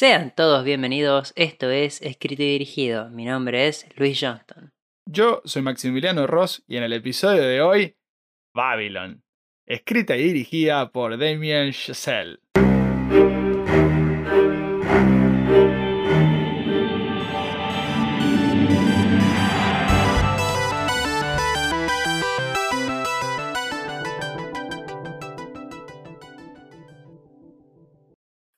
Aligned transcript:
Sean 0.00 0.34
todos 0.34 0.64
bienvenidos, 0.64 1.34
esto 1.36 1.68
es 1.68 2.00
Escrito 2.00 2.42
y 2.42 2.52
Dirigido. 2.52 3.10
Mi 3.10 3.26
nombre 3.26 3.68
es 3.68 3.86
Luis 3.96 4.18
Johnston. 4.18 4.72
Yo 5.04 5.42
soy 5.44 5.60
Maximiliano 5.60 6.26
Ross 6.26 6.64
y 6.66 6.78
en 6.78 6.84
el 6.84 6.94
episodio 6.94 7.42
de 7.42 7.60
hoy, 7.60 7.96
Babylon, 8.54 9.22
escrita 9.66 10.16
y 10.16 10.22
dirigida 10.22 10.90
por 10.90 11.18
Damien 11.18 11.72
Chazelle. 11.72 12.38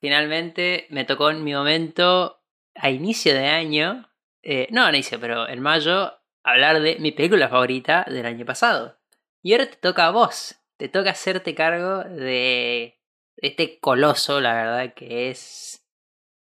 Finalmente 0.03 0.89
me 0.91 1.05
tocó 1.05 1.31
en 1.31 1.45
mi 1.45 1.55
momento 1.55 2.43
a 2.75 2.91
inicio 2.91 3.35
de 3.35 3.47
año, 3.47 4.11
eh, 4.43 4.67
no 4.73 4.85
a 4.85 4.89
inicio, 4.89 5.21
pero 5.21 5.49
en 5.49 5.61
mayo, 5.61 6.13
hablar 6.43 6.81
de 6.81 6.97
mi 6.99 7.13
película 7.13 7.49
favorita 7.49 8.05
del 8.09 8.27
año 8.27 8.45
pasado. 8.45 8.99
Y 9.43 9.53
ahora 9.53 9.67
te 9.67 9.77
toca 9.77 10.09
a 10.09 10.11
vos, 10.11 10.57
te 10.77 10.89
toca 10.89 11.11
hacerte 11.11 11.55
cargo 11.55 12.03
de 12.03 12.99
este 13.37 13.79
coloso, 13.79 14.41
la 14.41 14.55
verdad, 14.55 14.93
que 14.93 15.31
es 15.31 15.87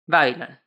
Babylon. 0.05 0.59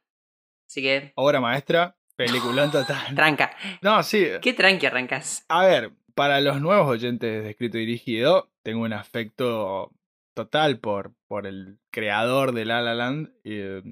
Así 0.67 0.83
que... 0.83 1.13
Obra 1.15 1.41
maestra, 1.41 1.97
peliculón 2.17 2.71
total. 2.73 3.15
Tranca. 3.15 3.57
No, 3.83 4.03
sí. 4.03 4.27
¿Qué 4.43 4.53
tranqui 4.53 4.87
arrancas? 4.87 5.45
A 5.47 5.65
ver, 5.65 5.93
para 6.17 6.41
los 6.41 6.61
nuevos 6.61 6.89
oyentes 6.89 7.45
de 7.45 7.51
escrito 7.51 7.79
y 7.79 7.87
dirigido, 7.87 8.51
tengo 8.65 8.83
un 8.83 8.95
afecto 8.95 9.93
total 10.35 10.79
por, 10.81 11.15
por 11.29 11.47
el 11.47 11.79
creador 11.93 12.53
de 12.53 12.65
La 12.65 12.81
La 12.83 12.95
Land, 12.95 13.33
eh, 13.45 13.83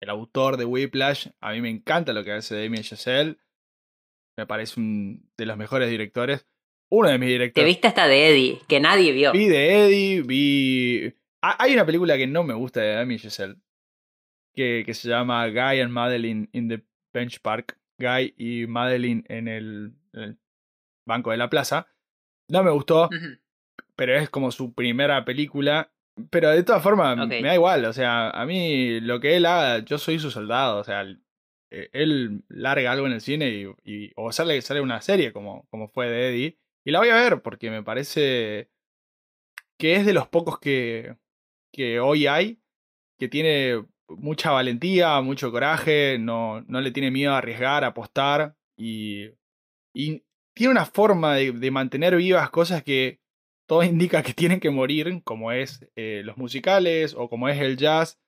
el 0.00 0.10
autor 0.10 0.56
de 0.56 0.64
Whiplash. 0.64 1.28
A 1.40 1.52
mí 1.52 1.60
me 1.60 1.70
encanta 1.70 2.12
lo 2.12 2.24
que 2.24 2.32
hace 2.32 2.54
Damien 2.62 2.82
Chazelle. 2.82 3.38
Me 4.36 4.46
parece 4.46 4.80
un 4.80 5.30
de 5.36 5.46
los 5.46 5.56
mejores 5.56 5.88
directores. 5.90 6.46
Uno 6.90 7.08
de 7.08 7.18
mis 7.18 7.28
Te 7.28 7.32
directores. 7.32 7.66
viste 7.66 7.88
hasta 7.88 8.06
de 8.06 8.28
Eddie, 8.28 8.60
que 8.68 8.80
nadie 8.80 9.12
vio. 9.12 9.32
Vi 9.32 9.48
de 9.48 9.84
Eddie, 9.84 10.22
vi. 10.22 11.14
Hay 11.40 11.72
una 11.74 11.86
película 11.86 12.16
que 12.16 12.26
no 12.26 12.42
me 12.44 12.54
gusta 12.54 12.80
de 12.80 12.94
Damien 12.94 13.18
Chazelle. 13.20 13.56
Que, 14.54 14.82
que 14.86 14.94
se 14.94 15.08
llama 15.08 15.46
Guy 15.48 15.80
and 15.80 15.90
Madeline 15.90 16.48
in 16.52 16.68
the 16.68 16.84
Bench 17.12 17.40
Park. 17.40 17.78
Guy 17.98 18.34
y 18.36 18.66
Madeline 18.66 19.24
en 19.28 19.48
el, 19.48 19.94
en 20.12 20.20
el 20.22 20.38
banco 21.06 21.30
de 21.30 21.36
la 21.36 21.48
plaza. 21.48 21.86
No 22.48 22.62
me 22.62 22.70
gustó. 22.70 23.08
Pero 23.96 24.16
es 24.16 24.28
como 24.30 24.50
su 24.52 24.74
primera 24.74 25.24
película. 25.24 25.90
Pero 26.30 26.50
de 26.50 26.62
todas 26.62 26.82
formas, 26.82 27.16
me 27.42 27.48
da 27.48 27.54
igual. 27.54 27.84
O 27.86 27.92
sea, 27.92 28.30
a 28.30 28.46
mí 28.46 29.00
lo 29.00 29.18
que 29.20 29.36
él 29.36 29.46
haga, 29.46 29.80
yo 29.84 29.98
soy 29.98 30.18
su 30.20 30.30
soldado. 30.30 30.78
O 30.78 30.84
sea, 30.84 31.00
él, 31.00 31.22
eh, 31.72 31.88
él 31.92 32.44
larga 32.48 32.92
algo 32.92 33.06
en 33.06 33.12
el 33.14 33.20
cine 33.20 33.48
y, 33.50 33.66
y- 33.84 34.12
o 34.14 34.30
sale, 34.30 34.62
sale 34.62 34.80
una 34.80 35.00
serie 35.00 35.32
como, 35.32 35.66
como 35.70 35.88
fue 35.88 36.08
de 36.08 36.28
Eddie. 36.28 36.58
Y 36.84 36.90
la 36.92 37.00
voy 37.00 37.08
a 37.08 37.16
ver 37.16 37.42
porque 37.42 37.70
me 37.70 37.82
parece 37.82 38.70
que 39.78 39.96
es 39.96 40.06
de 40.06 40.12
los 40.12 40.28
pocos 40.28 40.58
que, 40.58 41.16
que 41.72 42.00
hoy 42.00 42.26
hay, 42.26 42.60
que 43.18 43.28
tiene 43.28 43.84
mucha 44.08 44.50
valentía, 44.52 45.20
mucho 45.20 45.50
coraje, 45.50 46.18
no, 46.20 46.60
no 46.62 46.80
le 46.80 46.90
tiene 46.90 47.10
miedo 47.10 47.32
a 47.32 47.38
arriesgar, 47.38 47.84
a 47.84 47.88
apostar 47.88 48.54
y, 48.78 49.30
y 49.94 50.22
tiene 50.54 50.70
una 50.72 50.84
forma 50.86 51.34
de, 51.34 51.52
de 51.52 51.70
mantener 51.70 52.14
vivas 52.16 52.50
cosas 52.50 52.82
que 52.84 53.20
todo 53.66 53.82
indica 53.84 54.22
que 54.22 54.34
tienen 54.34 54.60
que 54.60 54.70
morir, 54.70 55.22
como 55.24 55.52
es 55.52 55.86
eh, 55.96 56.22
los 56.24 56.36
musicales 56.36 57.14
o 57.16 57.28
como 57.28 57.48
es 57.48 57.60
el 57.60 57.76
jazz, 57.76 58.18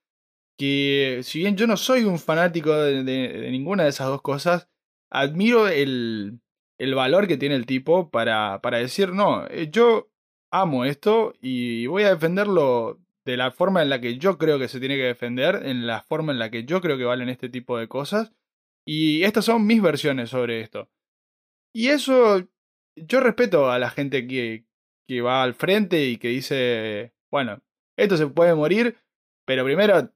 que 0.57 1.21
si 1.23 1.39
bien 1.39 1.55
yo 1.57 1.67
no 1.67 1.77
soy 1.77 2.03
un 2.03 2.19
fanático 2.19 2.73
de, 2.75 3.03
de- 3.03 3.51
ninguna 3.51 3.83
de 3.83 3.89
esas 3.89 4.07
dos 4.07 4.21
cosas, 4.21 4.69
admiro 5.11 5.67
el, 5.67 6.39
el 6.79 6.95
valor 6.95 7.27
que 7.27 7.37
tiene 7.37 7.55
el 7.55 7.65
tipo 7.65 8.09
para, 8.09 8.61
para 8.61 8.77
decir, 8.79 9.13
no, 9.13 9.45
eh, 9.47 9.69
yo 9.71 10.09
amo 10.51 10.85
esto 10.85 11.33
y 11.41 11.87
voy 11.87 12.03
a 12.03 12.09
defenderlo 12.15 12.99
de 13.25 13.37
la 13.37 13.51
forma 13.51 13.81
en 13.81 13.89
la 13.89 14.01
que 14.01 14.17
yo 14.17 14.37
creo 14.37 14.57
que 14.59 14.67
se 14.69 14.79
tiene 14.79 14.95
que 14.95 15.03
defender, 15.03 15.61
en 15.65 15.85
la 15.85 16.01
forma 16.03 16.31
en 16.31 16.39
la 16.39 16.49
que 16.49 16.63
yo 16.65 16.81
creo 16.81 16.97
que 16.97 17.03
valen 17.03 17.29
este 17.29 17.49
tipo 17.49 17.77
de 17.77 17.87
cosas. 17.87 18.33
Y 18.85 19.23
estas 19.23 19.45
son 19.45 19.65
mis 19.67 19.81
versiones 19.81 20.29
sobre 20.29 20.61
esto. 20.61 20.89
Y 21.73 21.89
eso, 21.89 22.47
yo 22.95 23.19
respeto 23.21 23.71
a 23.71 23.79
la 23.79 23.89
gente 23.89 24.27
que, 24.27 24.65
que 25.07 25.21
va 25.21 25.43
al 25.43 25.53
frente 25.53 26.03
y 26.03 26.17
que 26.17 26.27
dice, 26.29 27.13
bueno, 27.31 27.61
esto 27.97 28.17
se 28.17 28.27
puede 28.27 28.53
morir, 28.55 28.97
pero 29.45 29.63
primero 29.63 30.11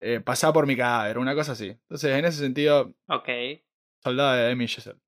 eh, 0.00 0.20
pasá 0.20 0.52
por 0.52 0.66
mi 0.66 0.76
cadáver, 0.76 1.18
una 1.18 1.34
cosa 1.34 1.52
así. 1.52 1.68
Entonces, 1.68 2.16
en 2.16 2.24
ese 2.24 2.38
sentido, 2.38 2.94
Ok. 3.08 3.28
soldado 4.02 4.36
de 4.36 4.42
Demi 4.48 4.66
Chazelle. 4.66 4.98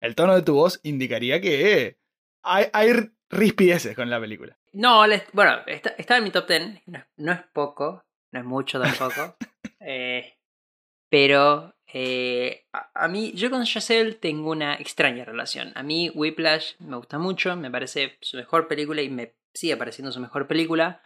El 0.00 0.14
tono 0.14 0.34
de 0.34 0.42
tu 0.42 0.54
voz 0.54 0.80
indicaría 0.82 1.40
que 1.40 1.82
eh, 1.86 1.98
hay, 2.42 2.66
hay 2.72 2.92
rispideces 3.30 3.94
con 3.94 4.10
la 4.10 4.18
película. 4.20 4.58
No, 4.72 5.06
les- 5.06 5.24
bueno, 5.32 5.58
está, 5.66 5.90
está 5.90 6.16
en 6.16 6.24
mi 6.24 6.30
top 6.30 6.48
10. 6.48 6.82
No, 6.86 6.98
es- 6.98 7.04
no 7.18 7.32
es 7.32 7.40
poco, 7.52 8.04
no 8.32 8.40
es 8.40 8.44
mucho 8.46 8.80
tampoco. 8.80 9.36
Eh, 9.84 10.38
pero 11.10 11.74
eh, 11.94 12.66
a, 12.72 12.90
a 13.04 13.08
mí, 13.08 13.32
yo 13.34 13.50
con 13.50 13.64
Chazelle 13.64 14.14
tengo 14.14 14.50
una 14.50 14.74
extraña 14.74 15.24
relación. 15.24 15.72
A 15.74 15.82
mí 15.82 16.10
Whiplash 16.14 16.74
me 16.78 16.96
gusta 16.96 17.18
mucho, 17.18 17.54
me 17.56 17.70
parece 17.70 18.16
su 18.20 18.36
mejor 18.36 18.66
película 18.66 19.02
y 19.02 19.10
me 19.10 19.34
sigue 19.52 19.76
pareciendo 19.76 20.10
su 20.10 20.20
mejor 20.20 20.46
película. 20.46 21.02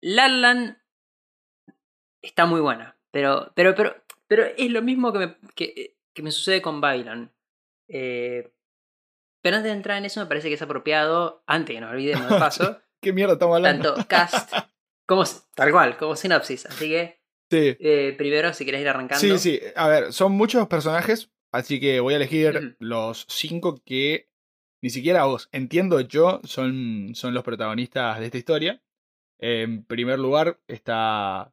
La 0.00 0.28
Land 0.28 0.78
está 2.22 2.46
muy 2.46 2.60
buena, 2.60 2.96
pero, 3.10 3.52
pero, 3.54 3.74
pero, 3.74 4.02
pero 4.26 4.44
es 4.44 4.70
lo 4.70 4.82
mismo 4.82 5.12
que 5.12 5.18
me, 5.18 5.36
que, 5.54 5.96
que 6.12 6.22
me 6.22 6.32
sucede 6.32 6.60
con 6.60 6.80
Babylon. 6.80 7.30
Eh, 7.88 8.52
pero 9.42 9.56
antes 9.56 9.70
de 9.70 9.76
entrar 9.76 9.98
en 9.98 10.06
eso, 10.06 10.20
me 10.20 10.26
parece 10.26 10.48
que 10.48 10.54
es 10.54 10.62
apropiado, 10.62 11.42
antes 11.46 11.74
que 11.74 11.80
nos 11.80 11.92
olvidemos 11.92 12.28
de 12.28 12.38
paso, 12.38 12.80
¿Qué 13.00 13.12
mierda 13.12 13.34
estamos 13.34 13.56
hablando? 13.56 13.94
tanto 13.94 14.08
cast 14.08 14.52
como 15.06 15.24
tal 15.54 15.72
cual, 15.72 15.96
como 15.96 16.16
sinopsis. 16.16 16.66
Así 16.66 16.88
que 16.88 17.19
Sí. 17.50 17.76
eh, 17.80 18.14
primero, 18.16 18.52
si 18.54 18.64
querés 18.64 18.80
ir 18.80 18.88
arrancando. 18.88 19.20
Sí, 19.20 19.38
sí. 19.38 19.60
A 19.76 19.88
ver, 19.88 20.12
son 20.12 20.32
muchos 20.32 20.66
personajes, 20.68 21.30
así 21.52 21.80
que 21.80 22.00
voy 22.00 22.14
a 22.14 22.18
elegir 22.18 22.76
los 22.78 23.26
cinco 23.28 23.82
que 23.84 24.28
ni 24.82 24.88
siquiera 24.90 25.24
vos, 25.24 25.48
entiendo 25.52 26.00
yo, 26.00 26.40
son, 26.44 27.10
son 27.14 27.34
los 27.34 27.44
protagonistas 27.44 28.18
de 28.18 28.26
esta 28.26 28.38
historia. 28.38 28.82
En 29.38 29.84
primer 29.84 30.18
lugar 30.18 30.58
está... 30.68 31.52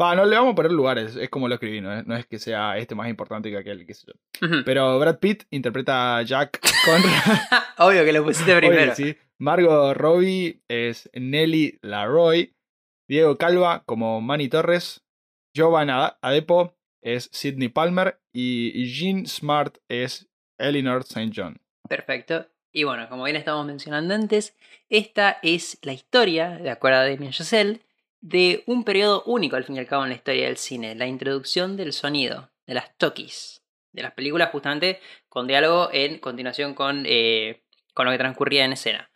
Va, 0.00 0.16
no 0.16 0.24
le 0.24 0.34
vamos 0.34 0.52
a 0.52 0.54
poner 0.56 0.72
lugares, 0.72 1.14
es 1.14 1.30
como 1.30 1.46
lo 1.46 1.54
escribí, 1.54 1.80
no 1.80 1.96
es, 1.96 2.04
no 2.04 2.16
es 2.16 2.26
que 2.26 2.40
sea 2.40 2.76
este 2.78 2.96
más 2.96 3.08
importante 3.08 3.48
que 3.48 3.58
aquel, 3.58 3.86
qué 3.86 3.94
sé 3.94 4.08
yo. 4.08 4.48
Pero 4.64 4.98
Brad 4.98 5.20
Pitt 5.20 5.44
interpreta 5.50 6.16
a 6.16 6.22
Jack 6.22 6.58
Conrad. 6.84 7.38
Obvio 7.78 8.04
que 8.04 8.12
lo 8.12 8.24
pusiste 8.24 8.52
Obvio 8.56 8.70
primero. 8.70 8.94
sí. 8.96 9.16
Margot 9.38 9.96
Robbie 9.96 10.62
es 10.68 11.08
Nelly 11.14 11.78
Laroy. 11.82 12.54
Diego 13.08 13.36
Calva 13.38 13.84
como 13.86 14.20
Manny 14.20 14.48
Torres. 14.48 15.04
Jovan 15.54 15.88
Ade- 15.90 16.16
Adepo 16.20 16.76
es 17.02 17.28
Sidney 17.32 17.68
Palmer. 17.68 18.20
Y 18.32 18.86
Jean 18.92 19.26
Smart 19.26 19.78
es 19.88 20.28
Eleanor 20.58 21.02
St. 21.02 21.30
John. 21.34 21.60
Perfecto. 21.88 22.48
Y 22.72 22.82
bueno, 22.84 23.08
como 23.08 23.24
bien 23.24 23.36
estábamos 23.36 23.66
mencionando 23.66 24.14
antes, 24.14 24.56
esta 24.88 25.38
es 25.42 25.78
la 25.82 25.92
historia, 25.92 26.50
de 26.58 26.70
acuerdo 26.70 26.98
a 26.98 27.08
Damien 27.08 27.30
Chazelle, 27.30 27.80
de 28.20 28.64
un 28.66 28.82
periodo 28.82 29.22
único 29.26 29.54
al 29.54 29.64
fin 29.64 29.76
y 29.76 29.78
al 29.78 29.86
cabo 29.86 30.02
en 30.02 30.08
la 30.08 30.16
historia 30.16 30.46
del 30.46 30.56
cine, 30.56 30.96
la 30.96 31.06
introducción 31.06 31.76
del 31.76 31.92
sonido, 31.92 32.50
de 32.66 32.74
las 32.74 32.96
talkies, 32.96 33.62
de 33.92 34.02
las 34.02 34.12
películas 34.14 34.50
justamente 34.50 34.98
con 35.28 35.46
diálogo 35.46 35.90
en 35.92 36.18
continuación 36.18 36.74
con, 36.74 37.04
eh, 37.06 37.62
con 37.92 38.06
lo 38.06 38.10
que 38.12 38.18
transcurría 38.18 38.64
en 38.64 38.72
escena. 38.72 39.08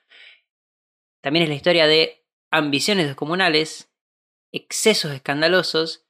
También 1.20 1.42
es 1.42 1.48
la 1.48 1.56
historia 1.56 1.88
de 1.88 2.24
ambiciones 2.52 3.06
descomunales, 3.06 3.90
excesos 4.52 5.10
escandalosos, 5.12 6.06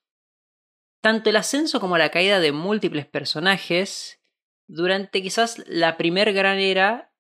tanto 1.00 1.30
el 1.30 1.36
ascenso 1.36 1.80
como 1.80 1.98
la 1.98 2.10
caída 2.10 2.40
de 2.40 2.52
múltiples 2.52 3.06
personajes 3.06 4.20
durante 4.66 5.22
quizás 5.22 5.62
la 5.66 5.96
primer 5.96 6.32
gran 6.32 6.58
era 6.58 7.12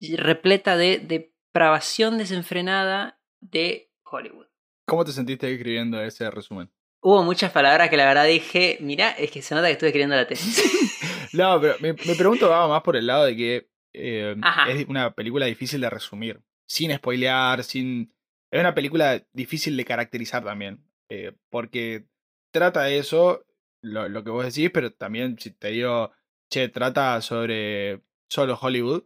repleta 0.00 0.76
de 0.76 0.98
depravación 0.98 2.18
desenfrenada 2.18 3.20
de 3.40 3.90
Hollywood. 4.04 4.46
¿Cómo 4.86 5.04
te 5.04 5.12
sentiste 5.12 5.50
escribiendo 5.52 6.02
ese 6.02 6.30
resumen? 6.30 6.70
Hubo 7.02 7.22
muchas 7.22 7.52
palabras 7.52 7.88
que 7.88 7.96
la 7.96 8.06
verdad 8.06 8.26
dije, 8.26 8.76
mira, 8.80 9.10
es 9.12 9.30
que 9.30 9.40
se 9.40 9.54
nota 9.54 9.66
que 9.68 9.72
estuve 9.72 9.88
escribiendo 9.88 10.16
la 10.16 10.26
tesis. 10.26 10.86
No, 11.32 11.60
pero 11.60 11.76
me, 11.78 11.92
me 11.92 12.16
pregunto 12.16 12.48
va 12.50 12.66
más 12.66 12.82
por 12.82 12.96
el 12.96 13.06
lado 13.06 13.24
de 13.24 13.36
que 13.36 13.70
eh, 13.92 14.34
Ajá. 14.42 14.68
es 14.68 14.88
una 14.88 15.14
película 15.14 15.46
difícil 15.46 15.80
de 15.80 15.88
resumir. 15.88 16.42
Sin 16.66 16.92
spoilear, 16.92 17.62
sin. 17.62 18.12
Es 18.50 18.58
una 18.58 18.74
película 18.74 19.24
difícil 19.32 19.76
de 19.76 19.84
caracterizar 19.84 20.42
también. 20.42 20.82
eh, 21.08 21.30
porque 21.48 22.08
trata 22.50 22.90
eso, 22.90 23.44
lo, 23.82 24.08
lo 24.08 24.24
que 24.24 24.30
vos 24.30 24.44
decís, 24.44 24.70
pero 24.72 24.92
también 24.92 25.38
si 25.38 25.50
te 25.50 25.68
digo, 25.68 26.12
che, 26.50 26.68
trata 26.68 27.20
sobre 27.20 28.02
solo 28.28 28.58
Hollywood, 28.60 29.04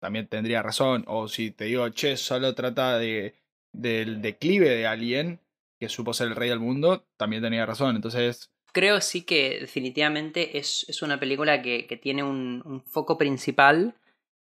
también 0.00 0.28
tendría 0.28 0.62
razón. 0.62 1.04
O 1.06 1.28
si 1.28 1.50
te 1.50 1.66
digo, 1.66 1.88
che, 1.90 2.16
solo 2.16 2.54
trata 2.54 2.98
de 2.98 3.34
del 3.72 4.20
declive 4.20 4.68
de 4.68 4.86
alguien, 4.86 5.40
que 5.80 5.88
supo 5.88 6.12
ser 6.12 6.28
el 6.28 6.36
rey 6.36 6.50
del 6.50 6.60
mundo, 6.60 7.06
también 7.16 7.42
tenía 7.42 7.66
razón. 7.66 7.96
Entonces. 7.96 8.50
Creo 8.72 9.00
sí 9.00 9.24
que 9.24 9.60
definitivamente 9.60 10.58
es, 10.58 10.86
es 10.88 11.02
una 11.02 11.18
película 11.18 11.62
que, 11.62 11.86
que 11.86 11.96
tiene 11.96 12.22
un, 12.22 12.62
un, 12.64 12.82
foco 12.82 13.18
principal. 13.18 13.94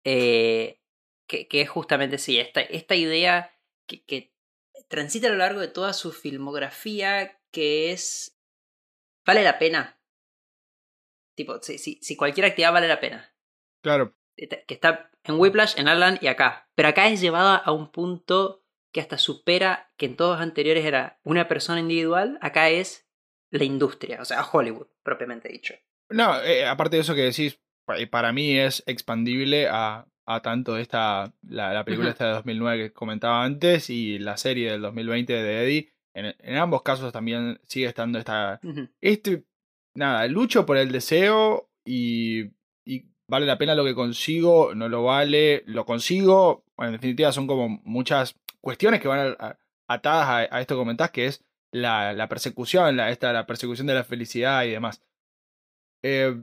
Eh, 0.04 0.78
que, 1.26 1.46
que, 1.46 1.62
es 1.62 1.70
justamente 1.70 2.18
sí, 2.18 2.38
esta, 2.38 2.60
esta 2.60 2.94
idea 2.94 3.54
que, 3.86 4.02
que 4.04 4.34
transita 4.88 5.28
a 5.28 5.30
lo 5.30 5.36
largo 5.36 5.60
de 5.60 5.68
toda 5.68 5.92
su 5.92 6.12
filmografía, 6.12 7.38
que 7.52 7.93
es. 7.93 8.38
¿Vale 9.25 9.44
la 9.44 9.58
pena? 9.58 10.00
Tipo, 11.37 11.62
si, 11.62 11.78
si, 11.78 11.99
si 12.02 12.16
cualquier 12.16 12.46
actividad 12.46 12.72
vale 12.72 12.88
la 12.88 13.00
pena. 13.00 13.34
Claro. 13.82 14.16
Que 14.37 14.64
está 14.69 15.10
en 15.25 15.38
Whiplash, 15.38 15.78
en 15.78 15.88
Alan 15.88 16.19
y 16.20 16.26
acá. 16.26 16.69
Pero 16.75 16.88
acá 16.88 17.08
es 17.08 17.20
llevada 17.20 17.56
a 17.56 17.72
un 17.72 17.93
punto 17.93 18.64
que 18.93 19.00
hasta 19.00 19.19
supera 19.19 19.93
que 19.96 20.06
en 20.06 20.16
todos 20.16 20.37
los 20.37 20.43
anteriores 20.43 20.84
era 20.84 21.20
una 21.25 21.49
persona 21.49 21.81
individual, 21.81 22.38
acá 22.43 22.69
es 22.69 23.08
la 23.50 23.64
industria, 23.64 24.20
o 24.20 24.25
sea, 24.25 24.44
Hollywood, 24.44 24.87
propiamente 25.02 25.48
dicho. 25.48 25.75
No, 26.10 26.40
eh, 26.43 26.66
aparte 26.66 26.96
de 26.96 27.02
eso 27.02 27.14
que 27.14 27.22
decís, 27.22 27.58
para 28.10 28.32
mí 28.32 28.58
es 28.58 28.82
expandible 28.87 29.66
a, 29.69 30.06
a 30.26 30.43
tanto 30.43 30.76
esta, 30.76 31.32
la, 31.43 31.72
la 31.72 31.84
película 31.84 32.08
uh 32.08 32.10
-huh. 32.10 32.12
esta 32.12 32.26
de 32.26 32.32
2009 32.34 32.82
que 32.82 32.93
comentaba 32.93 33.44
antes 33.44 33.90
y 33.90 34.19
la 34.19 34.37
serie 34.37 34.72
del 34.72 34.82
2020 34.82 35.32
de 35.32 35.64
Eddie. 35.64 35.91
En, 36.14 36.34
en 36.38 36.56
ambos 36.56 36.82
casos 36.82 37.12
también 37.12 37.60
sigue 37.66 37.86
estando 37.86 38.18
esta, 38.18 38.60
uh 38.62 38.68
-huh. 38.68 38.90
este, 39.00 39.44
nada, 39.94 40.26
lucho 40.28 40.66
por 40.66 40.76
el 40.76 40.92
deseo 40.92 41.70
y, 41.84 42.50
y 42.84 43.06
vale 43.28 43.46
la 43.46 43.58
pena 43.58 43.74
lo 43.74 43.84
que 43.84 43.94
consigo, 43.94 44.74
no 44.74 44.88
lo 44.88 45.04
vale, 45.04 45.62
lo 45.66 45.84
consigo, 45.86 46.64
bueno, 46.76 46.90
en 46.90 47.00
definitiva 47.00 47.32
son 47.32 47.46
como 47.46 47.80
muchas 47.84 48.38
cuestiones 48.60 49.00
que 49.00 49.08
van 49.08 49.36
a, 49.38 49.46
a, 49.46 49.58
atadas 49.88 50.28
a, 50.28 50.56
a, 50.56 50.60
esto 50.60 50.74
que 50.74 50.80
comentás, 50.80 51.10
que 51.10 51.26
es 51.26 51.44
la, 51.72 52.12
la 52.12 52.28
persecución, 52.28 52.96
la, 52.96 53.10
esta, 53.10 53.32
la 53.32 53.46
persecución 53.46 53.86
de 53.86 53.94
la 53.94 54.04
felicidad 54.04 54.64
y 54.64 54.70
demás. 54.70 55.02
Eh, 56.02 56.34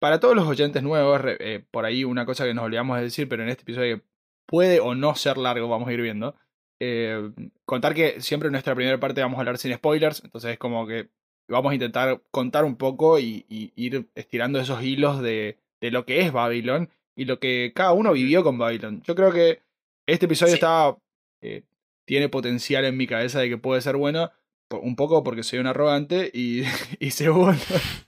para 0.00 0.20
todos 0.20 0.34
los 0.34 0.46
oyentes 0.46 0.82
nuevos, 0.82 1.20
eh, 1.24 1.64
por 1.70 1.84
ahí 1.84 2.04
una 2.04 2.24
cosa 2.26 2.44
que 2.44 2.54
nos 2.54 2.64
olvidamos 2.64 2.96
de 2.98 3.04
decir, 3.04 3.28
pero 3.28 3.42
en 3.42 3.48
este 3.48 3.62
episodio 3.62 4.02
puede 4.46 4.80
o 4.80 4.94
no 4.94 5.14
ser 5.14 5.38
largo, 5.38 5.68
vamos 5.68 5.88
a 5.88 5.92
ir 5.92 6.00
viendo. 6.00 6.36
Eh, 6.80 7.30
contar 7.64 7.94
que 7.94 8.20
siempre 8.20 8.48
en 8.48 8.52
nuestra 8.52 8.74
primera 8.74 9.00
parte 9.00 9.20
vamos 9.20 9.36
a 9.36 9.40
hablar 9.40 9.58
sin 9.58 9.74
spoilers, 9.74 10.22
entonces 10.24 10.52
es 10.52 10.58
como 10.58 10.86
que 10.86 11.08
vamos 11.48 11.72
a 11.72 11.74
intentar 11.74 12.22
contar 12.30 12.64
un 12.64 12.76
poco 12.76 13.18
y, 13.18 13.46
y 13.48 13.72
ir 13.74 14.08
estirando 14.14 14.60
esos 14.60 14.82
hilos 14.82 15.20
de, 15.20 15.58
de, 15.80 15.90
lo 15.90 16.04
que 16.04 16.20
es 16.20 16.32
Babylon 16.32 16.90
y 17.16 17.24
lo 17.24 17.40
que 17.40 17.72
cada 17.74 17.92
uno 17.92 18.12
vivió 18.12 18.44
con 18.44 18.58
Babylon. 18.58 19.02
Yo 19.02 19.14
creo 19.14 19.32
que 19.32 19.62
este 20.06 20.26
episodio 20.26 20.52
sí. 20.52 20.56
está 20.56 20.96
eh, 21.42 21.64
tiene 22.06 22.28
potencial 22.28 22.84
en 22.84 22.96
mi 22.96 23.06
cabeza 23.06 23.40
de 23.40 23.48
que 23.48 23.58
puede 23.58 23.80
ser 23.80 23.96
bueno, 23.96 24.30
un 24.70 24.96
poco 24.96 25.22
porque 25.22 25.42
soy 25.42 25.58
un 25.58 25.66
arrogante 25.66 26.30
y, 26.32 26.62
y 26.98 27.10
segundo 27.10 27.58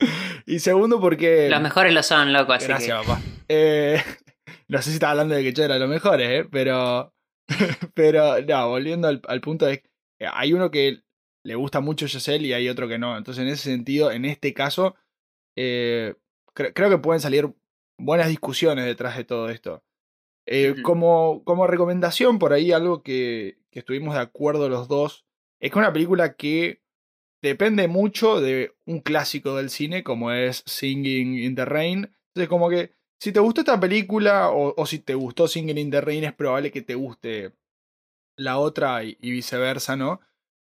y 0.47 0.59
segundo 0.59 1.01
porque 1.01 1.49
los 1.49 1.61
mejores 1.61 1.93
lo 1.93 2.03
son 2.03 2.33
loco 2.33 2.53
así 2.53 2.67
gracias 2.67 3.01
que... 3.01 3.07
papá 3.07 3.23
eh, 3.49 4.03
no 4.69 4.79
sé 4.79 4.91
si 4.91 4.95
estaba 4.95 5.13
hablando 5.13 5.35
de 5.35 5.43
que 5.43 5.53
yo 5.53 5.65
era 5.65 5.79
los 5.79 5.89
mejores 5.89 6.29
eh, 6.31 6.49
pero 6.51 7.13
pero 7.95 8.41
no 8.41 8.69
volviendo 8.69 9.09
al, 9.09 9.21
al 9.27 9.41
punto 9.41 9.67
de 9.67 9.83
hay 10.33 10.53
uno 10.53 10.71
que 10.71 11.03
le 11.45 11.55
gusta 11.55 11.81
mucho 11.81 12.07
Giselle 12.07 12.47
y 12.47 12.53
hay 12.53 12.69
otro 12.69 12.89
que 12.89 12.99
no. 12.99 13.17
Entonces 13.17 13.43
en 13.43 13.49
ese 13.49 13.71
sentido 13.71 14.11
en 14.11 14.25
este 14.25 14.53
caso 14.55 14.95
eh, 15.57 16.15
cre 16.55 16.73
creo 16.73 16.91
que 16.91 16.99
pueden 16.99 17.21
salir 17.21 17.53
buenas 17.99 18.29
discusiones 18.29 18.85
detrás 18.85 19.17
de 19.17 19.25
todo 19.25 19.49
esto. 19.49 19.83
Eh, 20.47 20.77
como, 20.83 21.45
como 21.45 21.67
recomendación 21.67 22.39
por 22.39 22.53
ahí 22.53 22.73
algo 22.73 23.03
que, 23.03 23.59
que 23.71 23.81
estuvimos 23.81 24.15
de 24.15 24.21
acuerdo 24.21 24.69
los 24.69 24.89
dos 24.89 25.25
es 25.61 25.71
que 25.71 25.79
una 25.79 25.93
película 25.93 26.35
que 26.35 26.83
depende 27.43 27.89
mucho 27.89 28.41
de 28.41 28.75
un 28.87 29.01
clásico 29.01 29.57
del 29.57 29.71
cine 29.71 30.03
como 30.03 30.33
es 30.33 30.63
Singing 30.67 31.39
in 31.39 31.55
the 31.55 31.65
Rain. 31.65 32.11
Entonces 32.29 32.49
como 32.49 32.69
que 32.69 32.93
si 33.21 33.33
te 33.33 33.41
gustó 33.41 33.61
esta 33.61 33.79
película 33.79 34.51
o, 34.51 34.75
o 34.77 34.87
si 34.87 34.99
te 34.99 35.15
gustó 35.15 35.47
Singing 35.47 35.79
in 35.79 35.91
the 35.91 36.01
Rain 36.01 36.25
es 36.25 36.33
probable 36.33 36.73
que 36.73 36.81
te 36.81 36.95
guste 36.95 37.53
la 38.37 38.59
otra 38.59 39.05
y, 39.05 39.19
y 39.21 39.31
viceversa, 39.31 39.95
¿no? 39.95 40.21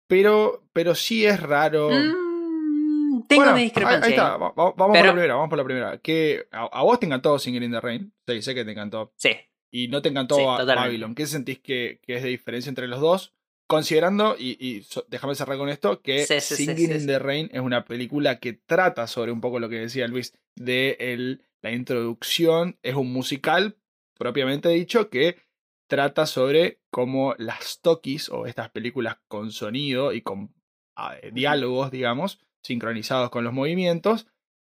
Pero, 0.07 0.63
pero 0.75 0.95
sí 0.95 1.25
es 1.25 1.41
raro. 1.41 1.89
Mm, 1.91 3.27
tengo 3.27 3.43
bueno, 3.43 3.57
mi 3.57 3.63
discrepancia. 3.63 4.05
Ahí, 4.05 4.05
ahí 4.05 4.11
está, 4.11 4.37
va, 4.37 4.51
va, 4.51 4.73
vamos 4.73 4.75
pero... 4.77 4.87
por 4.87 5.07
la 5.07 5.13
primera, 5.13 5.35
vamos 5.35 5.49
por 5.49 5.59
la 5.59 5.65
primera. 5.65 5.99
Que 5.99 6.47
a, 6.51 6.65
a, 6.65 6.83
vos 6.83 7.01
te 7.01 7.07
encantó 7.07 7.39
Singing 7.39 7.63
in 7.63 7.73
the 7.73 7.81
Rain. 7.81 8.13
Sí, 8.29 8.43
sé 8.43 8.55
que 8.55 8.67
te 8.67 8.73
encantó. 8.73 9.15
Sí. 9.17 9.31
Y 9.71 9.89
no 9.89 10.03
te 10.03 10.11
encantó 10.11 10.37
sí, 10.37 10.43
Babylon. 10.45 11.15
¿Qué 11.15 11.27
sentís 11.27 11.59
que, 11.59 12.01
que 12.03 12.17
es 12.17 12.23
de 12.23 12.29
diferencia 12.29 12.69
entre 12.69 12.87
los 12.87 13.01
dos? 13.01 13.33
Considerando, 13.67 14.37
y, 14.39 14.59
y 14.61 14.83
so, 14.83 15.07
déjame 15.09 15.35
cerrar 15.35 15.57
con 15.57 15.71
esto, 15.71 16.03
que 16.03 16.27
sí, 16.27 16.41
sí, 16.43 16.67
Singing 16.67 16.93
in 16.93 17.07
the 17.07 17.19
Rain 17.19 17.49
es 17.55 17.61
una 17.61 17.87
película 17.87 18.39
que 18.39 18.53
trata 18.53 19.07
sobre 19.07 19.33
un 19.33 19.41
poco 19.41 19.59
lo 19.59 19.71
que 19.71 19.77
decía 19.77 20.07
Luis, 20.09 20.35
de 20.57 20.99
el, 21.01 21.47
la 21.63 21.73
introducción, 21.73 22.79
es 22.83 22.95
un 22.95 23.13
musical, 23.13 23.77
propiamente 24.19 24.69
dicho, 24.69 25.09
que 25.09 25.37
trata 25.89 26.27
sobre 26.27 26.81
cómo 26.91 27.35
las 27.39 27.81
Tokis, 27.81 28.29
o 28.29 28.47
estas 28.47 28.71
películas 28.71 29.19
con 29.29 29.53
sonido 29.53 30.13
y 30.13 30.23
con 30.23 30.55
uh, 30.97 31.33
diálogos, 31.33 31.91
digamos, 31.91 32.41
sincronizados 32.63 33.31
con 33.31 33.45
los 33.45 33.53
movimientos, 33.53 34.27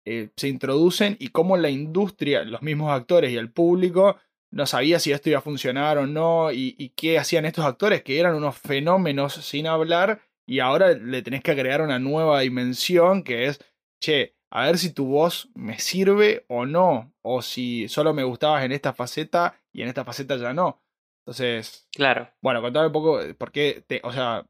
eh, 0.07 0.31
se 0.37 0.49
introducen 0.49 1.17
y 1.19 1.29
cómo 1.29 1.57
la 1.57 1.71
industria, 1.71 2.45
los 2.45 2.63
mismos 2.63 2.91
actores 2.91 3.33
y 3.33 3.37
el 3.37 3.51
público 3.51 4.17
no 4.51 4.67
sabía 4.67 5.01
si 5.01 5.13
esto 5.13 5.31
iba 5.31 5.39
a 5.39 5.43
funcionar 5.43 5.99
o 5.99 6.07
no 6.07 6.53
y, 6.53 6.75
y, 6.79 6.91
qué 6.91 7.19
hacían 7.19 7.47
estos 7.47 7.65
actores 7.65 8.03
que 8.03 8.21
eran 8.21 8.35
unos 8.35 8.57
fenómenos 8.59 9.35
sin 9.35 9.67
hablar 9.67 10.21
y 10.47 10.61
ahora 10.61 10.93
le 10.93 11.23
tenés 11.23 11.43
que 11.43 11.53
agregar 11.53 11.81
una 11.81 11.99
nueva 11.99 12.41
dimensión 12.41 13.23
que 13.23 13.47
es, 13.47 13.59
che, 13.99 14.34
a 14.55 14.67
ver 14.67 14.79
si 14.79 14.93
tu 14.93 15.07
voz 15.07 15.49
me 15.55 15.79
sirve 15.79 16.45
o 16.49 16.65
no, 16.65 17.13
o 17.23 17.43
si 17.43 17.89
solo 17.89 18.15
me 18.15 18.25
gustabas 18.25 18.65
en 18.65 18.73
esta 18.73 18.93
faceta 18.93 19.61
y 19.73 19.83
en 19.83 19.89
esta 19.89 20.05
faceta 20.05 20.37
ya 20.37 20.55
no. 20.55 20.83
Entonces, 21.27 21.89
claro. 21.93 22.31
Bueno, 22.41 22.63
contame 22.63 22.87
un 22.87 22.93
poco 22.93 23.21
por 23.37 23.53
qué 23.53 23.85
te, 23.87 24.01
o 24.05 24.13
sea, 24.13 24.47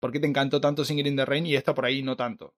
por 0.00 0.12
qué 0.12 0.20
te 0.20 0.26
encantó 0.26 0.60
tanto 0.60 0.84
Singing 0.84 1.06
in 1.06 1.16
the 1.16 1.24
Rain 1.24 1.46
y 1.46 1.54
esta 1.54 1.74
por 1.74 1.84
ahí 1.84 2.02
no 2.02 2.16
tanto. 2.16 2.54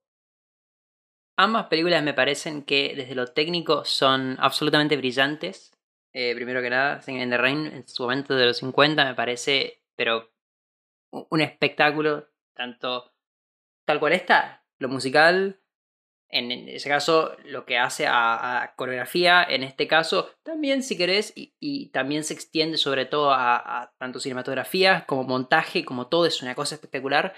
Ambas 1.36 1.66
películas 1.66 2.02
me 2.02 2.14
parecen 2.14 2.62
que 2.62 2.94
desde 2.96 3.14
lo 3.14 3.26
técnico 3.26 3.84
son 3.84 4.36
absolutamente 4.38 4.96
brillantes 4.96 5.78
eh, 6.12 6.34
primero 6.34 6.62
que 6.62 6.70
nada, 6.70 7.00
Singing 7.02 7.22
in 7.22 7.30
the 7.30 7.38
Rain 7.38 7.66
en 7.66 7.86
su 7.86 8.02
momento 8.02 8.34
de 8.34 8.46
los 8.46 8.56
50 8.58 9.04
me 9.04 9.14
parece, 9.14 9.82
pero 9.94 10.32
un 11.12 11.40
espectáculo, 11.40 12.28
tanto 12.54 13.14
tal 13.86 14.00
cual 14.00 14.12
está, 14.14 14.64
lo 14.78 14.88
musical, 14.88 15.60
en, 16.30 16.68
ese 16.68 16.88
caso 16.88 17.36
lo 17.44 17.64
que 17.64 17.78
hace 17.78 18.06
a, 18.06 18.62
a, 18.62 18.74
coreografía, 18.74 19.42
en 19.42 19.62
este 19.62 19.86
caso 19.86 20.30
también 20.42 20.82
si 20.82 20.96
querés, 20.96 21.32
y, 21.34 21.54
y 21.58 21.86
también 21.86 22.24
se 22.24 22.34
extiende 22.34 22.76
sobre 22.76 23.06
todo 23.06 23.32
a, 23.32 23.56
a, 23.56 23.92
tanto 23.98 24.20
cinematografía 24.20 25.06
como 25.06 25.24
montaje, 25.24 25.84
como 25.84 26.08
todo, 26.08 26.26
es 26.26 26.42
una 26.42 26.54
cosa 26.54 26.74
espectacular, 26.74 27.34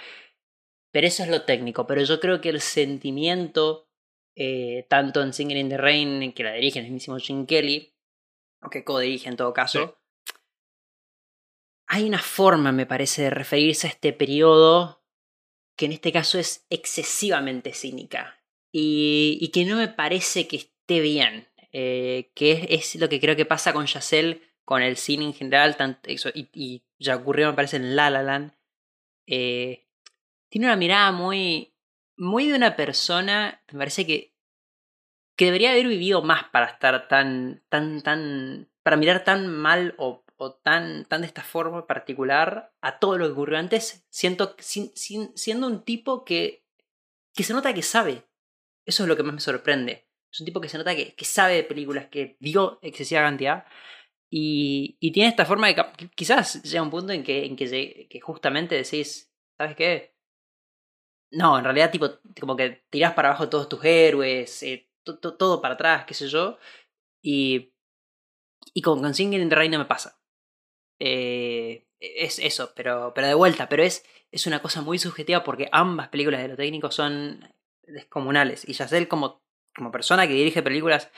pero 0.91 1.07
eso 1.07 1.23
es 1.23 1.29
lo 1.29 1.43
técnico, 1.43 1.87
pero 1.87 2.03
yo 2.03 2.19
creo 2.19 2.41
que 2.41 2.49
el 2.49 2.61
sentimiento, 2.61 3.89
eh, 4.35 4.87
tanto 4.89 5.23
en 5.23 5.33
Singing 5.33 5.57
in 5.57 5.69
the 5.69 5.77
Rain, 5.77 6.33
que 6.33 6.43
la 6.43 6.53
dirige 6.53 6.81
el 6.81 6.87
mismísimo 6.87 7.19
Jim 7.19 7.47
Kelly, 7.47 7.95
o 8.61 8.71
que 8.71 8.85
codirige 8.85 9.29
en 9.29 9.37
todo 9.37 9.55
caso. 9.55 9.97
Sí. 10.27 10.35
Hay 11.87 12.05
una 12.05 12.19
forma, 12.19 12.73
me 12.73 12.87
parece, 12.87 13.23
de 13.23 13.31
referirse 13.31 13.87
a 13.87 13.91
este 13.91 14.13
periodo 14.13 15.05
que 15.77 15.87
en 15.87 15.93
este 15.93 16.13
caso 16.13 16.39
es 16.39 16.67
excesivamente 16.71 17.73
cínica 17.73 18.40
y, 18.73 19.51
que 19.53 19.65
no 19.65 19.77
me 19.77 19.89
parece 19.89 20.49
que 20.49 20.57
esté 20.57 21.01
bien, 21.01 21.49
eh, 21.73 22.31
que 22.35 22.67
es, 22.71 22.95
lo 22.97 23.09
que 23.09 23.21
creo 23.21 23.37
que 23.37 23.47
pasa 23.47 23.73
con 23.73 23.87
Yacel, 23.87 24.43
con 24.65 24.83
el 24.83 24.97
cine 24.97 25.25
en 25.25 25.35
general, 25.35 25.77
tanto, 25.77 26.09
eso, 26.11 26.31
y, 26.35 26.83
ya 26.99 27.17
ocurrió, 27.17 27.49
me 27.49 27.55
parece, 27.55 27.77
en 27.77 27.97
La 27.97 28.11
La 28.11 28.23
Land. 28.23 28.53
Eh, 29.27 29.87
tiene 30.49 30.67
una 30.67 30.77
mirada 30.77 31.13
muy, 31.13 31.75
muy 32.17 32.47
de 32.49 32.55
una 32.55 32.77
persona, 32.77 33.63
me 33.73 33.79
parece 33.79 34.07
que 34.07 34.31
que 35.41 35.47
debería 35.47 35.71
haber 35.71 35.87
vivido 35.87 36.21
más 36.21 36.45
para 36.51 36.67
estar 36.67 37.09
tan, 37.09 37.63
tan, 37.71 38.03
tan, 38.03 38.69
para 38.83 38.99
mirar 38.99 39.25
tan 39.25 39.49
mal 39.49 39.95
o, 39.97 40.23
tan, 40.63 41.07
tan 41.07 41.23
de 41.23 41.29
esta 41.29 41.43
forma 41.43 41.87
particular 41.87 42.75
a 42.83 42.99
todo 42.99 43.17
lo 43.17 43.25
que 43.25 43.33
ocurrió 43.33 43.59
antes, 43.59 44.05
siento, 44.11 44.55
sin, 44.59 44.93
siendo 44.95 45.67
un 45.67 45.83
tipo 45.83 46.27
que, 46.27 46.67
que 47.33 47.43
se 47.43 47.55
nota 47.55 47.73
que 47.73 47.81
sabe. 47.81 48.25
Eso 48.91 49.05
es 49.05 49.09
lo 49.09 49.17
que 49.17 49.23
más 49.23 49.35
me 49.35 49.41
sorprende. 49.41 50.09
Es 50.33 50.41
un 50.41 50.47
tipo 50.47 50.61
que 50.61 50.69
se 50.69 50.77
nota 50.77 50.97
que, 50.97 51.15
que 51.15 51.25
sabe 51.25 51.55
de 51.55 51.63
películas, 51.63 52.09
que 52.09 52.37
vio 52.41 52.81
excesiva 52.83 53.23
cantidad. 53.23 53.65
Y, 54.29 54.97
y 54.99 55.13
tiene 55.13 55.29
esta 55.29 55.47
forma 55.47 55.69
de 55.69 55.77
quizás 56.17 56.61
llega 56.65 56.83
un 56.83 56.91
punto 56.91 57.13
en 57.13 57.23
que, 57.23 57.45
en 57.47 57.55
que, 57.55 58.21
justamente 58.21 58.75
decís, 58.75 59.33
¿sabes 59.57 59.77
qué? 59.77 60.17
No, 61.31 61.57
en 61.57 61.63
realidad, 61.65 61.93
tipo, 61.93 62.09
como 62.41 62.57
que 62.57 62.85
tirás 62.91 63.15
para 63.15 63.29
abajo 63.29 63.49
todos 63.49 63.69
tus 63.69 63.85
héroes, 63.85 64.61
eh, 64.65 64.91
todo 65.05 65.61
para 65.63 65.75
atrás, 65.75 66.05
qué 66.05 66.15
sé 66.15 66.27
yo. 66.27 66.59
Y, 67.23 67.73
y 68.75 68.83
con, 68.83 69.01
con 69.01 69.15
Singing 69.15 69.43
in 69.43 69.49
the 69.49 69.69
no 69.69 69.79
me 69.79 69.85
pasa. 69.85 70.21
Eh, 70.99 71.87
es 72.01 72.41
eso, 72.41 72.73
pero, 72.75 73.13
pero 73.15 73.29
de 73.29 73.35
vuelta, 73.35 73.69
pero 73.69 73.85
es, 73.85 74.05
es 74.33 74.49
una 74.49 74.61
cosa 74.61 74.83
muy 74.83 74.99
subjetiva 74.99 75.45
porque 75.45 75.69
ambas 75.71 76.09
películas 76.09 76.43
de 76.43 76.49
lo 76.49 76.57
técnico 76.57 76.91
son 76.91 77.41
descomunales. 77.93 78.69
Y 78.69 78.73
Yacel 78.73 79.09
como, 79.09 79.43
como 79.75 79.91
persona 79.91 80.27
que 80.27 80.35
dirige 80.35 80.63
películas 80.63 81.11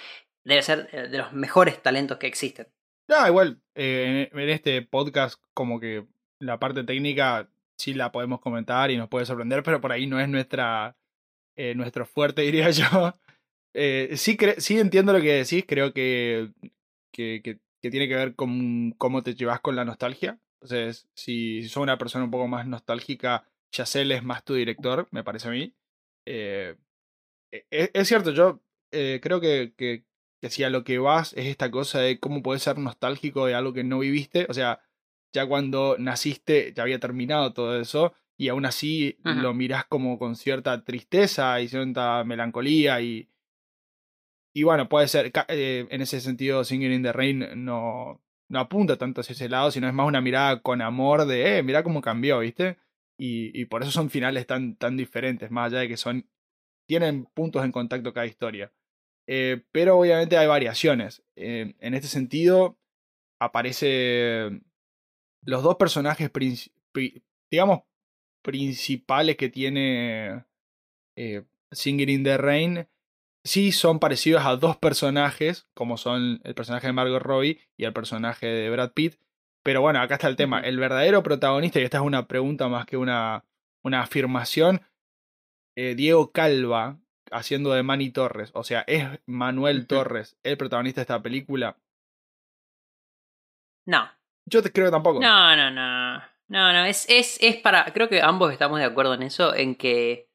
debe 0.45 0.62
ser 0.62 0.88
eh, 0.93 1.09
de 1.09 1.19
los 1.19 1.33
mejores 1.33 1.83
talentos 1.83 2.19
que 2.19 2.26
existen. 2.26 2.69
No, 3.09 3.26
igual, 3.26 3.61
eh, 3.75 4.31
en, 4.33 4.49
este 4.49 4.83
podcast 4.83 5.43
como 5.55 5.81
que 5.81 6.07
la 6.38 6.59
parte 6.59 6.85
técnica 6.85 7.50
sí 7.76 7.95
la 7.95 8.12
podemos 8.12 8.41
comentar 8.41 8.91
y 8.91 8.97
nos 8.97 9.09
puede 9.09 9.26
sorprender, 9.26 9.62
pero 9.62 9.81
por 9.81 9.93
ahí 9.93 10.07
no 10.07 10.21
es 10.21 10.29
nuestra 10.29 10.97
eh, 11.57 11.75
nuestro 11.75 12.07
fuerte, 12.07 12.43
diría 12.43 12.71
yo. 12.71 13.19
sí, 13.75 14.37
sí 14.59 14.79
entiendo 14.79 15.12
lo 15.12 15.21
que 15.21 15.35
decís, 15.35 15.64
creo 15.67 15.93
que, 15.93 16.50
que, 17.12 17.41
que, 17.43 17.91
tiene 17.91 18.09
que 18.09 18.17
ver 18.17 18.35
con 18.35 18.93
cómo 18.93 19.23
te 19.23 19.35
llevas 19.35 19.61
con 19.61 19.76
la 19.76 19.85
nostalgia. 19.85 20.38
Entonces, 20.61 21.09
si, 21.14 21.69
sos 21.69 21.83
una 21.83 21.99
persona 21.99 22.25
un 22.25 22.31
poco 22.31 22.47
más 22.47 22.67
nostálgica, 22.67 23.45
Chazelle 23.73 24.14
es 24.14 24.23
más 24.23 24.45
tu 24.45 24.55
director, 24.55 25.09
me 25.11 25.25
parece 25.25 25.49
a 25.49 25.50
mí. 25.50 25.75
Eh, 26.26 26.76
e, 27.52 27.67
e, 27.71 27.91
es, 27.95 28.09
cierto, 28.09 28.31
yo 28.33 28.62
eh, 28.91 29.21
creo 29.23 29.41
que, 29.41 29.75
que, 29.76 30.05
si 30.49 30.64
a 30.64 30.71
lo 30.71 30.85
que 30.85 30.99
vas 30.99 31.33
es 31.35 31.47
esta 31.47 31.71
cosa 31.71 32.00
de 32.00 32.19
cómo 32.19 32.43
puedes 32.43 32.62
ser 32.62 32.79
nostálgico 32.79 33.47
de 33.47 33.55
algo 33.55 33.73
que 33.73 33.85
no 33.85 34.00
viviste, 34.00 34.47
o 34.49 34.55
sea, 34.55 34.81
ya 35.33 35.47
cuando 35.47 35.97
naciste 35.99 36.73
ya 36.75 36.83
había 36.83 36.99
terminado 37.00 37.52
todo 37.52 37.81
eso 37.81 38.14
y 38.37 38.49
aún 38.49 38.67
así 38.67 39.19
lo 39.23 39.55
mirás 39.55 39.85
como 39.87 40.19
con 40.19 40.37
cierta 40.37 40.85
tristeza 40.85 41.61
y 41.61 41.69
cierta 41.69 42.25
melancolía 42.25 43.00
y, 43.00 43.29
y 44.55 44.64
bueno, 44.64 44.88
puede 44.88 45.09
ser, 45.09 45.33
eh, 45.49 45.87
en 45.91 46.00
ese 46.02 46.21
sentido, 46.21 46.64
Singing 46.64 46.93
in 46.93 47.02
the 47.02 47.12
Rain 47.12 47.64
no, 47.64 48.21
no 48.49 48.61
apunta 48.61 48.97
tanto 48.99 49.23
hacia 49.23 49.33
ese 49.33 49.49
lado, 49.49 49.71
sino 49.71 49.88
es 49.88 49.95
más 49.95 50.07
una 50.07 50.21
mirada 50.21 50.61
con 50.61 50.83
amor 50.83 51.25
de, 51.25 51.59
eh, 51.59 51.62
mira 51.62 51.83
cómo 51.83 52.02
cambió, 52.02 52.41
¿viste? 52.41 52.76
Y, 53.25 53.67
por 53.67 53.83
eso 53.83 53.93
son 53.93 54.11
finales 54.11 54.49
tan, 54.49 54.75
tan 54.75 54.97
diferentes, 54.97 55.49
más 55.49 55.69
allá 55.69 55.83
de 55.83 55.88
que 55.88 55.97
son, 55.97 56.29
tienen 56.88 57.26
puntos 57.26 57.64
en 57.64 57.71
contacto 57.71 58.12
cada 58.12 58.26
historia. 58.26 58.73
Eh, 59.29 59.62
pero 59.71 59.97
obviamente 59.97 60.37
hay 60.37 60.49
variaciones. 60.49 61.23
Eh, 61.37 61.75
en 61.79 61.95
este 61.95 62.09
sentido, 62.09 62.79
aparece 63.38 64.61
los 65.43 65.62
dos 65.62 65.76
personajes, 65.76 66.33
digamos, 67.49 67.83
principales 68.43 69.37
que 69.37 69.49
tiene 69.49 70.45
eh, 71.17 71.45
in 71.87 72.25
the 72.25 72.38
Rain 72.38 72.88
sí 73.45 73.73
son 73.73 73.99
parecidos 73.99 74.45
a 74.45 74.57
dos 74.57 74.76
personajes, 74.76 75.69
como 75.75 75.97
son 75.97 76.41
el 76.45 76.55
personaje 76.55 76.87
de 76.87 76.93
Margot 76.93 77.23
Robbie 77.23 77.61
y 77.76 77.85
el 77.85 77.93
personaje 77.93 78.47
de 78.47 78.71
Brad 78.71 78.93
Pitt. 78.93 79.17
Pero 79.62 79.81
bueno, 79.81 80.00
acá 80.00 80.14
está 80.14 80.28
el 80.28 80.37
tema. 80.37 80.61
El 80.61 80.78
verdadero 80.78 81.23
protagonista, 81.23 81.81
y 81.81 81.85
esta 81.85 81.99
es 81.99 82.02
una 82.02 82.26
pregunta 82.26 82.69
más 82.69 82.87
que 82.87 82.97
una, 82.97 83.45
una 83.83 84.00
afirmación, 84.00 84.83
eh, 85.76 85.95
Diego 85.95 86.33
Calva, 86.33 86.99
haciendo 87.31 87.73
de 87.73 87.83
Manny 87.83 88.11
Torres. 88.11 88.50
O 88.54 88.64
sea, 88.64 88.85
¿es 88.87 89.07
Manuel 89.26 89.87
Torres 89.87 90.37
el 90.42 90.57
protagonista 90.57 91.00
de 91.00 91.02
esta 91.02 91.23
película? 91.23 91.76
No. 93.87 94.11
Yo 94.47 94.62
te 94.62 94.73
creo 94.73 94.87
que 94.87 94.92
tampoco. 94.92 95.21
No, 95.21 95.57
no, 95.57 95.71
no. 95.71 96.23
No, 96.49 96.73
no, 96.73 96.85
es, 96.85 97.09
es, 97.09 97.38
es 97.40 97.57
para. 97.57 97.85
Creo 97.92 98.09
que 98.09 98.21
ambos 98.21 98.52
estamos 98.52 98.78
de 98.78 98.85
acuerdo 98.85 99.14
en 99.14 99.23
eso, 99.23 99.54
en 99.54 99.75
que 99.75 100.28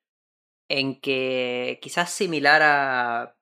en 0.69 0.99
que 0.99 1.79
quizás 1.81 2.11
similar 2.11 2.61
a, 2.61 3.35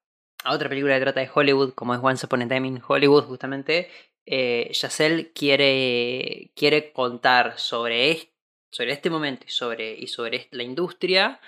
a 0.43 0.53
otra 0.53 0.69
película 0.69 0.95
que 0.95 1.01
trata 1.01 1.21
de 1.21 1.29
Hollywood, 1.33 1.73
como 1.73 1.93
es 1.93 2.01
Once 2.03 2.25
Upon 2.25 2.43
a 2.43 2.47
Time 2.47 2.67
in 2.67 2.81
Hollywood, 2.85 3.23
justamente, 3.25 3.89
eh, 4.25 4.71
quiere, 5.33 6.51
quiere 6.55 6.91
contar 6.91 7.59
sobre, 7.59 8.11
este, 8.11 8.33
sobre 8.71 8.91
este 8.93 9.09
momento 9.09 9.45
y 9.47 9.51
sobre, 9.51 9.93
y 9.93 10.07
sobre 10.07 10.47
la 10.51 10.63
industria 10.63 11.39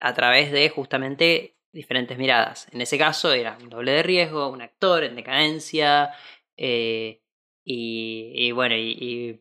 a 0.00 0.14
través 0.14 0.52
de 0.52 0.68
justamente 0.68 1.56
diferentes 1.72 2.18
miradas. 2.18 2.68
En 2.72 2.80
ese 2.80 2.98
caso 2.98 3.32
era 3.32 3.58
un 3.60 3.68
doble 3.68 3.92
de 3.92 4.02
riesgo, 4.02 4.48
un 4.48 4.62
actor 4.62 5.04
en 5.04 5.16
decadencia, 5.16 6.12
eh, 6.56 7.20
y, 7.66 8.52
bueno, 8.52 8.76
y, 8.76 9.40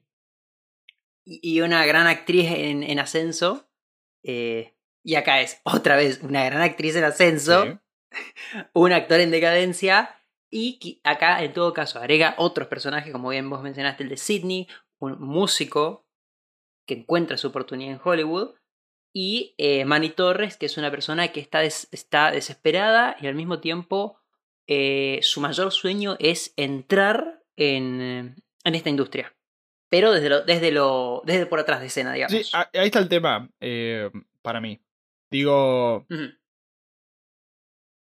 y, 1.25 1.61
una 1.61 1.85
gran 1.85 2.07
actriz 2.07 2.49
en, 2.49 2.83
en 2.83 2.99
ascenso. 2.99 3.67
Eh, 4.23 4.73
y 5.03 5.15
acá 5.15 5.41
es 5.41 5.59
otra 5.63 5.97
vez 5.97 6.21
una 6.23 6.45
gran 6.45 6.61
actriz 6.61 6.95
en 6.95 7.03
ascenso, 7.03 7.81
un 8.73 8.93
actor 8.93 9.19
en 9.19 9.31
decadencia. 9.31 10.17
Y 10.55 11.01
acá, 11.03 11.43
en 11.43 11.51
todo 11.51 11.73
caso, 11.73 11.97
agrega 11.97 12.35
otros 12.37 12.67
personajes, 12.67 13.11
como 13.11 13.29
bien 13.29 13.49
vos 13.49 13.63
mencionaste, 13.63 14.03
el 14.03 14.09
de 14.09 14.17
Sidney, 14.17 14.67
un 14.99 15.19
músico 15.19 16.05
que 16.85 16.93
encuentra 16.93 17.37
su 17.37 17.47
oportunidad 17.47 17.93
en 17.93 18.01
Hollywood. 18.03 18.53
Y 19.11 19.55
eh, 19.57 19.83
Manny 19.83 20.11
Torres, 20.11 20.55
que 20.57 20.67
es 20.67 20.77
una 20.77 20.91
persona 20.91 21.29
que 21.29 21.39
está, 21.39 21.63
está 21.63 22.29
desesperada 22.29 23.17
y 23.19 23.25
al 23.25 23.33
mismo 23.33 23.61
tiempo 23.61 24.19
eh, 24.67 25.17
su 25.23 25.41
mayor 25.41 25.71
sueño 25.71 26.17
es 26.19 26.53
entrar 26.55 27.41
en, 27.55 28.35
en 28.63 28.75
esta 28.75 28.91
industria. 28.91 29.35
Pero 29.89 30.11
desde 30.11 30.29
lo, 30.29 30.41
desde 30.41 30.71
lo. 30.71 31.23
desde 31.25 31.47
por 31.47 31.59
atrás 31.59 31.79
de 31.79 31.87
escena, 31.87 32.13
digamos. 32.13 32.47
Sí, 32.47 32.51
ahí 32.53 32.85
está 32.85 32.99
el 32.99 33.09
tema 33.09 33.49
eh, 33.59 34.11
para 34.43 34.61
mí. 34.61 34.79
Digo, 35.31 36.05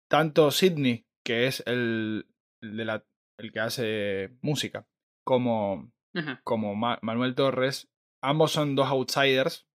tanto 0.07 0.49
Sidney, 0.51 1.05
que 1.23 1.47
es 1.47 1.61
el, 1.65 2.25
de 2.61 2.85
la, 2.85 3.05
el 3.37 3.51
que 3.51 3.59
hace 3.59 4.37
música, 4.41 4.87
como, 5.23 5.91
como 6.43 6.75
Manuel 6.75 7.35
Torres, 7.35 7.89
ambos 8.21 8.51
son 8.51 8.75
dos 8.75 8.87
outsiders. 8.87 9.67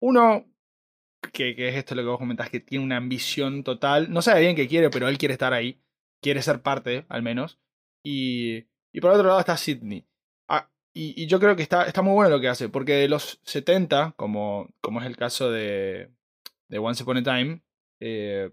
Uno, 0.00 0.46
que, 1.32 1.54
que, 1.54 1.68
es 1.68 1.76
esto 1.76 1.94
lo 1.94 2.02
que 2.02 2.08
vos 2.08 2.18
comentás, 2.18 2.50
que 2.50 2.60
tiene 2.60 2.84
una 2.84 2.96
ambición 2.96 3.64
total, 3.64 4.12
no 4.12 4.22
sabe 4.22 4.40
bien 4.40 4.56
qué 4.56 4.68
quiere, 4.68 4.90
pero 4.90 5.08
él 5.08 5.18
quiere 5.18 5.34
estar 5.34 5.52
ahí, 5.52 5.82
quiere 6.22 6.42
ser 6.42 6.62
parte, 6.62 7.06
al 7.08 7.22
menos. 7.22 7.60
Y, 8.04 8.66
y 8.92 9.00
por 9.00 9.10
otro 9.10 9.26
lado 9.26 9.40
está 9.40 9.56
Sidney. 9.56 10.06
Ah, 10.48 10.70
y, 10.94 11.22
y, 11.22 11.26
yo 11.26 11.40
creo 11.40 11.56
que 11.56 11.62
está, 11.62 11.84
está 11.84 12.02
muy 12.02 12.14
bueno 12.14 12.30
lo 12.30 12.40
que 12.40 12.48
hace, 12.48 12.68
porque 12.68 12.94
de 12.94 13.08
los 13.08 13.40
70, 13.44 14.14
como, 14.16 14.68
como 14.80 15.00
es 15.00 15.06
el 15.06 15.16
caso 15.16 15.50
de, 15.50 16.10
de 16.68 16.78
Once 16.78 17.02
Upon 17.02 17.18
a 17.18 17.22
Time, 17.22 17.62
eh, 18.00 18.50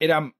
era 0.00 0.34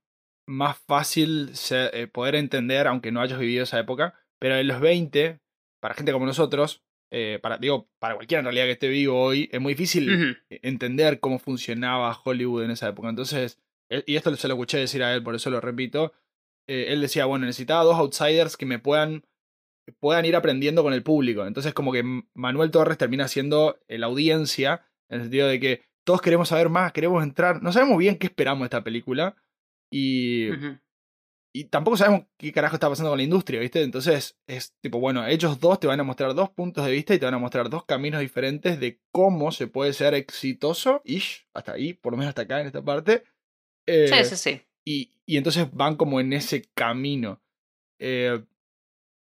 más 0.50 0.78
fácil 0.78 1.52
eh, 1.70 2.08
poder 2.12 2.34
entender, 2.34 2.88
aunque 2.88 3.12
no 3.12 3.20
hayas 3.20 3.38
vivido 3.38 3.62
esa 3.62 3.78
época, 3.78 4.14
pero 4.40 4.56
en 4.56 4.66
los 4.66 4.80
20, 4.80 5.40
para 5.80 5.94
gente 5.94 6.12
como 6.12 6.26
nosotros, 6.26 6.82
eh, 7.12 7.38
para, 7.40 7.58
digo, 7.58 7.88
para 8.00 8.16
cualquiera 8.16 8.40
en 8.40 8.46
realidad 8.46 8.64
que 8.64 8.72
esté 8.72 8.88
vivo 8.88 9.20
hoy, 9.20 9.48
es 9.52 9.60
muy 9.60 9.74
difícil 9.74 10.38
entender 10.50 11.20
cómo 11.20 11.38
funcionaba 11.38 12.18
Hollywood 12.24 12.64
en 12.64 12.72
esa 12.72 12.88
época. 12.88 13.08
Entonces, 13.08 13.60
y 14.06 14.16
esto 14.16 14.34
se 14.36 14.48
lo 14.48 14.54
escuché 14.54 14.78
decir 14.78 15.02
a 15.04 15.14
él, 15.14 15.22
por 15.22 15.34
eso 15.34 15.50
lo 15.50 15.60
repito, 15.60 16.12
él 16.66 17.00
decía, 17.00 17.24
bueno, 17.26 17.46
necesitaba 17.46 17.82
dos 17.82 17.96
outsiders 17.96 18.56
que 18.56 18.66
me 18.66 18.78
puedan 18.78 19.24
puedan 19.98 20.24
ir 20.24 20.36
aprendiendo 20.36 20.84
con 20.84 20.92
el 20.92 21.02
público. 21.02 21.46
Entonces 21.46 21.74
como 21.74 21.92
que 21.92 22.04
Manuel 22.34 22.70
Torres 22.70 22.98
termina 22.98 23.26
siendo 23.26 23.80
la 23.88 24.06
audiencia, 24.06 24.84
en 25.08 25.16
el 25.16 25.22
sentido 25.22 25.48
de 25.48 25.58
que 25.58 25.82
todos 26.04 26.22
queremos 26.22 26.48
saber 26.48 26.68
más, 26.68 26.92
queremos 26.92 27.24
entrar. 27.24 27.60
No 27.62 27.72
sabemos 27.72 27.98
bien 27.98 28.18
qué 28.18 28.28
esperamos 28.28 28.60
de 28.60 28.66
esta 28.66 28.84
película. 28.84 29.36
Y. 29.90 30.50
Y 31.52 31.64
tampoco 31.64 31.96
sabemos 31.96 32.26
qué 32.36 32.52
carajo 32.52 32.76
está 32.76 32.88
pasando 32.88 33.10
con 33.10 33.18
la 33.18 33.24
industria, 33.24 33.58
¿viste? 33.58 33.82
Entonces 33.82 34.38
es 34.46 34.72
tipo, 34.80 35.00
bueno, 35.00 35.26
ellos 35.26 35.58
dos 35.58 35.80
te 35.80 35.88
van 35.88 35.98
a 35.98 36.04
mostrar 36.04 36.32
dos 36.34 36.50
puntos 36.50 36.86
de 36.86 36.92
vista 36.92 37.12
y 37.12 37.18
te 37.18 37.24
van 37.24 37.34
a 37.34 37.38
mostrar 37.38 37.68
dos 37.68 37.84
caminos 37.84 38.20
diferentes 38.20 38.78
de 38.78 39.00
cómo 39.10 39.50
se 39.50 39.66
puede 39.66 39.92
ser 39.92 40.14
exitoso, 40.14 41.02
ish, 41.04 41.48
hasta 41.52 41.72
ahí, 41.72 41.92
por 41.92 42.12
lo 42.12 42.18
menos 42.18 42.28
hasta 42.28 42.42
acá 42.42 42.60
en 42.60 42.68
esta 42.68 42.84
parte. 42.84 43.24
sí, 43.84 43.92
eh, 43.94 44.24
sí, 44.24 44.36
sí. 44.36 44.62
Y, 44.84 45.10
y, 45.26 45.36
entonces 45.36 45.68
van 45.72 45.96
como 45.96 46.20
en 46.20 46.32
ese 46.32 46.70
camino. 46.72 47.42
Eh, 47.98 48.44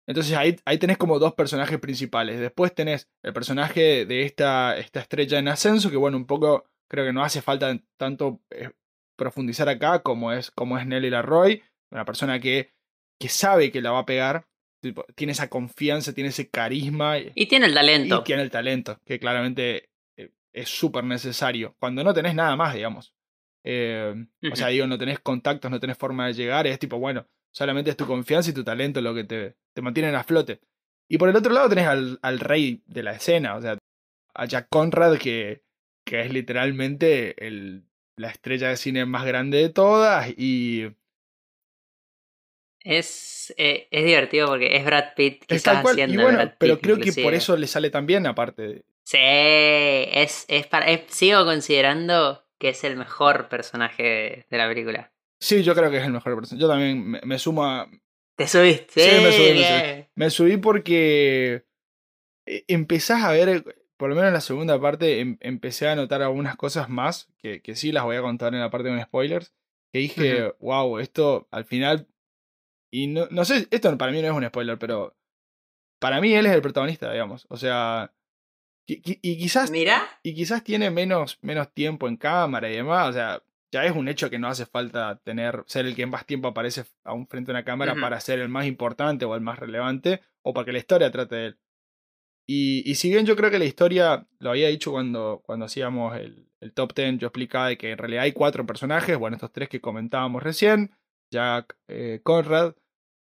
entonces 0.08 0.36
ahí, 0.38 0.56
ahí 0.66 0.78
tenés 0.78 0.98
como 0.98 1.18
dos 1.18 1.34
personajes 1.34 1.80
principales. 1.80 2.40
Después 2.40 2.76
tenés 2.76 3.10
el 3.24 3.34
personaje 3.34 4.06
de 4.06 4.24
esta, 4.24 4.78
esta 4.78 5.00
estrella 5.00 5.40
en 5.40 5.48
ascenso, 5.48 5.90
que 5.90 5.98
bueno, 5.98 6.18
un 6.18 6.26
poco 6.26 6.66
creo 6.88 7.06
que 7.06 7.14
no 7.14 7.24
hace 7.24 7.42
falta 7.42 7.76
tanto 7.98 8.42
eh, 8.52 8.70
profundizar 9.16 9.70
acá 9.70 10.02
como 10.02 10.32
es, 10.32 10.52
como 10.52 10.78
es 10.78 10.86
Nelly 10.86 11.10
Larroy, 11.10 11.64
una 11.92 12.06
persona 12.06 12.40
que, 12.40 12.72
que 13.20 13.30
sabe 13.30 13.72
que 13.72 13.82
la 13.82 13.92
va 13.92 14.00
a 14.00 14.06
pegar, 14.06 14.48
tiene 15.16 15.34
esa 15.34 15.50
confianza, 15.50 16.14
tiene 16.14 16.30
ese 16.30 16.50
carisma. 16.50 17.18
Y 17.20 17.46
tiene 17.48 17.68
el 17.68 17.74
talento. 17.74 18.20
Y 18.20 18.24
tiene 18.24 18.42
el 18.42 18.52
talento, 18.52 19.00
que 19.06 19.20
claramente 19.20 19.90
eh, 20.18 20.32
es 20.54 20.70
súper 20.70 21.04
necesario. 21.04 21.76
Cuando 21.80 22.04
no 22.04 22.14
tenés 22.14 22.36
nada 22.36 22.56
más, 22.56 22.74
digamos. 22.74 23.14
Eh, 23.64 24.16
o 24.52 24.56
sea, 24.56 24.68
digo, 24.68 24.88
no 24.88 24.98
tenés 24.98 25.20
contactos, 25.20 25.70
no 25.70 25.80
tenés 25.80 25.98
forma 25.98 26.28
de 26.28 26.34
llegar, 26.34 26.66
es 26.66 26.80
tipo, 26.80 26.98
bueno, 26.98 27.28
Solamente 27.52 27.92
es 27.92 27.98
tu 27.98 28.08
confianza 28.08 28.50
y 28.50 28.54
tu 28.54 28.64
talento 28.64 29.02
lo 29.02 29.14
que 29.14 29.26
te, 29.26 29.56
te 29.74 29.82
mantienen 29.82 30.16
a 30.16 30.24
flote. 30.24 30.62
Y 31.10 31.18
por 31.18 31.30
el 31.30 31.36
otro 31.36 31.54
lado 31.54 31.68
tenés 31.68 31.88
al, 31.88 32.20
al, 32.22 32.40
rey 32.40 32.82
de 32.86 33.04
la 33.04 33.12
escena, 33.12 33.56
o 33.56 33.62
sea, 33.62 33.78
a 34.34 34.46
Jack 34.46 34.68
Conrad, 34.70 35.18
que, 35.18 35.64
que 36.06 36.22
es 36.22 36.32
literalmente 36.32 37.46
el, 37.46 37.84
la 38.16 38.30
estrella 38.30 38.70
de 38.70 38.78
cine 38.78 39.06
más 39.06 39.26
grande 39.26 39.58
de 39.60 39.70
todas. 39.70 40.30
Y, 40.38 40.88
Es, 42.84 43.54
eh, 43.58 43.88
es 43.92 44.06
divertido 44.06 44.48
porque 44.48 44.76
es 44.76 44.84
Brad 44.86 45.14
Pitt. 45.16 45.44
Es 45.44 45.48
Quizás 45.48 45.64
tal 45.64 45.82
cual. 45.84 45.98
Y 45.98 46.02
haciendo 46.02 46.24
bueno, 46.24 46.38
Brad 46.40 46.54
pero 46.58 46.76
Pitt, 46.76 46.84
creo 46.84 47.00
que 47.00 47.14
por 47.14 47.34
eso 47.34 47.56
le 47.56 47.68
sale 47.68 47.90
tan 47.90 48.06
bien, 48.06 48.26
aparte 48.26 48.62
de. 48.62 48.86
Sí, 49.04 49.18
es, 49.20 50.46
es 50.48 50.68
para, 50.68 50.88
es- 50.88 51.02
sigo 51.14 51.44
considerando 51.46 52.46
que 52.58 52.70
es 52.70 52.84
el 52.84 52.96
mejor 52.96 53.50
personaje 53.50 54.46
de 54.50 54.58
la 54.58 54.68
película. 54.68 55.12
Sí, 55.40 55.64
yo 55.64 55.74
creo 55.76 55.90
que 55.90 55.98
es 55.98 56.04
el 56.04 56.12
mejor 56.12 56.36
personaje. 56.36 56.62
Yo 56.62 56.68
también 56.68 57.04
me, 57.04 57.22
me 57.24 57.40
sumo 57.40 57.66
a. 57.66 57.90
¿Te 58.36 58.48
subiste? 58.48 59.02
Sí, 59.04 59.10
me 59.22 59.32
subí, 59.32 59.48
me 59.50 59.54
bien. 59.54 60.08
Me 60.16 60.30
subí 60.30 60.58
porque 60.58 61.64
eh, 62.46 62.64
empezás 62.68 63.24
a 63.24 63.32
ver, 63.32 63.64
por 64.02 64.10
lo 64.10 64.16
menos 64.16 64.30
en 64.30 64.34
la 64.34 64.42
segunda 64.42 64.82
parte, 64.82 65.20
em- 65.20 65.38
empecé 65.42 65.88
a 65.88 65.96
notar 65.96 66.24
algunas 66.24 66.56
cosas 66.56 66.90
más, 66.90 67.32
que, 67.38 67.62
que 67.62 67.76
sí 67.76 67.92
las 67.92 68.04
voy 68.04 68.16
a 68.16 68.24
contar 68.24 68.52
en 68.56 68.60
la 68.60 68.72
parte 68.72 68.90
con 68.90 69.00
spoilers, 69.00 69.54
que 69.94 70.00
dije, 70.00 70.54
wow, 70.60 70.98
esto 70.98 71.48
al 71.52 71.66
final, 71.66 72.08
y 72.90 73.06
no, 73.06 73.28
no 73.30 73.46
sé, 73.46 73.68
esto 73.70 73.96
para 74.00 74.12
mí 74.12 74.20
no 74.20 74.28
es 74.28 74.34
un 74.34 74.44
spoiler, 74.48 74.80
pero 74.80 75.16
para 76.00 76.20
mí 76.20 76.34
él 76.34 76.48
es 76.48 76.52
el 76.52 76.64
protagonista, 76.64 77.12
digamos, 77.12 77.46
o 77.48 77.58
sea, 77.58 78.12
y 78.88 79.38
quizás, 79.38 79.70
Mira, 79.70 80.02
y 80.24 80.34
quizás 80.34 80.64
tiene 80.64 80.90
menos, 80.90 81.38
menos 81.44 81.72
tiempo 81.72 82.08
en 82.08 82.18
cámara 82.18 82.72
y 82.72 82.78
demás, 82.78 83.08
o 83.08 83.14
sea, 83.14 83.44
ya 83.72 83.86
es 83.86 83.96
un 83.96 84.08
hecho 84.08 84.32
que 84.32 84.40
no 84.40 84.48
hace 84.48 84.66
falta 84.66 85.20
tener, 85.24 85.64
ser 85.68 85.86
el 85.86 85.96
que 85.96 86.08
más 86.08 86.26
tiempo 86.26 86.48
aparece 86.48 86.86
aún 87.04 87.28
frente 87.28 87.52
a 87.52 87.54
una 87.54 87.64
cámara 87.64 87.94
para 88.02 88.20
ser 88.20 88.40
el 88.40 88.50
más 88.50 88.66
importante 88.66 89.26
o 89.26 89.36
el 89.36 89.42
más 89.42 89.60
relevante, 89.60 90.22
o 90.42 90.56
para 90.56 90.66
que 90.66 90.72
la 90.72 90.80
historia 90.80 91.12
trate 91.12 91.36
de 91.36 91.46
él. 91.46 91.60
Y, 92.48 92.90
y 92.90 92.96
si 92.96 93.10
bien 93.10 93.26
yo 93.26 93.36
creo 93.36 93.52
que 93.52 93.60
la 93.60 93.66
historia, 93.66 94.28
lo 94.40 94.50
había 94.50 94.68
dicho 94.68 94.92
cuando, 94.92 95.42
cuando 95.46 95.66
hacíamos 95.66 96.18
el, 96.18 96.50
el 96.60 96.74
top 96.74 96.94
10, 96.94 97.18
yo 97.18 97.28
explicaba 97.28 97.68
de 97.70 97.78
que 97.78 97.92
en 97.92 97.98
realidad 97.98 98.24
hay 98.24 98.32
cuatro 98.32 98.66
personajes, 98.66 99.18
bueno, 99.18 99.36
estos 99.36 99.52
tres 99.52 99.70
que 99.70 99.82
comentábamos 99.82 100.44
recién, 100.44 100.92
Jack 101.32 101.78
eh, 101.88 102.20
Conrad, 102.24 102.76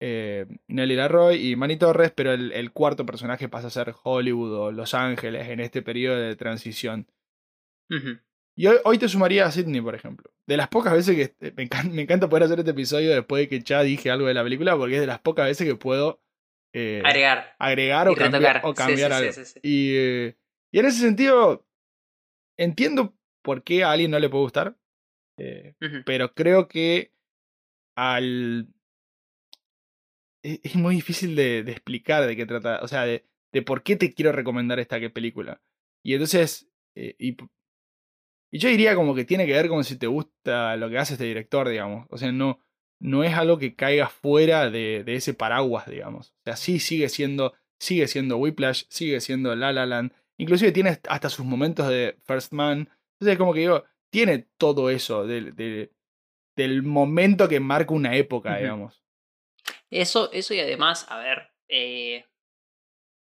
eh, 0.01 0.45
Nelly 0.67 0.95
Larroy 0.95 1.51
y 1.51 1.55
Manny 1.55 1.77
Torres, 1.77 2.11
pero 2.13 2.33
el, 2.33 2.51
el 2.51 2.71
cuarto 2.71 3.05
personaje 3.05 3.47
pasa 3.47 3.67
a 3.67 3.71
ser 3.71 3.93
Hollywood 4.03 4.53
o 4.53 4.71
Los 4.71 4.93
Ángeles 4.93 5.47
en 5.49 5.59
este 5.59 5.81
periodo 5.81 6.17
de 6.17 6.35
transición. 6.35 7.07
Y 8.55 8.67
hoy, 8.67 8.77
hoy 8.83 8.97
te 8.97 9.07
sumaría 9.07 9.45
a 9.45 9.51
Sidney, 9.51 9.81
por 9.81 9.95
ejemplo. 9.95 10.31
De 10.47 10.57
las 10.57 10.67
pocas 10.67 10.93
veces 10.93 11.15
que 11.15 11.47
eh, 11.47 11.53
me 11.55 11.63
encanta, 11.63 11.93
me 11.93 12.01
encanta 12.01 12.27
poder 12.27 12.43
hacer 12.43 12.59
este 12.59 12.71
episodio 12.71 13.11
después 13.11 13.43
de 13.43 13.47
que 13.47 13.61
ya 13.61 13.83
dije 13.83 14.09
algo 14.11 14.27
de 14.27 14.33
la 14.33 14.43
película, 14.43 14.75
porque 14.75 14.95
es 14.95 15.01
de 15.01 15.07
las 15.07 15.19
pocas 15.19 15.45
veces 15.45 15.67
que 15.67 15.75
puedo 15.75 16.22
eh, 16.73 17.01
agregar. 17.05 17.55
agregar 17.59 18.07
o 18.07 18.11
y 18.11 18.15
cambiar, 18.15 18.61
o 18.63 18.73
cambiar 18.73 19.11
sí, 19.13 19.17
sí, 19.17 19.23
algo. 19.23 19.33
sí, 19.33 19.45
sí. 19.45 19.59
Y, 19.63 19.95
eh, 19.95 20.37
y 20.71 20.79
en 20.79 20.85
ese 20.85 20.99
sentido, 20.99 21.65
entiendo 22.57 23.15
por 23.41 23.63
qué 23.63 23.83
a 23.83 23.91
alguien 23.91 24.11
no 24.11 24.19
le 24.19 24.29
puede 24.29 24.43
gustar, 24.43 24.77
eh, 25.37 25.75
pero 26.05 26.33
creo 26.33 26.67
que 26.67 27.11
al... 27.95 28.67
Es, 30.43 30.59
es 30.63 30.75
muy 30.75 30.95
difícil 30.95 31.35
de, 31.35 31.63
de 31.63 31.71
explicar 31.71 32.25
de 32.27 32.35
qué 32.35 32.45
trata, 32.45 32.79
o 32.81 32.87
sea, 32.87 33.05
de, 33.05 33.25
de 33.51 33.61
por 33.61 33.83
qué 33.83 33.95
te 33.95 34.13
quiero 34.13 34.31
recomendar 34.31 34.79
esta 34.79 34.99
que- 34.99 35.09
película. 35.09 35.61
Y 36.03 36.13
entonces, 36.13 36.69
y, 36.95 37.37
y 38.51 38.59
yo 38.59 38.69
diría 38.69 38.95
como 38.95 39.15
que 39.15 39.25
tiene 39.25 39.45
que 39.45 39.53
ver 39.53 39.67
con 39.67 39.83
si 39.83 39.97
te 39.97 40.07
gusta 40.07 40.75
lo 40.77 40.89
que 40.89 40.97
hace 40.97 41.13
este 41.13 41.25
director, 41.25 41.69
digamos. 41.69 42.07
O 42.09 42.17
sea, 42.17 42.31
no, 42.31 42.59
no 43.03 43.23
es 43.25 43.33
algo 43.33 43.57
que 43.57 43.75
caiga 43.75 44.07
fuera 44.07 44.69
de, 44.69 45.03
de 45.03 45.15
ese 45.15 45.33
paraguas, 45.33 45.87
digamos. 45.87 46.29
O 46.39 46.43
sea, 46.45 46.55
sí 46.55 46.79
sigue 46.79 47.09
siendo, 47.09 47.53
sigue 47.77 48.07
siendo 48.07 48.37
Whiplash, 48.37 48.85
sigue 48.87 49.19
siendo 49.19 49.55
La 49.57 49.73
La 49.73 49.85
Land. 49.85 50.13
Inclusive 50.37 50.71
tiene 50.71 50.99
hasta 51.09 51.29
sus 51.29 51.45
momentos 51.45 51.89
de 51.89 52.15
First 52.23 52.53
Man. 52.53 52.89
Entonces, 53.19 53.37
como 53.37 53.53
que 53.53 53.59
digo, 53.59 53.83
tiene 54.09 54.47
todo 54.57 54.89
eso 54.89 55.27
del- 55.27 55.53
momento 56.83 57.49
que 57.49 57.59
marca 57.59 57.93
una 57.93 58.15
época, 58.15 58.57
digamos. 58.57 59.03
Eso, 59.89 60.31
eso 60.31 60.53
y 60.53 60.59
además, 60.61 61.05
a 61.09 61.17
ver, 61.17 61.49
eh, 61.67 62.25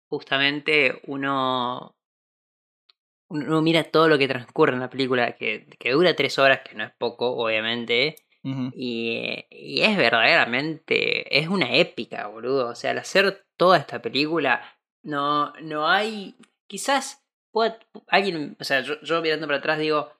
justamente 0.09 0.99
uno, 1.05 1.95
uno 3.29 3.61
mira 3.61 3.83
todo 3.83 4.07
lo 4.07 4.17
que 4.17 4.27
transcurre 4.27 4.73
en 4.73 4.79
la 4.79 4.89
película, 4.89 5.37
que, 5.37 5.67
que 5.77 5.91
dura 5.91 6.15
tres 6.15 6.39
horas, 6.39 6.61
que 6.67 6.75
no 6.75 6.83
es 6.85 6.91
poco, 6.97 7.35
obviamente, 7.35 8.15
Y, 8.43 9.45
y 9.49 9.81
es 9.81 9.97
verdaderamente, 9.97 11.37
es 11.37 11.47
una 11.49 11.73
épica, 11.75 12.27
boludo. 12.27 12.69
O 12.69 12.75
sea, 12.75 12.91
al 12.91 12.99
hacer 12.99 13.45
toda 13.57 13.77
esta 13.77 14.01
película, 14.01 14.61
no, 15.03 15.53
no 15.61 15.87
hay, 15.87 16.35
quizás 16.67 17.25
pueda, 17.51 17.79
alguien, 18.07 18.55
o 18.59 18.63
sea, 18.63 18.81
yo, 18.81 18.99
yo 19.01 19.21
mirando 19.21 19.47
para 19.47 19.59
atrás 19.59 19.79
digo, 19.79 20.11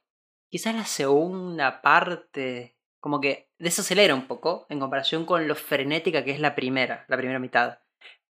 quizás 0.50 0.76
la 0.76 0.86
segunda 0.86 1.82
parte 1.82 2.76
como 3.00 3.22
que 3.22 3.50
desacelera 3.60 4.14
un 4.14 4.28
poco 4.28 4.66
en 4.70 4.80
comparación 4.80 5.26
con 5.26 5.48
lo 5.48 5.56
frenética 5.56 6.24
que 6.24 6.32
es 6.32 6.40
la 6.40 6.56
primera, 6.56 7.06
la 7.08 7.18
primera 7.18 7.40
mitad. 7.40 7.80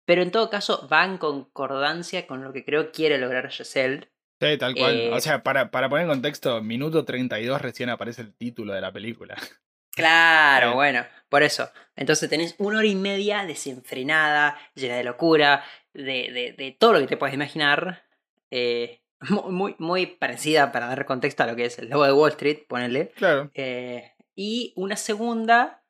Pero 0.06 0.22
en 0.22 0.32
todo 0.32 0.50
caso 0.50 0.88
va 0.92 1.06
en 1.06 1.18
concordancia 1.18 2.28
con 2.28 2.44
lo 2.44 2.52
que 2.52 2.66
creo 2.66 2.92
quiere 2.92 3.18
lograr 3.18 3.50
Giselle. 3.52 4.12
Sí, 4.42 4.58
tal 4.58 4.74
cual. 4.76 4.96
Eh, 4.96 5.14
o 5.14 5.20
sea, 5.20 5.44
para, 5.44 5.70
para 5.70 5.90
poner 5.90 6.06
en 6.06 6.12
contexto, 6.12 6.62
minuto 6.64 7.06
32 7.06 7.62
recién 7.62 7.90
aparece 7.90 8.22
el 8.22 8.34
título 8.34 8.74
de 8.74 8.82
la 8.82 8.92
película. 8.92 9.36
Claro, 9.96 10.70
Sí. 10.70 10.76
bueno, 10.76 11.06
por 11.30 11.44
eso. 11.44 11.70
Entonces 11.96 12.30
tenés 12.30 12.56
una 12.58 12.78
hora 12.80 12.88
y 12.88 12.96
media 12.96 13.46
desenfrenada, 13.46 14.58
llena 14.76 14.96
de 14.96 15.04
locura, 15.04 15.64
de, 15.94 16.04
de, 16.32 16.56
de 16.58 16.76
todo 16.80 16.94
lo 16.94 17.00
que 17.00 17.08
te 17.08 17.18
puedes 17.18 17.34
imaginar. 17.36 18.04
eh, 18.52 19.02
mu- 19.30 19.52
muy, 19.52 19.76
muy 19.80 20.06
parecida 20.06 20.72
para 20.72 20.88
dar 20.88 21.06
contexto 21.06 21.44
a 21.44 21.48
lo 21.48 21.56
que 21.56 21.66
es 21.66 21.78
el 21.80 21.90
logo 21.90 22.06
de 22.06 22.14
Wall 22.14 22.32
Street, 22.32 22.60
ponele. 22.68 23.10
Claro. 23.10 23.52
Eh, 23.54 24.14
y 24.36 24.74
una 24.76 24.96
segunda 24.96 25.84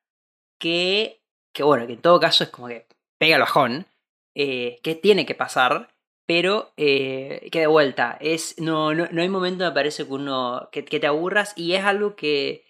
que, 0.57 1.21
que, 1.53 1.63
bueno, 1.63 1.88
que 1.88 1.93
en 1.93 2.01
todo 2.01 2.19
caso 2.19 2.43
es 2.43 2.49
como 2.49 2.67
que 2.67 2.88
pega 3.17 3.35
el 3.35 3.41
bajón, 3.41 3.85
eh, 4.35 4.79
que 4.83 4.95
tiene 4.95 5.25
que 5.25 5.35
pasar, 5.35 5.89
pero 6.25 6.73
eh, 6.77 7.47
que 7.51 7.59
de 7.59 7.67
vuelta, 7.67 8.17
es, 8.19 8.59
no, 8.59 8.93
no, 8.93 9.07
no 9.12 9.21
hay 9.21 9.29
momento, 9.29 9.63
me 9.65 9.71
parece, 9.71 10.05
que 10.05 10.12
uno 10.13 10.69
que, 10.71 10.83
que 10.85 10.99
te 10.99 11.07
aburras 11.07 11.53
y 11.55 11.73
es 11.73 11.83
algo 11.83 12.15
que... 12.15 12.65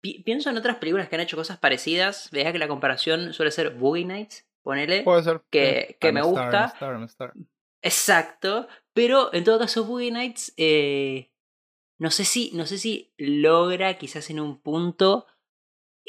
pi- 0.00 0.22
pienso 0.22 0.50
en 0.50 0.56
otras 0.56 0.76
películas 0.76 1.08
que 1.08 1.16
han 1.16 1.20
hecho 1.22 1.36
cosas 1.36 1.58
parecidas, 1.58 2.30
vea 2.30 2.52
que 2.52 2.58
la 2.58 2.68
comparación 2.68 3.32
suele 3.32 3.50
ser 3.50 3.70
Boogie 3.70 4.04
Nights, 4.04 4.46
ponele. 4.62 5.02
Puede 5.02 5.22
ser. 5.22 5.42
que- 5.50 5.86
Sí. 5.88 5.96
que 6.00 6.08
I'm 6.08 6.14
me 6.14 6.20
star, 6.20 6.32
gusta. 6.32 6.58
I'm 6.58 6.62
a 6.64 6.66
star, 6.74 6.94
I'm 6.94 7.02
a 7.02 7.06
star. 7.06 7.32
Exacto, 7.82 8.68
pero 8.92 9.32
en 9.32 9.44
todo 9.44 9.58
caso 9.58 9.84
Boogie 9.84 10.10
Nights 10.10 10.52
eh, 10.56 11.30
no 12.00 12.10
sé 12.10 12.24
si 12.24 12.50
no 12.54 12.66
sé 12.66 12.76
si 12.78 13.12
logra 13.16 13.94
quizás 13.98 14.30
en 14.30 14.40
un 14.40 14.60
punto 14.60 15.26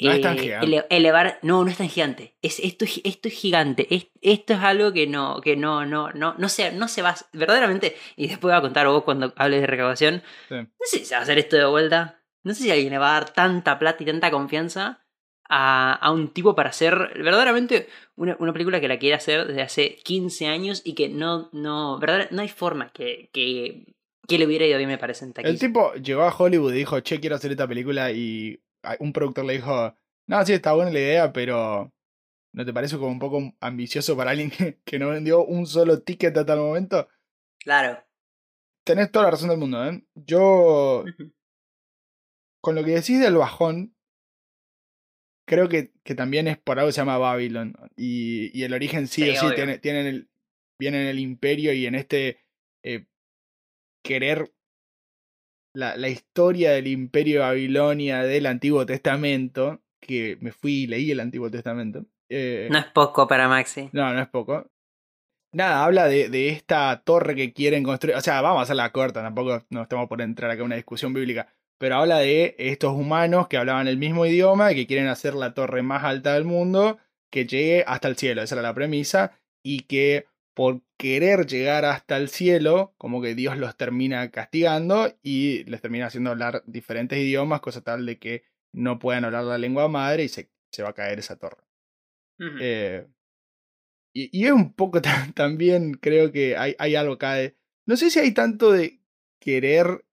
No 0.02 0.12
es 0.12 0.22
tan 0.22 0.38
eh, 0.38 0.41
gigante. 0.41 0.65
ele- 0.65 0.86
elevar 0.89 1.39
no 1.41 1.63
no 1.63 1.69
es 1.69 1.78
tan 1.78 1.89
gigante 1.89 2.38
es 2.41 2.60
esto 2.60 2.86
es- 2.86 3.02
esto 3.04 3.28
es 3.28 3.34
gigante 3.36 3.88
es- 3.93 4.08
esto 4.22 4.54
es 4.54 4.60
algo 4.62 4.93
que 4.93 5.08
no 5.08 5.41
que 5.41 5.56
no 5.56 5.86
no 5.86 6.12
no 6.13 6.34
no 6.38 6.50
se 6.50 6.72
no 6.72 6.88
se 6.88 7.02
va 7.02 7.15
verdaderamente 7.34 7.95
y 8.15 8.28
después 8.28 8.52
voy 8.52 8.58
a 8.58 8.62
contar 8.62 8.88
vos 8.88 9.04
cuando 9.04 9.34
hables 9.36 9.62
de 9.62 9.67
recaudación 9.67 10.24
Sí. 10.48 10.56
no 10.56 10.67
sé 10.86 11.00
si 11.00 11.06
se 11.06 11.15
va 11.15 11.19
a 11.19 11.24
hacer 11.24 11.38
esto 11.38 11.56
de 11.58 11.65
vuelta 11.65 12.18
no 12.43 12.54
sé 12.54 12.63
si 12.63 12.71
alguien 12.71 12.91
le 12.91 12.97
va 12.97 13.10
a 13.10 13.19
dar 13.19 13.34
tanta 13.34 13.80
plata 13.80 14.04
y 14.04 14.06
tanta 14.06 14.32
confianza 14.32 15.06
a, 15.49 15.93
a 15.93 16.12
un 16.12 16.32
tipo 16.32 16.56
para 16.56 16.69
hacer 16.69 16.95
verdaderamente 17.15 17.88
una, 18.15 18.38
una 18.39 18.54
película 18.54 18.80
que 18.80 18.88
la 18.88 18.99
quiere 18.99 19.15
hacer 19.15 19.47
desde 19.47 19.62
hace 19.62 19.95
15 20.04 20.47
años 20.47 20.82
y 20.86 20.93
que 20.93 21.10
no, 21.10 21.49
no, 21.52 21.99
verdad, 21.99 22.30
no 22.32 22.41
hay 22.41 22.49
forma 22.49 22.91
que, 22.91 23.30
que, 23.34 23.95
que 24.28 24.38
le 24.38 24.45
hubiera 24.45 24.65
ido 24.65 24.78
bien, 24.78 24.89
me 24.89 24.97
parece, 24.97 25.25
en 25.25 25.34
taquilla. 25.34 25.52
El 25.52 25.60
tipo 25.60 25.93
llegó 25.95 26.23
a 26.23 26.36
Hollywood 26.36 26.73
y 26.73 26.78
dijo, 26.78 26.99
che, 26.99 27.19
quiero 27.19 27.36
hacer 27.36 27.52
esta 27.52 27.67
película 27.67 28.12
y 28.12 28.62
un 28.99 29.12
productor 29.12 29.45
le 29.45 29.54
dijo, 29.54 29.95
no, 30.28 30.45
sí, 30.45 30.54
está 30.54 30.73
buena 30.73 30.91
la 30.91 30.99
idea, 30.99 31.34
pero 31.34 31.91
¿no 32.54 32.65
te 32.65 32.73
parece 32.73 32.97
como 32.97 33.10
un 33.10 33.19
poco 33.19 33.41
ambicioso 33.60 34.15
para 34.15 34.32
alguien 34.32 34.52
que, 34.52 34.80
que 34.86 34.99
no 34.99 35.10
vendió 35.10 35.43
un 35.43 35.65
solo 35.65 36.02
ticket 36.04 36.38
hasta 36.38 36.54
el 36.54 36.60
momento? 36.60 37.10
Claro. 37.60 38.02
Tenés 38.84 39.12
toda 39.12 39.25
la 39.25 39.32
razón 39.32 39.49
del 39.49 39.58
mundo, 39.58 39.84
¿eh? 39.86 40.04
Yo, 40.15 41.04
con 42.62 42.76
lo 42.76 42.84
que 42.84 42.91
decís 42.91 43.19
del 43.19 43.36
bajón, 43.36 43.95
creo 45.48 45.69
que, 45.69 45.91
que 46.04 46.15
también 46.15 46.48
es 46.48 46.58
por 46.58 46.78
algo 46.80 46.89
que 46.89 46.93
se 46.93 47.02
llama 47.02 47.17
Babylon. 47.17 47.76
Y, 47.95 48.58
y 48.58 48.63
el 48.63 48.74
origen 48.74 49.08
sí, 49.08 49.24
Sí, 49.24 49.30
o 49.32 49.36
sí 49.36 49.45
obvio. 49.48 49.56
tiene, 49.56 49.78
tiene 49.80 50.02
en 50.02 50.08
el, 50.08 50.30
viene 50.80 51.02
en 51.02 51.08
el 51.08 51.19
imperio 51.19 51.74
y 51.74 51.86
en 51.86 51.95
este 51.95 52.39
eh, 52.84 53.06
querer 54.04 54.54
la, 55.76 55.95
la 55.98 56.10
historia 56.10 56.72
del 56.72 56.88
imperio 56.88 57.36
de 57.41 57.48
Babilonia 57.48 58.24
del 58.24 58.45
Antiguo 58.45 58.86
Testamento, 58.86 59.82
que 60.02 60.38
me 60.41 60.52
fui 60.52 60.84
y 60.84 60.88
leí 60.88 61.12
el 61.12 61.19
Antiguo 61.19 61.50
Testamento. 61.50 62.06
eh, 62.30 62.67
No 62.72 62.78
es 62.80 62.86
poco 62.88 63.28
para 63.28 63.48
Maxi. 63.48 63.89
no, 63.93 64.13
no 64.13 64.22
es 64.22 64.28
poco. 64.28 64.67
Nada, 65.52 65.84
habla 65.84 66.06
de, 66.08 66.30
de 66.30 66.50
esta 66.50 67.02
torre 67.04 67.36
que 67.36 67.54
quieren 67.54 67.84
construir. 67.84 68.15
O 68.15 68.22
sea, 68.22 68.39
vamos 68.41 68.60
a 68.60 68.63
hacerla 68.63 68.91
corta, 68.91 69.24
tampoco 69.24 69.65
no 69.72 69.82
estamos 69.82 70.08
por 70.08 70.22
entrar 70.22 70.52
acá 70.52 70.60
en 70.60 70.65
una 70.67 70.76
discusión 70.76 71.12
bíblica. 71.12 71.52
Pero 71.80 71.96
habla 71.96 72.20
de 72.20 72.56
estos 72.60 72.94
humanos 72.94 73.48
que 73.48 73.58
hablaban 73.58 73.88
el 73.88 73.98
mismo 73.98 74.26
idioma 74.28 74.72
y 74.72 74.76
que 74.76 74.86
quieren 74.88 75.08
hacer 75.08 75.34
la 75.34 75.54
torre 75.56 75.82
más 75.82 76.04
alta 76.04 76.36
del 76.36 76.44
mundo 76.46 77.00
que 77.32 77.46
llegue 77.48 77.84
hasta 77.88 78.08
el 78.08 78.15
cielo. 78.18 78.42
Esa 78.44 78.56
era 78.56 78.62
la 78.62 78.74
premisa. 78.76 79.32
Y 79.63 79.82
que 79.82 80.28
por 80.54 80.82
querer 80.98 81.48
llegar 81.48 81.86
hasta 81.86 82.18
el 82.18 82.30
cielo, 82.30 82.94
como 82.98 83.22
que 83.22 83.34
Dios 83.34 83.58
los 83.58 83.76
termina 83.78 84.30
castigando 84.30 85.12
y 85.24 85.63
les 85.65 85.82
termina 85.82 86.08
haciendo 86.08 86.30
hablar 86.32 86.63
diferentes 86.68 87.18
idiomas, 87.18 87.62
cosa 87.62 87.82
tal 87.82 88.06
de 88.06 88.20
que 88.20 88.44
no 88.74 89.00
puedan 89.00 89.26
hablar 89.26 89.46
la 89.46 89.58
lengua 89.58 89.88
madre 89.88 90.24
y 90.26 90.30
se 90.30 90.52
se 90.72 90.84
va 90.84 90.89
a 90.89 90.94
caer 90.94 91.18
esa 91.18 91.36
torre. 91.39 91.63
Eh, 92.62 93.08
y, 94.13 94.30
y 94.38 94.46
es 94.46 94.52
un 94.52 94.74
poco 94.74 95.02
ta- 95.02 95.32
también, 95.36 95.94
creo 95.94 96.32
que 96.32 96.58
hay, 96.58 96.76
hay 96.80 96.96
algo 96.96 97.13
acá 97.13 97.36
de... 97.36 97.56
No 97.86 97.98
sé 97.98 98.10
si 98.10 98.20
hay 98.20 98.34
tanto 98.34 98.72
de 98.72 99.00
querer, 99.39 100.06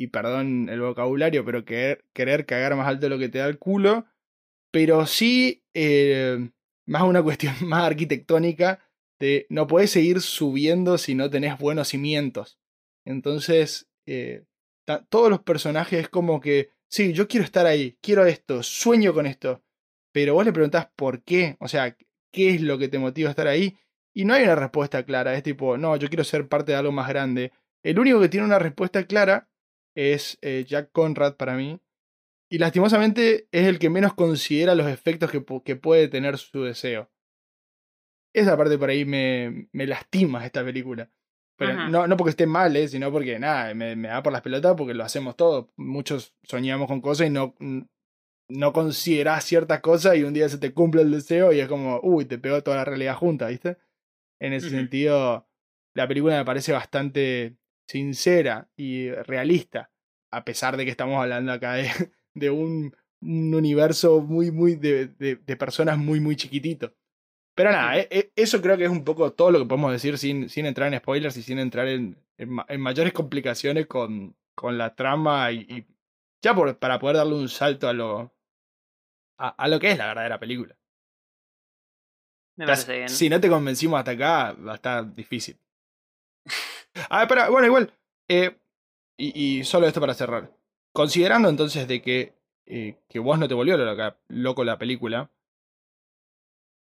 y 0.00 0.06
perdón 0.06 0.70
el 0.70 0.80
vocabulario, 0.80 1.44
pero 1.44 1.66
querer, 1.66 2.06
querer 2.14 2.46
cagar 2.46 2.74
más 2.74 2.88
alto 2.88 3.02
de 3.02 3.10
lo 3.10 3.18
que 3.18 3.28
te 3.28 3.36
da 3.36 3.46
el 3.46 3.58
culo, 3.58 4.06
pero 4.72 5.04
sí 5.04 5.62
eh, 5.74 6.50
más 6.86 7.02
una 7.02 7.22
cuestión 7.22 7.54
más 7.68 7.84
arquitectónica 7.84 8.80
de 9.18 9.46
no 9.50 9.66
puedes 9.66 9.90
seguir 9.90 10.22
subiendo 10.22 10.96
si 10.96 11.14
no 11.14 11.28
tenés 11.28 11.58
buenos 11.58 11.88
cimientos. 11.88 12.58
Entonces, 13.04 13.90
eh, 14.06 14.46
todos 15.10 15.28
los 15.28 15.42
personajes 15.42 16.00
es 16.00 16.08
como 16.08 16.40
que, 16.40 16.70
sí, 16.88 17.12
yo 17.12 17.28
quiero 17.28 17.44
estar 17.44 17.66
ahí, 17.66 17.98
quiero 18.00 18.24
esto, 18.24 18.62
sueño 18.62 19.12
con 19.12 19.26
esto, 19.26 19.62
pero 20.12 20.32
vos 20.32 20.46
le 20.46 20.52
preguntás 20.54 20.88
por 20.96 21.22
qué, 21.24 21.58
o 21.60 21.68
sea, 21.68 21.94
qué 22.32 22.54
es 22.54 22.62
lo 22.62 22.78
que 22.78 22.88
te 22.88 22.98
motiva 22.98 23.28
a 23.28 23.32
estar 23.32 23.48
ahí, 23.48 23.76
y 24.14 24.24
no 24.24 24.32
hay 24.32 24.44
una 24.44 24.54
respuesta 24.54 25.04
clara, 25.04 25.34
es 25.34 25.42
tipo, 25.42 25.76
no, 25.76 25.94
yo 25.96 26.08
quiero 26.08 26.24
ser 26.24 26.48
parte 26.48 26.72
de 26.72 26.78
algo 26.78 26.90
más 26.90 27.08
grande. 27.08 27.52
El 27.82 27.98
único 27.98 28.18
que 28.18 28.30
tiene 28.30 28.46
una 28.46 28.58
respuesta 28.58 29.04
clara 29.04 29.49
es 29.94 30.38
eh, 30.42 30.64
Jack 30.66 30.90
Conrad 30.92 31.36
para 31.36 31.56
mí, 31.56 31.80
y 32.50 32.58
lastimosamente 32.58 33.48
es 33.52 33.66
el 33.68 33.78
que 33.78 33.90
menos 33.90 34.14
considera 34.14 34.74
los 34.74 34.88
efectos 34.88 35.30
que, 35.30 35.44
que 35.64 35.76
puede 35.76 36.08
tener 36.08 36.36
su 36.36 36.64
deseo. 36.64 37.08
Esa 38.34 38.56
parte 38.56 38.76
por 38.76 38.90
ahí 38.90 39.04
me, 39.04 39.68
me 39.72 39.86
lastima 39.86 40.44
esta 40.44 40.64
película. 40.64 41.10
Pero 41.56 41.90
no, 41.90 42.06
no 42.06 42.16
porque 42.16 42.30
esté 42.30 42.46
mal, 42.46 42.74
eh, 42.74 42.88
sino 42.88 43.12
porque 43.12 43.38
nada, 43.38 43.74
me, 43.74 43.94
me 43.94 44.08
da 44.08 44.22
por 44.22 44.32
las 44.32 44.40
pelotas 44.40 44.74
porque 44.76 44.94
lo 44.94 45.04
hacemos 45.04 45.36
todos. 45.36 45.66
Muchos 45.76 46.34
soñamos 46.42 46.88
con 46.88 47.02
cosas 47.02 47.26
y 47.26 47.30
no, 47.30 47.54
no 48.48 48.72
considerás 48.72 49.44
ciertas 49.44 49.80
cosas 49.80 50.16
y 50.16 50.24
un 50.24 50.32
día 50.32 50.48
se 50.48 50.58
te 50.58 50.72
cumple 50.72 51.02
el 51.02 51.10
deseo 51.10 51.52
y 51.52 51.60
es 51.60 51.68
como, 51.68 52.00
uy, 52.02 52.24
te 52.24 52.38
pegó 52.38 52.62
toda 52.62 52.78
la 52.78 52.84
realidad 52.84 53.14
junta, 53.14 53.48
¿viste? 53.48 53.76
En 54.40 54.54
ese 54.54 54.70
sentido, 54.70 55.46
la 55.94 56.08
película 56.08 56.38
me 56.38 56.44
parece 56.46 56.72
bastante 56.72 57.58
sincera 57.90 58.68
y 58.76 59.10
realista, 59.10 59.90
a 60.30 60.44
pesar 60.44 60.76
de 60.76 60.84
que 60.84 60.90
estamos 60.90 61.20
hablando 61.20 61.52
acá 61.52 61.74
de, 61.74 61.88
de 62.34 62.50
un, 62.50 62.94
un 63.20 63.54
universo 63.54 64.20
muy, 64.20 64.50
muy 64.50 64.76
de, 64.76 65.08
de, 65.08 65.36
de 65.36 65.56
personas 65.56 65.98
muy, 65.98 66.20
muy 66.20 66.36
chiquitito. 66.36 66.94
Pero 67.56 67.72
nada, 67.72 67.98
eh, 67.98 68.08
eh, 68.10 68.32
eso 68.36 68.62
creo 68.62 68.76
que 68.78 68.84
es 68.84 68.90
un 68.90 69.04
poco 69.04 69.32
todo 69.32 69.50
lo 69.50 69.58
que 69.58 69.66
podemos 69.66 69.92
decir 69.92 70.18
sin, 70.18 70.48
sin 70.48 70.66
entrar 70.66 70.92
en 70.92 70.98
spoilers 71.00 71.36
y 71.36 71.42
sin 71.42 71.58
entrar 71.58 71.88
en, 71.88 72.16
en 72.38 72.50
ma- 72.50 72.66
en 72.68 72.80
mayores 72.80 73.12
complicaciones 73.12 73.86
con, 73.86 74.36
con 74.54 74.78
la 74.78 74.94
trama 74.94 75.52
y, 75.52 75.60
y 75.68 75.86
ya 76.42 76.54
por, 76.54 76.78
para 76.78 76.98
poder 76.98 77.16
darle 77.16 77.34
un 77.34 77.48
salto 77.48 77.88
a 77.88 77.92
lo, 77.92 78.32
a, 79.38 79.48
a 79.48 79.68
lo 79.68 79.78
que 79.80 79.90
es 79.90 79.98
la 79.98 80.06
verdadera 80.06 80.38
película. 80.38 80.76
Me 82.56 82.66
parece 82.66 82.96
bien. 82.96 83.08
Si 83.08 83.28
no 83.28 83.40
te 83.40 83.48
convencimos 83.48 83.98
hasta 83.98 84.12
acá, 84.12 84.52
va 84.52 84.72
a 84.72 84.74
estar 84.76 85.14
difícil. 85.14 85.58
Ah, 87.08 87.22
espera, 87.22 87.48
bueno, 87.48 87.66
igual. 87.66 87.92
eh, 88.28 88.56
y, 89.16 89.64
solo 89.64 89.86
esto 89.86 90.00
para 90.00 90.14
cerrar. 90.14 90.50
Considerando 90.92 91.48
entonces 91.48 91.86
de 91.86 92.00
que, 92.00 92.34
eh, 92.66 92.96
que 93.08 93.18
vos 93.18 93.38
no 93.38 93.48
te 93.48 93.54
volvió 93.54 93.76
loco 94.28 94.64
la 94.64 94.78
película, 94.78 95.30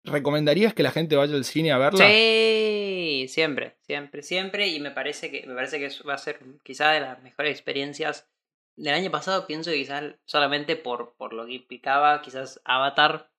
¿recomendarías 0.04 0.74
que 0.74 0.84
la 0.84 0.92
gente 0.92 1.16
vaya 1.16 1.36
al 1.36 1.46
cine 1.46 1.72
a 1.72 1.78
verla? 1.78 2.08
Sí, 2.08 3.28
siempre, 3.30 3.76
siempre, 3.82 4.24
siempre. 4.24 4.68
Y 4.68 4.80
me 4.80 4.92
parece 4.92 5.32
que, 5.32 5.46
me 5.48 5.56
parece 5.56 5.80
que 5.80 5.90
va 6.04 6.16
a 6.16 6.18
ser 6.18 6.40
quizá 6.64 6.92
de 6.92 7.02
las 7.02 7.22
mejores 7.22 7.52
experiencias 7.52 8.28
del 8.76 8.94
año 8.94 9.12
pasado. 9.12 9.48
Pienso 9.48 9.72
que 9.72 9.78
quizás 9.78 10.16
solamente 10.26 10.76
por, 10.76 11.14
por 11.16 11.34
lo 11.34 11.46
que 11.46 11.54
implicaba, 11.54 12.22
quizás 12.22 12.62
Avatar 12.66 13.30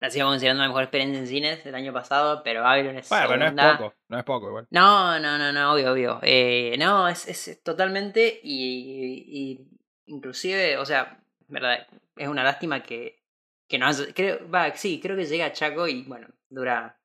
la 0.00 0.10
sigo 0.10 0.26
considerando 0.28 0.62
la 0.62 0.68
mejor 0.68 0.82
experiencia 0.84 1.18
en 1.20 1.26
cines 1.26 1.62
del 1.64 1.74
año 1.74 1.92
pasado, 1.92 2.42
pero 2.42 2.62
Babylon 2.62 2.96
es 2.96 3.08
Bueno, 3.08 3.26
pero 3.28 3.38
no 3.52 3.62
es 3.70 3.76
poco, 3.76 3.94
no 4.08 4.18
es 4.18 4.24
poco 4.24 4.48
igual. 4.48 4.66
No, 4.70 5.20
no, 5.20 5.38
no, 5.38 5.52
no, 5.52 5.72
obvio, 5.72 5.92
obvio. 5.92 6.18
Eh, 6.22 6.74
no, 6.78 7.06
es, 7.08 7.28
es 7.28 7.62
totalmente 7.62 8.40
y, 8.42 9.24
y 9.28 9.68
inclusive, 10.06 10.78
o 10.78 10.84
sea, 10.86 11.22
verdad, 11.48 11.86
es 12.16 12.28
una 12.28 12.42
lástima 12.42 12.82
que, 12.82 13.22
que 13.68 13.78
no 13.78 13.88
creo, 14.14 14.50
va, 14.50 14.74
sí, 14.74 15.00
creo 15.02 15.16
que 15.16 15.26
llega 15.26 15.46
a 15.46 15.52
Chaco 15.52 15.86
y 15.86 16.02
bueno, 16.04 16.28
dura 16.48 16.98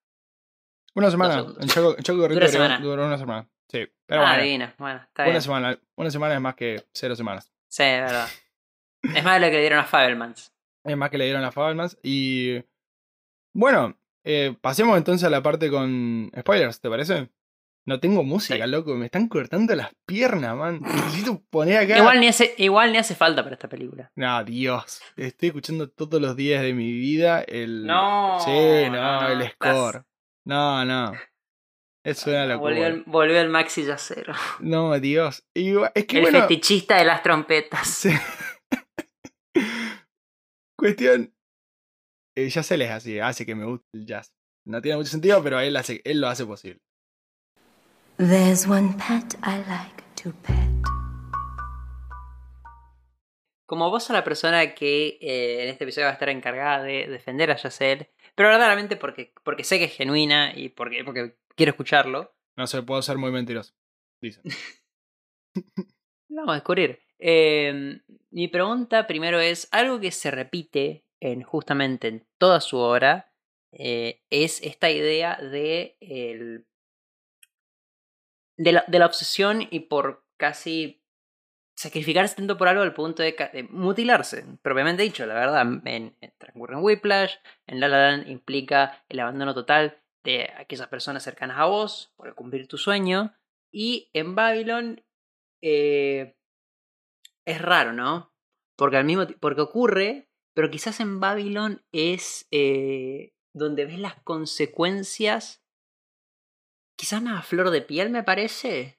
Una 0.93 1.11
semana. 1.11 1.45
En 1.59 1.67
Chaco, 1.67 1.97
en 1.97 2.03
Chaco 2.03 2.19
Corriente 2.19 2.51
Dura 2.51 2.79
duró- 2.79 3.05
una 3.05 3.17
semana. 3.17 3.47
Sí, 3.67 3.85
pero 4.05 4.21
ah, 4.21 4.37
bueno, 4.37 4.73
bueno, 4.77 5.01
está 5.03 5.23
una 5.23 5.31
bien. 5.31 5.41
semana, 5.41 5.79
una 5.95 6.11
semana 6.11 6.35
es 6.35 6.41
más 6.41 6.55
que 6.55 6.83
cero 6.93 7.15
semanas. 7.15 7.51
Sí, 7.67 7.83
es 7.83 8.01
verdad. 8.01 8.27
es 9.03 9.23
más 9.23 9.33
de 9.33 9.39
lo 9.41 9.45
que 9.47 9.53
le 9.53 9.59
dieron 9.61 9.79
a 9.79 9.83
Fabelmans. 9.85 10.53
Es 10.83 10.95
más 10.95 11.09
que 11.09 11.17
le 11.17 11.25
dieron 11.25 11.41
las 11.41 11.53
Fabelmans. 11.53 11.97
Y 12.03 12.63
bueno, 13.55 13.97
eh, 14.23 14.55
pasemos 14.61 14.97
entonces 14.97 15.25
a 15.25 15.29
la 15.29 15.41
parte 15.41 15.69
con 15.71 16.31
spoilers, 16.39 16.79
¿te 16.81 16.89
parece? 16.89 17.29
No 17.87 17.99
tengo 17.99 18.23
música, 18.23 18.65
Sí. 18.65 18.71
loco. 18.71 18.95
Me 18.95 19.05
están 19.05 19.27
cortando 19.27 19.75
las 19.75 19.91
piernas, 20.07 20.55
man. 20.55 20.81
Necesito 20.81 21.43
poner 21.51 21.77
acá. 21.77 21.99
Igual 21.99 22.19
ni, 22.19 22.27
hace, 22.27 22.55
igual 22.57 22.91
ni 22.91 22.97
hace 22.97 23.13
falta 23.13 23.43
para 23.43 23.53
esta 23.55 23.69
película. 23.69 24.11
No, 24.15 24.43
Dios. 24.43 25.01
Estoy 25.15 25.49
escuchando 25.49 25.87
todos 25.91 26.19
los 26.19 26.35
días 26.35 26.63
de 26.63 26.73
mi 26.73 26.91
vida 26.91 27.41
el. 27.43 27.85
No, 27.85 28.39
Sí, 28.43 28.49
no, 28.89 29.27
el 29.29 29.41
estás- 29.43 29.75
score. 29.75 30.03
No, 30.45 30.83
no. 30.83 31.13
Es 32.03 32.25
una 32.25 32.47
locura. 32.47 32.71
Volvió 32.71 32.87
el, 32.87 33.03
volvió 33.05 33.39
el 33.39 33.49
Maxi 33.49 33.83
Yacero. 33.85 34.33
No, 34.61 34.99
Dios. 34.99 35.45
Igual- 35.53 35.91
es 35.93 36.05
que 36.07 36.17
El 36.17 36.23
bueno. 36.23 36.41
fetichista 36.41 36.97
de 36.97 37.05
las 37.05 37.21
trompetas. 37.21 37.87
Sí. 37.87 38.09
Cuestión. 40.77 41.34
Eh, 42.37 42.49
ya 42.49 42.63
se 42.63 42.75
les 42.75 42.91
así, 42.91 43.17
hace 43.17 43.45
que 43.45 43.55
me 43.55 43.63
guste 43.63 43.87
el 43.93 44.05
jazz. 44.05 44.33
No 44.65 44.81
tiene 44.81 44.97
mucho 44.97 45.09
sentido, 45.09 45.41
pero 45.41 45.57
él, 45.61 45.73
hace, 45.77 46.01
él 46.03 46.19
lo 46.19 46.27
hace 46.27 46.45
posible. 46.45 46.81
There's 48.17 48.67
one 48.67 48.93
pet 48.97 49.35
I 49.41 49.63
like 49.69 50.03
to 50.21 50.33
pet. 50.45 50.69
Como 53.65 53.89
vos 53.89 54.03
sos 54.03 54.13
la 54.13 54.25
persona 54.25 54.75
que 54.75 55.17
eh, 55.21 55.63
en 55.63 55.69
este 55.69 55.85
episodio 55.85 56.07
va 56.07 56.11
a 56.11 56.13
estar 56.13 56.27
encargada 56.27 56.83
de 56.83 57.07
defender 57.07 57.51
a 57.51 57.55
Yacel, 57.55 58.09
pero 58.35 58.49
verdaderamente 58.49 58.97
porque, 58.97 59.33
porque 59.43 59.63
sé 59.63 59.79
que 59.79 59.85
es 59.85 59.95
genuina 59.95 60.51
y 60.53 60.67
porque, 60.67 61.05
porque 61.05 61.37
quiero 61.55 61.69
escucharlo, 61.69 62.35
No 62.57 62.67
se 62.67 62.83
puedo 62.83 63.01
ser 63.01 63.17
muy 63.17 63.31
mentiroso. 63.31 63.73
Dicen. 64.21 64.43
vamos 66.27 66.51
a 66.51 66.55
descubrir. 66.55 66.99
Eh, 67.17 68.01
mi 68.31 68.49
pregunta 68.49 69.07
primero 69.07 69.39
es, 69.39 69.69
algo 69.71 70.01
que 70.01 70.11
se 70.11 70.31
repite 70.31 71.04
en 71.19 71.43
justamente 71.43 72.07
en 72.07 72.27
toda 72.37 72.61
su 72.61 72.77
obra, 72.77 73.31
eh, 73.71 74.21
es 74.29 74.61
esta 74.61 74.89
idea 74.89 75.37
de, 75.37 75.97
el, 75.99 76.65
de, 78.57 78.71
la, 78.71 79.05
obsesión 79.05 79.67
y 79.69 79.81
por 79.81 80.23
casi 80.37 81.03
sacrificarse 81.75 82.35
tanto 82.35 82.57
por 82.57 82.67
algo 82.67 82.83
al 82.83 82.93
punto 82.93 83.21
de, 83.21 83.35
mutilarse, 83.69 84.45
propiamente 84.61 85.03
dicho, 85.03 85.25
la 85.25 85.33
verdad, 85.33 85.61
en, 85.85 86.15
en 86.21 86.33
transcurre 86.37 86.75
en 86.75 86.83
Whiplash, 86.83 87.35
en 87.67 87.79
La 87.79 88.15
implica 88.27 89.03
el 89.09 89.19
abandono 89.19 89.53
total 89.53 90.01
de 90.23 90.51
aquellas 90.57 90.87
personas 90.87 91.23
cercanas 91.23 91.57
a 91.59 91.65
vos 91.65 92.13
por 92.15 92.33
cumplir 92.33 92.67
tu 92.67 92.77
sueño, 92.77 93.35
y 93.71 94.09
en 94.13 94.35
Babylon 94.35 95.03
eh, 95.61 96.37
es 97.45 97.61
raro, 97.61 97.91
¿no? 97.91 98.31
Porque 98.77 98.97
al 98.97 99.03
mismo 99.03 99.27
porque 99.39 99.61
ocurre, 99.61 100.29
pero 100.55 100.71
quizás 100.71 100.99
en 100.99 101.19
Babylon 101.19 101.83
es 101.91 102.47
eh, 102.49 103.33
donde 103.53 103.85
ves 103.85 103.99
las 103.99 104.15
consecuencias, 104.23 105.61
quizás 106.97 107.21
más 107.21 107.39
a 107.39 107.43
flor 107.43 107.69
de 107.69 107.81
piel, 107.81 108.09
me 108.09 108.23
parece. 108.23 108.97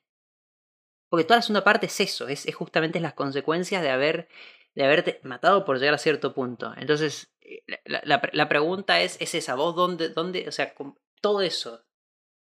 Porque 1.09 1.25
toda 1.25 1.37
la 1.39 1.43
segunda 1.43 1.65
parte 1.65 1.87
es 1.87 2.01
eso, 2.01 2.29
es, 2.29 2.47
es 2.47 2.55
justamente 2.55 3.01
las 3.01 3.15
consecuencias 3.15 3.83
de 3.83 3.91
haber 3.91 4.29
de 4.75 4.85
haberte 4.85 5.21
matado 5.23 5.65
por 5.65 5.79
llegar 5.79 5.95
a 5.95 5.99
cierto 5.99 6.35
punto. 6.35 6.75
Entonces, 6.77 7.33
eh, 7.41 7.63
la, 7.87 8.21
la- 8.33 8.49
pregunta 8.49 9.01
es, 9.01 9.17
es 9.23 9.35
esa, 9.35 9.55
vos 9.55 9.75
dónde, 9.75 10.11
dónde, 10.11 10.47
o 10.47 10.53
sea, 10.53 10.75
con 10.75 10.99
todo 11.23 11.41
eso, 11.41 11.83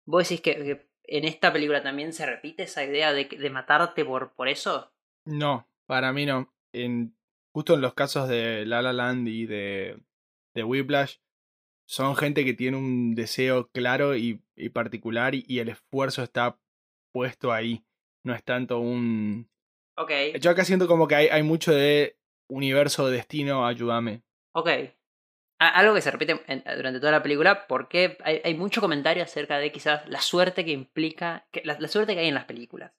vos 0.07 0.27
decís 0.27 0.41
que, 0.41 0.55
que 0.55 0.89
en 1.03 1.27
esta 1.27 1.53
película 1.53 1.83
también 1.83 2.15
se 2.15 2.25
repite 2.25 2.63
esa 2.63 2.83
idea 2.83 3.13
de, 3.13 3.27
de 3.27 3.51
matarte 3.51 4.07
por, 4.07 4.33
por 4.33 4.49
eso. 4.49 4.91
No, 5.27 5.69
para 5.87 6.15
mí 6.15 6.25
no. 6.25 6.51
En, 6.73 7.15
justo 7.55 7.75
en 7.75 7.81
los 7.81 7.95
casos 7.95 8.29
de 8.29 8.67
La 8.67 8.83
La 8.83 8.93
Land 8.93 9.29
y 9.29 9.47
de, 9.47 9.99
de 10.55 10.65
Whiplash, 10.65 11.17
son 11.87 12.17
gente 12.17 12.45
que 12.45 12.55
tiene 12.55 12.77
un 12.77 13.15
deseo 13.15 13.69
claro 13.71 14.17
y, 14.17 14.43
y 14.57 14.71
particular 14.71 15.35
y, 15.35 15.45
y 15.47 15.59
el 15.61 15.69
esfuerzo 15.69 16.23
está 16.23 16.59
puesto 17.13 17.53
ahí. 17.53 17.85
No 18.25 18.35
es 18.35 18.43
tanto 18.43 18.81
un... 18.81 19.51
Ok, 19.97 20.11
Yo 20.41 20.51
acá 20.51 20.65
siento 20.65 20.89
como 20.89 21.07
que 21.07 21.15
hay, 21.15 21.27
hay 21.29 21.43
mucho 21.43 21.73
de 21.73 22.19
universo, 22.49 23.09
destino, 23.11 23.67
ayúdame. 23.67 24.23
ok. 24.53 24.69
Algo 25.61 25.95
que 25.95 26.03
se 26.03 26.11
repite 26.11 26.35
durante 26.77 26.99
toda 27.01 27.13
la 27.13 27.23
película 27.23 27.67
porque 27.69 28.19
hay, 28.25 28.41
hay 28.45 28.55
mucho 28.55 28.81
comentario 28.81 29.23
acerca 29.23 29.59
de 29.59 29.71
quizás 29.71 30.07
la 30.09 30.21
suerte 30.21 30.65
que 30.65 30.73
implica, 30.73 31.47
que, 31.53 31.63
la, 31.65 31.79
la 31.79 31.89
suerte 31.89 32.15
que 32.15 32.21
hay 32.21 32.29
en 32.29 32.35
las 32.35 32.45
películas. 32.45 32.93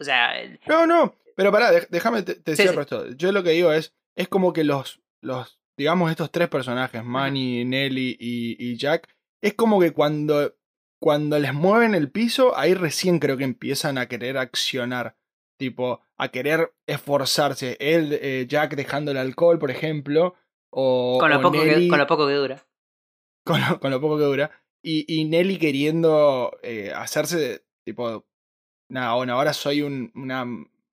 O 0.00 0.04
sea, 0.04 0.32
No, 0.66 0.86
no, 0.86 1.14
pero 1.36 1.52
pará, 1.52 1.70
déjame, 1.90 2.22
te, 2.22 2.34
te 2.34 2.56
Sí, 2.56 2.62
cierro 2.62 2.78
sí. 2.78 2.80
esto. 2.82 3.10
Yo 3.10 3.32
lo 3.32 3.42
que 3.42 3.50
digo 3.50 3.72
es, 3.72 3.94
es 4.16 4.28
como 4.28 4.52
que 4.52 4.64
los, 4.64 5.00
los 5.20 5.60
digamos, 5.76 6.10
estos 6.10 6.30
tres 6.30 6.48
personajes, 6.48 7.04
Manny, 7.04 7.64
Nelly 7.64 8.16
y, 8.18 8.56
y 8.58 8.76
Jack, 8.76 9.08
es 9.42 9.54
como 9.54 9.80
que 9.80 9.92
cuando, 9.92 10.54
cuando 11.00 11.38
les 11.38 11.54
mueven 11.54 11.94
el 11.94 12.10
piso, 12.10 12.56
ahí 12.56 12.74
recién 12.74 13.18
creo 13.18 13.36
que 13.36 13.44
empiezan 13.44 13.98
a 13.98 14.06
querer 14.06 14.36
accionar. 14.38 15.16
Tipo, 15.58 16.00
a 16.16 16.28
querer 16.28 16.72
esforzarse. 16.86 17.76
Él, 17.80 18.18
eh, 18.22 18.46
Jack 18.48 18.76
dejando 18.76 19.10
el 19.10 19.18
alcohol, 19.18 19.58
por 19.58 19.70
ejemplo. 19.70 20.34
O, 20.70 21.18
Con 21.20 21.28
lo, 21.28 21.38
o 21.38 21.42
poco 21.42 21.62
que, 21.62 21.86
con 21.86 21.98
lo 21.98 22.06
poco 22.06 22.26
que 22.26 22.32
dura. 22.32 22.66
con 23.44 23.60
lo, 23.60 23.78
con 23.78 23.90
lo 23.90 24.00
poco 24.00 24.16
que 24.16 24.24
dura. 24.24 24.50
Y, 24.82 25.04
y 25.06 25.26
Nelly 25.26 25.58
queriendo 25.58 26.58
eh, 26.62 26.92
hacerse, 26.94 27.66
tipo, 27.84 28.26
nada, 28.90 29.14
bueno, 29.14 29.32
ahora 29.34 29.52
soy 29.52 29.82
un- 29.82 30.12
una, 30.14 30.44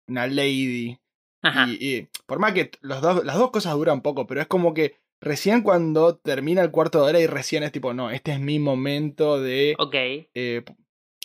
una 0.08 0.27
lady. 0.27 0.97
Ajá. 1.43 1.67
Y, 1.67 1.73
y 1.97 2.08
por 2.25 2.39
más 2.39 2.54
que 2.54 2.71
los 2.82 3.01
dos, 3.01 3.23
las 3.25 3.38
dos 3.38 3.51
cosas 3.51 3.73
duran 3.73 4.01
poco, 4.01 4.25
pero 4.27 4.41
es 4.41 4.47
como 4.47 4.73
que 4.73 4.95
recién 5.19 5.62
cuando 5.62 6.15
termina 6.17 6.62
el 6.62 6.71
cuarto 6.71 6.99
de 7.04 7.10
hora 7.10 7.19
y 7.19 7.27
recién 7.27 7.63
es 7.63 7.71
tipo, 7.71 7.93
no, 7.93 8.10
este 8.12 8.32
es 8.34 8.39
mi 8.39 8.58
momento 8.60 9.39
de... 9.39 9.75
Ok. 9.77 9.93
eh, 9.95 10.63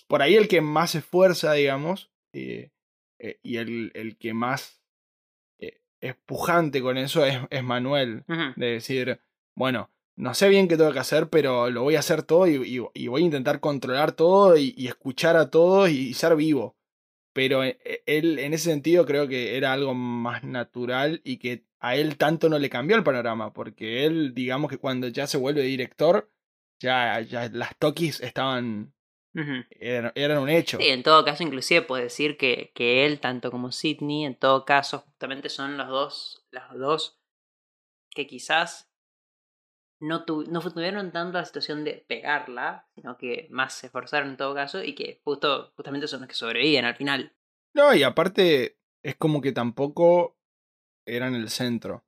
por 0.08 0.22
ahí 0.22 0.34
el 0.36 0.48
que 0.48 0.60
más 0.60 0.92
se 0.92 0.98
esfuerza, 0.98 1.52
digamos, 1.54 2.10
eh, 2.32 2.70
eh, 3.18 3.38
y 3.42 3.56
el, 3.56 3.90
el 3.94 4.16
que 4.16 4.34
más 4.34 4.80
es 6.00 6.14
pujante 6.26 6.82
con 6.82 6.98
eso 6.98 7.24
es, 7.24 7.38
es 7.50 7.64
Manuel 7.64 8.22
de 8.56 8.66
decir, 8.66 9.18
bueno, 9.54 9.90
no 10.16 10.34
sé 10.34 10.48
bien 10.48 10.68
qué 10.68 10.76
tengo 10.76 10.92
que 10.92 10.98
hacer, 10.98 11.28
pero 11.28 11.70
lo 11.70 11.82
voy 11.82 11.96
a 11.96 12.00
hacer 12.00 12.22
todo 12.22 12.46
y, 12.46 12.54
y- 12.78 12.86
y 12.94 13.08
voy 13.08 13.22
a 13.22 13.26
intentar 13.26 13.60
controlar 13.60 14.12
todo 14.12 14.56
y, 14.56 14.74
y 14.76 14.88
escuchar 14.88 15.36
a 15.36 15.50
todos 15.50 15.90
y, 15.90 16.14
ser 16.14 16.36
vivo. 16.36 16.76
Pero 17.34 17.62
eh, 17.62 17.78
él, 18.06 18.38
en 18.38 18.54
ese 18.54 18.70
sentido, 18.70 19.04
creo 19.04 19.28
que 19.28 19.56
era 19.56 19.72
algo 19.72 19.94
más 19.94 20.42
natural 20.42 21.20
y 21.24 21.36
que 21.36 21.64
a 21.80 21.96
él 21.96 22.16
tanto 22.16 22.48
no 22.48 22.58
le 22.58 22.70
cambió 22.70 22.96
el 22.96 23.04
panorama, 23.04 23.52
porque 23.52 24.06
él, 24.06 24.34
digamos 24.34 24.70
que 24.70 24.78
cuando 24.78 25.08
ya 25.08 25.26
se 25.26 25.36
vuelve 25.36 25.62
director, 25.62 26.30
ya, 26.80 27.20
ya 27.20 27.48
las 27.50 27.76
Tokis 27.78 28.20
estaban, 28.20 28.94
eran 30.14 30.38
un 30.38 30.48
hecho. 30.48 30.78
Sí, 30.80 30.88
en 30.88 31.02
todo 31.02 31.24
caso, 31.24 31.42
inclusive 31.42 31.82
puedes 31.82 32.06
decir 32.06 32.38
que, 32.38 32.72
que 32.74 33.04
él, 33.04 33.20
tanto 33.20 33.50
como 33.50 33.70
Sidney, 33.70 34.24
en 34.24 34.34
todo 34.34 34.64
caso, 34.64 35.00
justamente 35.00 35.50
son 35.50 35.76
los 35.76 35.88
dos, 35.88 36.46
los 36.50 36.78
dos 36.78 37.20
que 38.10 38.26
quizás 38.26 38.85
no, 40.00 40.24
tu- 40.24 40.44
no 40.50 40.60
tuvieron 40.60 41.10
tanto 41.12 41.38
la 41.38 41.44
situación 41.44 41.84
de 41.84 42.04
pegarla, 42.08 42.86
sino 42.94 43.16
que 43.16 43.46
más 43.50 43.74
se 43.74 43.86
esforzaron 43.86 44.30
en 44.30 44.36
todo 44.36 44.54
caso 44.54 44.82
y 44.82 44.94
que 44.94 45.20
justo, 45.24 45.72
justamente 45.76 46.08
son 46.08 46.20
los 46.20 46.28
que 46.28 46.34
sobreviven 46.34 46.84
al 46.84 46.96
final. 46.96 47.34
No, 47.74 47.94
y 47.94 48.02
aparte, 48.02 48.78
es 49.02 49.16
como 49.16 49.40
que 49.40 49.52
tampoco 49.52 50.36
eran 51.06 51.34
el 51.34 51.50
centro. 51.50 52.04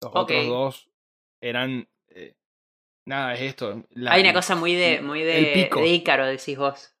Los 0.00 0.12
otros 0.14 0.46
dos 0.46 0.90
eran. 1.40 1.88
eh, 2.08 2.34
nada, 3.06 3.34
es 3.34 3.40
esto. 3.42 3.84
la- 3.90 4.12
Hay 4.12 4.22
una 4.22 4.32
cosa 4.32 4.54
muy 4.56 4.74
de, 4.74 5.00
muy 5.00 5.22
de, 5.22 5.38
el 5.38 5.52
pico. 5.52 5.80
de 5.80 5.88
Ícaro, 5.88 6.26
decís 6.26 6.56
vos. 6.56 6.94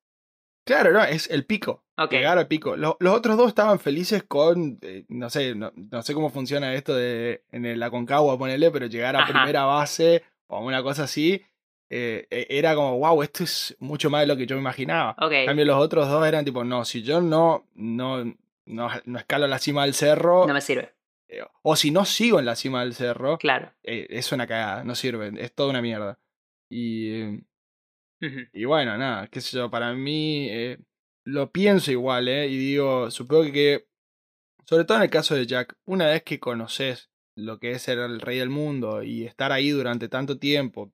Claro, 0.66 0.92
no, 0.92 1.02
es 1.02 1.30
el 1.30 1.46
pico. 1.46 1.84
Llegar 2.18 2.38
al 2.38 2.46
pico. 2.46 2.76
Lo- 2.76 2.96
los 3.00 3.14
otros 3.14 3.36
dos 3.36 3.48
estaban 3.48 3.78
felices 3.80 4.22
con. 4.22 4.78
eh, 4.82 5.04
no 5.08 5.28
sé, 5.30 5.54
no, 5.54 5.72
no 5.74 6.02
sé 6.02 6.14
cómo 6.14 6.30
funciona 6.30 6.74
esto 6.74 6.94
de 6.94 7.42
en 7.52 7.64
el 7.66 7.82
Aconcagua, 7.82 8.38
ponele, 8.38 8.70
pero 8.70 8.86
llegar 8.86 9.16
a 9.16 9.20
Ajá. 9.24 9.32
primera 9.32 9.64
base 9.64 10.22
o 10.46 10.60
una 10.64 10.82
cosa 10.82 11.04
así. 11.04 11.42
eh, 11.90 12.26
eh, 12.30 12.46
era 12.50 12.74
como, 12.74 12.98
wow, 12.98 13.22
esto 13.22 13.44
es 13.44 13.74
mucho 13.80 14.10
más 14.10 14.20
de 14.20 14.26
lo 14.26 14.36
que 14.36 14.44
yo 14.46 14.54
me 14.56 14.60
imaginaba. 14.60 15.16
En 15.20 15.46
cambio, 15.46 15.64
los 15.64 15.78
otros 15.78 16.06
dos 16.08 16.26
eran 16.26 16.44
tipo, 16.44 16.62
no, 16.62 16.84
si 16.84 17.02
yo 17.02 17.20
no, 17.22 17.66
no, 17.74 18.24
no, 18.66 18.90
no 19.06 19.18
escalo 19.18 19.46
la 19.46 19.58
cima 19.58 19.84
del 19.84 19.94
cerro, 19.94 20.46
No 20.46 20.52
me 20.52 20.60
sirve. 20.60 20.92
eh, 21.28 21.40
o 21.62 21.76
si 21.76 21.90
no 21.90 22.04
sigo 22.04 22.38
en 22.40 22.44
la 22.44 22.56
cima 22.56 22.80
del 22.82 22.92
cerro, 22.94 23.38
Claro. 23.38 23.72
es 23.82 24.30
una 24.32 24.46
cagada, 24.46 24.84
no 24.84 24.94
sirve, 24.94 25.32
es 25.42 25.52
toda 25.54 25.70
una 25.70 25.80
mierda. 25.80 26.18
Y, 26.70 27.40
y 28.52 28.64
bueno, 28.66 28.98
nada, 28.98 29.26
qué 29.28 29.40
sé 29.40 29.56
yo, 29.56 29.70
para 29.70 29.94
mí 29.94 30.48
lo 31.28 31.50
pienso 31.52 31.90
igual, 31.92 32.28
¿eh? 32.28 32.46
Y 32.48 32.56
digo, 32.56 33.10
supongo 33.10 33.44
que, 33.52 33.86
sobre 34.64 34.84
todo 34.84 34.98
en 34.98 35.04
el 35.04 35.10
caso 35.10 35.34
de 35.34 35.46
Jack, 35.46 35.76
una 35.84 36.06
vez 36.06 36.22
que 36.22 36.38
conoces 36.40 37.10
lo 37.36 37.58
que 37.58 37.72
es 37.72 37.82
ser 37.82 37.98
el 37.98 38.20
rey 38.20 38.38
del 38.38 38.50
mundo 38.50 39.02
y 39.02 39.24
estar 39.24 39.52
ahí 39.52 39.70
durante 39.70 40.08
tanto 40.08 40.38
tiempo, 40.38 40.92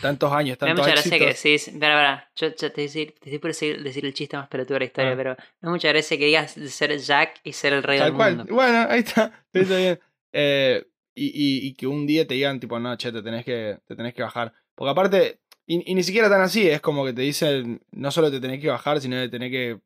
tantos 0.00 0.32
años, 0.32 0.56
Me 0.60 0.68
da 0.68 0.74
tantos 0.74 0.86
mucha 0.86 0.92
gracia 0.92 1.18
que 1.18 1.26
decís, 1.26 1.68
espera, 1.68 1.94
espera, 2.26 2.32
yo, 2.36 2.48
yo 2.56 2.72
te, 2.72 2.84
estoy 2.84 3.38
por 3.38 3.50
decir, 3.50 3.82
decir 3.82 4.04
el 4.06 4.14
chiste 4.14 4.36
más 4.36 4.48
pelotudo 4.48 4.74
de 4.74 4.80
la 4.80 4.84
historia, 4.86 5.12
Ah. 5.12 5.16
pero 5.16 5.30
me 5.60 5.66
da 5.66 5.70
mucha 5.70 5.88
gracia 5.88 6.16
que 6.18 6.24
digas 6.26 6.52
ser 6.52 6.96
Jack 6.98 7.40
y 7.44 7.52
ser 7.52 7.72
el 7.72 7.82
rey 7.82 7.98
Tal 7.98 8.08
del 8.08 8.16
cual. 8.16 8.36
mundo. 8.36 8.54
Bueno, 8.54 8.86
ahí 8.88 9.00
está. 9.00 9.44
Está 9.52 9.76
bien. 9.76 10.00
Eh, 10.32 10.84
y, 11.14 11.26
y- 11.26 11.66
y 11.68 11.74
que 11.74 11.86
un 11.88 12.06
día 12.06 12.26
te 12.26 12.34
digan, 12.34 12.60
tipo, 12.60 12.78
no, 12.78 12.96
che, 12.96 13.10
te 13.10 13.22
tenés 13.22 13.44
que, 13.44 13.78
te 13.86 13.96
tenés 13.96 14.14
que 14.14 14.22
bajar. 14.22 14.52
Porque 14.76 14.90
aparte, 14.90 15.40
y, 15.68 15.90
y 15.92 15.94
ni 15.94 16.02
siquiera 16.02 16.28
tan 16.30 16.40
así, 16.40 16.66
es 16.68 16.80
como 16.80 17.04
que 17.04 17.12
te 17.12 17.22
dicen, 17.22 17.80
no 17.92 18.10
solo 18.10 18.30
te 18.30 18.40
tenés 18.40 18.60
que 18.60 18.68
bajar, 18.68 19.00
sino 19.00 19.16
que 19.16 19.28
tenés 19.28 19.50
que 19.50 19.80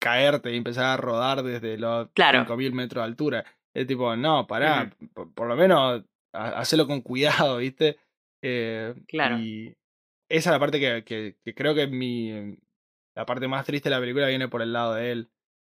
caerte 0.00 0.52
y 0.52 0.56
empezar 0.56 0.86
a 0.86 0.96
rodar 0.96 1.42
desde 1.42 1.76
los 1.76 2.08
Claro. 2.14 2.44
5.000 2.46 2.72
metros 2.72 3.02
de 3.02 3.06
altura. 3.08 3.44
Es 3.74 3.86
tipo, 3.86 4.16
no, 4.16 4.46
pará, 4.46 4.90
por, 5.14 5.32
por 5.34 5.48
lo 5.48 5.56
menos 5.56 6.04
ha- 6.32 6.58
hacelo 6.60 6.86
con 6.86 7.02
cuidado, 7.02 7.58
¿viste? 7.58 7.98
Eh, 8.42 8.94
Claro. 9.08 9.38
Y 9.38 9.76
esa 10.28 10.50
es 10.50 10.54
la 10.54 10.58
parte 10.60 10.80
que, 10.80 11.04
que, 11.04 11.36
que 11.44 11.54
creo 11.54 11.74
que 11.74 11.86
mi, 11.86 12.56
la 13.14 13.26
parte 13.26 13.48
más 13.48 13.66
triste 13.66 13.88
de 13.88 13.94
la 13.96 14.00
película 14.00 14.28
viene 14.28 14.48
por 14.48 14.62
el 14.62 14.72
lado 14.72 14.94
de 14.94 15.12
él. 15.12 15.30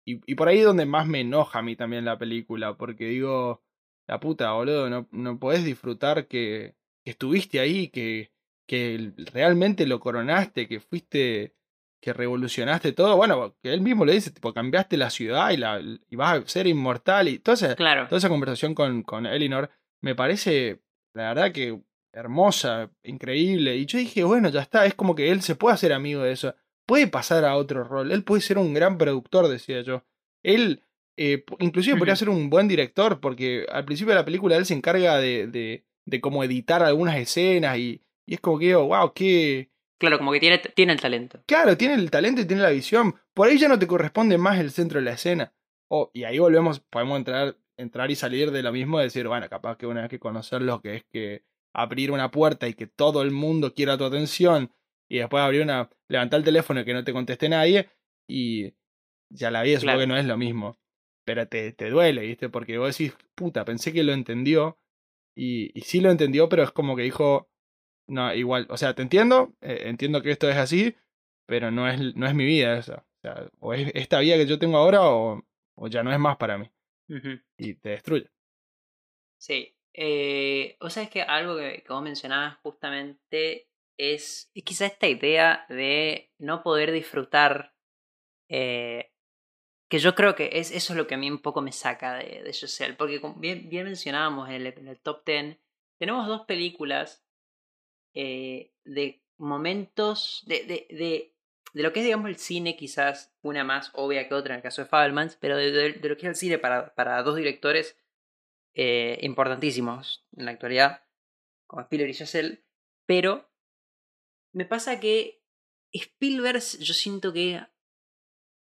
Y, 0.06 0.20
y 0.30 0.34
por 0.34 0.48
ahí 0.48 0.58
es 0.58 0.64
donde 0.64 0.86
más 0.86 1.06
me 1.06 1.20
enoja 1.20 1.58
a 1.58 1.62
mí 1.62 1.76
también 1.76 2.04
la 2.04 2.18
película, 2.18 2.76
porque 2.76 3.06
digo, 3.06 3.62
la 4.08 4.18
puta, 4.20 4.52
boludo, 4.52 4.88
no, 4.88 5.08
no 5.10 5.38
podés 5.38 5.64
disfrutar 5.64 6.26
que, 6.26 6.74
que 7.04 7.10
estuviste 7.10 7.60
ahí, 7.60 7.88
que, 7.88 8.30
que 8.66 9.12
realmente 9.32 9.86
lo 9.86 10.00
coronaste, 10.00 10.68
que 10.68 10.80
fuiste, 10.80 11.54
que 12.00 12.12
revolucionaste 12.12 12.92
todo. 12.92 13.16
Bueno, 13.16 13.56
que 13.62 13.72
él 13.72 13.80
mismo 13.80 14.04
le 14.04 14.14
dice, 14.14 14.30
tipo, 14.30 14.52
cambiaste 14.52 14.96
la 14.96 15.10
ciudad 15.10 15.50
y, 15.50 15.56
la, 15.56 15.80
y 15.80 16.16
vas 16.16 16.38
a 16.42 16.48
ser 16.48 16.66
inmortal. 16.66 17.28
Y 17.28 17.38
toda 17.38 17.54
esa, 17.54 17.74
Claro. 17.76 18.06
toda 18.08 18.18
esa 18.18 18.28
conversación 18.28 18.74
con, 18.74 19.02
con 19.02 19.26
Elinor 19.26 19.70
me 20.02 20.14
parece, 20.14 20.82
la 21.14 21.28
verdad 21.28 21.52
que 21.52 21.80
hermosa, 22.12 22.90
increíble. 23.02 23.76
Y 23.76 23.86
yo 23.86 23.98
dije, 23.98 24.24
bueno, 24.24 24.48
ya 24.48 24.62
está, 24.62 24.86
es 24.86 24.94
como 24.94 25.14
que 25.14 25.30
él 25.30 25.42
se 25.42 25.54
puede 25.54 25.74
hacer 25.74 25.92
amigo 25.92 26.22
de 26.22 26.32
eso. 26.32 26.54
Puede 26.86 27.06
pasar 27.08 27.44
a 27.44 27.56
otro 27.56 27.84
rol. 27.84 28.10
Él 28.10 28.24
puede 28.24 28.40
ser 28.40 28.58
un 28.58 28.72
gran 28.72 28.96
productor, 28.96 29.48
decía 29.48 29.82
yo. 29.82 30.02
Él, 30.42 30.82
eh, 31.16 31.44
inclusive 31.58 31.96
podría 31.98 32.16
ser 32.16 32.30
un 32.30 32.48
buen 32.48 32.68
director, 32.68 33.20
porque 33.20 33.66
al 33.70 33.84
principio 33.84 34.14
de 34.14 34.20
la 34.20 34.24
película 34.24 34.56
él 34.56 34.64
se 34.64 34.74
encarga 34.74 35.18
de, 35.18 35.46
de, 35.46 35.84
de 36.06 36.20
cómo 36.20 36.42
editar 36.42 36.82
algunas 36.82 37.16
escenas 37.16 37.76
y, 37.78 38.00
y 38.26 38.34
es 38.34 38.40
como 38.40 38.58
que 38.58 38.66
digo, 38.66 38.86
wow, 38.86 39.12
qué... 39.14 39.70
Claro, 39.98 40.18
como 40.18 40.32
que 40.32 40.40
tiene, 40.40 40.58
tiene 40.58 40.92
el 40.92 41.00
talento. 41.00 41.42
Claro, 41.46 41.76
tiene 41.76 41.94
el 41.94 42.10
talento 42.10 42.42
y 42.42 42.44
tiene 42.44 42.62
la 42.62 42.70
visión. 42.70 43.14
Por 43.32 43.48
ahí 43.48 43.56
ya 43.56 43.68
no 43.68 43.78
te 43.78 43.86
corresponde 43.86 44.36
más 44.36 44.58
el 44.58 44.70
centro 44.70 44.98
de 44.98 45.04
la 45.06 45.12
escena. 45.12 45.54
Oh, 45.88 46.10
y 46.12 46.24
ahí 46.24 46.38
volvemos, 46.38 46.80
podemos 46.80 47.16
entrar, 47.16 47.56
entrar 47.78 48.10
y 48.10 48.14
salir 48.16 48.50
de 48.50 48.62
lo 48.62 48.72
mismo 48.72 49.00
y 49.00 49.04
decir, 49.04 49.26
bueno, 49.26 49.48
capaz 49.48 49.78
que 49.78 49.86
una 49.86 50.02
vez 50.02 50.10
que 50.10 50.18
conocer 50.18 50.60
lo 50.60 50.82
que 50.82 50.96
es 50.96 51.04
que 51.04 51.44
abrir 51.74 52.10
una 52.10 52.30
puerta 52.30 52.68
y 52.68 52.74
que 52.74 52.86
todo 52.86 53.22
el 53.22 53.30
mundo 53.30 53.72
quiera 53.74 53.96
tu 53.96 54.04
atención 54.04 54.70
y 55.08 55.18
después 55.18 55.42
abrir 55.42 55.62
una, 55.62 55.88
levantar 56.08 56.38
el 56.38 56.44
teléfono 56.44 56.80
y 56.80 56.84
que 56.84 56.92
no 56.94 57.04
te 57.04 57.12
conteste 57.12 57.48
nadie 57.48 57.88
y 58.28 58.74
ya 59.30 59.50
la 59.50 59.62
vida 59.62 59.78
supongo 59.78 59.92
Claro. 59.96 60.00
que 60.00 60.06
no 60.08 60.16
es 60.18 60.26
lo 60.26 60.36
mismo. 60.36 60.78
Pero 61.24 61.48
te, 61.48 61.72
te 61.72 61.88
duele, 61.90 62.22
¿viste? 62.22 62.48
Porque 62.48 62.76
vos 62.78 62.96
decís, 62.96 63.16
puta, 63.34 63.64
pensé 63.64 63.92
que 63.92 64.04
lo 64.04 64.12
entendió 64.12 64.78
y, 65.36 65.70
y 65.78 65.82
sí 65.82 66.00
lo 66.00 66.10
entendió, 66.10 66.48
pero 66.48 66.62
es 66.64 66.70
como 66.70 66.96
que 66.96 67.02
dijo, 67.02 67.48
no, 68.06 68.32
igual, 68.34 68.66
o 68.70 68.76
sea, 68.76 68.94
te 68.94 69.02
entiendo, 69.02 69.54
eh, 69.60 69.82
entiendo 69.86 70.22
que 70.22 70.30
esto 70.30 70.48
es 70.48 70.56
así, 70.56 70.96
pero 71.46 71.70
no 71.70 71.88
es, 71.88 72.14
no 72.16 72.26
es 72.26 72.34
mi 72.34 72.44
vida 72.44 72.78
esa. 72.78 73.06
O 73.18 73.20
sea, 73.22 73.48
o 73.60 73.74
es 73.74 73.90
esta 73.94 74.20
vida 74.20 74.36
que 74.36 74.46
yo 74.46 74.58
tengo 74.58 74.76
ahora 74.78 75.02
o, 75.02 75.44
o 75.76 75.88
ya 75.88 76.02
no 76.02 76.12
es 76.12 76.18
más 76.18 76.36
para 76.36 76.58
mí. 76.58 76.70
Y 77.58 77.74
te 77.74 77.90
destruye. 77.90 78.30
Sí. 79.38 79.74
Eh, 79.94 80.76
o 80.80 80.90
sea, 80.90 81.04
es 81.04 81.10
que 81.10 81.22
algo 81.22 81.56
que, 81.56 81.82
que 81.82 81.92
vos 81.92 82.02
mencionabas 82.02 82.58
justamente 82.62 83.68
es, 83.98 84.50
es 84.54 84.62
quizá 84.64 84.86
esta 84.86 85.08
idea 85.08 85.64
de 85.68 86.32
no 86.38 86.62
poder 86.62 86.92
disfrutar. 86.92 87.74
eh, 88.48 89.12
que 89.88 89.98
yo 90.00 90.14
creo 90.14 90.34
que 90.34 90.50
es, 90.54 90.70
eso 90.72 90.92
es 90.92 90.96
lo 90.96 91.06
que 91.06 91.14
a 91.14 91.18
mí 91.18 91.30
un 91.30 91.40
poco 91.40 91.62
me 91.62 91.72
saca 91.72 92.14
de, 92.16 92.42
de 92.42 92.52
Giselle. 92.52 92.94
Porque 92.94 93.20
bien, 93.36 93.68
bien 93.68 93.84
mencionábamos 93.84 94.48
en 94.48 94.54
el, 94.56 94.66
en 94.68 94.88
el 94.88 95.00
top 95.00 95.24
10, 95.24 95.58
tenemos 95.98 96.26
dos 96.26 96.44
películas 96.46 97.25
eh, 98.16 98.72
de 98.84 99.22
momentos. 99.38 100.42
De, 100.46 100.64
de, 100.64 100.86
de, 100.90 101.36
de 101.76 101.82
lo 101.82 101.92
que 101.92 102.00
es, 102.00 102.06
digamos, 102.06 102.30
el 102.30 102.38
cine, 102.38 102.74
quizás 102.74 103.36
una 103.42 103.62
más 103.62 103.90
obvia 103.92 104.26
que 104.26 104.34
otra 104.34 104.54
en 104.54 104.60
el 104.60 104.62
caso 104.62 104.82
de 104.82 104.88
Fabelmans, 104.88 105.36
pero 105.36 105.58
de, 105.58 105.90
lo 105.90 106.16
que 106.16 106.22
es 106.22 106.30
el 106.30 106.34
cine 106.34 106.58
para, 106.58 106.94
para 106.94 107.22
dos 107.22 107.36
directores 107.36 107.98
eh, 108.72 109.18
importantísimos 109.20 110.26
en 110.36 110.46
la 110.46 110.52
actualidad, 110.52 111.04
como 111.66 111.82
Spielberg 111.82 112.10
y 112.10 112.14
Giselle, 112.14 112.64
pero 113.04 113.50
me 114.52 114.64
pasa 114.64 115.00
que 115.00 115.42
Spielberg 115.92 116.62
yo 116.80 116.94
siento 116.94 117.34
que 117.34 117.60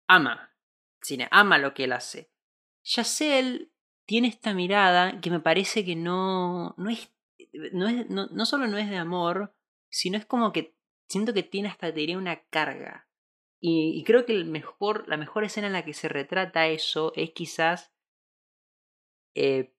ama 0.06 0.54
el 1.00 1.06
cine, 1.06 1.28
ama 1.30 1.58
lo 1.58 1.74
que 1.74 1.84
él 1.84 1.92
hace. 1.92 2.30
Giselle 2.82 3.70
tiene 4.06 4.28
esta 4.28 4.54
mirada 4.54 5.20
que 5.20 5.30
me 5.30 5.40
parece 5.40 5.84
que 5.84 5.96
no, 5.96 6.74
no 6.78 6.88
es, 6.88 7.10
no, 7.72 7.88
es 7.88 8.08
no, 8.10 8.26
no 8.26 8.46
solo 8.46 8.66
no 8.66 8.78
es 8.78 8.90
de 8.90 8.96
amor, 8.96 9.54
sino 9.90 10.18
es 10.18 10.26
como 10.26 10.52
que 10.52 10.74
siento 11.08 11.34
que 11.34 11.42
tiene 11.42 11.68
hasta, 11.68 11.92
te 11.92 12.00
diría, 12.00 12.18
una 12.18 12.42
carga. 12.44 13.08
Y, 13.60 14.02
creo 14.04 14.26
que 14.26 14.32
el 14.32 14.44
mejor, 14.46 15.06
la 15.08 15.16
mejor 15.16 15.44
escena 15.44 15.68
en 15.68 15.72
la 15.74 15.84
que 15.84 15.94
se 15.94 16.08
retrata 16.08 16.66
eso 16.66 17.12
es 17.14 17.30
quizás 17.30 17.92
eh, 19.34 19.72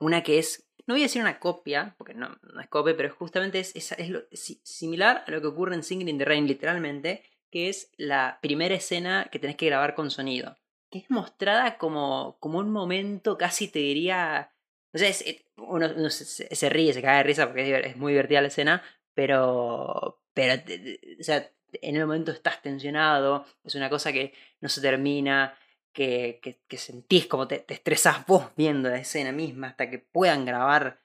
una 0.00 0.22
que 0.22 0.38
es, 0.38 0.68
no 0.86 0.94
voy 0.94 1.02
a 1.02 1.04
decir 1.04 1.22
una 1.22 1.38
copia, 1.38 1.94
porque 1.98 2.14
no, 2.14 2.36
no 2.42 2.60
es 2.60 2.68
copia, 2.68 2.96
pero 2.96 3.14
justamente 3.14 3.60
es, 3.60 3.76
es, 3.76 3.92
es 3.92 4.10
lo, 4.10 4.22
si- 4.32 4.60
similar 4.64 5.24
a 5.26 5.30
lo 5.30 5.40
que 5.40 5.46
ocurre 5.46 5.74
en 5.74 5.82
Singing 5.84 6.08
in 6.08 6.18
the 6.18 6.24
Rain, 6.24 6.46
literalmente, 6.46 7.22
que 7.50 7.68
es 7.68 7.92
la 7.96 8.38
primera 8.42 8.74
escena 8.74 9.28
que 9.30 9.38
tenés 9.38 9.56
que 9.56 9.66
grabar 9.66 9.94
con 9.94 10.10
sonido. 10.10 10.56
Que 10.90 10.98
es 11.00 11.10
mostrada 11.10 11.78
como, 11.78 12.36
como 12.40 12.58
un 12.58 12.70
momento 12.70 13.36
casi 13.38 13.68
te 13.68 13.78
diría. 13.80 14.52
O 14.98 15.00
sea, 15.00 15.08
es- 15.08 15.22
es- 15.22 15.44
uno, 15.56 15.88
uno 15.96 16.10
se, 16.10 16.24
se- 16.54 16.68
ríe, 16.70 16.92
se 16.92 17.02
cae 17.02 17.18
de 17.18 17.22
risa 17.22 17.46
porque 17.46 17.78
es, 17.86 17.96
muy 17.96 18.12
divertida 18.12 18.40
la 18.42 18.48
escena, 18.48 18.82
pero. 19.14 20.22
Pero, 20.34 20.54
o 20.54 21.22
sea, 21.22 21.50
en 21.72 21.96
el 21.96 22.06
momento 22.06 22.30
estás 22.30 22.62
tensionado, 22.62 23.44
es 23.64 23.74
una 23.74 23.90
cosa 23.90 24.12
que 24.12 24.32
no 24.60 24.68
se 24.68 24.80
termina, 24.80 25.58
que, 25.92 26.38
que, 26.42 26.60
que 26.68 26.78
sentís 26.78 27.26
como 27.26 27.48
te, 27.48 27.58
te 27.58 27.74
estresás 27.74 28.24
vos 28.26 28.44
viendo 28.56 28.88
la 28.88 28.98
escena 28.98 29.32
misma 29.32 29.68
hasta 29.68 29.90
que 29.90 29.98
puedan 29.98 30.44
grabar 30.44 31.02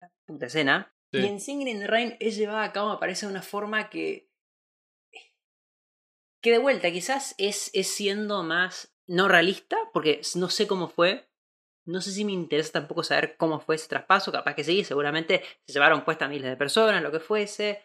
la 0.00 0.10
puta 0.26 0.46
escena. 0.46 0.92
Sí. 1.12 1.20
Y 1.20 1.26
en 1.26 1.40
Singing 1.40 1.68
in 1.68 1.78
the 1.80 1.86
Rain 1.86 2.16
es 2.18 2.36
llevada 2.36 2.64
a 2.64 2.72
cabo, 2.72 2.90
me 2.92 2.98
parece, 2.98 3.26
de 3.26 3.32
una 3.32 3.42
forma 3.42 3.88
que. 3.88 4.28
que 6.42 6.50
de 6.50 6.58
vuelta, 6.58 6.90
quizás 6.90 7.34
es, 7.38 7.70
es 7.72 7.88
siendo 7.94 8.42
más 8.42 8.94
no 9.06 9.28
realista, 9.28 9.76
porque 9.92 10.20
no 10.34 10.50
sé 10.50 10.66
cómo 10.66 10.88
fue. 10.88 11.27
No 11.88 12.00
sé 12.00 12.10
si 12.12 12.24
me 12.24 12.32
interesa 12.32 12.72
tampoco 12.72 13.02
saber 13.02 13.36
cómo 13.36 13.60
fue 13.60 13.76
ese 13.76 13.88
traspaso, 13.88 14.30
capaz 14.30 14.54
que 14.54 14.64
sí, 14.64 14.84
seguramente 14.84 15.42
se 15.66 15.72
llevaron 15.72 16.04
puestas 16.04 16.28
miles 16.28 16.48
de 16.50 16.56
personas, 16.56 17.02
lo 17.02 17.10
que 17.10 17.20
fuese. 17.20 17.82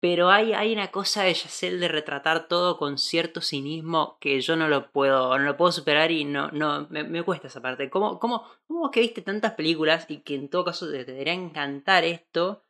Pero 0.00 0.28
hay, 0.30 0.52
hay 0.52 0.72
una 0.74 0.90
cosa 0.90 1.22
de 1.22 1.32
Yacel 1.32 1.80
de 1.80 1.88
retratar 1.88 2.46
todo 2.46 2.76
con 2.76 2.98
cierto 2.98 3.40
cinismo 3.40 4.18
que 4.20 4.40
yo 4.42 4.54
no 4.54 4.68
lo 4.68 4.90
puedo, 4.92 5.38
no 5.38 5.44
lo 5.44 5.56
puedo 5.56 5.72
superar 5.72 6.10
y 6.10 6.24
no, 6.26 6.50
no, 6.50 6.86
me, 6.90 7.04
me 7.04 7.22
cuesta 7.22 7.46
esa 7.48 7.62
parte. 7.62 7.88
¿Cómo, 7.88 8.18
cómo, 8.18 8.44
cómo 8.66 8.80
vos 8.80 8.90
que 8.90 9.00
viste 9.00 9.22
tantas 9.22 9.52
películas 9.54 10.04
y 10.08 10.18
que 10.18 10.34
en 10.34 10.50
todo 10.50 10.64
caso 10.66 10.90
te, 10.90 11.04
te 11.04 11.12
debería 11.12 11.32
encantar 11.32 12.04
esto? 12.04 12.62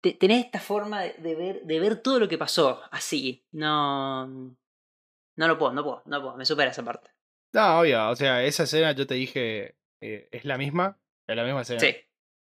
te- 0.00 0.12
tenés 0.12 0.44
esta 0.46 0.60
forma 0.60 1.02
de, 1.02 1.14
de 1.14 1.34
ver, 1.34 1.62
de 1.64 1.80
ver 1.80 1.96
todo 2.00 2.20
lo 2.20 2.28
que 2.28 2.38
pasó 2.38 2.80
así. 2.92 3.44
No. 3.50 4.26
No 4.28 5.48
lo 5.48 5.58
puedo, 5.58 5.72
no 5.72 5.82
puedo, 5.84 6.02
no 6.06 6.22
puedo, 6.22 6.36
me 6.36 6.44
supera 6.46 6.70
esa 6.70 6.84
parte. 6.84 7.10
No, 7.52 7.80
obvio, 7.80 8.08
o 8.10 8.16
sea, 8.16 8.44
esa 8.44 8.64
escena 8.64 8.92
yo 8.92 9.06
te 9.06 9.14
dije, 9.14 9.77
eh, 10.00 10.28
es 10.32 10.44
la 10.44 10.58
misma, 10.58 10.98
es 11.26 11.36
la 11.36 11.44
misma 11.44 11.62
escena. 11.62 11.80
Sí, 11.80 11.96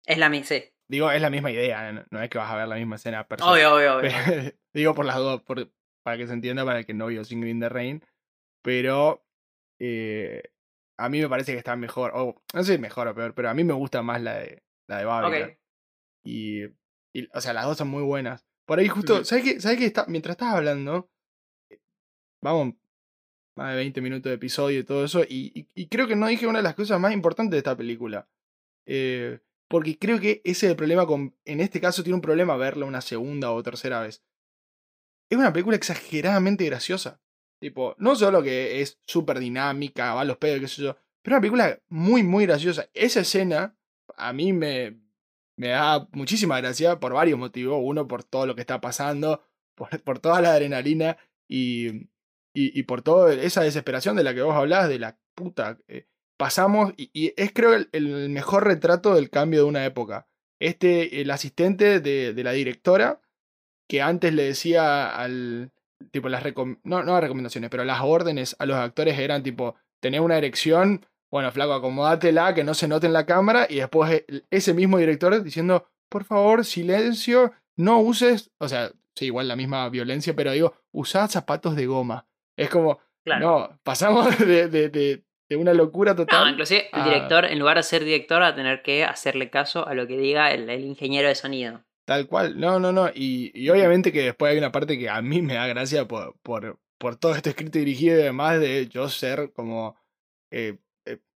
es 0.05 0.17
la 0.17 0.29
misma, 0.29 0.45
sí. 0.47 0.63
Digo, 0.87 1.09
es 1.11 1.21
la 1.21 1.29
misma 1.29 1.51
idea, 1.51 1.91
no, 1.91 2.05
no 2.11 2.21
es 2.21 2.29
que 2.29 2.37
vas 2.37 2.51
a 2.51 2.55
ver 2.57 2.67
la 2.67 2.75
misma 2.75 2.95
escena 2.97 3.27
per 3.27 3.39
se. 3.39 3.45
Obvio, 3.45 3.73
obvio, 3.75 3.97
obvio. 3.97 4.11
Pero- 4.25 4.51
digo 4.73 4.93
por 4.93 5.05
las 5.05 5.15
dos, 5.17 5.41
por- 5.41 5.71
para 6.03 6.17
que 6.17 6.27
se 6.27 6.33
entienda, 6.33 6.63
para 6.63 6.79
el 6.79 6.85
que 6.85 6.93
no 6.93 7.07
vio 7.07 7.23
Singing 7.23 7.49
in 7.49 7.59
the 7.59 7.69
Rain. 7.69 8.03
Pero 8.61 9.25
eh, 9.79 10.43
a 10.97 11.09
mí 11.09 11.19
me 11.19 11.29
parece 11.29 11.51
que 11.53 11.57
está 11.57 11.75
mejor, 11.75 12.11
o 12.15 12.41
no 12.53 12.63
sé 12.63 12.73
si 12.73 12.79
mejor 12.79 13.07
o 13.07 13.15
peor, 13.15 13.33
pero 13.33 13.49
a 13.49 13.53
mí 13.53 13.63
me 13.63 13.73
gusta 13.73 14.01
más 14.03 14.21
la 14.21 14.35
de, 14.39 14.63
la 14.87 14.99
de 14.99 15.05
Babylon. 15.05 15.57
Y, 16.23 16.63
y, 17.13 17.27
o 17.33 17.41
sea, 17.41 17.53
las 17.53 17.65
dos 17.65 17.77
son 17.77 17.87
muy 17.89 18.03
buenas. 18.03 18.45
Por 18.67 18.79
ahí 18.79 18.87
justo. 18.87 19.23
¿sabes 19.25 19.43
qué? 19.43 19.61
¿Sabes 19.61 19.77
qué? 19.77 19.85
Está, 19.85 20.05
mientras 20.07 20.33
estás 20.33 20.53
hablando, 20.55 21.09
eh, 21.69 21.79
vamos, 22.41 22.75
más 23.55 23.71
de 23.71 23.77
20 23.77 24.01
minutos 24.01 24.29
de 24.29 24.35
episodio 24.35 24.79
y 24.79 24.83
todo 24.83 25.05
eso, 25.05 25.23
y, 25.27 25.67
creo 25.89 26.07
que 26.07 26.15
no 26.15 26.27
dije 26.27 26.47
una 26.47 26.59
de 26.59 26.63
las 26.63 26.75
cosas 26.75 26.99
más 26.99 27.13
importantes 27.13 27.51
de 27.51 27.57
esta 27.59 27.75
película. 27.75 28.27
Eh, 28.85 29.39
porque 29.67 29.97
creo 29.97 30.19
que 30.19 30.41
ese 30.43 30.67
es 30.67 30.71
el 30.71 30.75
problema 30.75 31.07
con, 31.07 31.35
en 31.45 31.59
este 31.59 31.81
caso 31.81 32.03
tiene 32.03 32.15
un 32.15 32.21
problema 32.21 32.55
verla 32.55 32.85
una 32.85 33.01
segunda 33.01 33.51
o 33.51 33.63
tercera 33.63 34.01
vez. 34.01 34.23
Es 35.29 35.37
una 35.37 35.53
película 35.53 35.75
exageradamente 35.75 36.65
graciosa. 36.65 37.19
Tipo, 37.59 37.95
no 37.97 38.15
solo 38.15 38.43
que 38.43 38.81
es 38.81 38.99
súper 39.07 39.39
dinámica, 39.39 40.13
va 40.13 40.21
a 40.21 40.25
los 40.25 40.37
pedos, 40.37 40.59
qué 40.59 40.67
sé 40.67 40.83
yo, 40.83 40.97
pero 41.23 41.37
una 41.37 41.41
película 41.41 41.79
muy, 41.89 42.21
muy 42.21 42.45
graciosa. 42.45 42.89
Esa 42.93 43.21
escena 43.21 43.75
a 44.15 44.33
mí 44.33 44.53
me, 44.53 44.99
me 45.55 45.69
da 45.69 46.07
muchísima 46.11 46.59
gracia 46.59 46.99
por 46.99 47.13
varios 47.13 47.39
motivos. 47.39 47.79
Uno, 47.81 48.07
por 48.07 48.23
todo 48.23 48.45
lo 48.45 48.53
que 48.53 48.61
está 48.61 48.81
pasando, 48.81 49.43
por, 49.73 49.99
por 50.03 50.19
toda 50.19 50.41
la 50.41 50.51
adrenalina 50.51 51.17
y, 51.47 52.09
y, 52.55 52.83
por 52.83 53.01
toda 53.01 53.33
esa 53.33 53.61
desesperación 53.61 54.15
de 54.15 54.23
la 54.23 54.33
que 54.33 54.41
vos 54.41 54.55
hablás, 54.55 54.89
de 54.89 54.99
la 54.99 55.17
puta. 55.35 55.77
eh, 55.87 56.07
pasamos, 56.37 56.93
y, 56.97 57.33
es 57.37 57.51
creo 57.53 57.73
el, 57.73 58.29
mejor 58.29 58.65
retrato 58.65 59.13
del 59.15 59.29
cambio 59.29 59.59
de 59.61 59.69
una 59.69 59.85
época. 59.85 60.27
Este, 60.59 61.21
el 61.21 61.31
asistente 61.31 61.99
de, 61.99 62.33
de 62.33 62.43
la 62.43 62.51
directora, 62.51 63.21
que 63.89 64.01
antes 64.01 64.33
le 64.33 64.43
decía 64.43 65.15
al. 65.15 65.71
Tipo, 66.11 66.27
las 66.29 66.43
recom- 66.43 66.79
no, 66.83 67.03
no 67.03 67.13
las 67.13 67.21
recomendaciones, 67.21 67.69
pero 67.69 67.85
las 67.85 68.01
órdenes 68.01 68.55
a 68.59 68.65
los 68.65 68.77
actores 68.77 69.17
eran 69.19 69.43
tipo: 69.43 69.75
tenés 70.01 70.21
una 70.21 70.37
erección, 70.37 71.05
bueno, 71.31 71.51
flaco, 71.51 71.73
acomódatela, 71.73 72.53
que 72.53 72.63
no 72.63 72.73
se 72.73 72.87
note 72.87 73.07
en 73.07 73.13
la 73.13 73.25
cámara, 73.25 73.67
y 73.69 73.75
después 73.75 74.23
el- 74.27 74.45
ese 74.49 74.73
mismo 74.73 74.97
director 74.97 75.41
diciendo: 75.43 75.87
por 76.09 76.23
favor, 76.23 76.65
silencio, 76.65 77.53
no 77.77 77.99
uses. 77.99 78.51
O 78.59 78.67
sea, 78.67 78.91
sí, 79.15 79.25
igual 79.25 79.47
la 79.47 79.55
misma 79.55 79.87
violencia, 79.89 80.35
pero 80.35 80.51
digo, 80.51 80.73
usá 80.91 81.27
zapatos 81.27 81.75
de 81.75 81.85
goma. 81.85 82.27
Es 82.57 82.69
como, 82.69 82.99
Claro. 83.23 83.45
no, 83.69 83.79
pasamos 83.83 84.37
de, 84.39 84.67
de, 84.67 84.89
de, 84.89 85.23
de 85.49 85.55
una 85.55 85.73
locura 85.73 86.11
No, 86.13 86.17
total. 86.17 86.49
inclusive 86.51 86.89
el 86.93 87.03
director, 87.03 87.45
en 87.45 87.59
lugar 87.59 87.77
de 87.77 87.83
ser 87.83 88.03
director, 88.03 88.41
va 88.41 88.47
a 88.49 88.55
tener 88.55 88.81
que 88.83 89.03
hacerle 89.03 89.49
caso 89.49 89.87
a 89.87 89.93
lo 89.93 90.05
que 90.07 90.17
diga 90.17 90.51
el, 90.51 90.69
el 90.69 90.81
ingeniero 90.85 91.27
de 91.27 91.35
sonido. 91.35 91.83
Tal 92.05 92.27
cual, 92.27 92.59
no, 92.59 92.79
no, 92.79 92.91
no. 92.91 93.09
Y, 93.13 93.51
y 93.55 93.69
obviamente 93.69 94.11
que 94.11 94.21
después 94.21 94.51
hay 94.51 94.59
una 94.59 94.71
parte 94.71 94.97
que 94.99 95.09
a 95.09 95.21
mí 95.23 95.41
me 95.41 95.55
da 95.55 95.65
gracia 95.65 96.07
por, 96.07 96.37
por, 96.43 96.79
por 96.99 97.15
todo 97.15 97.33
esto 97.33 97.49
escrito 97.49 97.79
y 97.79 97.81
dirigido 97.85 98.19
y 98.19 98.23
demás 98.23 98.59
de 98.59 98.87
yo 98.87 99.09
ser 99.09 99.51
como... 99.53 99.97
eh, 100.51 100.77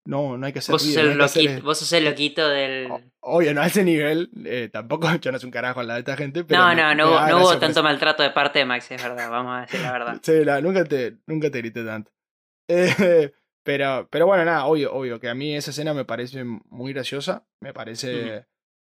no, 0.08 0.38
no 0.38 0.46
hay 0.46 0.54
que 0.54 0.60
hacer 0.60 0.74
Vos 0.74 0.84
sos, 0.84 0.96
el 0.96 1.10
no 1.12 1.18
que 1.18 1.24
hacer- 1.26 1.44
loquito, 1.46 1.66
vos 1.66 1.78
sos 1.80 1.92
el 1.94 2.06
loquito 2.06 2.48
del... 2.48 2.88
Obvio, 3.20 3.54
no 3.54 3.62
a 3.62 3.68
ese 3.68 3.84
nivel. 3.84 4.30
eh, 4.46 4.70
tampoco 4.72 5.08
yo 5.22 5.32
no 5.32 5.38
soy 5.40 5.48
un 5.48 5.52
carajo 5.52 5.82
al 5.82 5.88
lado 5.88 5.98
de 5.98 6.02
esta 6.02 6.16
gente. 6.18 6.44
Pero 6.46 6.62
No, 6.62 6.74
no, 6.76 6.96
no, 6.96 7.12
da 7.12 7.26
hubo- 7.26 7.30
no 7.30 7.38
hubo 7.44 7.52
tanto 7.60 7.80
eso. 7.80 7.84
maltrato 7.84 8.24
de 8.24 8.30
parte 8.32 8.60
de 8.60 8.66
Max, 8.66 8.90
es 8.92 9.02
verdad, 9.04 9.30
vamos 9.30 9.58
a 9.58 9.62
decir 9.62 9.80
la 9.82 9.92
verdad. 9.92 10.20
Sí, 10.24 10.46
la- 10.46 10.62
nunca, 10.62 10.84
te, 10.86 11.18
nunca 11.28 11.52
te 11.52 11.58
grité 11.60 11.84
tanto. 11.84 12.12
Eh, 12.70 13.32
pero, 13.64 14.08
pero 14.10 14.26
bueno, 14.28 14.46
nada, 14.46 14.66
obvio, 14.66 14.94
obvio, 14.94 15.20
que 15.20 15.28
a 15.30 15.36
mí 15.36 15.56
esa 15.56 15.72
escena 15.72 15.94
me 15.94 16.06
parece 16.06 16.44
muy 16.44 16.94
graciosa. 16.94 17.46
Me 17.62 17.74
parece. 17.74 18.46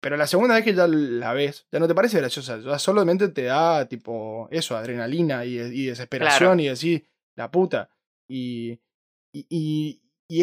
Pero 0.00 0.16
la 0.16 0.26
segunda 0.26 0.54
vez 0.56 0.64
que 0.64 0.74
ya 0.74 0.86
la 0.88 1.32
ves, 1.34 1.68
ya 1.70 1.78
no 1.78 1.86
te 1.86 1.94
parece 1.94 2.18
graciosa. 2.18 2.58
Ya 2.58 2.78
solamente 2.78 3.28
te 3.28 3.44
da, 3.44 3.86
tipo, 3.86 4.48
eso, 4.50 4.76
adrenalina 4.76 5.44
y, 5.44 5.58
y 5.58 5.86
desesperación 5.86 6.58
y 6.58 6.68
decir, 6.68 7.06
la 7.36 7.50
puta. 7.50 7.88
Y, 8.28 8.80
y, 9.32 9.46
y, 9.48 10.02
y 10.28 10.42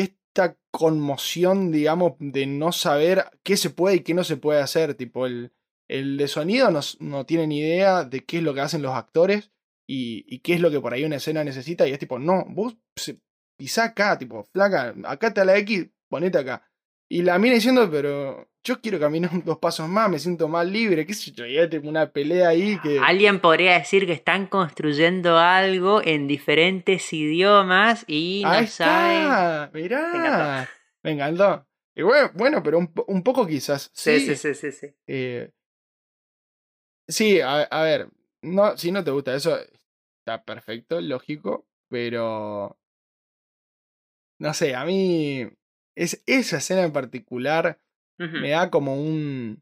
conmoción, 0.71 1.71
digamos, 1.71 2.13
de 2.19 2.45
no 2.45 2.71
saber 2.71 3.25
qué 3.43 3.58
se 3.58 3.69
puede 3.69 3.97
y 3.97 3.99
qué 4.01 4.13
no 4.13 4.23
se 4.23 4.38
puede 4.38 4.62
hacer. 4.62 4.95
Tipo, 4.95 5.25
el, 5.25 5.51
el 5.88 6.17
de 6.17 6.27
sonido 6.27 6.71
no, 6.71 6.79
no 6.99 7.25
tiene 7.25 7.47
ni 7.47 7.60
idea 7.60 8.03
de 8.03 8.25
qué 8.25 8.38
es 8.38 8.43
lo 8.43 8.53
que 8.53 8.62
hacen 8.62 8.82
los 8.82 8.93
actores 8.93 9.51
y, 9.88 10.25
y 10.27 10.39
qué 10.39 10.53
es 10.53 10.62
lo 10.62 10.71
que 10.71 10.79
por 10.79 10.93
ahí 10.93 11.03
una 11.03 11.17
escena 11.17 11.43
necesita. 11.43 11.88
Y 11.88 11.91
es 11.91 11.99
tipo, 11.99 12.19
no, 12.19 12.45
vos 12.49 12.77
pisá 13.58 13.86
acá, 13.86 14.17
tipo, 14.17 14.43
flaca, 14.43 14.95
acá 15.03 15.27
está 15.27 15.43
la 15.43 15.58
X, 15.58 15.88
ponete 16.08 16.38
acá. 16.38 16.68
Y 17.12 17.24
la 17.24 17.39
mina 17.39 17.56
diciendo, 17.56 17.89
pero 17.89 18.48
yo 18.63 18.80
quiero 18.82 19.00
caminar 19.00 19.32
dos 19.43 19.58
pasos 19.58 19.89
más, 19.89 20.10
me 20.10 20.19
siento 20.19 20.48
más 20.48 20.67
libre, 20.67 21.06
qué 21.06 21.13
sé 21.13 21.32
yo, 21.32 21.45
y 21.45 21.58
hay 21.58 21.69
tipo 21.69 21.88
una 21.89 22.12
pelea 22.12 22.50
ahí 22.50 22.80
que... 22.82 23.00
Alguien 23.00 23.39
podría 23.39 23.80
decir 23.80 24.06
que 24.06 24.13
están 24.13 24.45
construyendo 24.48 25.38
algo 25.38 26.02
en 26.04 26.28
diferentes 26.28 27.12
idiomas 27.12 28.04
y 28.08 28.41
no 28.43 28.52
Ahí 28.52 28.67
saben... 28.67 29.22
está, 29.24 29.69
Me 29.74 29.82
mirá. 29.82 30.10
encantó. 30.15 30.72
Me 31.04 31.12
encantó. 31.12 31.65
Y 31.95 32.04
bueno, 32.04 32.32
bueno, 32.36 32.63
pero 32.63 32.78
un 32.78 33.24
poco 33.24 33.48
quizás. 33.48 33.89
Sí, 33.93 34.19
sí, 34.19 34.36
sí, 34.36 34.54
sí, 34.54 34.72
sí. 34.72 34.88
Eh, 35.08 35.52
sí, 37.08 37.42
a, 37.42 37.62
a 37.63 37.83
ver, 37.83 38.10
no, 38.42 38.77
si 38.77 38.92
no 38.92 39.04
te 39.04 39.12
gusta 39.12 39.33
eso, 39.36 39.58
está 40.19 40.44
perfecto, 40.44 41.02
lógico, 41.02 41.67
pero 41.90 42.77
no 44.40 44.54
sé, 44.54 44.75
a 44.75 44.86
mí 44.86 45.50
es, 46.04 46.23
esa 46.25 46.58
escena 46.58 46.83
en 46.83 46.91
particular 46.91 47.79
me 48.41 48.50
da 48.50 48.69
como 48.69 48.95
un... 48.95 49.62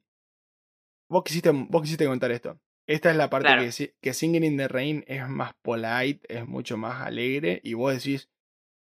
Vos 1.09 1.23
quisiste, 1.23 1.51
vos 1.51 1.81
quisiste 1.81 2.05
contar 2.05 2.31
esto. 2.31 2.59
Esta 2.87 3.11
es 3.11 3.17
la 3.17 3.29
parte 3.29 3.47
Claro. 3.47 3.61
que, 3.63 3.95
que 4.01 4.13
Singing 4.13 4.43
in 4.43 4.57
the 4.57 4.67
Rain 4.67 5.03
es 5.07 5.27
más 5.27 5.53
polite, 5.61 6.21
es 6.29 6.47
mucho 6.47 6.77
más 6.77 7.05
alegre, 7.05 7.59
y 7.63 7.73
vos 7.73 7.93
decís, 7.93 8.29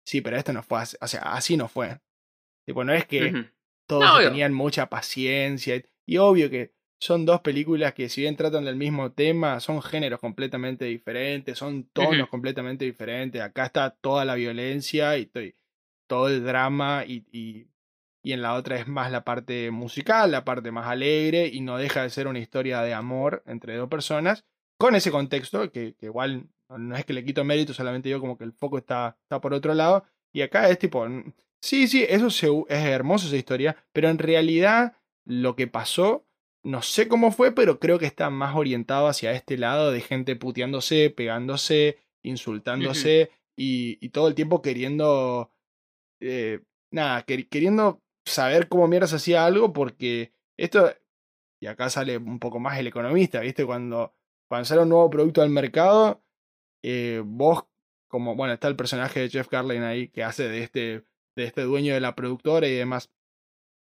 sí, 0.05 0.21
pero 0.21 0.37
esto 0.37 0.53
no 0.53 0.63
fue 0.63 0.79
así, 0.81 0.97
o 0.99 1.07
sea, 1.07 1.21
así 1.21 1.57
no 1.57 1.67
fue. 1.67 1.99
Tipo, 2.65 2.83
no 2.83 2.93
es 2.93 3.05
que 3.05 3.31
todos 3.87 4.03
No, 4.03 4.29
tenían 4.29 4.53
mucha 4.53 4.87
paciencia. 4.89 5.81
Y 6.05 6.17
obvio 6.17 6.49
que 6.49 6.73
son 6.99 7.25
dos 7.25 7.41
películas 7.41 7.93
que 7.93 8.09
si 8.09 8.21
bien 8.21 8.35
tratan 8.35 8.65
del 8.65 8.75
mismo 8.75 9.11
tema, 9.11 9.59
son 9.59 9.81
géneros 9.81 10.19
completamente 10.19 10.85
diferentes, 10.85 11.57
son 11.57 11.83
tonos 11.93 12.27
completamente 12.29 12.85
diferentes. 12.85 13.41
Acá 13.41 13.65
está 13.65 13.91
toda 13.91 14.25
la 14.25 14.35
violencia 14.35 15.17
y, 15.17 15.25
to- 15.27 15.41
todo 16.07 16.29
el 16.29 16.43
drama 16.43 17.03
y, 17.05 17.25
y, 17.31 17.67
y 18.23 18.33
en 18.33 18.41
la 18.41 18.53
otra 18.55 18.77
es 18.77 18.87
más 18.87 19.11
la 19.11 19.23
parte 19.23 19.71
musical, 19.71 20.31
la 20.31 20.45
parte 20.45 20.71
más 20.71 20.87
alegre 20.87 21.47
y 21.47 21.61
no 21.61 21.77
deja 21.77 22.03
de 22.03 22.09
ser 22.09 22.27
una 22.27 22.39
historia 22.39 22.81
de 22.81 22.93
amor 22.93 23.43
entre 23.45 23.75
dos 23.75 23.89
personas 23.89 24.45
con 24.77 24.95
ese 24.95 25.11
contexto 25.11 25.71
que, 25.71 25.95
que 25.95 26.07
igual 26.07 26.49
no 26.69 26.95
es 26.95 27.05
que 27.05 27.13
le 27.13 27.23
quito 27.23 27.43
mérito, 27.43 27.73
solamente 27.73 28.09
digo 28.09 28.19
como 28.19 28.37
que 28.37 28.43
el 28.43 28.53
foco 28.53 28.77
está, 28.77 29.17
está 29.23 29.39
por 29.39 29.53
otro 29.53 29.73
lado 29.73 30.03
y 30.33 30.41
acá 30.41 30.69
es 30.69 30.79
tipo, 30.79 31.07
sí, 31.61 31.87
sí, 31.87 32.05
eso 32.07 32.27
es 32.27 32.85
hermoso 32.85 33.27
esa 33.27 33.37
historia, 33.37 33.77
pero 33.93 34.09
en 34.09 34.17
realidad 34.17 34.97
lo 35.25 35.55
que 35.55 35.67
pasó 35.67 36.25
no 36.65 36.81
sé 36.81 37.07
cómo 37.07 37.31
fue, 37.31 37.51
pero 37.51 37.79
creo 37.79 37.99
que 37.99 38.07
está 38.07 38.31
más 38.31 38.55
orientado 38.55 39.07
hacia 39.07 39.33
este 39.33 39.55
lado 39.55 39.91
de 39.91 40.01
gente 40.01 40.35
puteándose, 40.35 41.11
pegándose, 41.11 41.99
insultándose 42.23 43.29
y, 43.55 43.99
y, 44.01 44.09
todo 44.09 44.27
el 44.27 44.33
tiempo 44.33 44.63
queriendo, 44.63 45.51
eh, 46.19 46.61
nada, 46.91 47.23
queriendo 47.23 48.01
saber 48.25 48.67
cómo 48.67 48.87
mierda 48.87 49.07
se 49.07 49.17
hacía 49.17 49.45
algo 49.45 49.73
porque 49.73 50.33
esto, 50.57 50.93
y 51.61 51.67
acá 51.67 51.89
sale 51.89 52.17
un 52.17 52.39
poco 52.39 52.59
más 52.59 52.79
el 52.79 52.87
economista, 52.87 53.39
¿viste? 53.41 53.65
Cuando, 53.65 54.13
cuando 54.47 54.65
sale 54.65 54.81
un 54.81 54.89
nuevo 54.89 55.09
producto 55.09 55.41
al 55.41 55.49
mercado, 55.49 56.23
eh, 56.83 57.21
vos, 57.25 57.65
como, 58.07 58.35
bueno, 58.35 58.53
está 58.53 58.67
el 58.67 58.75
personaje 58.75 59.21
de 59.21 59.29
Jeff 59.29 59.49
Garlin 59.49 59.83
ahí 59.83 60.09
que 60.09 60.23
hace 60.23 60.47
de 60.47 60.63
este, 60.63 61.05
de 61.35 61.43
este 61.43 61.61
dueño 61.63 61.93
de 61.93 62.01
la 62.01 62.15
productora 62.15 62.67
y 62.67 62.75
demás 62.75 63.11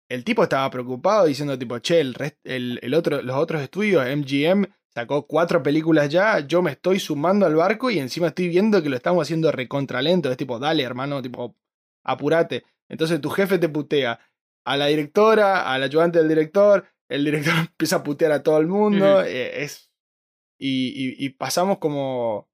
el 0.09 0.23
tipo 0.23 0.43
estaba 0.43 0.69
preocupado 0.69 1.25
diciendo 1.25 1.57
tipo, 1.57 1.77
che, 1.79 2.01
el, 2.01 2.79
el, 2.81 2.93
otro, 2.95 3.21
los 3.21 3.35
otros 3.37 3.61
estudios, 3.61 4.03
MGM, 4.03 4.65
sacó 4.89 5.27
cuatro 5.27 5.61
películas 5.61 6.09
ya, 6.09 6.39
yo 6.39 6.63
me 6.63 6.71
estoy 6.71 6.99
sumando 6.99 7.45
al 7.45 7.55
barco 7.55 7.91
y 7.91 7.99
encima 7.99 8.27
estoy 8.27 8.49
viendo 8.49 8.81
que 8.81 8.89
lo 8.89 8.95
estamos 8.95 9.21
haciendo 9.21 9.51
recontralento. 9.51 10.31
Es 10.31 10.37
tipo, 10.37 10.57
dale, 10.57 10.81
hermano, 10.83 11.21
tipo, 11.21 11.55
apurate. 12.03 12.63
Entonces 12.87 13.21
tu 13.21 13.29
jefe 13.29 13.57
te 13.57 13.69
putea 13.69 14.19
a 14.65 14.77
la 14.77 14.87
directora, 14.87 15.71
al 15.71 15.83
ayudante 15.83 16.19
del 16.19 16.27
director, 16.27 16.85
el 17.09 17.25
director 17.25 17.53
empieza 17.59 17.97
a 17.97 18.03
putear 18.03 18.31
a 18.31 18.43
todo 18.43 18.59
el 18.59 18.67
mundo. 18.67 19.23
Eh, 19.23 19.63
es. 19.63 19.89
Y, 20.61 21.15
y, 21.25 21.29
pasamos 21.29 21.77
como. 21.77 22.49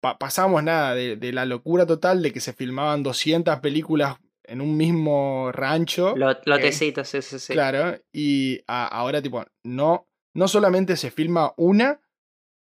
pasamos 0.00 0.62
nada 0.62 0.94
de, 0.94 1.16
de, 1.16 1.32
la 1.32 1.44
locura 1.44 1.86
total 1.86 2.22
de 2.22 2.32
que 2.32 2.40
se 2.40 2.52
filmaban 2.52 3.02
200 3.02 3.58
películas 3.58 4.16
en 4.44 4.60
un 4.60 4.76
mismo 4.76 5.50
rancho. 5.52 6.14
lotecitos, 6.16 7.08
sí, 7.08 7.20
sí, 7.22 7.38
sí. 7.38 7.52
Claro, 7.52 8.00
y 8.12 8.62
ahora 8.66 9.20
tipo, 9.22 9.44
no, 9.64 10.08
no 10.34 10.48
solamente 10.48 10.96
se 10.96 11.10
filma 11.10 11.52
una 11.56 12.00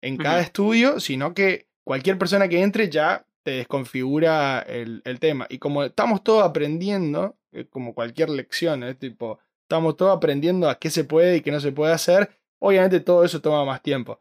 en 0.02 0.18
cada 0.18 0.42
estudio, 0.42 1.00
sino 1.00 1.34
que 1.34 1.68
cualquier 1.84 2.18
persona 2.18 2.48
que 2.48 2.62
entre 2.62 2.90
ya 2.90 3.26
te 3.44 3.52
desconfigura 3.52 4.60
el, 4.62 5.02
el 5.06 5.20
tema. 5.20 5.48
Y 5.50 5.58
como 5.60 5.84
estamos 5.84 6.24
todos 6.24 6.44
aprendiendo, 6.44 7.38
eh, 7.52 7.66
como 7.70 7.94
cualquier 7.94 8.30
lección, 8.30 8.84
es 8.84 8.98
tipo, 8.98 9.40
estamos 9.64 9.98
todos 9.98 10.16
aprendiendo 10.16 10.70
a 10.70 10.80
qué 10.80 10.90
se 10.90 11.04
puede 11.04 11.38
y 11.38 11.42
qué 11.42 11.52
no 11.52 11.60
se 11.60 11.72
puede 11.72 11.94
hacer, 11.94 12.30
obviamente 12.60 13.00
todo 13.00 13.24
eso 13.26 13.42
toma 13.42 13.66
más 13.66 13.82
tiempo. 13.82 14.20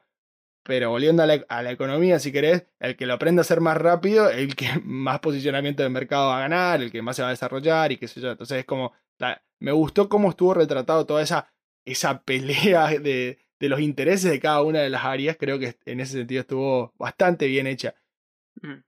Pero 0.62 0.90
volviendo 0.90 1.22
a 1.22 1.26
la, 1.26 1.72
economía, 1.72 2.18
si 2.18 2.32
querés, 2.32 2.66
el 2.80 2.96
que 2.96 3.06
lo 3.06 3.14
aprenda 3.14 3.40
a 3.40 3.42
hacer 3.42 3.60
más 3.60 3.76
rápido, 3.76 4.30
el 4.30 4.54
que 4.56 4.68
más 4.84 5.20
posicionamiento 5.20 5.82
de 5.82 5.88
mercado 5.88 6.28
va 6.28 6.38
a 6.38 6.40
ganar, 6.42 6.82
el 6.82 6.90
que 6.92 7.02
más 7.02 7.16
se 7.16 7.22
va 7.22 7.28
a 7.28 7.32
desarrollar 7.32 7.92
y 7.92 7.96
qué 7.96 8.08
sé 8.08 8.20
yo. 8.20 8.30
Entonces 8.30 8.58
es 8.58 8.64
como, 8.64 8.92
me 9.58 9.72
gustó 9.72 10.08
cómo 10.08 10.30
estuvo 10.30 10.54
retratado 10.54 11.06
toda 11.06 11.22
esa, 11.22 11.52
esa 11.84 12.22
pelea 12.22 12.88
de, 13.00 13.38
de 13.58 13.68
los 13.68 13.80
intereses 13.80 14.30
de 14.30 14.40
cada 14.40 14.62
una 14.62 14.80
de 14.80 14.90
las 14.90 15.04
áreas. 15.04 15.36
Creo 15.38 15.58
que 15.58 15.76
en 15.86 16.00
ese 16.00 16.14
sentido 16.18 16.42
estuvo 16.42 16.92
bastante 16.98 17.46
bien 17.46 17.66
hecha. 17.66 17.94
Mm. 18.62 18.82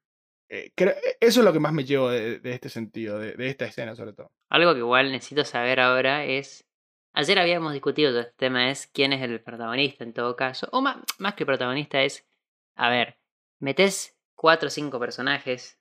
Eh, 0.55 0.71
eso 1.19 1.41
es 1.41 1.45
lo 1.45 1.53
que 1.53 1.61
más 1.61 1.73
me 1.73 1.85
llevo 1.85 2.11
de, 2.11 2.39
este 2.45 2.69
sentido, 2.69 3.19
de, 3.19 3.35
esta 3.49 3.65
escena 3.65 3.97
sobre 3.97 4.13
todo. 4.13 4.31
Algo 4.51 4.75
que 4.75 4.81
igual 4.81 5.11
necesito 5.11 5.47
saber 5.47 5.81
ahora 5.81 6.27
es 6.27 6.67
Ayer 7.15 7.39
habíamos 7.39 7.75
discutido 7.75 8.11
todo 8.11 8.21
este 8.21 8.35
tema, 8.37 8.71
es 8.71 8.87
quién 8.87 9.13
es 9.13 9.23
el 9.23 9.43
protagonista 9.43 10.03
en 10.03 10.15
todo 10.15 10.35
caso. 10.35 10.69
O 10.73 10.81
más, 10.81 10.97
más 11.19 11.35
que 11.35 11.45
protagonista 11.45 12.03
es, 12.03 12.27
a 12.75 12.89
ver, 12.89 13.19
metes 13.59 14.17
cuatro 14.35 14.69
o 14.69 14.71
cinco 14.71 14.99
personajes 14.99 15.79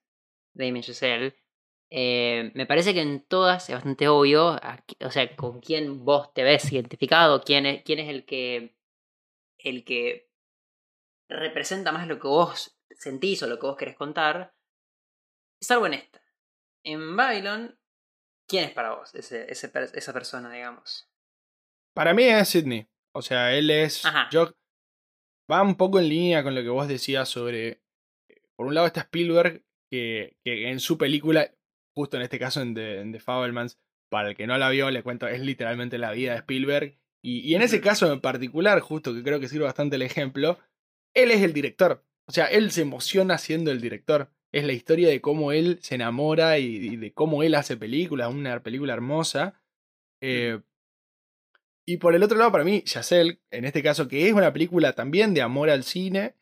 de 0.54 0.66
Damien 0.66 0.84
Giselle. 0.84 1.36
Eh, 1.90 2.52
me 2.54 2.66
parece 2.66 2.94
que 2.94 3.02
en 3.02 3.24
todas 3.24 3.70
es 3.70 3.76
bastante 3.76 4.10
obvio, 4.10 4.60
o 5.02 5.12
sea, 5.12 5.36
con 5.36 5.62
quién 5.62 6.04
vos 6.04 6.34
te 6.34 6.44
ves 6.44 6.72
identificado, 6.72 7.42
quién 7.44 7.66
es, 7.66 7.84
quién 7.84 8.00
es 8.00 8.10
el 8.10 8.26
que 8.26 8.76
el 9.58 9.86
que 9.86 10.30
representa 11.30 11.92
más 11.92 12.08
lo 12.08 12.20
que 12.20 12.28
vos 12.28 12.78
sentís 12.90 13.42
o 13.44 13.48
lo 13.48 13.58
que 13.60 13.68
vos 13.68 13.78
querés 13.78 13.96
contar. 13.96 14.54
Salvo 15.62 15.86
en 15.86 15.94
esta. 15.94 16.22
En 16.84 17.16
Babylon, 17.16 17.78
¿quién 18.48 18.66
es 18.66 18.72
para 18.72 18.96
vos 18.96 19.14
ese, 19.14 19.46
esa 19.52 20.14
persona, 20.14 20.52
digamos? 20.52 21.08
Para 21.94 22.14
mí 22.14 22.24
es 22.24 22.50
Sidney. 22.50 22.88
O 23.14 23.22
sea, 23.22 23.54
él 23.54 23.70
es. 23.70 24.04
Yo, 24.32 24.54
va 25.52 25.62
un 25.62 25.76
poco 25.76 26.00
en 26.00 26.10
línea 26.10 26.44
con 26.44 26.56
lo 26.56 26.62
que 26.62 26.70
vos 26.70 26.88
decías 26.88 27.30
sobre. 27.30 27.82
Por 28.56 28.68
un 28.68 28.76
lado 28.76 28.88
está 28.88 29.02
Spielberg, 29.02 29.64
que, 29.92 30.38
que 30.44 30.70
en 30.70 30.80
su 30.80 30.98
película, 30.98 31.54
justo 31.96 32.18
en 32.18 32.24
este 32.24 32.40
caso 32.40 32.62
en 32.62 32.74
The, 32.74 33.02
en 33.02 33.12
The 33.12 33.20
Fablemans, 33.20 33.80
para 34.10 34.30
el 34.30 34.36
que 34.36 34.48
no 34.48 34.58
la 34.58 34.70
vio, 34.70 34.90
le 34.92 35.04
cuento, 35.04 35.28
es 35.28 35.42
literalmente 35.42 35.98
la 35.98 36.12
vida 36.12 36.32
de 36.32 36.40
Spielberg. 36.40 36.98
Y, 37.24 37.40
y 37.40 37.56
en 37.56 37.62
ese 37.62 37.82
caso 37.82 38.12
en 38.12 38.22
particular, 38.22 38.80
justo 38.80 39.14
que 39.14 39.24
creo 39.24 39.40
que 39.40 39.48
sirve 39.48 39.66
bastante 39.66 39.96
el 39.96 40.02
ejemplo, 40.02 40.60
él 41.14 41.32
es 41.32 41.42
el 41.42 41.54
director. 41.54 42.06
O 42.28 42.32
sea, 42.32 42.46
él 42.46 42.72
se 42.72 42.82
emociona 42.82 43.38
siendo 43.38 43.72
el 43.72 43.82
director. 43.82 44.32
Es 44.52 44.66
la 44.66 44.74
historia 44.74 45.10
de 45.10 45.22
cómo 45.22 45.52
él 45.52 45.80
se 45.82 45.96
enamora 45.96 46.58
y, 46.60 46.98
de 46.98 47.14
cómo 47.14 47.44
él 47.44 47.56
hace 47.56 47.78
películas, 47.78 48.30
una 48.30 48.62
película 48.62 48.94
hermosa. 48.94 49.62
Eh, 50.22 50.60
y 51.86 51.98
por 51.98 52.16
el 52.16 52.24
otro 52.24 52.38
lado, 52.38 52.52
para 52.52 52.64
mí, 52.64 52.84
Yacel, 52.86 53.42
en 53.50 53.66
este 53.66 53.82
caso, 53.82 54.08
que 54.08 54.28
es 54.28 54.34
una 54.34 54.54
película 54.54 54.94
también 54.94 55.34
de 55.34 55.42
amor 55.42 55.70
al 55.70 55.84
cine, 55.84 56.36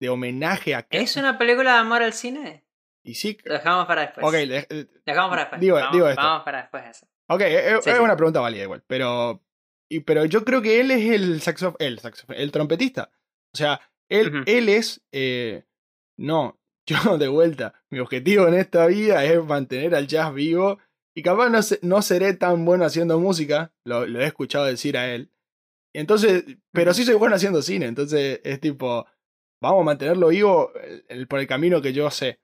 de 0.00 0.08
homenaje 0.08 0.74
a... 0.74 0.86
¿Es 0.90 1.16
una 1.16 1.38
película 1.38 1.74
de 1.74 1.78
amor 1.78 2.02
al 2.02 2.12
cine? 2.12 2.64
Y 3.04 3.14
sí... 3.14 3.38
Lo 3.44 3.54
dejamos 3.54 3.86
para 3.86 4.02
después. 4.02 4.26
Ok, 4.26 4.34
eh, 4.34 4.86
dejamos 5.04 5.30
para 5.30 5.42
después. 5.42 5.60
Digo, 5.60 5.76
vamos, 5.76 5.92
digo 5.92 6.08
esto. 6.08 6.22
Vamos 6.22 6.44
para 6.44 6.62
después 6.62 6.84
eso. 6.84 7.06
Ok, 7.28 7.40
eh, 7.42 7.78
es, 7.84 7.98
una 7.98 8.16
pregunta 8.16 8.40
válida 8.40 8.64
igual, 8.64 8.82
pero... 8.86 9.42
Y, 9.88 10.00
pero 10.00 10.24
yo 10.24 10.44
creo 10.44 10.62
que 10.62 10.80
él 10.80 10.90
es 10.90 11.10
el 11.10 11.40
saxo, 11.42 11.76
el, 11.78 12.00
el 12.28 12.50
trompetista. 12.50 13.10
O 13.52 13.56
sea, 13.56 13.80
él, 14.08 14.42
él 14.46 14.68
es... 14.68 15.02
Eh, 15.12 15.64
no, 16.16 16.61
yo 16.86 16.96
de 17.18 17.28
vuelta, 17.28 17.74
mi 17.90 17.98
objetivo 17.98 18.48
en 18.48 18.54
esta 18.54 18.86
vida 18.86 19.24
es 19.24 19.44
mantener 19.44 19.94
al 19.94 20.06
jazz 20.06 20.32
vivo 20.34 20.78
y 21.14 21.22
capaz 21.22 21.50
no, 21.50 21.60
no 21.82 22.02
seré 22.02 22.34
tan 22.34 22.64
bueno 22.64 22.84
haciendo 22.84 23.18
música, 23.20 23.72
lo, 23.84 24.04
he 24.04 24.26
escuchado 24.26 24.64
decir 24.64 24.96
a 24.96 25.14
él. 25.14 25.30
Entonces, 25.94 26.44
pero 26.72 26.94
sí 26.94 27.04
soy 27.04 27.14
bueno 27.16 27.36
haciendo 27.36 27.60
cine, 27.60 27.86
entonces 27.86 28.40
es 28.44 28.60
tipo, 28.60 29.06
vamos 29.60 29.82
a 29.82 29.84
mantenerlo 29.84 30.28
vivo 30.28 30.72
por 31.28 31.38
el 31.38 31.46
camino 31.46 31.82
que 31.82 31.92
yo 31.92 32.10
sé. 32.10 32.40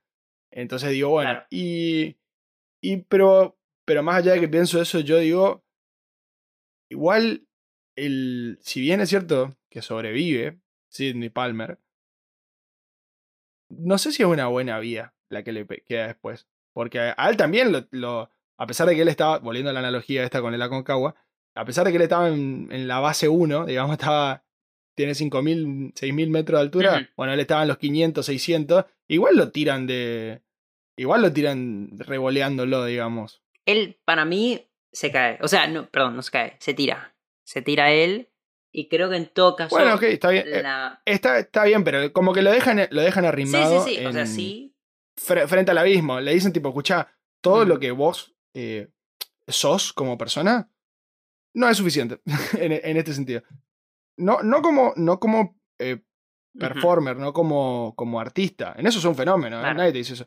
Entonces 0.51 0.91
digo, 0.91 1.11
bueno, 1.11 1.43
y, 1.51 2.17
y 2.83 2.99
pero, 3.09 3.59
pero 3.87 4.03
más 4.03 4.17
allá 4.17 4.33
de 4.33 4.41
que 4.41 4.49
pienso 4.49 4.81
eso, 4.83 5.01
yo 5.01 5.19
digo, 5.19 5.65
igual, 6.91 7.47
el, 7.97 8.59
si 8.61 8.83
bien 8.83 9.01
es 9.01 9.09
cierto 9.09 9.57
que 9.71 9.81
sobrevive 9.81 10.61
Sidney 10.91 11.31
Palmer, 11.31 11.79
no 13.69 13.99
sé 13.99 14.13
si 14.13 14.23
es 14.23 14.29
una 14.29 14.47
buena 14.47 14.79
vía 14.79 15.15
la 15.29 15.43
que 15.43 15.53
le 15.53 15.67
queda 15.67 16.07
después. 16.07 16.47
Porque 16.73 17.01
a 17.17 17.29
él 17.29 17.37
también 17.37 17.73
lo, 17.91 18.31
a 18.57 18.67
pesar 18.67 18.89
de 18.89 18.95
que 18.95 19.03
él 19.03 19.09
estaba, 19.09 19.39
volviendo 19.39 19.71
a 19.71 19.73
la 19.73 19.81
analogía 19.81 20.23
esta 20.23 20.41
con 20.41 20.55
el 20.55 20.63
Aconcagua, 20.63 21.15
a 21.55 21.65
pesar 21.65 21.85
de 21.85 21.91
que 21.91 21.97
él 21.97 22.03
estaba 22.03 22.29
en, 22.29 22.89
la 22.89 23.01
base 23.01 23.29
1, 23.29 23.67
digamos, 23.67 23.93
estaba, 23.99 24.45
tiene 24.95 25.13
5.000, 25.13 25.95
6.000 25.95 26.31
metros 26.31 26.59
de 26.59 26.63
altura, 26.63 27.11
bueno, 27.17 27.33
él 27.33 27.41
estaba 27.41 27.63
en 27.63 27.69
los 27.69 27.79
500, 27.79 28.25
600, 28.25 28.85
igual 29.09 29.37
lo 29.37 29.51
tiran 29.51 29.87
de, 29.87 30.43
igual 30.97 31.23
lo 31.23 31.33
tiran 31.33 31.91
revoleándolo, 31.99 32.85
digamos. 32.85 33.43
Él, 33.65 33.99
para 34.05 34.25
mí, 34.25 34.69
se 34.93 35.13
cae, 35.13 35.39
o 35.43 35.49
sea, 35.49 35.67
no, 35.67 35.89
perdón, 35.89 36.17
no 36.17 36.23
se 36.23 36.31
cae, 36.31 36.57
se 36.59 36.75
tira, 36.75 37.15
se 37.45 37.63
tira 37.63 37.93
él, 37.93 38.29
y 38.73 38.89
creo 38.89 39.09
que 39.11 39.17
en 39.17 39.27
todo 39.27 39.57
caso. 39.57 39.75
Bueno, 39.75 39.95
ok, 39.95 40.03
está 40.05 40.31
bien. 40.31 40.45
Eh, 40.47 40.63
está, 41.05 41.39
está 41.39 41.65
bien, 41.65 41.85
pero 41.85 42.13
como 42.13 42.33
que 42.33 42.43
lo 42.43 42.51
dejan, 42.51 42.87
lo 42.91 43.01
dejan 43.01 43.25
arrimado. 43.25 43.85
Sí, 43.85 43.91
sí, 43.91 43.97
sí. 43.97 44.07
o 44.07 44.13
sea, 44.13 44.27
sí. 44.27 44.77
frente 45.17 45.71
al 45.71 45.79
abismo. 45.79 46.21
Le 46.21 46.35
dicen, 46.35 46.53
tipo, 46.53 46.69
escucha, 46.69 47.09
todo 47.41 47.65
lo 47.65 47.79
que 47.79 47.91
vos 47.91 48.37
eh, 48.55 48.89
sos 49.47 49.93
como 49.93 50.19
persona, 50.19 50.71
no 51.55 51.69
es 51.69 51.77
suficiente 51.77 52.21
en, 52.59 52.97
este 52.97 53.15
sentido. 53.15 53.43
No, 54.19 54.43
no 54.43 54.63
como, 54.63 54.93
no 54.97 55.19
como 55.19 55.59
eh, 55.79 56.03
performer, 56.59 57.17
no 57.17 57.33
como, 57.33 57.95
como 57.97 58.21
artista. 58.21 58.75
En 58.77 58.87
eso 58.87 58.99
es 58.99 59.05
un 59.05 59.17
fenómeno, 59.17 59.61
¿eh? 59.61 59.75
nadie 59.75 59.93
te 59.93 59.99
dice 59.99 60.15
eso. 60.15 60.27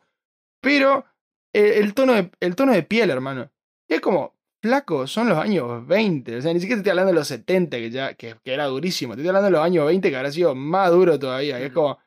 Pero 0.61 1.05
el, 1.53 1.93
tono 1.93 2.13
de, 2.13 2.31
el 2.39 2.55
tono 2.55 2.71
de 2.71 2.83
piel, 2.83 3.09
hermano, 3.09 3.51
es 3.87 3.99
como, 3.99 4.40
flaco, 4.61 5.07
son 5.07 5.29
los 5.29 5.37
años 5.37 5.85
20. 5.87 6.37
O 6.37 6.41
sea, 6.41 6.53
ni 6.53 6.59
siquiera 6.59 6.77
te 6.77 6.81
estoy 6.81 6.91
hablando 6.91 7.11
de 7.11 7.19
los 7.19 7.27
70, 7.27 7.77
que 7.77 7.89
ya 7.89 8.13
que, 8.13 8.35
era 8.45 8.65
durísimo. 8.65 9.13
Te 9.13 9.21
estoy 9.21 9.29
hablando 9.29 9.47
de 9.47 9.51
los 9.51 9.61
años 9.61 9.85
20, 9.85 10.09
que 10.09 10.15
habrá 10.15 10.31
sido 10.31 10.55
más 10.55 10.91
duro 10.91 11.17
todavía. 11.19 11.59
Es 11.59 11.71
como, 11.71 11.97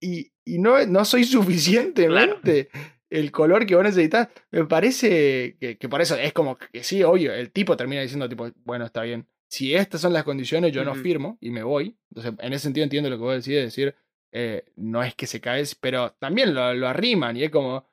y, 0.00 0.32
y 0.44 0.58
no, 0.58 0.84
no 0.86 1.04
soy 1.04 1.24
suficientemente 1.24 2.68
el 3.12 3.30
color 3.30 3.66
que 3.66 3.74
vos 3.74 3.84
necesitas, 3.84 4.28
me 4.50 4.64
parece 4.64 5.58
que, 5.60 5.76
que 5.76 5.88
por 5.88 6.00
eso 6.00 6.16
es 6.16 6.32
como 6.32 6.56
que 6.56 6.82
sí, 6.82 7.02
obvio, 7.02 7.34
el 7.34 7.52
tipo 7.52 7.76
termina 7.76 8.00
diciendo 8.00 8.26
tipo, 8.26 8.50
bueno, 8.64 8.86
está 8.86 9.02
bien, 9.02 9.26
si 9.48 9.74
estas 9.74 10.00
son 10.00 10.14
las 10.14 10.24
condiciones, 10.24 10.72
yo 10.72 10.82
no 10.82 10.94
firmo 10.94 11.36
y 11.38 11.50
me 11.50 11.62
voy. 11.62 11.98
Entonces, 12.10 12.32
en 12.38 12.52
ese 12.54 12.62
sentido 12.62 12.84
entiendo 12.84 13.10
lo 13.10 13.18
que 13.18 13.22
vos 13.22 13.34
decís, 13.34 13.54
de 13.54 13.60
decir, 13.60 13.94
eh, 14.32 14.64
no 14.76 15.02
es 15.02 15.14
que 15.14 15.26
se 15.26 15.42
cae, 15.42 15.62
pero 15.78 16.12
también 16.12 16.54
lo, 16.54 16.72
lo 16.72 16.88
arriman 16.88 17.36
y 17.36 17.44
es 17.44 17.50
como, 17.50 17.86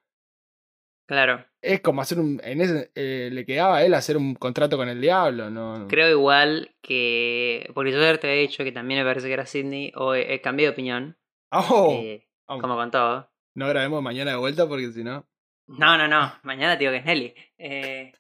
Claro. 1.10 1.43
es 1.64 1.82
como 1.82 2.01
hacer 2.03 2.20
un, 2.20 2.39
en 2.43 2.62
ese, 2.62 2.91
eh, 2.93 3.30
le 3.34 3.43
quedaba 3.43 3.78
a 3.78 3.84
él 3.84 3.95
hacer 3.95 4.16
un 4.16 4.36
contrato 4.36 4.78
con 4.78 4.88
el 4.89 5.01
diablo, 5.01 5.49
no. 5.49 5.88
Creo 5.89 6.07
igual 6.12 6.76
que. 6.84 7.68
Porque 7.74 7.91
yo 7.91 7.97
te 8.20 8.28
había 8.30 8.41
dicho 8.41 8.64
que 8.64 8.72
también 8.72 8.99
me 8.99 9.10
parece 9.10 9.26
que 9.26 9.34
era 9.34 9.47
Sidney, 9.47 9.91
o 9.95 10.14
he, 10.14 10.36
he 10.36 10.41
cambiado 10.41 10.70
de 10.72 10.74
opinión. 10.76 11.18
Oh, 11.51 11.97
eh, 11.99 12.28
como 12.45 12.76
con 12.76 12.91
todo. 12.91 13.32
no 13.55 13.68
grabemos 13.68 14.03
mañana 14.03 14.30
de 14.32 14.38
vuelta 14.38 14.68
porque 14.68 14.91
si 14.91 15.03
no. 15.03 15.28
No, 15.66 15.97
no, 15.97 16.07
no. 16.07 16.32
Mañana 16.43 16.74
te 16.78 16.82
digo 16.84 16.91
que 16.91 16.99
es 16.99 17.05
Nelly. 17.05 17.34
Eh, 17.57 18.14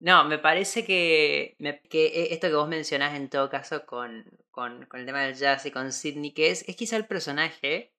no, 0.00 0.24
me 0.24 0.38
parece 0.38 0.84
que, 0.84 1.56
me- 1.58 1.80
que 1.90 2.28
esto 2.32 2.46
que 2.48 2.54
vos 2.54 2.68
mencionás 2.68 3.14
en 3.16 3.28
todo 3.30 3.50
caso 3.50 3.84
con, 3.84 4.24
con, 4.52 4.86
con 4.86 5.00
el 5.00 5.06
tema 5.06 5.22
del 5.22 5.34
jazz 5.34 5.66
y 5.66 5.72
con 5.72 5.90
Sidney, 5.92 6.30
que 6.32 6.50
es, 6.50 6.68
es 6.68 6.76
quizá 6.76 6.96
el 6.96 7.06
personaje 7.06 7.92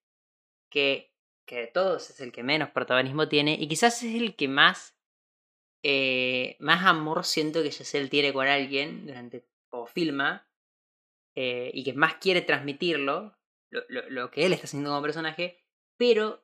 que, 0.69 1.12
que 1.45 1.57
de 1.59 1.67
todos 1.67 2.09
es 2.09 2.19
el 2.21 2.31
que 2.31 2.43
menos 2.43 2.69
protagonismo 2.71 3.27
tiene 3.29 3.55
y 3.59 3.67
quizás 3.67 4.01
es 4.03 4.15
el 4.15 4.35
que 4.35 4.47
más, 4.47 4.97
eh, 5.83 6.57
más 6.59 6.85
amor 6.85 7.25
siento 7.25 7.63
que 7.63 7.71
Giselle 7.71 8.09
tiene 8.09 8.33
con 8.33 8.47
alguien 8.47 9.05
durante 9.05 9.45
o 9.71 9.87
filma 9.87 10.47
eh, 11.35 11.71
y 11.73 11.83
que 11.83 11.93
más 11.93 12.15
quiere 12.15 12.41
transmitirlo, 12.41 13.37
lo, 13.71 14.09
lo- 14.09 14.31
que 14.31 14.45
él 14.45 14.53
está 14.53 14.65
haciendo 14.65 14.91
como 14.91 15.01
personaje, 15.01 15.63
pero 15.97 16.43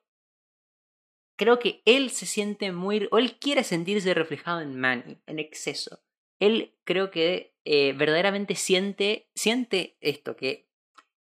creo 1.37 1.59
que 1.59 1.81
él 1.85 2.09
se 2.09 2.25
siente 2.25 2.71
muy, 2.71 3.07
o 3.11 3.17
él 3.17 3.37
quiere 3.39 3.63
sentirse 3.63 4.13
reflejado 4.13 4.61
en 4.61 4.79
Manny, 4.79 5.21
en 5.25 5.39
exceso. 5.39 6.03
Él 6.39 6.75
creo 6.83 7.11
que 7.11 7.55
eh, 7.65 7.93
verdaderamente 7.93 8.55
siente, 8.55 9.29
siente 9.35 9.97
esto, 10.01 10.35
que, 10.35 10.67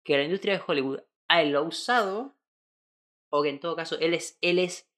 que 0.05 0.17
la 0.17 0.25
industria 0.25 0.55
de 0.55 0.63
Hollywood 0.67 1.01
a 1.29 1.43
él 1.43 1.51
lo 1.53 1.59
ha 1.61 1.63
usado, 1.63 2.38
o 3.31 3.43
que 3.43 3.49
en 3.51 3.61
todo 3.61 3.77
caso 3.77 3.99
él 4.01 4.15
es, 4.15 4.39
él 4.41 4.59
es, 4.59 4.91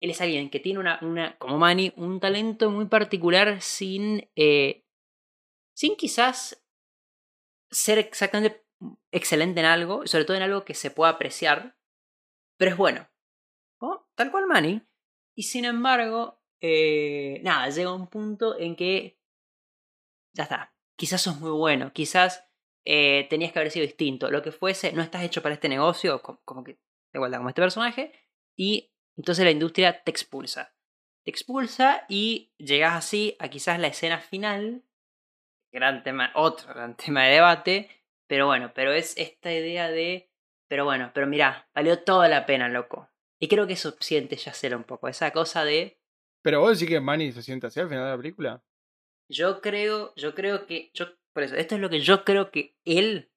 él 0.00 0.10
es 0.10 0.20
alguien 0.20 0.50
que 0.50 0.60
tiene 0.60 0.78
una, 0.78 0.98
una 1.02 1.38
como 1.38 1.58
Manny, 1.58 1.92
un 1.96 2.20
talento 2.20 2.70
muy 2.70 2.86
particular 2.86 3.60
sin, 3.60 4.30
eh, 4.36 4.84
sin 5.74 5.96
quizás 5.96 6.64
ser 7.70 7.98
exactamente 7.98 8.64
excelente 9.10 9.60
en 9.60 9.66
algo, 9.66 10.06
sobre 10.06 10.24
todo 10.24 10.36
en 10.36 10.42
algo 10.42 10.64
que 10.64 10.74
se 10.74 10.90
pueda 10.90 11.10
apreciar, 11.10 11.76
pero 12.56 12.70
es 12.70 12.76
bueno. 12.76 13.08
¿no? 13.80 14.08
Tal 14.14 14.30
cual 14.30 14.46
Manny. 14.46 14.82
Y 15.34 15.44
sin 15.44 15.64
embargo, 15.64 16.40
eh, 16.60 17.40
nada, 17.42 17.68
llega 17.68 17.92
un 17.92 18.08
punto 18.08 18.58
en 18.58 18.76
que 18.76 19.18
ya 20.32 20.44
está. 20.44 20.74
Quizás 20.96 21.22
sos 21.22 21.38
muy 21.40 21.50
bueno, 21.50 21.92
quizás 21.92 22.44
eh, 22.84 23.26
tenías 23.28 23.52
que 23.52 23.58
haber 23.58 23.70
sido 23.70 23.86
distinto, 23.86 24.30
lo 24.30 24.42
que 24.42 24.52
fuese, 24.52 24.92
no 24.92 25.02
estás 25.02 25.22
hecho 25.22 25.42
para 25.42 25.54
este 25.54 25.68
negocio, 25.68 26.22
como 26.22 26.64
que, 26.64 26.78
igualdad, 27.16 27.38
como 27.38 27.48
este 27.48 27.62
personaje, 27.62 28.12
y 28.56 28.92
entonces 29.16 29.44
la 29.44 29.50
industria 29.50 30.02
te 30.02 30.10
expulsa. 30.10 30.74
Te 31.24 31.30
expulsa 31.30 32.04
y 32.08 32.52
llegas 32.58 32.94
así 32.94 33.36
a 33.38 33.48
quizás 33.48 33.80
la 33.80 33.88
escena 33.88 34.20
final, 34.20 34.84
gran 35.72 36.02
tema, 36.02 36.30
otro 36.34 36.68
gran 36.68 36.96
tema 37.04 37.24
de 37.24 37.34
debate, 37.34 37.90
pero 38.26 38.46
bueno, 38.46 38.72
pero 38.74 38.92
es 38.92 39.16
esta 39.16 39.52
idea 39.52 39.88
de, 39.88 40.30
pero 40.68 40.84
bueno, 40.84 41.10
pero 41.14 41.26
mirá, 41.26 41.68
valió 41.74 42.02
toda 42.02 42.28
la 42.28 42.46
pena, 42.46 42.68
loco. 42.68 43.10
Y 43.38 43.48
creo 43.48 43.66
que 43.66 43.74
eso 43.74 43.96
siente 44.00 44.36
Yacela 44.36 44.76
un 44.76 44.84
poco, 44.84 45.08
esa 45.08 45.30
cosa 45.32 45.64
de, 45.64 46.00
Pero 46.42 46.60
vos 46.60 46.78
decís 46.78 46.88
que 46.88 47.00
Manny 47.00 47.32
se 47.32 47.42
siente 47.42 47.66
así 47.66 47.80
al 47.80 47.88
final 47.88 48.04
de 48.04 48.10
la 48.10 48.16
película. 48.16 48.64
yo 49.28 49.60
creo, 49.60 50.14
yo 50.16 50.34
creo 50.34 50.66
que, 50.66 50.90
yo, 50.94 51.06
por 51.32 51.42
eso, 51.42 51.56
esto 51.56 51.74
es 51.74 51.80
lo 51.80 51.90
que 51.90 52.00
yo 52.00 52.24
creo 52.24 52.50
que 52.50 52.76
él 52.84 53.30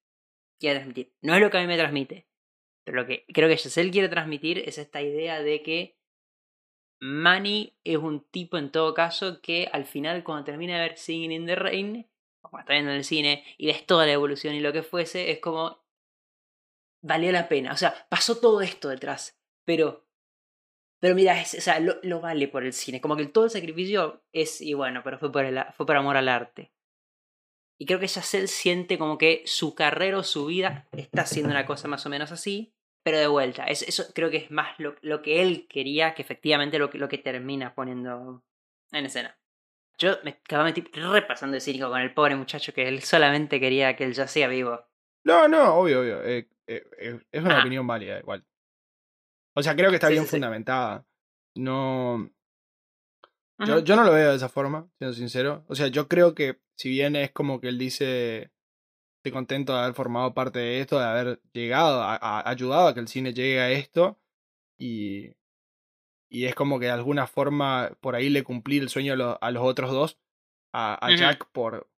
quiere 0.59 0.75
transmitir. 0.75 1.13
No 1.21 1.35
es 1.35 1.41
lo 1.41 1.49
que 1.49 1.57
a 1.57 1.61
mí 1.61 1.67
me 1.67 1.77
transmite, 1.77 2.28
pero 2.83 3.01
lo 3.01 3.07
que 3.07 3.25
creo 3.33 3.49
que 3.49 3.57
Giselle 3.57 3.91
quiere 3.91 4.09
transmitir 4.09 4.59
es 4.59 4.77
esta 4.77 5.01
idea 5.01 5.41
de 5.41 5.61
que 5.61 5.97
Manny 7.01 7.77
es 7.83 7.97
un 7.97 8.23
tipo 8.29 8.57
en 8.57 8.71
todo 8.71 8.93
caso 8.93 9.41
que 9.41 9.69
al 9.71 9.85
final 9.85 10.23
cuando 10.23 10.45
termina 10.45 10.75
de 10.75 10.89
ver 10.89 10.97
Singing 10.97 11.31
in 11.31 11.45
the 11.45 11.55
Rain, 11.55 12.09
o 12.41 12.49
cuando 12.49 12.63
está 12.63 12.73
viendo 12.73 12.91
en 12.91 12.97
el 12.97 13.03
cine 13.03 13.43
y 13.57 13.67
ves 13.67 13.85
toda 13.85 14.05
la 14.05 14.13
evolución 14.13 14.55
y 14.55 14.59
lo 14.59 14.73
que 14.73 14.83
fuese, 14.83 15.31
es 15.31 15.39
como 15.39 15.83
valió 17.01 17.31
la 17.31 17.47
pena. 17.47 17.71
O 17.71 17.77
sea, 17.77 18.07
pasó 18.09 18.39
todo 18.39 18.61
esto 18.61 18.89
detrás, 18.89 19.39
pero 19.65 20.09
pero 20.99 21.15
mira, 21.15 21.39
es, 21.39 21.53
o 21.53 21.61
sea, 21.61 21.79
lo, 21.79 21.95
lo 22.03 22.19
vale 22.19 22.47
por 22.47 22.63
el 22.63 22.73
cine. 22.73 22.99
Como 23.01 23.15
que 23.15 23.25
todo 23.27 23.45
el 23.45 23.49
sacrificio 23.49 24.21
es, 24.33 24.61
y 24.61 24.73
bueno, 24.73 25.01
pero 25.03 25.17
fue 25.17 25.31
por, 25.31 25.45
fue 25.73 25.85
por 25.85 25.95
amor 25.95 26.17
al 26.17 26.27
arte. 26.27 26.73
Y 27.81 27.85
creo 27.85 27.99
que 27.99 28.07
Yacel 28.07 28.47
siente 28.49 28.97
como 28.97 29.17
que 29.17 29.41
su 29.45 29.73
carrera 29.73 30.17
o 30.17 30.23
su 30.23 30.45
vida 30.47 30.87
está 30.91 31.21
haciendo 31.21 31.49
una 31.51 31.65
cosa 31.65 31.87
más 31.87 32.05
o 32.05 32.09
menos 32.09 32.31
así, 32.31 32.73
pero 33.03 33.17
de 33.17 33.27
vuelta. 33.27 33.63
Es, 33.65 33.81
eso 33.83 34.03
creo 34.13 34.29
que 34.29 34.37
es 34.37 34.51
más 34.51 34.77
lo, 34.79 34.95
lo 35.01 35.21
que 35.21 35.41
él 35.41 35.65
quería 35.69 36.13
que 36.13 36.21
efectivamente 36.21 36.77
lo 36.77 36.89
que, 36.89 36.97
lo 36.97 37.07
que 37.07 37.17
termina 37.19 37.73
poniendo 37.73 38.43
en 38.91 39.05
escena. 39.05 39.37
Yo 39.97 40.17
me 40.23 40.31
acababa 40.31 40.71
repasando 41.13 41.55
de 41.55 41.61
cínico 41.61 41.89
con 41.89 42.01
el 42.01 42.13
pobre 42.13 42.35
muchacho 42.35 42.73
que 42.73 42.87
él 42.87 43.01
solamente 43.01 43.59
quería 43.59 43.95
que 43.95 44.03
él 44.05 44.13
ya 44.13 44.27
sea 44.27 44.47
vivo. 44.49 44.85
No, 45.25 45.47
no, 45.47 45.75
obvio, 45.75 46.01
obvio. 46.01 46.23
eh, 46.23 46.49
eh, 46.67 46.83
eh, 46.97 47.19
es 47.31 47.41
una 47.43 47.57
Ah. 47.57 47.61
opinión 47.61 47.85
válida, 47.87 48.19
igual. 48.19 48.45
O 49.55 49.63
sea, 49.63 49.75
creo 49.75 49.89
que 49.89 49.95
está 49.95 50.07
Sí, 50.07 50.13
bien 50.13 50.23
sí, 50.23 50.29
sí. 50.29 50.35
fundamentada. 50.35 51.05
No. 51.55 52.29
Yo, 53.67 53.79
yo 53.79 53.95
no 53.95 54.03
lo 54.03 54.11
veo 54.13 54.29
de 54.31 54.35
esa 54.37 54.49
forma, 54.49 54.89
siendo 54.97 55.13
sincero. 55.15 55.65
O 55.67 55.75
sea, 55.75 55.87
yo 55.87 56.07
creo 56.07 56.33
que 56.35 56.59
si 56.75 56.89
bien 56.89 57.15
es 57.15 57.31
como 57.31 57.59
que 57.59 57.67
él 57.67 57.77
dice, 57.77 58.51
estoy 59.17 59.31
contento 59.33 59.73
de 59.73 59.79
haber 59.79 59.93
formado 59.93 60.33
parte 60.33 60.59
de 60.59 60.79
esto, 60.81 60.97
de 60.97 61.05
haber 61.05 61.41
llegado, 61.51 62.01
a, 62.01 62.15
a- 62.15 62.49
ayudado 62.49 62.87
a 62.87 62.93
que 62.93 62.99
el 63.01 63.07
cine 63.09 63.33
llegue 63.33 63.59
a 63.59 63.69
esto, 63.71 64.17
y, 64.77 65.31
y 66.29 66.45
es 66.45 66.55
como 66.55 66.79
que 66.79 66.85
de 66.85 66.91
alguna 66.91 67.27
forma 67.27 67.91
por 67.99 68.15
ahí 68.15 68.29
le 68.29 68.43
cumplí 68.43 68.77
el 68.77 68.89
sueño 68.89 69.13
a, 69.13 69.15
lo- 69.17 69.43
a 69.43 69.51
los 69.51 69.63
otros 69.63 69.91
dos, 69.91 70.17
a. 70.73 70.97
Jack 71.17 71.49
por, 71.51 71.89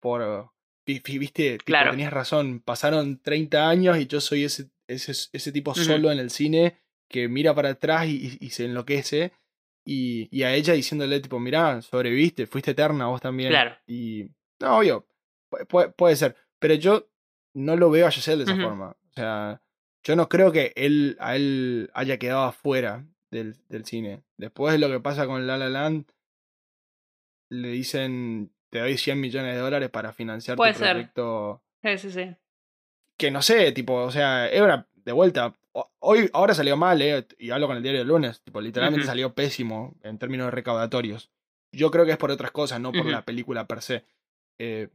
por, 0.00 0.50
vi- 0.86 1.00
vi- 1.04 1.18
viste, 1.18 1.52
tipo, 1.58 1.64
Claro. 1.66 1.90
tenías 1.92 2.12
razón, 2.12 2.60
pasaron 2.60 3.20
30 3.22 3.68
años 3.68 3.96
y 3.98 4.06
yo 4.06 4.20
soy 4.20 4.44
ese, 4.44 4.70
ese, 4.88 5.12
ese 5.32 5.52
tipo 5.52 5.72
solo 5.84 6.10
en 6.10 6.18
el 6.18 6.30
cine 6.30 6.78
que 7.08 7.28
mira 7.28 7.54
para 7.54 7.70
atrás 7.70 8.06
y, 8.06 8.16
y- 8.40 8.46
y 8.46 8.50
se 8.50 8.64
enloquece. 8.64 9.32
Y, 9.88 10.28
y 10.36 10.42
a 10.42 10.52
ella 10.52 10.74
diciéndole, 10.74 11.20
tipo, 11.20 11.38
mirá, 11.38 11.80
sobreviviste, 11.80 12.46
fuiste 12.48 12.72
eterna 12.72 13.06
vos 13.06 13.20
también. 13.20 13.50
Claro. 13.50 13.76
Y. 13.86 14.28
No, 14.60 14.78
obvio. 14.78 15.06
pu- 15.50 15.66
Puede, 15.68 15.88
puede 15.90 16.16
ser. 16.16 16.34
Pero 16.58 16.74
yo 16.74 17.08
no 17.54 17.76
lo 17.76 17.88
veo 17.90 18.06
a 18.06 18.10
Giselle 18.10 18.44
de 18.44 18.52
esa 18.52 18.60
forma. 18.62 18.90
O 18.90 19.12
sea, 19.12 19.62
yo 20.02 20.16
no 20.16 20.28
creo 20.28 20.50
que 20.50 20.72
él, 20.74 21.16
a 21.20 21.36
él 21.36 21.90
haya 21.94 22.18
quedado 22.18 22.42
afuera 22.44 23.06
del, 23.30 23.54
del 23.68 23.84
cine. 23.84 24.22
Después 24.36 24.72
de 24.72 24.78
lo 24.78 24.88
que 24.88 24.98
pasa 25.00 25.26
con 25.26 25.46
La 25.46 25.56
La 25.56 25.68
Land, 25.68 26.06
le 27.50 27.68
dicen, 27.68 28.52
te 28.70 28.80
doy 28.80 28.98
100 28.98 29.20
millones 29.20 29.54
de 29.54 29.60
dólares 29.60 29.90
para 29.90 30.12
financiar 30.12 30.56
Puede 30.56 30.72
tu 30.72 30.80
ser. 30.80 30.90
proyecto 30.92 31.62
Sí, 31.82 31.98
sí, 31.98 32.10
sí. 32.10 32.36
que 33.16 33.30
no 33.30 33.40
sé, 33.42 33.70
tipo, 33.72 33.94
o 33.94 34.10
sea, 34.10 34.48
es 34.48 34.60
una 34.60 34.88
de 34.96 35.12
vuelta. 35.12 35.54
Hoy, 35.98 36.30
ahora 36.32 36.54
salió 36.54 36.76
mal, 36.76 37.00
eh, 37.02 37.26
y 37.38 37.50
hablo 37.50 37.66
con 37.66 37.76
el 37.76 37.82
diario 37.82 38.00
del 38.00 38.08
lunes, 38.08 38.40
tipo, 38.42 38.60
literalmente 38.60 39.04
salió 39.06 39.34
pésimo 39.34 39.94
en 40.02 40.18
términos 40.18 40.52
recaudatorios. 40.52 41.30
Yo 41.72 41.90
creo 41.90 42.04
que 42.06 42.12
es 42.12 42.16
por 42.18 42.30
otras 42.30 42.50
cosas, 42.52 42.80
no 42.80 42.92
por 42.92 43.06
la 43.12 43.24
película 43.24 43.66
per 43.66 43.82
se. 43.82 44.04
Eh, 44.58 44.88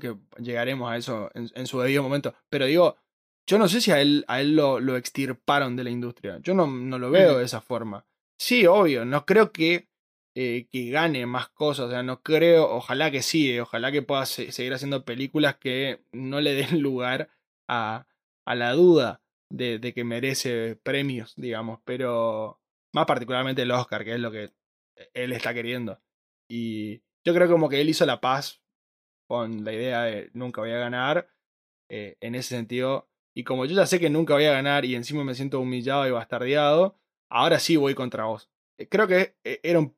que 0.00 0.16
llegaremos 0.38 0.90
a 0.90 0.96
eso 0.96 1.30
en, 1.34 1.50
en 1.54 1.66
su 1.66 1.80
debido 1.80 2.02
momento. 2.02 2.34
Pero 2.50 2.66
digo, 2.66 2.96
yo 3.46 3.58
no 3.58 3.68
sé 3.68 3.80
si 3.80 3.90
a 3.92 4.00
él, 4.00 4.24
a 4.28 4.40
él 4.40 4.56
lo, 4.56 4.80
lo 4.80 4.96
extirparon 4.96 5.76
de 5.76 5.84
la 5.84 5.90
industria. 5.90 6.38
Yo 6.42 6.54
no, 6.54 6.66
no 6.66 6.98
lo 6.98 7.10
veo 7.10 7.38
de 7.38 7.44
esa 7.44 7.60
forma. 7.60 8.04
Sí, 8.38 8.66
obvio, 8.66 9.04
no 9.04 9.24
creo 9.24 9.52
que, 9.52 9.88
eh, 10.34 10.66
que 10.70 10.90
gane 10.90 11.26
más 11.26 11.48
cosas. 11.48 11.86
O 11.86 11.90
sea, 11.90 12.02
no 12.02 12.22
creo, 12.22 12.68
ojalá 12.70 13.10
que 13.10 13.22
sí, 13.22 13.52
eh, 13.52 13.60
ojalá 13.60 13.92
que 13.92 14.02
pueda 14.02 14.26
se- 14.26 14.50
seguir 14.52 14.74
haciendo 14.74 15.04
películas 15.04 15.56
que 15.56 16.04
no 16.12 16.40
le 16.40 16.54
den 16.54 16.80
lugar 16.82 17.28
a, 17.68 18.06
a 18.44 18.54
la 18.54 18.72
duda 18.72 19.22
de, 19.50 19.78
de 19.78 19.92
que 19.94 20.04
merece 20.04 20.76
premios, 20.76 21.34
digamos. 21.36 21.80
Pero 21.84 22.60
más 22.94 23.06
particularmente 23.06 23.62
el 23.62 23.70
Oscar, 23.70 24.04
que 24.04 24.14
es 24.14 24.20
lo 24.20 24.30
que 24.30 24.52
él 25.14 25.32
está 25.32 25.54
queriendo. 25.54 26.00
Y 26.50 26.98
yo 27.26 27.34
creo 27.34 27.48
como 27.48 27.68
que 27.68 27.80
él 27.80 27.88
hizo 27.88 28.06
la 28.06 28.20
paz 28.20 28.62
con 29.28 29.64
la 29.64 29.72
idea 29.72 30.02
de 30.04 30.30
nunca 30.34 30.60
voy 30.60 30.70
a 30.72 30.78
ganar. 30.78 31.30
eh, 31.90 32.16
en 32.20 32.34
ese 32.34 32.50
sentido. 32.56 33.08
Y 33.36 33.44
como 33.44 33.66
yo 33.66 33.74
ya 33.76 33.86
sé 33.86 34.00
que 34.00 34.10
nunca 34.10 34.34
voy 34.34 34.44
a 34.44 34.52
ganar 34.52 34.84
y 34.84 34.94
encima 34.94 35.24
me 35.24 35.34
siento 35.34 35.60
humillado 35.60 36.06
y 36.06 36.10
bastardeado, 36.12 36.98
ahora 37.30 37.58
sí 37.58 37.76
voy 37.76 37.94
contra 37.94 38.24
vos. 38.24 38.50
Eh, 38.78 38.88
Creo 38.88 39.06
que 39.08 39.36
eh, 39.44 39.60
era 39.62 39.80
un... 39.80 39.96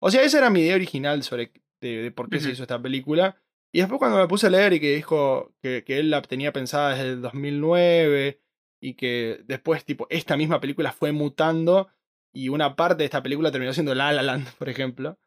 O 0.00 0.10
sea, 0.10 0.22
esa 0.22 0.38
era 0.38 0.50
mi 0.50 0.60
idea 0.60 0.76
original 0.76 1.22
sobre 1.22 1.52
de, 1.80 2.02
de 2.02 2.10
por 2.12 2.28
qué 2.30 2.38
se 2.40 2.50
hizo 2.50 2.62
esta 2.62 2.80
película. 2.80 3.42
Y 3.74 3.80
después 3.80 3.98
cuando 3.98 4.18
me 4.18 4.28
puse 4.28 4.46
a 4.46 4.50
leer 4.50 4.74
y 4.74 4.80
que 4.80 4.94
dijo 4.94 5.54
que, 5.62 5.84
que 5.84 5.98
él 5.98 6.10
la 6.10 6.22
tenía 6.22 6.52
pensada 6.52 6.90
desde 6.90 7.10
el 7.12 7.22
2009 7.22 8.40
y 8.80 8.94
que 8.94 9.40
después, 9.44 9.84
tipo, 9.84 10.06
esta 10.10 10.36
misma 10.36 10.60
película 10.60 10.92
fue 10.92 11.12
mutando 11.12 11.88
y 12.32 12.48
una 12.50 12.76
parte 12.76 12.98
de 12.98 13.04
esta 13.06 13.22
película 13.22 13.50
terminó 13.50 13.72
siendo 13.72 13.94
La 13.94 14.12
La 14.12 14.22
Land, 14.22 14.46
por 14.58 14.68
ejemplo, 14.68 15.18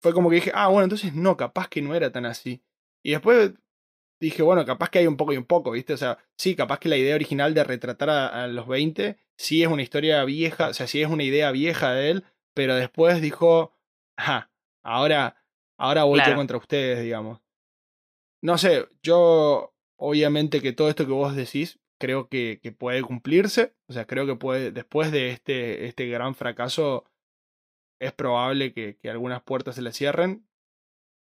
fue 0.00 0.12
como 0.12 0.30
que 0.30 0.36
dije, 0.36 0.52
ah, 0.54 0.68
bueno, 0.68 0.84
entonces 0.84 1.14
no, 1.14 1.36
capaz 1.36 1.68
que 1.68 1.82
no 1.82 1.94
era 1.94 2.10
tan 2.10 2.26
así. 2.26 2.62
Y 3.02 3.12
después 3.12 3.52
dije, 4.20 4.42
bueno, 4.42 4.64
capaz 4.64 4.90
que 4.90 4.98
hay 4.98 5.06
un 5.06 5.16
poco 5.16 5.32
y 5.32 5.36
un 5.36 5.46
poco, 5.46 5.72
¿viste? 5.72 5.94
O 5.94 5.96
sea, 5.96 6.18
sí, 6.36 6.54
capaz 6.54 6.78
que 6.78 6.88
la 6.88 6.96
idea 6.96 7.14
original 7.14 7.54
de 7.54 7.64
retratar 7.64 8.10
a, 8.10 8.46
los 8.46 8.68
20 8.68 9.18
sí 9.36 9.62
es 9.62 9.68
una 9.68 9.82
historia 9.82 10.22
vieja, 10.24 10.68
o 10.68 10.74
sea, 10.74 10.86
sí 10.86 11.02
es 11.02 11.08
una 11.08 11.24
idea 11.24 11.50
vieja 11.50 11.92
de 11.92 12.10
él, 12.10 12.24
pero 12.54 12.74
después 12.74 13.22
dijo, 13.22 13.72
ajá, 14.16 14.50
ahora, 14.82 15.36
ahora 15.78 16.04
voy 16.04 16.20
yo 16.26 16.34
contra 16.34 16.58
ustedes, 16.58 17.02
digamos. 17.02 17.40
No 18.42 18.58
sé, 18.58 18.86
yo, 19.02 19.74
obviamente 19.96 20.60
que 20.60 20.72
todo 20.72 20.88
esto 20.90 21.06
que 21.06 21.12
vos 21.12 21.34
decís, 21.34 21.78
creo 22.00 22.28
que, 22.28 22.58
que 22.62 22.72
puede 22.72 23.02
cumplirse, 23.02 23.74
o 23.86 23.92
sea, 23.92 24.06
creo 24.06 24.26
que 24.26 24.34
puede, 24.34 24.72
después 24.72 25.12
de 25.12 25.30
este, 25.30 25.86
este 25.86 26.08
gran 26.08 26.34
fracaso, 26.34 27.04
es 28.00 28.12
probable 28.12 28.72
que, 28.72 28.96
que 28.96 29.10
algunas 29.10 29.42
puertas 29.42 29.76
se 29.76 29.82
le 29.82 29.92
cierren, 29.92 30.46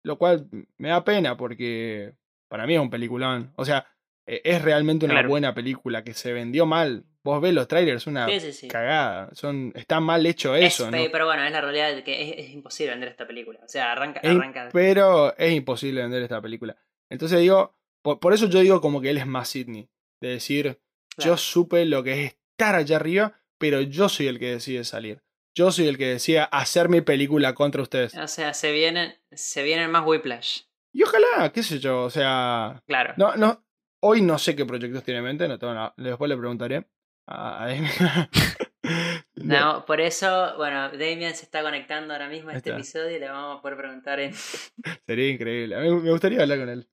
lo 0.04 0.18
cual 0.18 0.48
me 0.76 0.90
da 0.90 1.02
pena 1.02 1.36
porque 1.36 2.14
para 2.48 2.66
mí 2.66 2.74
es 2.74 2.80
un 2.80 2.90
peliculón. 2.90 3.52
O 3.56 3.64
sea, 3.64 3.88
e, 4.26 4.42
es 4.44 4.62
realmente 4.62 5.06
una 5.06 5.26
buena 5.26 5.54
película 5.54 6.04
que 6.04 6.14
se 6.14 6.32
vendió 6.32 6.66
mal. 6.66 7.04
Vos 7.24 7.40
ves 7.40 7.54
los 7.54 7.66
trailers, 7.66 8.06
una 8.06 8.28
cagada. 8.68 9.30
Son, 9.32 9.72
está 9.74 9.98
mal 9.98 10.24
hecho 10.26 10.54
eso. 10.54 10.88
Pero 10.92 11.26
bueno, 11.26 11.42
es 11.42 11.50
la 11.50 11.60
realidad 11.60 11.94
de 11.94 12.04
que 12.04 12.38
es, 12.38 12.50
imposible 12.50 12.92
vender 12.92 13.08
esta 13.08 13.26
película. 13.26 13.58
O 13.64 13.68
sea, 13.68 13.92
arranca. 13.92 14.20
arranca... 14.22 14.68
Pero 14.72 15.36
es 15.36 15.52
imposible 15.52 16.02
vender 16.02 16.22
esta 16.22 16.40
película. 16.40 16.76
Entonces 17.10 17.40
digo, 17.40 17.76
por, 18.02 18.32
eso 18.32 18.48
yo 18.48 18.60
digo 18.60 18.80
como 18.80 19.00
que 19.00 19.10
él 19.10 19.18
es 19.18 19.26
más 19.26 19.48
Sidney. 19.48 19.88
De 20.20 20.28
decir, 20.28 20.80
yo 21.18 21.36
supe 21.36 21.84
lo 21.84 22.02
que 22.02 22.24
es 22.24 22.32
estar 22.32 22.74
allá 22.74 22.96
arriba, 22.96 23.40
pero 23.58 23.80
yo 23.80 24.08
soy 24.08 24.28
el 24.28 24.38
que 24.38 24.52
decide 24.52 24.84
salir. 24.84 25.22
Yo 25.54 25.70
soy 25.72 25.88
el 25.88 25.96
que 25.96 26.06
decía 26.06 26.44
hacer 26.44 26.88
mi 26.88 27.00
película 27.00 27.54
contra 27.54 27.82
ustedes. 27.82 28.14
O 28.16 28.28
sea, 28.28 28.52
se 28.52 28.72
vienen, 28.72 29.14
se 29.32 29.62
vienen 29.62 29.90
más 29.90 30.06
Whiplash. 30.06 30.62
Y 30.92 31.02
ojalá, 31.02 31.50
qué 31.52 31.62
sé 31.62 31.78
yo, 31.78 32.04
o 32.04 32.10
sea. 32.10 32.82
Claro. 32.86 33.14
No, 33.16 33.36
no. 33.36 33.64
Hoy 34.00 34.20
no 34.20 34.38
sé 34.38 34.54
qué 34.54 34.66
proyectos 34.66 35.02
tiene 35.02 35.18
en 35.18 35.24
mente, 35.24 35.48
no 35.48 35.58
tengo 35.58 35.74
nada. 35.74 35.94
Después 35.96 36.28
le 36.28 36.36
preguntaré 36.36 36.86
a, 37.26 37.68
no, 39.34 39.84
por 39.86 40.00
eso, 40.00 40.54
bueno, 40.56 40.90
Damien 40.90 41.34
se 41.34 41.44
está 41.44 41.62
conectando 41.62 42.12
ahora 42.12 42.28
mismo 42.28 42.50
a 42.50 42.54
este 42.54 42.70
episodio 42.70 43.16
y 43.16 43.20
le 43.20 43.28
vamos 43.28 43.58
a 43.58 43.62
poder 43.62 43.78
preguntar 43.78 44.20
en. 44.20 44.34
Sería 45.06 45.28
increíble. 45.28 45.76
A 45.76 45.80
mí 45.80 45.90
me 45.90 46.10
gustaría 46.10 46.42
hablar 46.42 46.58
con 46.58 46.68
él. 46.68 46.88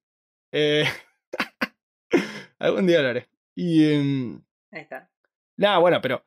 Eh... 0.52 0.86
Algún 2.64 2.88
día 2.88 3.00
hablaré. 3.00 3.28
Y. 3.56 3.94
Em, 3.94 4.42
Ahí 4.72 4.82
está. 4.82 5.10
Nada, 5.58 5.78
bueno, 5.80 6.00
pero 6.02 6.26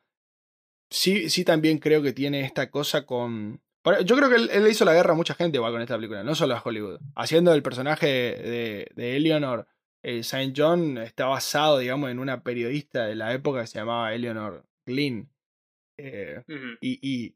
sí, 0.89 1.29
sí 1.29 1.43
también 1.43 1.79
creo 1.79 2.01
que 2.01 2.13
tiene 2.13 2.41
esta 2.41 2.69
cosa 2.69 3.05
con... 3.05 3.61
Yo 4.05 4.17
creo 4.17 4.29
que 4.29 4.35
él, 4.35 4.63
le 4.63 4.69
hizo 4.69 4.83
la 4.83 4.93
guerra 4.93 5.13
a 5.13 5.15
mucha 5.15 5.33
gente 5.33 5.57
igual 5.57 5.71
con 5.71 5.81
esta 5.81 5.95
película, 5.95 6.23
no 6.23 6.35
solo 6.35 6.55
a 6.55 6.61
Hollywood. 6.61 6.99
Haciendo 7.15 7.53
el 7.53 7.63
personaje 7.63 8.07
de, 8.07 8.91
de 8.95 9.15
Eleanor 9.15 9.67
eh, 10.03 10.19
St. 10.19 10.53
John 10.55 10.97
está 10.97 11.25
basado, 11.25 11.79
digamos, 11.79 12.11
en 12.11 12.19
una 12.19 12.43
periodista 12.43 13.05
de 13.05 13.15
la 13.15 13.33
época 13.33 13.61
que 13.61 13.67
se 13.67 13.79
llamaba 13.79 14.13
Eleanor 14.13 14.65
Glynn. 14.85 15.29
Eh, 15.97 16.43
y, 16.81 17.35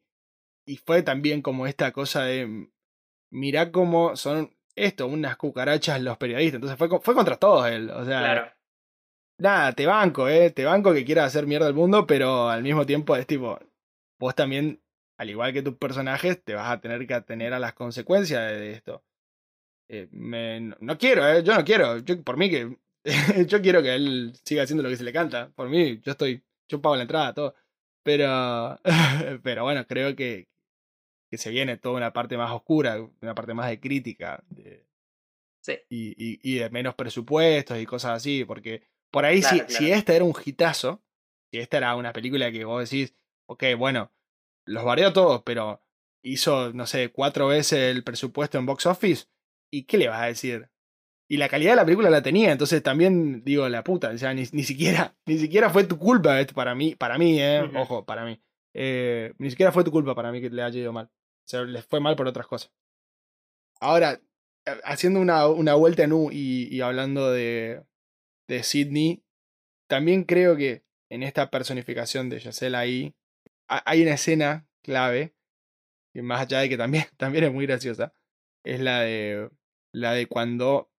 y, 0.65 0.77
fue 0.77 1.03
también 1.03 1.41
como 1.41 1.67
esta 1.67 1.91
cosa 1.91 2.25
de, 2.25 2.69
mirá 3.31 3.71
cómo 3.71 4.15
son 4.15 4.55
esto, 4.75 5.07
unas 5.07 5.37
cucarachas 5.37 6.01
los 6.01 6.17
periodistas. 6.17 6.55
Entonces 6.55 6.77
fue, 6.77 6.99
fue 6.99 7.15
contra 7.15 7.37
todos 7.37 7.67
él. 7.67 7.89
O 7.89 8.05
sea, 8.05 8.19
claro 8.19 8.60
nada, 9.41 9.73
te 9.73 9.85
banco, 9.85 10.29
eh, 10.29 10.51
te 10.51 10.65
banco 10.65 10.93
que 10.93 11.03
quieras 11.05 11.27
hacer 11.27 11.47
mierda 11.47 11.67
al 11.67 11.73
mundo, 11.73 12.05
pero 12.07 12.49
al 12.49 12.63
mismo 12.63 12.85
tiempo 12.85 13.15
es 13.15 13.27
tipo, 13.27 13.59
vos 14.19 14.35
también, 14.35 14.81
al 15.17 15.29
igual 15.29 15.53
que 15.53 15.63
tus 15.63 15.75
personajes, 15.77 16.43
te 16.43 16.53
vas 16.53 16.71
a 16.71 16.79
tener 16.81 17.05
que 17.07 17.13
atener 17.13 17.53
a 17.53 17.59
las 17.59 17.73
consecuencias 17.73 18.51
de 18.51 18.73
esto. 18.73 19.03
Eh, 19.89 20.07
no 20.11 20.97
quiero, 20.97 21.27
eh, 21.27 21.43
yo 21.43 21.55
no 21.55 21.65
quiero, 21.65 21.97
yo, 21.99 22.23
por 22.23 22.37
mí 22.37 22.49
que, 22.49 22.77
yo 23.47 23.61
quiero 23.61 23.81
que 23.81 23.95
él 23.95 24.33
siga 24.45 24.63
haciendo 24.63 24.83
lo 24.83 24.89
que 24.89 24.97
se 24.97 25.03
le 25.03 25.13
canta, 25.13 25.49
por 25.55 25.69
mí, 25.69 25.99
yo 26.01 26.11
estoy, 26.11 26.43
yo 26.69 26.81
pago 26.81 26.95
la 26.95 27.03
entrada, 27.03 27.33
todo. 27.33 27.55
Pero, 28.03 28.79
pero 29.43 29.63
bueno, 29.63 29.85
creo 29.87 30.15
que, 30.15 30.47
que 31.29 31.37
se 31.37 31.51
viene 31.51 31.77
toda 31.77 31.97
una 31.97 32.13
parte 32.13 32.37
más 32.37 32.51
oscura, 32.51 32.97
una 33.21 33.35
parte 33.35 33.53
más 33.53 33.69
de 33.69 33.79
crítica. 33.79 34.43
De, 34.49 34.85
sí. 35.61 35.79
y, 35.89 36.09
y, 36.11 36.39
y, 36.43 36.59
de 36.59 36.69
menos 36.69 36.95
presupuestos 36.95 37.79
y 37.79 37.85
cosas 37.85 38.13
así, 38.17 38.45
porque 38.45 38.90
por 39.11 39.25
ahí, 39.25 39.41
si, 39.41 39.61
si 39.67 39.91
esta 39.91 40.15
era 40.15 40.23
un 40.23 40.33
hitazo, 40.43 41.03
si 41.51 41.59
esta 41.59 41.77
era 41.77 41.95
una 41.95 42.13
película 42.13 42.51
que 42.51 42.63
vos 42.63 42.89
decís, 42.89 43.13
ok, 43.47 43.63
bueno, 43.77 44.11
los 44.65 44.85
varió 44.85 45.11
todos, 45.11 45.43
pero 45.43 45.81
hizo, 46.23 46.71
no 46.73 46.87
sé, 46.87 47.11
cuatro 47.11 47.47
veces 47.47 47.95
el 47.95 48.03
presupuesto 48.03 48.57
en 48.57 48.65
box 48.65 48.85
office, 48.85 49.25
¿y 49.69 49.83
qué 49.83 49.97
le 49.97 50.07
vas 50.07 50.21
a 50.21 50.27
decir? 50.27 50.69
Y 51.29 51.37
la 51.37 51.49
calidad 51.49 51.71
de 51.71 51.77
la 51.77 51.85
película 51.85 52.09
la 52.09 52.21
tenía, 52.21 52.51
entonces 52.51 52.81
también 52.81 53.43
digo, 53.43 53.67
la 53.67 53.83
puta, 53.83 54.09
o 54.09 54.17
sea, 54.17 54.33
ni, 54.33 54.43
ni 54.53 54.63
siquiera, 54.63 55.15
ni 55.25 55.37
siquiera 55.37 55.69
fue 55.69 55.83
tu 55.83 55.97
culpa 55.97 56.39
esto 56.39 56.53
para 56.53 56.73
mí, 56.73 56.95
para 56.95 57.17
mí, 57.17 57.41
eh, 57.41 57.69
ojo, 57.75 58.05
para 58.05 58.25
mí. 58.25 58.41
Eh, 58.73 59.33
ni 59.37 59.49
siquiera 59.49 59.73
fue 59.73 59.83
tu 59.83 59.91
culpa 59.91 60.15
para 60.15 60.31
mí 60.31 60.39
que 60.39 60.49
le 60.49 60.63
haya 60.63 60.79
ido 60.79 60.93
mal. 60.93 61.07
O 61.07 61.47
sea, 61.47 61.63
les 61.63 61.85
fue 61.85 61.99
mal 61.99 62.15
por 62.15 62.27
otras 62.27 62.47
cosas. 62.47 62.71
Ahora, 63.81 64.21
eh, 64.65 64.79
haciendo 64.85 65.19
una, 65.19 65.47
una 65.47 65.73
vuelta 65.73 66.03
en 66.03 66.13
U 66.13 66.29
y 66.31 66.79
hablando 66.79 67.31
de, 67.31 67.83
de 68.47 68.63
Sidney, 68.63 69.23
también 69.87 70.23
creo 70.23 70.55
que 70.55 70.83
en 71.09 71.23
esta 71.23 71.51
personificación 71.51 72.29
de 72.29 72.39
Yacel 72.39 72.75
ahí 72.75 73.13
hay 73.67 74.01
una 74.01 74.13
escena 74.13 74.65
clave, 74.81 75.33
que 76.13 76.21
más 76.21 76.41
allá 76.41 76.59
de 76.59 76.69
que 76.69 76.77
también, 76.77 77.05
también 77.17 77.45
es 77.45 77.53
muy 77.53 77.65
graciosa, 77.65 78.13
es 78.63 78.79
la 78.79 79.01
de, 79.01 79.49
la 79.93 80.13
de 80.13 80.27
cuando 80.27 80.89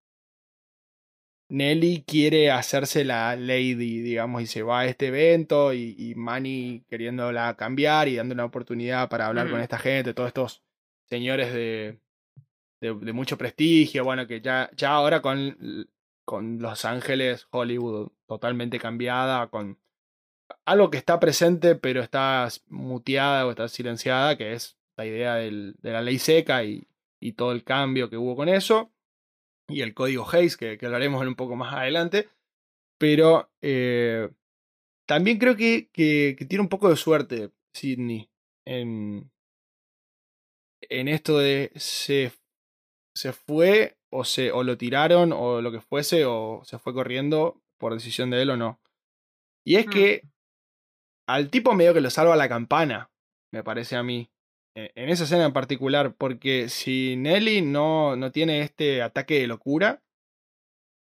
Nelly 1.49 2.05
quiere 2.07 2.51
hacerse 2.51 3.05
la 3.05 3.36
lady, 3.36 4.01
digamos, 4.01 4.43
y 4.43 4.47
se 4.47 4.62
va 4.62 4.80
a 4.80 4.86
este 4.86 5.09
evento 5.09 5.74
y, 5.74 5.95
y 5.99 6.14
Manny 6.14 6.84
queriéndola 6.88 7.57
cambiar 7.57 8.09
y 8.09 8.16
dando 8.16 8.34
una 8.34 8.45
oportunidad 8.45 9.09
para 9.09 9.26
hablar 9.26 9.51
con 9.51 9.61
esta 9.61 9.78
gente, 9.78 10.14
todos 10.14 10.28
estos 10.28 10.62
señores 11.09 11.53
de, 11.53 12.01
de, 12.80 12.95
de, 12.95 13.12
mucho 13.12 13.36
prestigio, 13.36 14.05
bueno, 14.05 14.26
que 14.26 14.40
ya, 14.40 14.70
ya 14.74 14.90
ahora 14.90 15.20
con 15.20 15.88
con 16.33 16.61
Los 16.61 16.87
Ángeles, 16.87 17.47
Hollywood 17.51 18.11
totalmente 18.26 18.78
cambiada, 18.78 19.49
con 19.49 19.78
algo 20.64 20.89
que 20.89 20.97
está 20.97 21.20
presente 21.20 21.74
pero 21.74 22.01
está 22.01 22.49
muteada 22.68 23.47
o 23.47 23.51
está 23.51 23.68
silenciada, 23.68 24.39
que 24.39 24.55
es 24.55 24.78
la 24.97 25.05
idea 25.05 25.35
de 25.35 25.74
la 25.83 26.01
ley 26.01 26.18
seca 26.18 26.64
y, 26.64 26.89
y, 27.20 27.33
todo 27.33 27.53
el 27.53 27.64
cambio 27.64 28.09
que 28.09 28.16
hubo 28.16 28.35
con 28.35 28.49
eso, 28.49 28.91
y 29.68 29.83
el 29.83 29.93
código 29.93 30.26
Hayes, 30.33 30.57
que, 30.57 30.78
que 30.78 30.87
hablaremos 30.87 31.20
un 31.26 31.35
poco 31.35 31.55
más 31.55 31.74
adelante, 31.74 32.30
pero 32.97 33.51
eh, 33.61 34.30
también 35.07 35.37
creo 35.37 35.55
que, 35.55 35.91
que, 35.93 36.35
que, 36.39 36.47
tiene 36.47 36.62
un 36.62 36.70
poco 36.70 36.89
de 36.89 36.97
suerte 36.97 37.51
Sidney 37.74 38.30
en, 38.64 39.30
en 40.80 41.09
esto 41.09 41.37
de 41.37 41.72
se, 41.76 42.33
se 43.14 43.35
fue 43.35 43.99
o, 44.13 44.25
se, 44.25 44.53
o 44.53 44.63
lo 44.63 44.77
tiraron 44.77 45.33
o 45.33 45.61
lo 45.61 45.73
que 45.73 45.81
fuese 45.81 46.25
o 46.25 46.63
se 46.65 46.79
fue 46.79 46.95
corriendo 46.95 47.61
por 47.79 47.95
decisión 47.95 48.31
de 48.31 48.43
él 48.43 48.51
o 48.51 48.57
no. 48.57 48.81
Y 49.65 49.77
es 49.77 49.87
mm. 49.87 49.91
que 49.91 50.23
al 51.27 51.51
tipo 51.51 51.75
medio 51.75 51.95
que 51.95 52.01
lo 52.01 52.11
salva 52.11 52.37
la 52.37 52.49
campana, 52.49 53.11
me 53.53 53.65
parece 53.65 53.97
a 53.97 54.03
mí. 54.03 54.31
E, 54.75 54.93
en 54.95 55.09
esa 55.09 55.25
escena 55.25 55.45
en 55.45 55.53
particular, 55.53 56.15
porque 56.15 56.69
si 56.69 57.17
Nelly 57.17 57.63
no, 57.63 58.17
no 58.17 58.31
tiene 58.33 58.63
este 58.63 59.03
ataque 59.03 59.41
de 59.41 59.47
locura, 59.47 60.03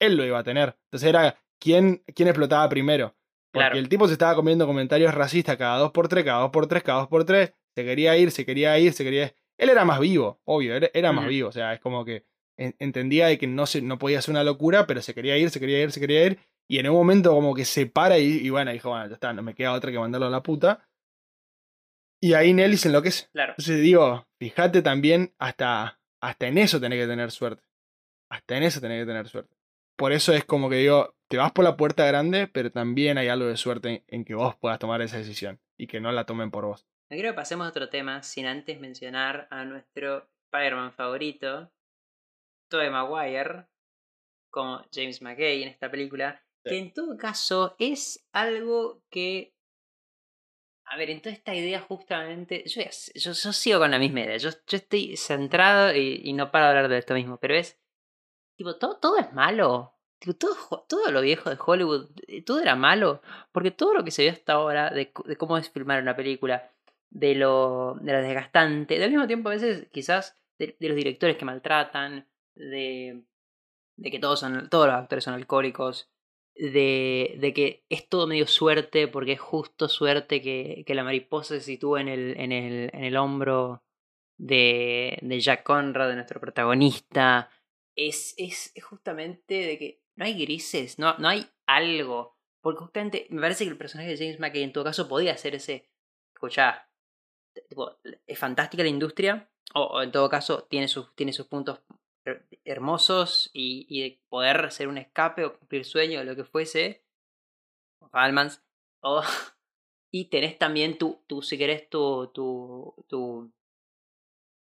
él 0.01 0.17
lo 0.17 0.25
iba 0.25 0.39
a 0.39 0.45
tener. 0.45 0.77
Entonces 0.85 1.09
era 1.09 1.39
quién, 1.59 2.03
quién 2.15 2.29
explotaba 2.29 2.69
primero. 2.69 3.15
Porque 3.53 3.79
el 3.79 3.89
tipo 3.89 4.07
se 4.07 4.13
estaba 4.13 4.35
comiendo 4.35 4.67
comentarios 4.67 5.15
racistas 5.15 5.57
cada 5.57 5.79
dos 5.79 5.91
por 5.91 6.09
tres, 6.09 6.25
cada 6.25 6.41
dos 6.41 6.51
por 6.51 6.67
tres, 6.67 6.83
cada 6.83 7.01
dos 7.01 7.09
por 7.09 7.25
tres. 7.25 7.55
Se 7.75 7.85
quería 7.85 8.17
ir, 8.17 8.31
se 8.31 8.45
quería 8.45 8.79
ir, 8.79 8.93
se 8.93 9.05
quería. 9.05 9.35
Él 9.57 9.71
era 9.71 9.85
más 9.85 9.99
vivo, 9.99 10.41
obvio, 10.45 10.77
era, 10.77 11.13
más 11.13 11.27
vivo. 11.27 11.49
O 11.49 11.53
sea, 11.53 11.73
es 11.73 11.81
como 11.81 12.05
que 12.05 12.25
entendía 12.59 13.29
de 13.29 13.39
que 13.39 13.47
no, 13.47 13.67
se, 13.67 13.81
no 13.81 13.99
podía 13.99 14.21
ser 14.21 14.33
una 14.33 14.45
locura, 14.45 14.87
pero 14.87 15.01
se 15.01 15.15
quería 15.15 15.37
ir, 15.39 15.51
se 15.51 15.61
quería 15.61 15.83
ir, 15.83 15.93
se 15.93 16.01
quería 16.01 16.27
ir. 16.27 16.39
Y 16.69 16.79
en 16.79 16.89
un 16.89 16.97
momento 16.97 17.31
como 17.33 17.55
que 17.55 17.65
se 17.65 17.87
para 17.87 18.19
y, 18.19 18.51
bueno, 18.51 18.73
dijo, 18.73 18.91
bueno, 18.91 19.07
ya 19.07 19.15
está, 19.15 19.33
no 19.33 19.43
me 19.43 19.55
queda 19.55 19.73
otra 19.73 19.91
que 19.91 19.99
mandarlo 19.99 20.27
a 20.27 20.31
la 20.31 20.43
puta. 20.43 20.87
Y 22.21 22.35
ahí 22.35 22.53
Nelly 22.53 22.77
se 22.77 22.89
enloquece. 22.89 23.29
Claro. 23.33 23.53
Entonces 23.53 23.81
digo, 23.81 24.27
fíjate 24.39 24.83
también, 24.83 25.33
hasta, 25.39 26.01
hasta 26.21 26.47
en 26.47 26.59
eso 26.59 26.81
tenés 26.81 27.01
que 27.01 27.07
tener 27.07 27.31
suerte. 27.31 27.63
Hasta 28.31 28.57
en 28.57 28.65
eso 28.65 28.81
tenés 28.81 29.03
que 29.03 29.07
tener 29.07 29.29
suerte. 29.29 29.57
Por 29.97 30.13
eso 30.13 30.35
es 30.35 30.45
como 30.45 30.69
que 30.69 30.77
digo, 30.77 31.17
te 31.29 31.39
vas 31.39 31.53
por 31.53 31.65
la 31.65 31.77
puerta 31.77 32.07
grande, 32.07 32.49
pero 32.49 32.71
también 32.71 33.19
hay 33.19 33.29
algo 33.29 33.47
de 33.47 33.57
suerte 33.57 34.05
en, 34.07 34.25
que 34.25 34.35
vos 34.35 34.57
puedas 34.57 34.79
tomar 34.79 35.01
esa 35.03 35.19
decisión 35.19 35.61
y 35.77 35.87
que 35.87 36.01
no 36.01 36.13
la 36.13 36.25
tomen 36.25 36.51
por 36.51 36.67
vos. 36.67 36.87
Me 37.11 37.17
quiero 37.17 37.33
que 37.33 37.37
pasemos 37.37 37.67
a 37.67 37.71
otro 37.71 37.89
tema 37.89 38.23
sin 38.23 38.47
antes 38.47 38.79
mencionar 38.81 39.49
a 39.51 39.65
nuestro 39.65 40.29
Spider-Man 40.53 40.93
favorito, 40.93 41.73
Tobey 42.69 42.91
Maguire 42.91 43.67
como 44.51 44.83
James 44.93 45.21
McKay 45.23 45.63
en 45.63 45.69
esta 45.69 45.91
película, 45.91 46.43
que 46.65 46.79
en 46.79 46.93
todo 46.93 47.17
caso 47.17 47.77
es 47.79 48.27
algo 48.33 49.03
que 49.11 49.55
A 50.85 50.97
ver, 50.97 51.11
entonces 51.11 51.39
esta 51.39 51.55
idea 51.55 51.81
justamente. 51.81 52.65
Yo, 52.67 52.83
yo, 53.15 53.33
yo 53.33 53.53
sigo 53.53 53.79
con 53.79 53.91
la 53.91 53.99
misma 53.99 54.21
idea. 54.21 54.37
Yo, 54.39 54.51
yo 54.67 54.77
estoy 54.79 55.17
centrado 55.17 55.95
y, 55.95 56.23
y, 56.25 56.33
no 56.33 56.51
paro 56.51 56.65
de 56.65 56.71
hablar 56.71 56.89
de 56.89 56.99
esto 56.99 57.15
mismo. 57.15 57.39
Pero 57.39 57.55
es. 57.57 57.79
Tipo, 58.57 58.77
todo, 58.77 58.97
todo 58.99 59.19
es 59.19 59.33
malo. 59.33 59.95
Tipo, 60.19 60.35
todo, 60.35 60.55
todo 60.89 61.11
lo 61.13 61.21
viejo 61.21 61.51
de 61.51 61.59
Hollywood, 61.65 62.11
eh, 62.27 62.43
todo 62.43 62.61
era 62.61 62.75
malo. 62.75 63.23
Porque 63.53 63.71
todo 63.71 63.95
lo 63.95 64.05
que 64.05 64.11
se 64.11 64.23
vio 64.23 64.33
hasta 64.33 64.55
ahora, 64.55 64.91
de, 64.91 65.13
de 65.27 65.37
cómo 65.37 65.59
es 65.59 65.71
filmar 65.71 66.03
una 66.03 66.17
película, 66.17 66.71
de 67.11 67.35
lo, 67.35 67.97
de 68.01 68.13
lo 68.13 68.23
desgastante, 68.23 69.03
al 69.03 69.11
mismo 69.11 69.27
tiempo 69.27 69.49
a 69.49 69.53
veces 69.53 69.89
quizás 69.91 70.39
de, 70.59 70.77
de 70.79 70.89
los 70.89 70.97
directores 70.97 71.37
que 71.37 71.45
maltratan, 71.45 72.29
de, 72.59 73.25
que 74.03 74.19
todos, 74.19 74.41
son, 74.41 74.69
todos 74.69 74.87
los 74.87 74.97
actores 74.97 75.25
son 75.25 75.35
alcohólicos, 75.35 76.11
de, 76.55 77.37
de, 77.39 77.55
que 77.55 77.85
es 77.89 78.09
todo 78.09 78.27
medio 78.27 78.47
suerte, 78.47 79.07
porque 79.07 79.33
es 79.33 79.41
justo 79.41 79.89
suerte 79.89 80.43
que, 80.43 80.85
que 80.87 80.95
la 80.95 81.05
mariposa 81.05 81.55
se 81.55 81.61
sitúe 81.61 81.99
en 81.99 82.09
el, 82.09 82.39
en 82.39 82.53
el, 82.53 82.91
en 82.93 83.05
el 83.05 83.17
hombro 83.17 83.85
de, 84.39 85.19
de 85.23 85.41
Jack 85.41 85.63
Conrad, 85.63 86.09
de 86.09 86.17
nuestro 86.17 86.41
protagonista. 86.41 87.51
Es, 87.95 88.35
es, 88.37 88.73
justamente 88.83 89.55
de 89.55 89.79
que 89.79 90.03
no 90.17 90.25
hay 90.25 90.35
grises, 90.35 90.99
no, 90.99 91.17
no 91.19 91.29
hay 91.29 91.47
algo. 91.67 92.37
Porque 92.61 92.81
justamente 92.81 93.27
me 93.31 93.41
parece 93.41 93.65
que 93.65 93.71
el 93.71 93.79
personaje 93.79 94.11
de 94.11 94.17
James 94.17 94.41
McKay 94.41 94.65
en 94.65 94.73
todo 94.73 94.85
caso 94.85 95.09
podía 95.09 95.37
ser 95.37 95.55
ese. 95.55 95.89
Escuchá, 96.35 96.89
es 98.27 98.39
fantástica 98.39 98.83
la 98.83 98.89
industria, 98.89 99.49
o, 99.75 99.83
o, 99.83 100.03
en 100.03 100.13
todo 100.13 100.29
caso 100.29 100.65
tiene 100.65 100.89
sus, 100.89 101.15
tiene 101.15 101.33
sus 101.33 101.47
puntos 101.47 101.81
hermosos 102.65 103.51
y, 103.53 103.87
y, 103.89 104.03
de 104.03 104.21
poder 104.29 104.71
ser 104.71 104.89
un 104.89 104.99
escape 104.99 105.45
o 105.45 105.59
cumplir 105.59 105.85
sueño 105.85 106.21
o 106.21 106.25
lo 106.25 106.37
que 106.37 106.45
fuese, 106.45 107.05
Almans, 108.13 108.63
o, 109.01 109.23
y 110.11 110.27
tenés 110.27 110.59
también 110.59 110.99
tu, 110.99 111.23
tu 111.27 111.43
si 111.43 111.59
querés, 111.59 111.89
tu, 111.89 112.31
tu, 112.35 112.95
tu, 113.09 113.53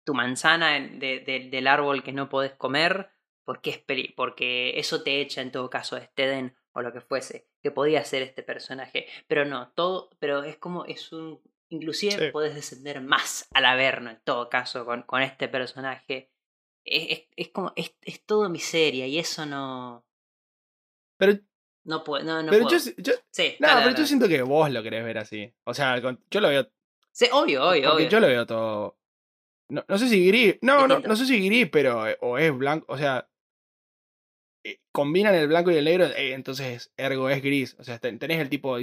tu 0.06 0.14
manzana 0.14 0.74
de, 0.74 1.20
de, 1.20 1.50
del 1.50 1.68
árbol 1.68 2.04
que 2.04 2.14
no 2.14 2.30
podés 2.30 2.54
comer, 2.54 3.12
porque, 3.46 3.70
es 3.70 3.78
peli 3.78 4.14
porque 4.16 4.78
eso 4.78 5.04
te 5.04 5.22
echa 5.22 5.42
en 5.42 5.52
todo 5.52 5.70
caso 5.70 5.96
de 5.96 6.06
Steden 6.06 6.58
o 6.74 6.82
lo 6.82 6.94
que 6.94 7.02
fuese, 7.02 7.50
que 7.62 7.72
podía 7.72 8.04
ser 8.04 8.22
este 8.22 8.44
personaje, 8.44 9.08
pero 9.28 9.46
no, 9.46 9.70
todo, 9.70 10.10
pero 10.20 10.44
es 10.44 10.58
como, 10.58 10.86
es 10.86 11.12
un, 11.12 11.42
inclusive 11.70 12.12
sí. 12.12 12.32
podés 12.32 12.56
descender 12.56 13.02
más 13.02 13.48
al 13.54 13.66
averno 13.66 14.10
en 14.10 14.20
todo 14.24 14.50
caso 14.50 14.86
con, 14.86 15.04
con 15.04 15.22
este 15.22 15.48
personaje 15.48 16.32
es, 16.88 17.28
es, 17.36 17.50
como, 17.50 17.74
es, 17.76 17.96
es 18.02 18.24
todo 18.26 18.50
miseria 18.50 19.08
y 19.08 19.20
eso 19.20 19.46
no... 19.46 20.06
Pero... 21.18 21.40
No 21.86 22.04
puedo, 22.04 22.24
no, 22.24 22.44
no 22.44 22.52
pero 22.52 22.66
puedo. 22.66 22.78
Yo, 22.78 22.92
yo, 22.98 23.14
sí, 23.32 23.56
no, 23.60 23.68
dale, 23.68 23.80
pero 23.82 23.92
dale. 23.92 23.98
yo 23.98 24.06
siento 24.06 24.28
que 24.28 24.42
vos 24.42 24.70
lo 24.72 24.84
querés 24.84 25.06
ver 25.06 25.18
así. 25.20 25.54
O 25.64 25.74
sea, 25.74 25.98
yo 26.00 26.42
lo 26.42 26.50
veo... 26.50 26.70
Sí, 27.12 27.28
obvio, 27.32 27.64
obvio, 27.70 27.94
obvio. 27.94 28.10
yo 28.10 28.20
lo 28.20 28.28
veo 28.28 28.46
todo... 28.46 29.00
No, 29.70 29.84
no 29.88 29.98
sé 29.98 30.08
si 30.10 30.28
gris... 30.28 30.58
No, 30.62 30.88
no, 30.88 31.00
no 31.00 31.16
sé 31.16 31.26
si 31.26 31.46
gris, 31.46 31.70
pero... 31.72 32.08
eh, 32.08 32.18
O 32.22 32.38
es 32.38 32.56
blanco, 32.56 32.86
o 32.90 32.98
sea... 32.98 33.30
eh, 34.66 34.82
Combinan 34.92 35.34
el 35.36 35.48
blanco 35.48 35.72
y 35.72 35.78
el 35.78 35.86
negro, 35.86 36.06
eh, 36.06 36.34
entonces 36.34 36.92
ergo 36.98 37.30
es 37.30 37.42
gris. 37.42 37.76
O 37.80 37.84
sea, 37.84 38.00
ten- 38.00 38.20
tenés 38.20 38.40
el 38.40 38.50
tipo... 38.50 38.78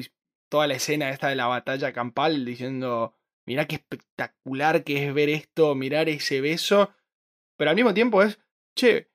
Toda 0.51 0.67
la 0.67 0.75
escena 0.75 1.11
esta 1.11 1.29
de 1.29 1.37
la 1.37 1.47
batalla 1.47 1.93
campal 1.93 2.45
diciendo... 2.45 3.15
Mirá 3.47 3.67
qué 3.67 3.75
espectacular 3.75 4.85
que 4.85 5.07
es 5.07 5.13
ver 5.13 5.29
esto, 5.29 5.75
mirar 5.75 6.09
ese 6.09 6.41
beso. 6.41 6.95
Pero 7.57 7.71
al 7.71 7.77
mismo 7.77 7.95
tiempo 7.95 8.23
es... 8.23 8.39
Che, 8.77 9.11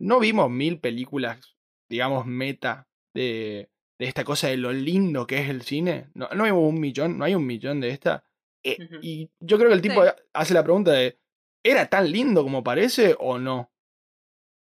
no 0.00 0.20
vimos 0.20 0.50
mil 0.50 0.78
películas, 0.80 1.56
digamos, 1.88 2.26
meta 2.26 2.88
de, 3.14 3.70
de 3.98 4.06
esta 4.06 4.24
cosa 4.24 4.48
de 4.48 4.56
lo 4.56 4.72
lindo 4.72 5.26
que 5.26 5.38
es 5.40 5.48
el 5.48 5.62
cine. 5.62 6.10
No, 6.14 6.28
no 6.34 6.44
hay 6.44 6.50
un 6.50 6.78
millón, 6.78 7.18
no 7.18 7.24
hay 7.24 7.34
un 7.34 7.46
millón 7.46 7.80
de 7.80 7.90
esta. 7.90 8.24
Eh. 8.64 8.76
Y 9.02 9.30
yo 9.40 9.56
creo 9.56 9.68
que 9.68 9.74
el 9.74 9.82
tipo 9.82 10.04
Sí. 10.04 10.10
hace 10.34 10.54
la 10.54 10.62
pregunta 10.62 10.92
de, 10.92 11.18
¿era 11.64 11.86
tan 11.86 12.10
lindo 12.10 12.42
como 12.42 12.62
parece 12.62 13.16
o 13.18 13.38
no? 13.38 13.72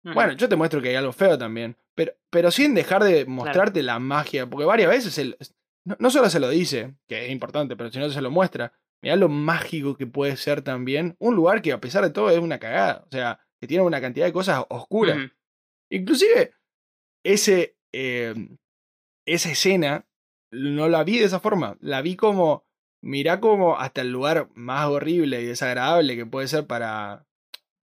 Bueno, 0.04 0.34
yo 0.34 0.50
te 0.50 0.56
muestro 0.56 0.82
que 0.82 0.90
hay 0.90 0.96
algo 0.96 1.14
feo 1.14 1.38
también, 1.38 1.78
pero, 1.94 2.14
pero 2.32 2.50
sin 2.50 2.74
dejar 2.74 3.04
de 3.04 3.26
mostrarte 3.26 3.84
la 3.84 4.00
magia, 4.00 4.50
porque 4.50 4.66
varias 4.66 4.90
veces 4.90 5.16
él, 5.20 5.38
no, 5.86 5.96
no 6.00 6.10
solo 6.10 6.28
se 6.28 6.40
lo 6.40 6.50
dice, 6.50 6.96
que 7.08 7.26
es 7.26 7.32
importante, 7.32 7.76
pero 7.76 7.92
si 7.92 8.00
no 8.00 8.10
se 8.10 8.22
lo 8.22 8.32
muestra, 8.32 8.74
mirá 9.02 9.16
lo 9.16 9.30
mágico 9.30 9.96
que 9.96 10.08
puede 10.08 10.38
ser 10.38 10.62
también 10.62 11.16
un 11.20 11.36
lugar 11.36 11.62
que 11.62 11.72
a 11.72 11.82
pesar 11.82 12.04
de 12.04 12.12
todo 12.12 12.30
es 12.30 12.40
una 12.40 12.60
cagada, 12.60 13.04
o 13.08 13.12
sea, 13.12 13.40
que 13.60 13.68
tiene 13.68 13.84
una 13.84 14.02
cantidad 14.02 14.26
de 14.26 14.34
cosas 14.34 14.66
oscuras. 14.70 15.32
Inclusive, 15.90 16.52
ese, 17.24 17.78
eh, 17.94 18.34
esa 19.28 19.52
escena 19.52 20.08
no 20.52 20.90
la 20.90 21.04
vi 21.04 21.20
de 21.20 21.26
esa 21.26 21.40
forma. 21.40 21.78
La 21.80 22.02
vi 22.02 22.16
como, 22.16 22.66
mirá 23.02 23.40
como 23.40 23.78
hasta 23.78 24.02
el 24.02 24.12
lugar 24.12 24.50
más 24.56 24.88
horrible 24.88 25.42
y 25.42 25.46
desagradable 25.46 26.16
que 26.16 26.26
puede 26.26 26.48
ser 26.48 26.66
para, 26.66 27.28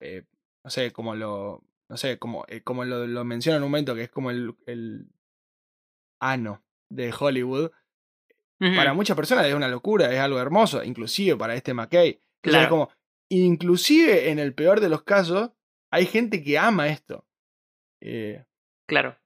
eh, 0.00 0.24
no 0.64 0.70
sé, 0.70 0.92
como 0.92 1.14
lo, 1.14 1.64
no 1.88 1.96
sé, 1.96 2.18
como, 2.18 2.44
eh, 2.48 2.62
como 2.62 2.84
lo, 2.84 3.06
lo 3.06 3.24
menciona 3.24 3.56
en 3.56 3.62
un 3.62 3.70
momento, 3.70 3.94
que 3.94 4.02
es 4.02 4.10
como 4.10 4.30
el, 4.30 4.54
el 4.66 5.08
ano 6.20 6.64
de 6.90 7.14
Hollywood. 7.18 7.70
Para 8.58 8.92
muchas 8.92 9.16
personas 9.16 9.46
es 9.46 9.54
una 9.54 9.68
locura, 9.68 10.12
es 10.12 10.18
algo 10.18 10.40
hermoso, 10.40 10.82
inclusive 10.82 11.36
para 11.36 11.54
este 11.54 11.74
McKay. 11.74 12.20
Claro. 12.42 12.62
es 12.64 12.68
como, 12.68 12.90
inclusive 13.30 14.30
en 14.30 14.38
el 14.38 14.54
peor 14.54 14.80
de 14.80 14.88
los 14.88 15.02
casos, 15.02 15.50
hay 15.92 16.06
gente 16.06 16.42
que 16.42 16.58
ama 16.58 16.88
esto. 16.88 17.24
Eh, 18.00 18.44
Claro. 18.88 19.16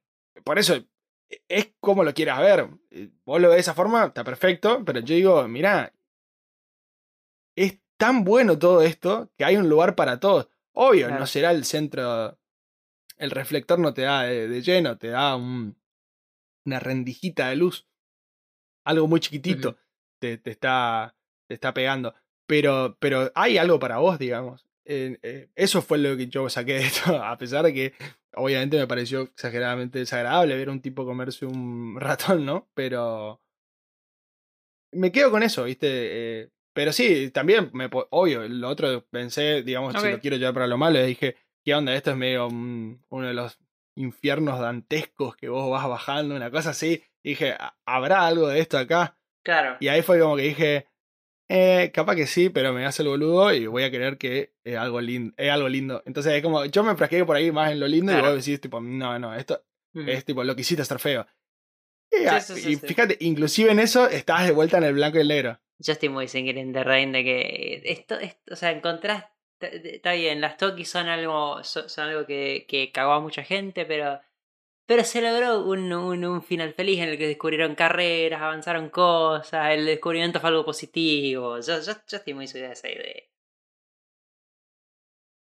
por 0.45 0.59
eso 0.59 0.75
e, 0.77 0.87
es 1.49 1.75
como 1.81 2.05
lo 2.05 2.13
quieras 2.15 2.41
ver. 2.41 2.69
Eh, 2.91 3.11
Vos 3.25 3.41
lo 3.41 3.49
ves 3.49 3.57
de 3.57 3.61
esa 3.61 3.75
forma, 3.75 4.05
está 4.07 4.23
perfecto, 4.25 4.85
pero 4.85 5.01
yo 5.01 5.15
digo, 5.15 5.49
mirá, 5.49 5.93
es 7.57 7.79
tan 7.99 8.25
bueno 8.25 8.59
todo 8.59 8.83
esto 8.83 9.31
que 9.37 9.45
hay 9.45 9.57
un 9.57 9.69
lugar 9.69 9.95
para 9.95 10.21
todos. 10.21 10.49
Obvio, 10.75 11.07
Claro. 11.07 11.21
no 11.21 11.27
será 11.27 11.51
el 11.53 11.65
centro, 11.65 12.39
el 13.19 13.31
reflector 13.31 13.79
no 13.79 13.93
te 13.95 14.03
da 14.03 14.23
de, 14.23 14.49
de 14.49 14.63
lleno, 14.63 14.97
te 14.99 15.09
da 15.09 15.37
un- 15.37 15.77
una 16.65 16.81
rendijita 16.81 17.49
de 17.49 17.57
luz. 17.57 17.87
Algo 18.85 19.07
muy 19.09 19.21
chiquitito 19.21 19.77
te, 20.19 20.39
te 20.39 20.51
está, 20.51 21.15
te 21.49 21.55
está 21.55 21.73
pegando. 21.75 22.15
Pero, 22.47 22.97
pero 23.01 23.31
hay 23.35 23.59
algo 23.59 23.79
para 23.79 23.99
vos, 23.99 24.19
digamos. 24.19 24.67
Eh, 24.85 25.19
eh, 25.23 25.49
eso 25.55 25.81
fue 25.81 25.99
lo 25.99 26.17
que 26.17 26.27
yo 26.27 26.49
saqué 26.49 26.75
de 26.75 26.81
esto, 26.87 27.23
a 27.23 27.39
pesar 27.39 27.65
de 27.65 27.73
que 27.73 27.93
obviamente 28.35 28.77
me 28.79 28.87
pareció 28.89 29.23
exageradamente 29.23 29.99
desagradable 30.01 30.57
ver 30.57 30.69
a 30.69 30.73
un 30.73 30.81
tipo 30.83 31.05
comerse 31.05 31.47
un 31.47 31.97
ratón, 32.01 32.45
¿no? 32.45 32.69
Pero 32.75 33.41
me 34.93 35.13
quedo 35.13 35.31
con 35.31 35.43
eso, 35.43 35.65
¿viste? 35.65 35.87
Eh, 36.43 36.51
pero 36.75 36.93
sí, 36.93 37.31
también, 37.31 37.71
me, 37.73 37.89
obvio, 38.11 38.49
lo 38.49 38.69
otro 38.69 39.05
pensé, 39.11 39.63
digamos, 39.63 39.95
si 40.01 40.07
lo 40.13 40.21
quiero 40.21 40.37
llevar 40.37 40.55
para 40.55 40.67
lo 40.67 40.79
malo, 40.79 40.95
le 40.99 41.07
dije, 41.07 41.37
¿qué 41.65 41.75
onda? 41.75 41.95
Esto 41.95 42.11
es 42.13 42.17
medio 42.17 42.47
un- 42.49 43.05
uno 43.09 43.27
de 43.29 43.35
los 43.35 43.59
infiernos 43.95 44.59
dantescos 44.59 45.37
que 45.37 45.49
vos 45.49 45.71
vas 45.71 45.87
bajando, 45.89 46.35
una 46.35 46.51
cosa 46.51 46.71
así. 46.71 47.03
Dije, 47.25 47.53
"¿Ha- 47.59 47.77
¿habrá 47.87 48.27
algo 48.27 48.49
de 48.49 48.61
esto 48.61 48.79
acá? 48.79 49.17
Claro. 49.43 49.77
Y 49.81 49.89
ahí 49.89 50.03
fue 50.03 50.19
como 50.21 50.37
que 50.37 50.43
dije, 50.43 50.87
eh, 51.49 51.91
capaz 51.93 52.17
que 52.17 52.27
sí, 52.27 52.49
pero 52.49 52.73
me 52.73 52.85
hace 52.87 53.03
el 53.03 53.09
boludo 53.09 53.53
y 53.53 53.67
voy 53.67 53.83
a 53.85 53.91
creer 53.91 54.17
que 54.19 54.55
es 54.65 54.77
algo 54.77 55.01
lindo. 55.01 55.35
Es 55.37 55.51
algo 55.51 55.69
lindo. 55.69 56.03
Entonces 56.07 56.33
es 56.35 56.43
como, 56.43 56.65
yo 56.65 56.83
me 56.83 56.91
enfrasqué 56.93 57.25
por 57.25 57.37
ahí 57.37 57.51
más 57.53 57.71
en 57.73 57.81
lo 57.81 57.87
lindo 57.89 58.13
Claro. 58.13 58.29
y 58.29 58.31
vos 58.37 58.45
decís, 58.45 58.61
tipo, 58.61 58.81
no, 58.81 59.19
no, 59.19 59.35
esto 59.35 59.63
Ujú. 59.95 60.09
es 60.09 60.25
tipo 60.25 60.43
lo 60.45 60.55
que 60.55 60.63
hiciste 60.63 60.83
estar 60.83 60.99
feo. 60.99 61.27
Y, 62.11 62.29
Sí, 62.41 62.55
sí, 62.61 62.71
y 62.73 62.77
sí. 62.77 62.87
fíjate, 62.87 63.17
inclusive 63.21 63.71
en 63.73 63.79
eso 63.79 64.07
estás 64.09 64.47
de 64.47 64.53
vuelta 64.53 64.79
en 64.79 64.85
el 64.85 64.95
blanco 64.95 65.19
y 65.19 65.23
el 65.23 65.29
negro. 65.29 65.59
Yo 65.79 65.93
estoy 65.95 66.09
muy 66.11 66.29
sin 66.29 66.47
in 66.47 66.73
the 66.73 66.85
Rain 66.85 67.11
de 67.13 67.25
que 67.25 67.83
esto, 67.85 68.19
esto 68.19 68.53
o 68.53 68.57
sea, 68.57 68.71
encontrás, 68.71 69.25
está 69.61 70.13
bien, 70.13 70.41
las 70.41 70.57
Toki 70.57 70.85
son 70.85 71.09
algo, 71.09 71.65
son, 71.65 71.89
son 71.89 72.09
algo 72.09 72.27
que, 72.27 72.67
que 72.69 72.93
cagó 72.93 73.13
a 73.13 73.21
mucha 73.21 73.43
gente, 73.43 73.85
pero, 73.87 74.21
pero 74.87 75.05
se 75.05 75.21
logró 75.23 75.65
un, 75.65 75.93
un, 75.93 76.25
un 76.25 76.43
final 76.43 76.73
feliz 76.75 77.01
en 77.01 77.09
el 77.11 77.19
que 77.19 77.27
descubrieron 77.29 77.75
carreras, 77.75 78.43
avanzaron 78.43 78.91
cosas, 78.91 79.73
el 79.73 79.87
descubrimiento 79.87 80.41
fue 80.41 80.51
algo 80.51 80.65
positivo. 80.65 81.59
Yo, 81.61 81.81
yo, 81.81 81.93
yo 82.09 82.17
estoy 82.19 82.35
muy 82.35 82.47
subido 82.49 82.69
de 82.69 82.73
esa 82.75 82.89
idea. 82.91 83.23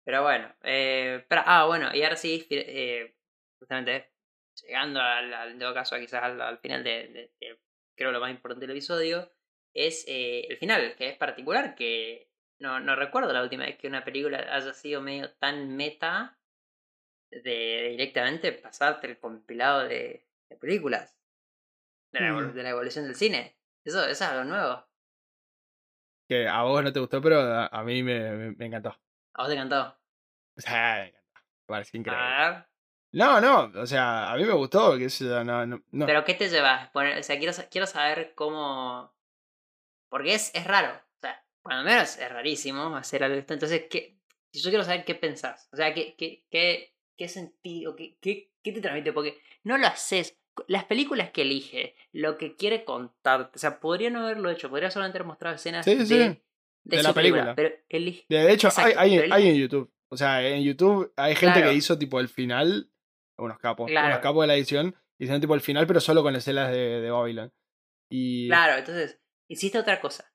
Pero 0.04 0.22
bueno, 0.22 0.54
eh, 0.62 1.24
pero- 1.28 1.42
ah, 1.46 1.66
bueno, 1.66 1.94
y 1.94 2.02
ahora 2.02 2.16
sí, 2.16 2.46
eh, 2.50 3.14
justamente 3.58 4.12
llegando 4.62 5.00
al, 5.00 5.32
al- 5.32 5.50
en 5.52 5.58
todo 5.58 5.74
caso 5.74 5.96
quizás 5.98 6.22
al, 6.22 6.40
al 6.40 6.58
final 6.58 6.84
de- 6.84 7.32
creo 7.96 8.12
lo 8.12 8.20
más 8.20 8.30
importante 8.30 8.66
del 8.66 8.76
episodio, 8.76 9.30
es 9.74 10.04
eh, 10.08 10.46
el 10.48 10.56
final, 10.58 10.94
que 10.96 11.08
es 11.10 11.16
particular, 11.16 11.74
que 11.74 12.28
no, 12.58 12.80
no 12.80 12.96
recuerdo 12.96 13.32
la 13.32 13.42
última 13.42 13.64
vez 13.64 13.76
que 13.78 13.88
una 13.88 14.04
película 14.04 14.38
haya 14.54 14.72
sido 14.74 15.00
medio 15.00 15.32
tan 15.34 15.76
meta 15.76 16.38
de 17.42 17.88
directamente 17.90 18.52
pasarte 18.52 19.06
el 19.06 19.18
compilado 19.18 19.80
de, 19.88 20.26
de 20.48 20.56
películas 20.56 21.16
de 22.12 22.20
la, 22.20 22.28
evol- 22.28 22.52
Mm. 22.52 22.54
de 22.54 22.62
la 22.62 22.70
evolución 22.70 23.04
del 23.06 23.16
cine. 23.16 23.56
Eso, 23.84 24.00
eso 24.02 24.10
es 24.10 24.22
algo 24.22 24.44
nuevo. 24.44 24.86
Que 26.28 26.48
a 26.48 26.62
vos 26.62 26.82
no 26.82 26.92
te 26.92 27.00
gustó, 27.00 27.20
pero 27.20 27.40
a, 27.40 27.66
a 27.66 27.82
mí 27.84 28.02
me, 28.02 28.30
me, 28.32 28.50
me 28.52 28.66
encantó. 28.66 28.90
¿A 29.34 29.42
vos 29.42 29.48
te 29.48 29.54
encantó? 29.54 29.98
O 30.56 30.60
sea, 30.60 30.94
me 31.02 31.08
encantó. 31.08 31.28
Me 31.34 31.66
pareció 31.66 32.00
increíble. 32.00 32.24
A 32.24 32.50
ver. 32.50 32.66
No, 33.12 33.40
no, 33.40 33.80
o 33.80 33.86
sea, 33.86 34.32
a 34.32 34.36
mí 34.36 34.44
me 34.44 34.52
gustó, 34.54 34.96
que 34.98 35.04
eso, 35.04 35.44
no, 35.44 35.64
no, 35.66 35.80
no. 35.92 36.06
¿Pero 36.06 36.24
qué 36.24 36.34
te 36.34 36.48
llevas? 36.48 36.90
O 36.94 37.22
sea, 37.22 37.38
quiero, 37.38 37.52
quiero 37.70 37.86
saber 37.86 38.34
cómo... 38.34 39.14
Porque 40.08 40.34
es, 40.34 40.52
es 40.54 40.66
raro. 40.66 40.94
O 40.94 41.20
sea, 41.20 41.44
cuando 41.62 41.84
menos 41.84 42.16
es 42.18 42.28
rarísimo 42.28 42.96
hacer 42.96 43.22
algo 43.22 43.34
de 43.34 43.40
esto. 43.40 43.54
Entonces, 43.54 43.84
¿qué? 43.90 44.18
yo 44.52 44.70
quiero 44.70 44.84
saber 44.84 45.04
qué 45.04 45.14
pensás. 45.14 45.68
O 45.72 45.76
sea, 45.76 45.92
qué, 45.94 46.16
qué, 46.16 46.44
qué, 46.50 46.93
qué 47.16 47.28
sentido, 47.28 47.96
qué, 47.96 48.16
qué, 48.20 48.50
qué 48.62 48.72
te 48.72 48.80
transmite. 48.80 49.12
Porque 49.12 49.38
no 49.62 49.78
lo 49.78 49.86
haces. 49.86 50.38
Las 50.68 50.84
películas 50.84 51.30
que 51.30 51.42
elige, 51.42 51.96
lo 52.12 52.38
que 52.38 52.54
quiere 52.56 52.84
contarte. 52.84 53.52
O 53.56 53.58
sea, 53.58 53.80
podría 53.80 54.10
no 54.10 54.20
haberlo 54.20 54.50
hecho. 54.50 54.70
Podría 54.70 54.90
solamente 54.90 55.18
haber 55.18 55.26
mostrado 55.26 55.56
escenas 55.56 55.84
Sí, 55.84 55.96
de, 55.96 56.06
sí. 56.06 56.16
de, 56.18 56.42
De 56.84 57.02
la 57.02 57.12
película. 57.12 57.54
Pero 57.56 57.74
elige. 57.88 58.24
De 58.28 58.52
hecho, 58.52 58.68
Exacto, 58.68 58.98
hay, 58.98 59.18
hay, 59.18 59.30
hay 59.32 59.48
en 59.48 59.56
YouTube. 59.56 59.92
O 60.10 60.16
sea, 60.16 60.46
en 60.46 60.62
YouTube 60.62 61.12
hay 61.16 61.34
gente 61.34 61.54
Claro. 61.58 61.70
que 61.70 61.76
hizo 61.76 61.98
tipo 61.98 62.20
el 62.20 62.28
final, 62.28 62.88
unos 63.36 63.58
capos, 63.58 63.90
Claro. 63.90 64.06
unos 64.08 64.20
capos 64.20 64.42
de 64.44 64.46
la 64.46 64.54
edición, 64.54 64.94
hicieron 65.18 65.40
tipo 65.40 65.54
el 65.56 65.60
final, 65.60 65.88
pero 65.88 65.98
solo 65.98 66.22
con 66.22 66.36
escenas 66.36 66.70
de, 66.70 67.00
de 67.00 67.10
Babylon. 67.10 67.52
Y 68.08 68.46
Claro, 68.46 68.78
entonces, 68.78 69.20
hiciste 69.50 69.78
otra 69.78 70.00
cosa. 70.00 70.32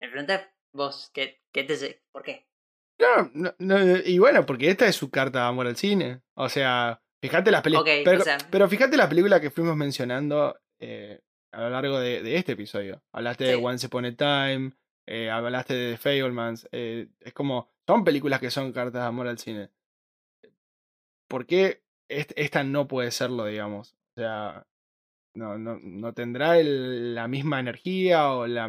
Me 0.00 0.08
preguntas 0.08 0.48
vos, 0.72 1.10
¿qué, 1.12 1.42
qué 1.52 1.64
te 1.64 2.02
¿Por 2.12 2.22
qué? 2.22 2.48
No, 3.00 3.30
no, 3.34 3.54
no, 3.58 3.96
y 4.04 4.18
bueno, 4.18 4.44
porque 4.46 4.68
esta 4.70 4.86
es 4.86 4.94
su 4.96 5.10
carta 5.10 5.40
de 5.40 5.46
amor 5.48 5.66
al 5.66 5.76
cine. 5.76 6.20
O 6.34 6.48
sea, 6.48 7.02
fíjate 7.22 7.50
las 7.50 7.62
películas. 7.62 7.84
Pero, 8.04 8.20
o 8.20 8.24
sea- 8.24 8.38
pero 8.50 8.68
fíjate 8.68 8.96
las 8.96 9.08
películas 9.08 9.40
que 9.40 9.50
fuimos 9.50 9.76
mencionando 9.76 10.58
eh, 10.80 11.20
a 11.52 11.62
lo 11.62 11.70
largo 11.70 11.98
de, 11.98 12.22
de 12.22 12.36
este 12.36 12.52
episodio. 12.52 13.02
Hablaste 13.12 13.44
de. 13.44 13.54
Once 13.64 13.86
Upon 13.86 14.04
a 14.04 14.14
Time, 14.16 14.72
eh, 15.08 15.30
hablaste 15.30 15.74
de 15.74 15.92
The 15.92 15.98
Fablemans. 15.98 16.68
eh, 16.72 17.08
es 17.20 17.32
como, 17.32 17.70
son 17.86 18.04
películas 18.04 18.38
que 18.40 18.50
son 18.50 18.72
cartas 18.72 19.02
de 19.02 19.08
amor 19.08 19.26
al 19.28 19.38
cine. 19.38 19.70
¿Por 21.28 21.46
qué 21.46 21.82
est- 22.08 22.32
esta 22.36 22.64
no 22.64 22.88
puede 22.88 23.10
serlo, 23.10 23.46
digamos? 23.46 23.94
O 24.16 24.20
sea, 24.20 24.66
no, 25.34 25.58
no, 25.58 25.78
no 25.80 26.12
tendrá 26.12 26.58
el- 26.58 27.14
la 27.14 27.28
misma 27.28 27.60
energía 27.60 28.30
o 28.32 28.46
la... 28.46 28.68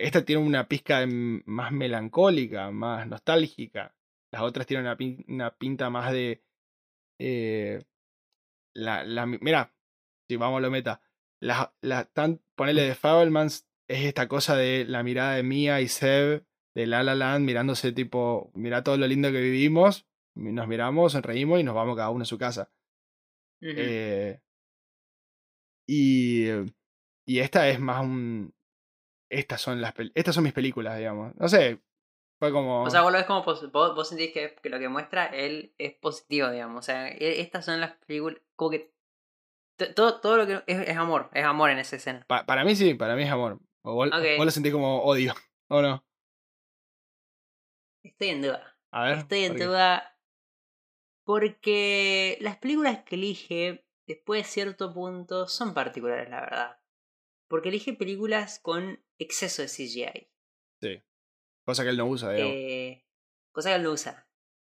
Esta 0.00 0.24
tiene 0.24 0.42
una 0.42 0.66
pizca 0.66 1.06
más 1.06 1.72
melancólica, 1.72 2.70
más 2.70 3.06
nostálgica. 3.06 3.94
Las 4.32 4.42
otras 4.42 4.66
tienen 4.66 4.86
una, 4.86 4.96
pin- 4.96 5.24
una 5.28 5.50
pinta 5.56 5.90
más 5.90 6.10
de... 6.12 6.42
eh, 7.18 7.82
la, 8.74 9.04
la, 9.04 9.26
mi- 9.26 9.38
mira, 9.40 9.74
si 10.28 10.36
vamos 10.36 10.58
a 10.58 10.60
lo 10.62 10.70
meta. 10.70 11.02
La, 11.42 11.74
la, 11.82 12.04
tan, 12.06 12.40
ponele 12.54 12.82
de 12.82 12.94
Fablemans 12.94 13.68
es 13.88 14.04
esta 14.04 14.28
cosa 14.28 14.56
de 14.56 14.84
la 14.86 15.02
mirada 15.02 15.34
de 15.34 15.42
Mia 15.42 15.80
y 15.80 15.88
Seb 15.88 16.46
de 16.74 16.86
La 16.86 17.02
La 17.02 17.14
Land 17.14 17.44
mirándose 17.44 17.92
tipo, 17.92 18.50
mira 18.54 18.82
todo 18.84 18.96
lo 18.96 19.06
lindo 19.06 19.30
que 19.32 19.40
vivimos, 19.40 20.06
nos 20.34 20.68
miramos, 20.68 21.12
sonreímos 21.12 21.60
y 21.60 21.64
nos 21.64 21.74
vamos 21.74 21.96
cada 21.96 22.10
uno 22.10 22.22
a 22.22 22.26
su 22.26 22.38
casa. 22.38 22.70
Eh, 23.76 24.40
y, 25.86 26.46
y 27.26 27.38
esta 27.40 27.68
es 27.68 27.80
más 27.80 28.02
un... 28.04 28.54
Estas 29.30 29.60
son, 29.60 29.80
las, 29.80 29.94
estas 30.14 30.34
son 30.34 30.44
mis 30.44 30.52
películas, 30.52 30.98
digamos. 30.98 31.34
No 31.36 31.48
sé, 31.48 31.80
fue 32.38 32.50
como... 32.52 32.82
O 32.82 32.90
sea, 32.90 33.02
vos 33.02 33.12
lo 33.12 33.18
ves 33.18 33.26
como 33.26 33.44
vos, 33.44 33.94
vos 33.94 34.08
sentís 34.08 34.32
que, 34.32 34.56
que 34.60 34.68
lo 34.68 34.78
que 34.78 34.88
muestra 34.88 35.26
él 35.26 35.72
es 35.78 35.94
positivo, 35.94 36.50
digamos. 36.50 36.80
O 36.80 36.82
sea, 36.82 37.08
e- 37.08 37.40
estas 37.40 37.64
son 37.64 37.80
las 37.80 37.92
películas. 38.06 38.40
Como 38.56 38.70
que. 38.72 38.92
to- 39.76 39.94
Todo, 39.94 40.20
todo 40.20 40.36
lo 40.36 40.46
que. 40.46 40.62
Es, 40.66 40.88
es 40.88 40.96
amor, 40.96 41.30
es 41.32 41.44
amor 41.44 41.70
en 41.70 41.78
esa 41.78 41.96
escena. 41.96 42.24
pa- 42.26 42.44
para 42.44 42.64
mí 42.64 42.74
sí, 42.74 42.94
para 42.94 43.14
mí 43.14 43.22
es 43.22 43.30
amor. 43.30 43.60
O 43.82 43.94
vos, 43.94 44.08
lo 44.10 44.50
sentís 44.50 44.72
como 44.72 45.02
odio, 45.02 45.32
¿o 45.68 45.80
no? 45.80 46.04
Estoy 48.02 48.28
en 48.28 48.42
duda. 48.42 48.76
A 48.90 49.04
ver. 49.04 49.18
Estoy 49.18 49.44
en 49.44 49.56
duda. 49.56 50.16
Porque 51.24 52.38
las 52.40 52.56
películas 52.56 53.04
que 53.04 53.14
elige, 53.14 53.86
después 54.06 54.42
de 54.42 54.48
cierto 54.48 54.92
punto, 54.92 55.46
son 55.46 55.74
particulares, 55.74 56.28
la 56.28 56.40
verdad. 56.40 56.79
Porque 57.50 57.68
elige 57.68 57.92
películas 57.94 58.60
con 58.60 59.04
exceso 59.18 59.60
de 59.60 59.68
CGI. 59.68 60.28
Cosa 61.64 61.82
que 61.82 61.90
él 61.90 61.96
no 61.96 62.06
usa, 62.06 62.32
digamos. 62.32 62.54
Eh, 62.56 63.04
cosa 63.52 63.70
que 63.70 63.76
él 63.76 63.82
no 63.82 63.90
usa. 63.90 64.26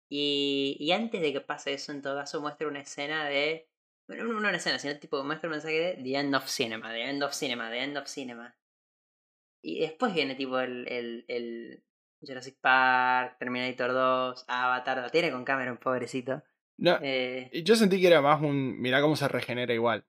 Y, 0.09 0.77
y 0.81 0.91
antes 0.93 1.21
de 1.21 1.33
que 1.33 1.41
pase 1.41 1.75
eso, 1.75 1.93
en 1.93 2.03
todo 2.03 2.17
caso, 2.17 2.41
muestra 2.41 2.67
una 2.67 2.81
escena 2.81 3.29
de. 3.29 3.69
Bueno, 4.09 4.25
no 4.25 4.39
una 4.39 4.57
escena, 4.57 4.79
sino 4.79 4.99
tipo 4.99 5.23
muestra 5.23 5.49
un 5.49 5.53
mensaje 5.53 5.79
de 5.79 6.03
The 6.03 6.15
End 6.17 6.35
of 6.35 6.49
Cinema, 6.49 6.91
The 6.93 7.03
End 7.03 7.23
of 7.23 7.33
Cinema, 7.35 7.71
The 7.71 7.83
End 7.83 7.97
of 7.99 8.09
Cinema. 8.09 8.57
Y 9.63 9.81
después 9.81 10.13
viene 10.15 10.35
tipo 10.35 10.59
el, 10.59 10.89
el, 10.89 11.25
el 11.29 11.85
Jurassic 12.21 12.59
Park, 12.61 13.37
Terminator 13.39 13.93
2, 13.93 14.45
Avatar, 14.49 14.99
la 14.99 15.11
tiene 15.11 15.31
con 15.31 15.45
Cameron, 15.45 15.77
pobrecito. 15.77 16.43
No, 16.79 16.99
Eh, 17.03 17.51
y 17.53 17.63
yo 17.63 17.77
sentí 17.77 18.01
que 18.01 18.07
era 18.09 18.23
más 18.23 18.41
un. 18.41 18.81
Mirá 18.81 19.01
cómo 19.03 19.17
se 19.17 19.29
regenera 19.29 19.75
igual. 19.75 20.07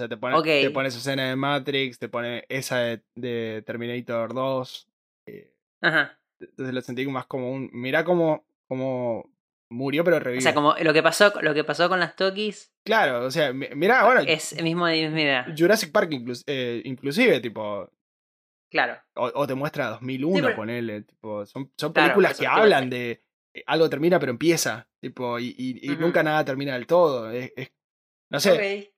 Sea, 0.00 0.08
te 0.08 0.16
pone, 0.16 0.36
Ok. 0.36 0.44
te 0.44 0.70
pone 0.70 0.88
esa 0.88 0.98
escena 0.98 1.28
de 1.28 1.36
Matrix, 1.36 1.98
te 1.98 2.08
pone 2.08 2.44
esa 2.48 2.78
de, 2.78 3.02
de 3.14 3.62
Terminator 3.66 4.34
2. 4.34 4.88
eh, 5.26 5.52
ajá. 5.82 6.18
entonces 6.40 6.74
lo 6.74 6.80
sentí 6.80 7.06
más 7.06 7.26
como 7.26 7.52
un. 7.52 7.68
Mirá 7.72 8.02
cómo, 8.04 8.44
cómo 8.68 9.30
murió, 9.70 10.02
pero 10.04 10.18
revivió. 10.18 10.38
O 10.40 10.42
sea, 10.42 10.54
como 10.54 10.74
lo 10.82 10.92
que 10.92 11.02
pasó, 11.02 11.32
lo 11.42 11.52
que 11.54 11.64
pasó 11.64 11.88
con 11.88 12.00
las 12.00 12.16
Tokis 12.16 12.72
Claro, 12.84 13.24
o 13.26 13.30
sea, 13.30 13.52
mi- 13.52 13.68
mirá, 13.76 14.04
bueno, 14.06 14.22
es 14.26 14.52
el 14.54 14.64
mismo 14.64 14.88
idea. 14.88 15.46
Jurassic 15.56 15.92
Park 15.92 16.10
inclus- 16.12 16.44
eh, 16.46 16.80
inclusive, 16.86 17.40
tipo. 17.40 17.90
Claro. 18.70 18.96
O, 19.16 19.30
o 19.34 19.46
te 19.46 19.54
muestra 19.54 19.88
2001, 19.90 20.36
Sí, 20.36 20.42
pero- 20.42 20.56
ponele. 20.56 21.02
Tipo, 21.02 21.44
son, 21.44 21.70
son 21.76 21.92
películas 21.92 22.38
que 22.38 22.46
hablan 22.46 22.88
de. 22.88 23.22
eh, 23.54 23.62
Algo 23.66 23.90
termina, 23.90 24.18
pero 24.18 24.30
empieza. 24.32 24.88
Tipo, 25.00 25.38
y, 25.38 25.54
y- 25.58 25.90
y 25.92 25.96
nunca 25.96 26.22
nada 26.22 26.44
termina 26.44 26.72
del 26.74 26.86
todo. 26.86 27.30
es- 27.30 27.52
es- 27.56 27.72
no 28.30 28.38
sé. 28.40 28.89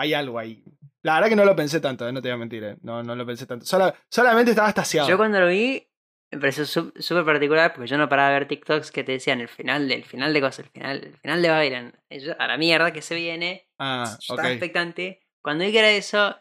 Hay 0.00 0.14
algo 0.14 0.38
ahí. 0.38 0.62
La 1.02 1.14
verdad 1.14 1.28
que 1.28 1.36
no 1.36 1.44
lo 1.44 1.56
pensé 1.56 1.80
tanto, 1.80 2.06
eh, 2.08 2.12
no 2.12 2.20
te 2.20 2.28
voy 2.28 2.34
a 2.34 2.38
mentir. 2.38 2.62
eh, 2.64 2.76
No, 2.82 3.02
no 3.02 3.14
lo 3.16 3.24
pensé 3.24 3.46
tanto. 3.46 3.64
Sola- 3.64 3.94
solamente 4.10 4.50
estaba 4.50 4.68
estaciado. 4.68 5.08
Yo 5.08 5.16
cuando 5.16 5.40
lo 5.40 5.46
vi 5.48 5.86
me 6.32 6.38
pareció 6.38 6.64
súper 6.64 7.24
particular 7.24 7.72
porque 7.74 7.88
yo 7.88 7.98
no 7.98 8.08
paraba 8.08 8.28
de 8.28 8.34
ver 8.40 8.48
TikToks 8.48 8.92
que 8.92 9.02
te 9.02 9.12
decían 9.12 9.40
el 9.40 9.48
final 9.48 9.88
del 9.88 10.04
final 10.04 10.32
de 10.32 10.40
cosas, 10.40 10.60
el 10.66 10.70
final, 10.70 11.04
el 11.04 11.16
final 11.16 11.42
de 11.42 11.48
Babylon. 11.48 11.92
A 12.38 12.46
la 12.46 12.56
mierda 12.56 12.92
que 12.92 13.02
se 13.02 13.14
viene. 13.16 13.68
Ah, 13.78 14.04
yo 14.20 14.34
estaba 14.34 14.42
expectante. 14.52 15.26
Cuando 15.42 15.64
vi 15.64 15.72
que 15.72 15.78
era 15.80 15.90
eso, 15.90 16.36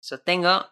sostengo. 0.00 0.66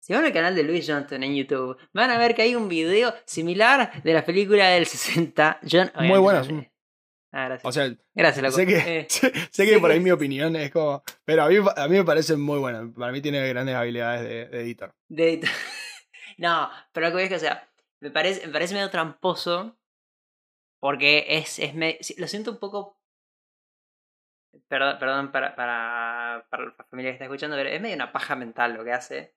Si 0.00 0.12
van 0.14 0.24
al 0.24 0.32
canal 0.32 0.54
de 0.54 0.62
Luis 0.62 0.86
Johnston 0.88 1.22
en 1.22 1.34
YouTube, 1.34 1.76
van 1.92 2.10
a 2.10 2.18
ver 2.18 2.34
que 2.34 2.42
hay 2.42 2.54
un 2.54 2.68
video 2.68 3.14
similar 3.26 4.02
de 4.02 4.14
la 4.14 4.24
película 4.24 4.68
del 4.68 4.86
60. 4.86 5.58
Yo, 5.62 5.82
Muy 5.96 6.18
bueno, 6.18 6.40
obviamente- 6.40 6.72
Ah, 7.30 7.44
gracias. 7.48 7.64
O 7.64 7.72
sea, 7.72 7.94
gracias, 8.14 8.42
loco. 8.42 8.56
sé 8.56 8.66
que, 8.66 8.76
Eh, 9.00 9.06
sé, 9.50 9.66
que 9.66 9.78
por 9.78 9.90
ahí 9.90 10.00
mi 10.00 10.10
opinión 10.10 10.56
es 10.56 10.70
como. 10.70 11.02
Pero 11.24 11.42
a 11.44 11.48
mí, 11.48 11.56
a 11.56 11.88
mí 11.88 11.96
me 11.96 12.04
parece 12.04 12.36
muy 12.36 12.58
bueno. 12.58 12.92
Para 12.96 13.12
mí 13.12 13.20
tiene 13.20 13.46
grandes 13.48 13.74
habilidades 13.74 14.22
de, 14.22 14.46
de 14.46 14.60
editor. 14.62 14.94
De... 15.08 15.40
no, 16.38 16.70
pero 16.92 17.06
lo 17.06 17.10
que 17.10 17.14
voy 17.16 17.22
es 17.24 17.28
que, 17.28 17.36
o 17.36 17.38
sea, 17.40 17.68
me 18.00 18.10
parece, 18.10 18.46
me 18.46 18.52
parece 18.52 18.74
medio 18.74 18.90
tramposo. 18.90 19.76
Porque 20.80 21.26
es, 21.28 21.58
es 21.58 21.74
me- 21.74 21.98
sí, 22.00 22.14
lo 22.18 22.28
siento 22.28 22.52
un 22.52 22.58
poco. 22.58 22.96
Perdón, 24.68 24.98
perdón 24.98 25.32
para, 25.32 25.54
para, 25.54 26.46
para 26.50 26.64
la 26.66 26.84
familia 26.88 27.10
que 27.10 27.14
está 27.14 27.24
escuchando, 27.24 27.56
pero 27.56 27.68
es 27.68 27.80
medio 27.80 27.94
una 27.96 28.12
paja 28.12 28.36
mental 28.36 28.74
lo 28.74 28.84
que 28.84 28.92
hace. 28.92 29.34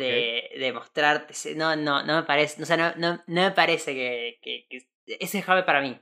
De, 0.00 0.50
de 0.58 0.72
mostrarte. 0.72 1.32
No, 1.54 1.74
no, 1.76 2.02
no 2.04 2.16
me 2.16 2.22
parece. 2.24 2.62
O 2.62 2.66
sea, 2.66 2.76
no, 2.76 2.92
no, 2.96 3.22
no 3.26 3.42
me 3.42 3.50
parece 3.52 3.94
que, 3.94 4.38
que, 4.42 4.66
que- 4.68 4.88
Ese 5.20 5.38
es 5.38 5.44
Jave 5.44 5.62
para 5.62 5.80
mí. 5.80 5.98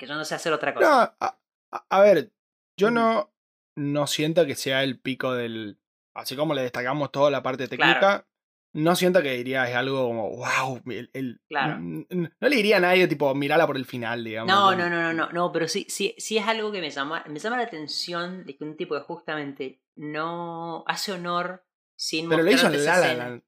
Que 0.00 0.06
yo 0.06 0.14
no 0.14 0.24
sé 0.24 0.34
hacer 0.34 0.50
otra 0.54 0.72
cosa. 0.72 0.88
No, 0.88 0.96
a, 1.26 1.38
a- 1.72 1.86
a 1.90 2.00
ver, 2.00 2.32
yo 2.78 2.90
no, 2.90 3.30
no 3.76 4.06
siento 4.06 4.46
que 4.46 4.54
sea 4.54 4.82
el 4.82 4.98
pico 4.98 5.34
del. 5.34 5.78
Así 6.14 6.36
como 6.36 6.54
le 6.54 6.62
destacamos 6.62 7.12
toda 7.12 7.30
la 7.30 7.42
parte 7.42 7.68
técnica, 7.68 7.98
Claro. 8.00 8.26
no 8.72 8.96
siento 8.96 9.20
que 9.22 9.32
diría 9.36 9.68
es 9.68 9.76
algo 9.76 10.06
como, 10.08 10.30
wow, 10.36 10.80
el, 10.86 11.10
el- 11.12 11.40
Claro. 11.50 11.76
no 11.80 12.08
le 12.40 12.56
diría 12.56 12.78
a 12.78 12.80
nadie, 12.80 13.06
tipo, 13.08 13.34
mirala 13.34 13.66
por 13.66 13.76
el 13.76 13.84
final, 13.84 14.24
digamos. 14.24 14.50
No, 14.50 14.74
no, 14.74 14.88
no, 14.88 15.02
no, 15.02 15.12
no, 15.12 15.30
no, 15.32 15.52
pero 15.52 15.68
sí, 15.68 15.84
sí, 15.90 16.14
sí 16.16 16.38
es 16.38 16.48
algo 16.48 16.72
que 16.72 16.80
me 16.80 16.88
llama, 16.90 17.22
me 17.28 17.38
llama 17.38 17.58
la 17.58 17.64
atención 17.64 18.44
de 18.46 18.56
que 18.56 18.64
un 18.64 18.76
tipo 18.78 18.94
que 18.94 19.02
justamente 19.02 19.82
no 19.96 20.82
hace 20.86 21.12
honor 21.12 21.64
sin 21.94 22.26
Pero 22.30 22.42
lo 22.42 22.50
hizo 22.50 22.68
en 22.68 22.84
La 22.86 22.98
La. 22.98 23.14
Land. 23.14 23.42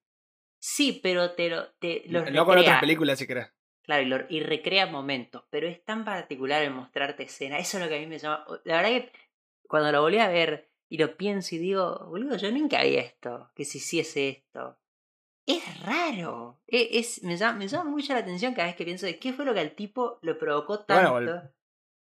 Sí, 0.60 1.00
pero 1.02 1.32
te 1.32 1.48
lo, 1.48 1.70
te 1.80 2.04
No 2.08 2.44
con 2.44 2.58
otras 2.58 2.78
películas, 2.78 3.18
si 3.18 3.26
querés. 3.26 3.50
Claro, 3.82 4.02
y, 4.02 4.06
lo- 4.06 4.24
y 4.28 4.40
recrea 4.40 4.86
momentos, 4.86 5.42
pero 5.50 5.66
es 5.66 5.84
tan 5.84 6.04
particular 6.04 6.62
el 6.62 6.70
mostrarte 6.72 7.24
escena. 7.24 7.58
Eso 7.58 7.78
es 7.78 7.82
lo 7.82 7.88
que 7.88 7.96
a 7.96 8.00
mí 8.00 8.06
me 8.06 8.18
llama. 8.18 8.44
La 8.64 8.76
verdad 8.76 8.90
que 8.90 9.12
cuando 9.66 9.90
lo 9.90 10.02
volví 10.02 10.18
a 10.18 10.28
ver 10.28 10.70
y 10.88 10.98
lo 10.98 11.16
pienso 11.16 11.54
y 11.54 11.58
digo, 11.58 12.06
boludo, 12.08 12.36
yo 12.36 12.50
nunca 12.52 12.82
vi 12.82 12.96
esto, 12.96 13.50
que 13.54 13.64
se 13.64 13.78
hiciese 13.78 14.28
esto. 14.28 14.78
Es 15.46 15.62
raro. 15.84 16.60
E- 16.68 16.90
Es, 17.00 17.22
me, 17.24 17.36
llama, 17.36 17.58
me 17.58 17.66
llama 17.68 17.90
mucho 17.90 18.12
la 18.12 18.20
atención 18.20 18.54
cada 18.54 18.68
vez 18.68 18.76
que 18.76 18.84
pienso 18.84 19.06
de 19.06 19.18
qué 19.18 19.32
fue 19.32 19.44
lo 19.44 19.52
que 19.54 19.60
al 19.60 19.72
tipo 19.72 20.18
lo 20.22 20.38
provocó 20.38 20.84
tanto. 20.84 21.10
Bueno, 21.10 21.48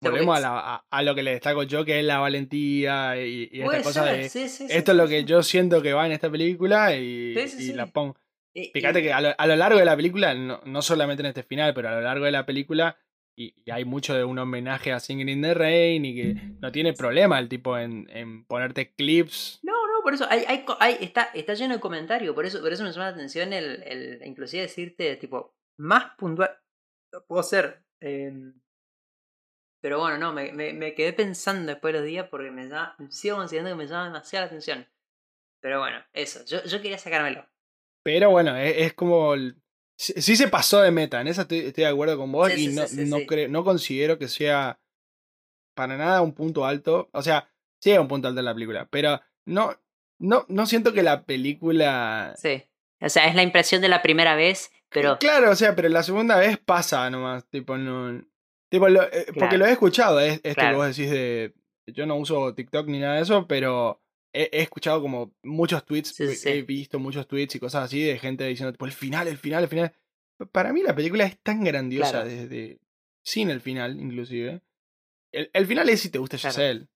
Volvemos 0.02 0.36
a, 0.36 0.40
la- 0.40 0.58
a- 0.74 0.84
a 0.90 1.02
lo 1.02 1.14
que 1.14 1.22
le 1.22 1.30
destaco 1.30 1.62
yo, 1.62 1.82
que 1.86 1.98
es 2.00 2.04
la 2.04 2.18
valentía 2.18 3.16
y, 3.18 3.48
y 3.50 3.60
esta 3.60 3.64
Puede 3.64 3.82
cosa 3.82 4.04
ser, 4.04 4.16
de. 4.16 4.28
sí, 4.28 4.48
sí, 4.50 4.68
sí, 4.68 4.74
Esto 4.76 4.90
es 4.92 4.98
lo 4.98 5.08
que 5.08 5.24
yo 5.24 5.42
siento 5.42 5.80
que 5.80 5.94
va 5.94 6.04
en 6.04 6.12
esta 6.12 6.30
película 6.30 6.94
y, 6.94 7.34
y 7.58 7.72
la 7.72 7.86
pongo. 7.86 8.14
Y- 8.54 8.70
Fíjate 8.72 9.02
que 9.02 9.12
a 9.12 9.20
lo, 9.20 9.34
a 9.36 9.46
lo 9.46 9.56
largo 9.56 9.78
de 9.78 9.84
la 9.84 9.96
película, 9.96 10.32
no, 10.34 10.60
no 10.64 10.82
solamente 10.82 11.22
en 11.22 11.26
este 11.26 11.42
final, 11.42 11.74
pero 11.74 11.88
a 11.88 11.92
lo 11.96 12.00
largo 12.00 12.24
de 12.24 12.30
la 12.32 12.46
película, 12.46 12.96
y, 13.36 13.52
y 13.64 13.70
hay 13.72 13.84
mucho 13.84 14.14
de 14.14 14.22
un 14.24 14.38
homenaje 14.38 14.92
a 14.92 15.00
Singing 15.00 15.28
in 15.28 15.42
the 15.42 15.54
Rain 15.54 16.04
y 16.04 16.14
que 16.14 16.34
no 16.60 16.70
tiene 16.70 16.92
problema 16.92 17.38
el 17.40 17.48
tipo 17.48 17.76
en, 17.76 18.08
en 18.10 18.44
ponerte 18.44 18.94
clips. 18.94 19.58
No, 19.64 19.72
no, 19.72 20.02
por 20.04 20.14
eso 20.14 20.26
hay, 20.30 20.44
hay, 20.46 20.98
está, 21.00 21.30
está 21.34 21.54
lleno 21.54 21.74
de 21.74 21.80
comentarios, 21.80 22.32
por 22.34 22.46
eso, 22.46 22.60
por 22.60 22.72
eso 22.72 22.84
me 22.84 22.92
llama 22.92 23.06
la 23.06 23.10
atención 23.16 23.52
el, 23.52 23.82
el 23.82 24.20
inclusive 24.24 24.62
decirte, 24.62 25.16
tipo, 25.16 25.56
más 25.78 26.14
puntual. 26.16 26.56
Puedo 27.26 27.42
ser. 27.42 27.82
em, 28.00 28.54
pero 29.80 29.98
bueno, 29.98 30.16
no, 30.18 30.32
me, 30.32 30.52
me, 30.52 30.72
me 30.72 30.94
quedé 30.94 31.12
pensando 31.12 31.70
después 31.72 31.92
de 31.92 32.00
los 32.00 32.06
días 32.08 32.28
porque 32.30 32.50
me 32.50 32.64
llama, 32.68 32.96
sigo 33.10 33.36
considerando 33.36 33.70
que 33.76 33.82
me 33.84 33.86
llama 33.86 34.04
demasiada 34.06 34.44
la 34.44 34.46
atención. 34.46 34.88
Pero 35.60 35.80
bueno, 35.80 35.98
eso, 36.12 36.44
yo, 36.46 36.62
yo 36.64 36.80
quería 36.80 36.98
sacármelo. 36.98 37.46
Pero 38.04 38.30
bueno, 38.30 38.56
es, 38.56 38.74
es 38.78 38.92
como. 38.94 39.34
el- 39.34 39.56
sí, 39.98 40.12
sí 40.20 40.36
se 40.36 40.48
pasó 40.48 40.80
de 40.82 40.90
meta, 40.90 41.20
en 41.20 41.28
eso 41.28 41.42
estoy, 41.42 41.58
estoy 41.60 41.84
de 41.84 41.90
acuerdo 41.90 42.16
con 42.18 42.30
vos 42.30 42.52
Sí, 42.52 42.66
y 42.70 42.74
no, 42.74 42.82
no, 43.18 43.26
creo- 43.26 43.48
no 43.48 43.64
considero 43.64 44.18
que 44.18 44.28
sea 44.28 44.78
para 45.74 45.96
nada 45.96 46.22
un 46.22 46.32
punto 46.34 46.64
alto. 46.64 47.08
O 47.12 47.22
sea, 47.22 47.48
sí 47.80 47.90
es 47.90 47.98
un 47.98 48.08
punto 48.08 48.28
alto 48.28 48.38
en 48.40 48.44
la 48.46 48.54
película, 48.54 48.86
pero 48.90 49.20
no, 49.46 49.74
no, 50.20 50.44
no 50.48 50.66
siento 50.66 50.92
que 50.92 51.02
la 51.02 51.24
película. 51.24 52.34
Sí. 52.36 52.62
O 53.00 53.08
sea, 53.08 53.26
es 53.26 53.34
la 53.34 53.42
impresión 53.42 53.82
de 53.82 53.88
la 53.88 54.02
primera 54.02 54.34
vez, 54.36 54.70
pero. 54.90 55.18
Claro, 55.18 55.50
o 55.50 55.56
sea, 55.56 55.74
pero 55.74 55.88
la 55.88 56.02
segunda 56.02 56.38
vez 56.38 56.58
pasa 56.58 57.08
nomás. 57.10 57.44
Tipo, 57.50 57.76
no. 57.76 58.22
Tipo, 58.70 58.88
lo- 58.88 59.02
eh, 59.04 59.26
porque 59.38 59.58
lo 59.58 59.66
he 59.66 59.72
escuchado, 59.72 60.20
es, 60.20 60.34
esto 60.42 60.54
Claro. 60.60 60.70
que 60.70 60.76
vos 60.76 60.96
decís 60.96 61.10
de. 61.10 61.54
Yo 61.86 62.06
no 62.06 62.16
uso 62.16 62.54
TikTok 62.54 62.86
ni 62.88 62.98
nada 62.98 63.16
de 63.16 63.22
eso, 63.22 63.46
pero 63.46 64.00
he, 64.34 64.50
he 64.52 64.62
escuchado 64.62 65.00
como 65.00 65.32
muchos 65.42 65.84
tweets, 65.86 66.10
Sí, 66.14 66.26
sí, 66.28 66.34
sí. 66.36 66.48
he 66.50 66.62
visto 66.62 66.98
muchos 66.98 67.26
tweets 67.26 67.54
y 67.54 67.60
cosas 67.60 67.84
así 67.84 68.02
de 68.02 68.18
gente 68.18 68.44
diciendo, 68.44 68.72
tipo, 68.72 68.84
el 68.84 68.92
final, 68.92 69.28
el 69.28 69.38
final, 69.38 69.62
el 69.62 69.68
final. 69.70 69.94
Para 70.52 70.72
mí 70.72 70.82
la 70.82 70.94
película 70.94 71.24
es 71.24 71.38
tan 71.40 71.62
grandiosa 71.64 72.10
Claro. 72.10 72.28
desde. 72.28 72.80
Sin 73.24 73.48
el 73.50 73.60
final, 73.60 73.98
inclusive. 73.98 74.60
El, 75.32 75.48
el 75.52 75.66
final 75.66 75.88
es 75.88 76.00
si 76.00 76.10
te 76.10 76.18
gusta 76.18 76.36
Claro. 76.36 76.52
Giselle. 76.52 76.88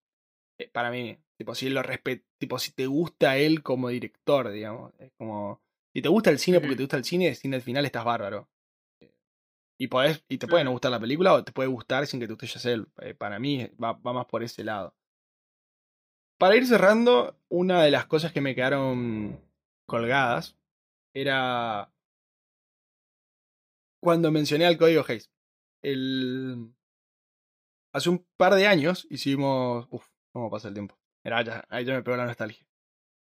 Eh, 0.60 0.68
Para 0.72 0.90
mí. 0.90 1.16
Tipo, 1.38 1.54
si 1.54 1.70
lo 1.70 1.82
respet 1.84 2.24
tipo, 2.38 2.58
si 2.58 2.72
te 2.72 2.86
gusta 2.86 3.38
él 3.38 3.62
como 3.62 3.88
director, 3.88 4.50
digamos. 4.50 4.92
Es 4.98 5.12
como. 5.16 5.62
Si 5.94 6.02
te 6.02 6.08
gusta 6.08 6.30
el 6.30 6.38
cine 6.40 6.60
porque 6.60 6.74
te 6.76 6.82
gusta 6.82 6.96
el 6.96 7.04
cine, 7.04 7.34
sin 7.36 7.54
el 7.54 7.62
final 7.62 7.86
estás 7.86 8.04
bárbaro. 8.04 8.48
Y 9.80 9.86
podés, 9.86 10.24
y 10.28 10.38
te 10.38 10.48
puede 10.48 10.64
no 10.64 10.72
gustar 10.72 10.90
la 10.90 10.98
película 10.98 11.32
o 11.34 11.44
te 11.44 11.52
puede 11.52 11.68
gustar 11.68 12.06
sin 12.08 12.18
que 12.18 12.26
te 12.26 12.32
guste 12.32 12.48
Giselle. 12.48 12.86
Eh, 13.00 13.14
para 13.14 13.38
mí 13.38 13.70
va, 13.82 13.92
va 13.92 14.12
más 14.12 14.26
por 14.26 14.42
ese 14.42 14.64
lado. 14.64 14.96
Para 16.38 16.56
ir 16.56 16.66
cerrando, 16.66 17.36
una 17.48 17.82
de 17.82 17.90
las 17.90 18.06
cosas 18.06 18.32
que 18.32 18.40
me 18.40 18.54
quedaron 18.54 19.40
colgadas 19.86 20.56
era 21.12 21.90
cuando 24.00 24.30
mencioné 24.30 24.66
al 24.66 24.78
código 24.78 25.04
Hayes. 25.06 25.30
El... 25.82 26.72
Hace 27.92 28.10
un 28.10 28.24
par 28.36 28.54
de 28.54 28.66
años 28.66 29.06
hicimos... 29.10 29.88
Uf, 29.90 30.06
¿cómo 30.32 30.50
pasa 30.50 30.68
el 30.68 30.74
tiempo? 30.74 30.96
Era 31.24 31.42
ya, 31.42 31.64
ahí 31.68 31.84
ya 31.84 31.94
me 31.94 32.02
pegó 32.02 32.16
la 32.16 32.26
nostalgia. 32.26 32.64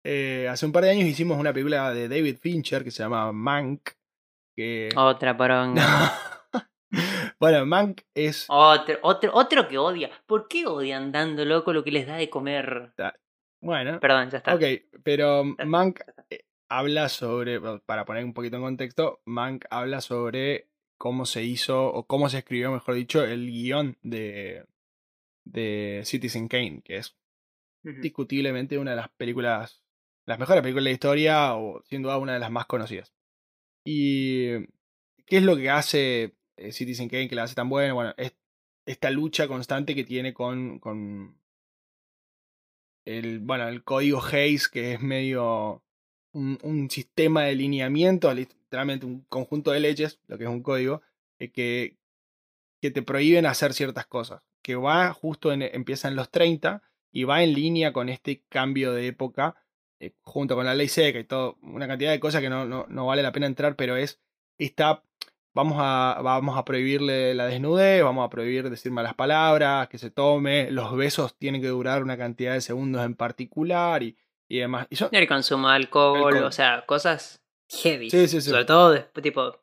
Eh, 0.04 0.46
hace 0.48 0.64
un 0.64 0.72
par 0.72 0.84
de 0.84 0.90
años 0.90 1.08
hicimos 1.08 1.38
una 1.38 1.52
película 1.52 1.92
de 1.92 2.08
David 2.08 2.38
Fincher 2.38 2.84
que 2.84 2.90
se 2.90 3.02
llama 3.02 3.32
Mank. 3.32 3.90
Que... 4.54 4.90
Otra 4.96 5.36
poronga. 5.36 6.12
bueno, 7.40 7.64
Mank 7.66 8.02
es... 8.14 8.46
Otro, 8.48 8.98
otro, 9.02 9.30
otro 9.34 9.66
que 9.66 9.78
odia. 9.78 10.10
¿Por 10.26 10.46
qué 10.46 10.66
odian 10.66 11.10
dando 11.10 11.44
loco 11.44 11.72
lo 11.72 11.82
que 11.82 11.90
les 11.90 12.06
da 12.06 12.16
de 12.16 12.28
comer? 12.30 12.92
Bueno, 13.62 13.98
Perdón, 13.98 14.30
ya 14.30 14.38
está. 14.38 14.54
ok, 14.54 14.62
pero 15.02 15.42
está, 15.42 15.64
Mank 15.64 16.00
está. 16.00 16.24
eh, 16.30 16.44
habla 16.68 17.08
sobre, 17.08 17.60
para 17.80 18.04
poner 18.04 18.24
un 18.24 18.32
poquito 18.34 18.56
en 18.56 18.62
contexto, 18.62 19.20
Mank 19.24 19.64
habla 19.70 20.00
sobre 20.00 20.68
cómo 20.98 21.24
se 21.24 21.42
hizo, 21.42 21.86
o 21.86 22.06
cómo 22.06 22.28
se 22.28 22.38
escribió, 22.38 22.70
mejor 22.70 22.94
dicho, 22.94 23.24
el 23.24 23.46
guion 23.50 23.96
de, 24.02 24.66
de 25.44 26.02
Citizen 26.04 26.46
Kane, 26.46 26.82
que 26.84 26.96
es 26.98 27.16
discutiblemente 27.82 28.76
una 28.76 28.90
de 28.90 28.98
las 28.98 29.08
películas, 29.08 29.82
las 30.26 30.38
mejores 30.38 30.62
películas 30.62 30.84
de 30.84 30.90
la 30.90 30.94
historia, 30.94 31.54
o 31.54 31.82
sin 31.84 32.02
duda 32.02 32.18
una 32.18 32.34
de 32.34 32.38
las 32.40 32.50
más 32.50 32.66
conocidas. 32.66 33.14
Y 33.82 34.58
¿qué 35.26 35.38
es 35.38 35.42
lo 35.42 35.56
que 35.56 35.70
hace 35.70 36.36
eh, 36.60 36.72
Citizen 36.72 37.08
Kane 37.08 37.28
que 37.28 37.34
la 37.34 37.44
hace 37.44 37.54
tan 37.54 37.68
buena? 37.68 37.94
Bueno, 37.94 38.14
es 38.16 38.34
esta 38.86 39.10
lucha 39.10 39.48
constante 39.48 39.94
que 39.94 40.04
tiene 40.04 40.34
con, 40.34 40.78
con 40.78 41.40
el, 43.04 43.40
bueno, 43.40 43.68
el 43.68 43.84
código 43.84 44.22
Hayes, 44.22 44.68
que 44.68 44.94
es 44.94 45.00
medio 45.00 45.82
un, 46.32 46.88
sistema 46.90 47.44
de 47.44 47.54
lineamiento, 47.54 48.32
literalmente 48.32 49.06
un 49.06 49.22
conjunto 49.28 49.70
de 49.72 49.80
leyes, 49.80 50.20
lo 50.26 50.38
que 50.38 50.44
es 50.44 50.50
un 50.50 50.62
código, 50.62 51.02
eh, 51.38 51.50
que, 51.50 51.98
que 52.80 52.90
te 52.90 53.02
prohíben 53.02 53.46
hacer 53.46 53.72
ciertas 53.74 54.06
cosas. 54.06 54.42
Que 54.62 54.76
va 54.76 55.12
justo 55.12 55.52
en, 55.52 55.62
empieza 55.62 56.08
en 56.08 56.16
los 56.16 56.30
30 56.30 56.82
y 57.12 57.24
va 57.24 57.42
en 57.42 57.54
línea 57.54 57.92
con 57.92 58.08
este 58.08 58.44
cambio 58.48 58.92
de 58.92 59.08
época, 59.08 59.56
eh, 59.98 60.14
junto 60.22 60.54
con 60.54 60.66
la 60.66 60.74
ley 60.74 60.88
seca 60.88 61.18
y 61.18 61.24
todo, 61.24 61.58
una 61.62 61.88
cantidad 61.88 62.10
de 62.10 62.20
cosas 62.20 62.40
que 62.40 62.50
no, 62.50 62.66
no, 62.66 62.86
no 62.88 63.06
vale 63.06 63.22
la 63.22 63.32
pena 63.32 63.46
entrar, 63.46 63.76
pero 63.76 63.96
es 63.96 64.20
esta. 64.58 65.02
Vamos 65.52 65.78
a, 65.80 66.20
vamos 66.22 66.56
a 66.56 66.64
prohibirle 66.64 67.34
la 67.34 67.46
desnudez, 67.46 68.02
vamos 68.04 68.24
a 68.24 68.30
prohibir 68.30 68.70
decir 68.70 68.92
malas 68.92 69.14
palabras, 69.14 69.88
que 69.88 69.98
se 69.98 70.10
tome, 70.10 70.70
los 70.70 70.94
besos 70.96 71.36
tienen 71.36 71.60
que 71.60 71.66
durar 71.68 72.02
una 72.02 72.16
cantidad 72.16 72.52
de 72.52 72.60
segundos 72.60 73.04
en 73.04 73.14
particular 73.16 74.02
y, 74.02 74.16
y 74.48 74.58
demás. 74.58 74.86
Y 74.90 74.96
son, 74.96 75.08
El 75.12 75.26
consumo 75.26 75.68
de 75.68 75.74
alcohol, 75.74 76.18
Alcohol. 76.28 76.44
o 76.44 76.52
sea, 76.52 76.84
cosas 76.86 77.42
heavy. 77.68 78.10
Sí, 78.10 78.28
sí, 78.28 78.40
sí. 78.40 78.50
Sobre 78.50 78.64
todo, 78.64 78.92
después, 78.92 79.22
tipo, 79.24 79.56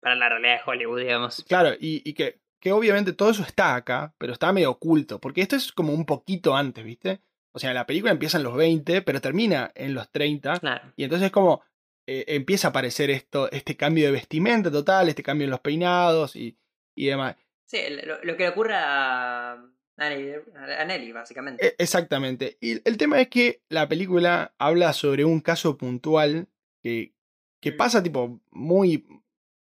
para 0.00 0.14
la 0.14 0.28
realidad 0.30 0.54
de 0.54 0.60
Hollywood, 0.70 1.00
digamos. 1.00 1.44
Claro, 1.46 1.74
y, 1.78 2.02
y 2.08 2.14
que, 2.14 2.40
que 2.58 2.72
obviamente 2.72 3.12
todo 3.12 3.30
eso 3.30 3.42
está 3.42 3.74
acá, 3.74 4.14
pero 4.16 4.32
está 4.32 4.50
medio 4.52 4.70
oculto, 4.70 5.20
porque 5.20 5.42
esto 5.42 5.56
es 5.56 5.72
como 5.72 5.92
un 5.92 6.06
poquito 6.06 6.56
antes, 6.56 6.84
¿viste? 6.84 7.20
O 7.52 7.58
sea, 7.58 7.72
la 7.74 7.86
película 7.86 8.10
empieza 8.12 8.38
en 8.38 8.44
los 8.44 8.56
20, 8.56 9.02
pero 9.02 9.20
termina 9.20 9.70
en 9.74 9.92
los 9.94 10.10
30, 10.10 10.58
Claro. 10.60 10.92
y 10.96 11.04
entonces 11.04 11.26
es 11.26 11.32
como 11.32 11.62
eh, 12.06 12.24
empieza 12.28 12.68
a 12.68 12.70
aparecer 12.70 13.10
esto, 13.10 13.50
este 13.50 13.76
cambio 13.76 14.06
de 14.06 14.12
vestimenta 14.12 14.70
total, 14.70 15.08
este 15.08 15.22
cambio 15.22 15.44
en 15.46 15.50
los 15.50 15.60
peinados 15.60 16.36
y, 16.36 16.56
y 16.96 17.06
demás. 17.06 17.36
Sí, 17.66 17.78
lo, 18.04 18.22
lo 18.22 18.36
que 18.36 18.44
le 18.44 18.48
ocurre 18.50 18.74
a, 18.74 19.52
a 19.52 20.08
Nelly, 20.08 20.32
a 20.78 20.84
Nelly, 20.84 21.12
básicamente. 21.12 21.66
E- 21.66 21.74
exactamente. 21.78 22.58
Y 22.60 22.86
el 22.88 22.96
tema 22.96 23.20
es 23.20 23.28
que 23.28 23.62
la 23.68 23.88
película 23.88 24.54
habla 24.58 24.92
sobre 24.92 25.24
un 25.24 25.40
caso 25.40 25.76
puntual 25.78 26.48
que, 26.82 27.14
que 27.60 27.72
Mm. 27.72 27.76
pasa 27.76 28.02
tipo 28.02 28.40
muy 28.50 29.06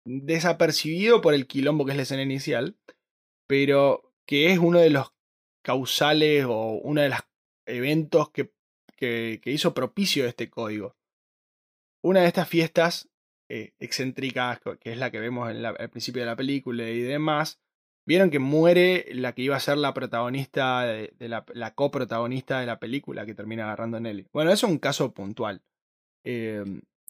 desapercibido 0.05 1.20
por 1.20 1.35
el 1.35 1.47
quilombo 1.47 1.85
que 1.85 1.93
es 1.93 1.97
la 1.97 2.03
escena 2.03 2.22
inicial, 2.22 2.76
pero 3.47 4.12
que 4.26 4.53
es 4.53 4.59
uno 4.59 4.79
de 4.79 4.91
los 4.91 5.12
causales 5.62 6.45
o 6.47 6.72
uno 6.83 7.01
de 7.03 7.11
los 7.11 7.18
eventos 7.66 8.31
que, 8.31 8.53
que, 8.97 9.41
que 9.43 9.51
hizo 9.51 9.74
propicio 9.74 10.26
este 10.26 10.49
código. 10.51 10.97
Una 12.03 12.20
de 12.20 12.26
estas 12.28 12.49
fiestas 12.49 13.09
eh, 13.51 13.72
excéntricas, 13.78 14.61
que 14.80 14.92
es 14.92 14.99
la 14.99 15.11
que 15.11 15.20
vemos 15.20 15.51
en 15.51 15.62
la- 15.62 15.70
al 15.70 15.90
principio 15.90 16.20
de 16.22 16.26
la 16.26 16.36
película 16.36 16.88
y 16.88 17.01
demás, 17.01 17.59
vieron 18.07 18.30
que 18.30 18.38
muere 18.38 19.07
la 19.12 19.34
que 19.34 19.42
iba 19.42 19.57
a 19.57 19.61
ser 19.61 19.78
la 19.78 19.94
protagonista, 19.94 20.82
de, 20.82 21.14
de 21.18 21.28
la, 21.28 21.44
la 21.55 21.74
coprotagonista 21.74 22.61
de 22.61 22.66
la 22.66 22.78
película 22.78 23.26
que 23.26 23.34
termina 23.34 23.64
agarrando 23.64 23.96
a 23.96 24.01
Nelly. 24.01 24.26
Bueno, 24.32 24.51
eso 24.53 24.66
es 24.66 24.72
un 24.72 24.78
caso 24.78 25.12
puntual. 25.12 25.62
Eh, 26.24 26.64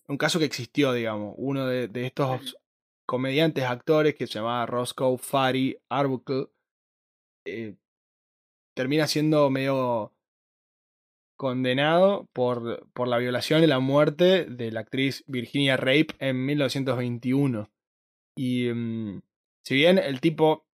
un 0.07 0.17
caso 0.17 0.39
que 0.39 0.45
existió, 0.45 0.93
digamos. 0.93 1.35
Uno 1.39 1.67
de, 1.67 1.89
de 1.89 2.07
estos 2.07 2.57
comediantes, 3.07 3.65
actores, 3.65 4.15
que 4.15 4.27
se 4.27 4.35
llamaba 4.35 4.67
Roscoe 4.67 5.19
Fari 5.19 5.79
Arbuckle, 5.89 6.49
eh, 7.47 7.75
termina 8.75 9.07
siendo 9.07 9.51
medio 9.51 10.13
condenado 11.39 12.29
por, 12.35 12.91
por 12.93 13.09
la 13.09 13.17
violación 13.17 13.63
y 13.63 13.67
la 13.67 13.79
muerte 13.79 14.45
de 14.45 14.71
la 14.71 14.81
actriz 14.81 15.25
Virginia 15.27 15.79
Rape 15.79 16.09
en 16.19 16.45
1921. 16.45 17.71
Y 18.37 18.69
mm, 18.71 19.23
si 19.65 19.75
bien 19.75 19.99
el 19.99 20.21
tipo 20.21 20.67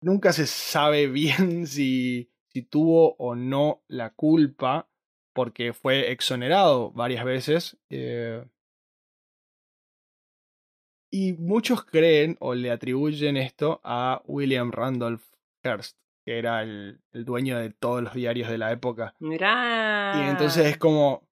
nunca 0.00 0.32
se 0.32 0.46
sabe 0.46 1.06
bien 1.08 1.66
si, 1.66 2.30
si 2.52 2.62
tuvo 2.62 3.16
o 3.18 3.34
no 3.34 3.82
la 3.88 4.10
culpa, 4.10 4.88
porque 5.32 5.72
fue 5.72 6.12
exonerado 6.12 6.92
varias 6.92 7.24
veces, 7.24 7.76
eh, 7.90 8.44
y 11.10 11.32
muchos 11.32 11.84
creen 11.84 12.36
o 12.38 12.54
le 12.54 12.70
atribuyen 12.70 13.36
esto 13.36 13.80
a 13.82 14.20
William 14.26 14.70
Randolph 14.70 15.22
Hearst, 15.62 15.96
que 16.24 16.38
era 16.38 16.62
el, 16.62 17.00
el 17.12 17.24
dueño 17.24 17.58
de 17.58 17.70
todos 17.70 18.02
los 18.02 18.14
diarios 18.14 18.48
de 18.48 18.58
la 18.58 18.72
época. 18.72 19.14
Mirá. 19.20 20.12
Y 20.16 20.30
entonces 20.30 20.66
es 20.66 20.78
como 20.78 21.22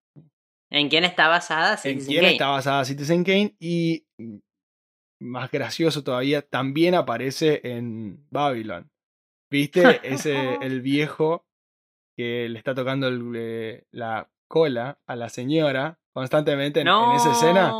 ¿En 0.71 0.89
quién 0.89 1.05
está 1.05 1.29
basada? 1.29 1.73
en 1.73 1.79
Citizen 1.79 2.07
quién 2.09 2.21
Kane. 2.23 2.33
está 2.33 2.49
basada 2.49 2.85
Citizen 2.85 3.25
Kane 3.25 3.57
y 3.61 4.05
más 5.21 5.51
gracioso 5.51 6.03
todavía, 6.03 6.43
también 6.43 6.95
aparece 6.95 7.61
en 7.65 8.27
Babylon. 8.31 8.91
¿Viste? 9.51 10.01
Ese, 10.03 10.55
el 10.63 10.81
viejo 10.81 11.45
que 12.17 12.49
le 12.49 12.59
está 12.59 12.75
tocando 12.75 13.09
el, 13.09 13.33
eh, 13.37 13.85
la 13.93 14.31
cola 14.49 14.99
a 15.07 15.17
la 15.17 15.29
señora 15.29 15.99
constantemente 16.15 16.81
en, 16.81 16.89
en 16.89 17.13
esa 17.17 17.33
escena. 17.33 17.73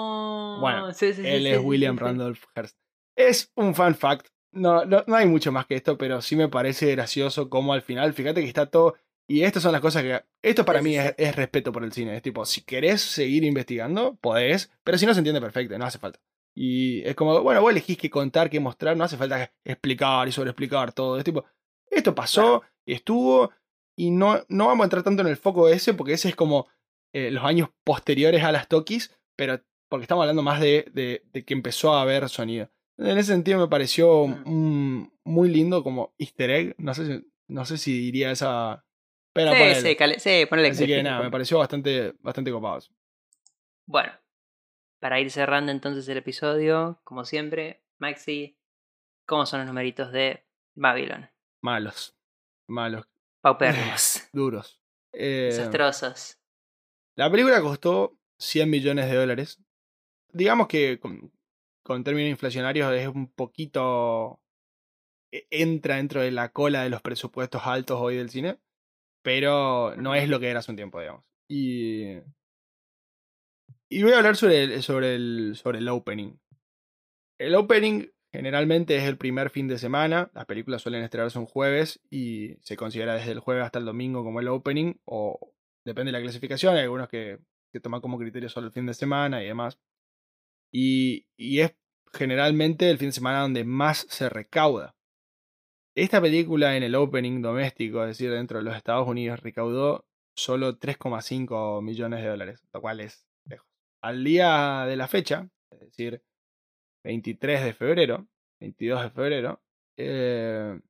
Bueno, 0.61 0.93
Sí, 0.93 1.13
sí, 1.15 1.23
Él 1.25 1.43
sí, 1.43 1.49
es 1.49 1.59
William. 1.59 1.99
Randolph 1.99 2.45
Hearst. 2.55 2.77
Es 3.17 3.51
un 3.57 3.75
fan 3.75 3.95
fact, 3.95 4.29
no, 4.53 4.85
no, 4.85 5.05
no 5.07 5.17
hay 5.17 5.27
mucho 5.27 5.53
más 5.53 5.67
que 5.67 5.75
esto, 5.77 5.97
pero 5.99 6.21
sí 6.23 6.37
me 6.37 6.49
parece 6.49 6.91
gracioso 6.93 7.49
cómo 7.51 7.73
al 7.73 7.83
final, 7.83 8.13
fíjate 8.13 8.41
que 8.43 8.49
está 8.49 8.67
todo. 8.67 8.95
Y 9.29 9.43
estas 9.45 9.63
son 9.63 9.73
las 9.73 9.81
cosas 9.81 10.03
que. 10.03 10.23
Esto 10.43 10.65
para 10.65 10.81
Sí, 10.81 10.85
mí 10.85 10.97
es, 10.99 11.37
respeto 11.37 11.73
por 11.73 11.85
el 11.85 11.93
cine. 11.93 12.17
Es 12.17 12.23
tipo, 12.23 12.45
si 12.45 12.63
querés 12.63 13.01
seguir 13.01 13.45
investigando, 13.45 14.17
podés, 14.17 14.71
pero 14.85 14.99
si 14.99 15.07
no 15.07 15.15
se 15.15 15.21
entiende 15.21 15.41
perfecto, 15.41 15.79
no 15.79 15.85
hace 15.87 15.99
falta. 15.99 16.21
Y 16.55 17.03
es 17.03 17.15
como, 17.15 17.41
bueno, 17.43 17.63
vos 17.63 17.71
elegís 17.71 17.97
qué 17.97 18.11
contar, 18.11 18.51
qué 18.51 18.61
mostrar, 18.61 18.97
no 18.97 19.05
hace 19.05 19.17
falta 19.17 19.51
explicar 19.65 20.29
y 20.29 20.33
sobreexplicar 20.33 20.93
todo. 20.93 21.17
Es 21.19 21.25
tipo, 21.25 21.45
esto 21.91 22.15
pasó, 22.15 22.63
estuvo, 22.85 23.53
y 23.97 24.11
no, 24.11 24.45
no 24.49 24.67
vamos 24.67 24.83
a 24.83 24.87
entrar 24.87 25.03
tanto 25.03 25.23
en 25.23 25.29
el 25.29 25.37
foco 25.37 25.67
de 25.67 25.75
ese, 25.77 25.95
porque 25.95 26.13
ese 26.15 26.29
es 26.29 26.37
como 26.37 26.69
eh, 27.15 27.31
los 27.31 27.45
años 27.45 27.71
posteriores 27.85 28.43
a 28.45 28.53
las 28.53 28.69
Tokis, 28.69 29.17
pero 29.37 29.63
porque 29.89 30.05
estamos 30.05 30.23
hablando 30.23 30.43
más 30.43 30.61
de, 30.61 30.87
de- 30.93 31.23
de 31.33 31.45
que 31.45 31.55
empezó 31.55 31.95
a 31.95 32.03
haber 32.03 32.29
sonido. 32.29 32.71
En 32.99 33.19
ese 33.19 33.33
sentido 33.33 33.59
me 33.59 33.69
pareció 33.69 34.27
Mm. 34.27 35.09
muy 35.25 35.49
lindo 35.49 35.83
como 35.83 36.15
easter 36.19 36.51
egg, 36.51 36.75
no 36.79 36.95
sé 36.95 37.07
si, 37.07 37.33
no 37.49 37.65
sé 37.65 37.79
si 37.79 37.99
diría 37.99 38.31
esa... 38.31 38.85
Pero 39.33 39.53
sí, 39.53 39.59
ponele. 39.59 39.81
sí, 39.81 39.97
cale- 39.97 40.19
sí, 40.19 40.47
ponele 40.49 40.69
Así 40.69 40.87
que 40.87 41.03
nada, 41.03 41.23
me 41.23 41.31
pareció 41.31 41.59
bastante, 41.59 42.15
bastante 42.21 42.51
copado. 42.53 42.81
Bueno, 43.87 44.13
para 45.01 45.19
ir 45.21 45.31
cerrando 45.31 45.73
entonces 45.73 46.07
el 46.09 46.19
episodio, 46.19 47.01
como 47.05 47.25
siempre, 47.25 47.83
Maxi, 47.99 48.59
¿cómo 49.27 49.47
son 49.47 49.61
los 49.61 49.67
numeritos 49.69 50.13
de 50.13 50.45
Babylon? 50.75 51.31
Malos, 51.63 52.15
malos, 52.69 53.07
Paupérrimos, 53.41 54.29
duros. 54.33 54.81
Eh, 55.13 55.49
desastrosos. 55.51 56.39
La 57.17 57.31
película 57.31 57.61
costó 57.63 58.19
100 58.39 58.69
millones 58.71 59.11
de 59.11 59.17
dólares. 59.17 59.59
Digamos 60.33 60.67
que 60.69 60.99
con, 61.01 61.33
con 61.83 62.05
términos 62.05 62.31
inflacionarios 62.31 62.93
es 62.95 63.09
un 63.09 63.33
poquito... 63.33 64.41
e- 65.33 65.47
Entra 65.51 65.97
dentro 65.97 66.21
de 66.21 66.31
la 66.31 66.51
cola 66.51 66.83
de 66.83 66.91
los 66.91 67.03
presupuestos 67.03 67.63
altos 67.65 67.99
hoy 68.01 68.17
del 68.17 68.31
cine. 68.31 68.59
Pero 69.23 69.95
no 69.97 70.15
es 70.15 70.29
lo 70.29 70.41
que 70.41 70.49
era 70.49 70.59
hace 70.61 70.73
un 70.73 70.77
tiempo, 70.77 71.01
digamos. 71.01 71.25
Y... 71.49 72.19
Y 73.89 74.03
voy 74.03 74.13
a 74.13 74.19
hablar 74.19 74.37
sobre 74.37 74.65
el, 74.65 74.83
sobre 74.83 75.15
el, 75.15 75.53
sobre 75.55 75.79
el 75.79 75.89
opening. 75.89 76.39
El 77.39 77.55
opening 77.55 78.09
generalmente 78.33 78.97
es 78.97 79.05
el 79.05 79.19
primer 79.19 79.51
fin 79.51 79.69
de 79.69 79.77
semana. 79.79 80.31
Las 80.35 80.47
películas 80.47 80.81
suelen 80.81 81.03
estrenarse 81.03 81.39
un 81.39 81.45
jueves 81.47 82.01
y 82.11 82.57
se 82.63 82.77
considera 82.77 83.15
desde 83.15 83.33
el 83.33 83.41
jueves 83.41 83.65
hasta 83.65 83.79
el 83.79 83.85
domingo 83.85 84.25
como 84.25 84.41
el 84.41 84.49
opening. 84.49 84.95
O 85.05 85.55
depende 85.85 86.11
de 86.11 86.19
la 86.19 86.23
clasificación. 86.23 86.75
Hay 86.75 86.85
algunos 86.85 87.09
que, 87.09 87.39
que 87.71 87.81
toman 87.81 88.01
como 88.01 88.19
criterio 88.19 88.49
solo 88.49 88.69
el 88.69 88.73
fin 88.73 88.87
de 88.87 88.95
semana 88.95 89.43
y 89.43 89.47
demás. 89.47 89.79
Y, 90.73 91.27
es 91.37 91.75
generalmente 92.13 92.91
el 92.91 92.99
fin 92.99 93.09
de 93.09 93.13
semana 93.13 93.41
donde 93.41 93.65
más 93.65 94.07
se 94.09 94.29
recauda. 94.29 94.95
Esta 95.95 96.21
película 96.21 96.77
en 96.77 96.83
el 96.83 96.95
opening 96.95 97.43
doméstico, 97.43 98.03
es 98.03 98.09
decir, 98.09 98.31
dentro 98.31 98.59
de 98.59 98.65
los 98.65 98.77
Estados 98.77 99.07
Unidos, 99.07 99.41
recaudó 99.41 100.07
solo 100.35 100.79
3,5 100.79 101.83
millones 101.83 102.23
de 102.23 102.29
dólares, 102.29 102.63
lo 102.73 102.81
cual 102.81 103.01
es 103.01 103.27
lejos. 103.45 103.69
Al 104.03 104.25
día 104.25 104.87
de 104.87 104.97
la 104.97 105.09
fecha, 105.09 105.49
es 105.71 105.81
decir, 105.81 106.23
23 107.05 107.65
de 107.65 107.75
febrero, 107.75 108.27
22 108.61 109.03
de 109.03 109.11
febrero, 109.11 109.63
eh, 109.99 110.81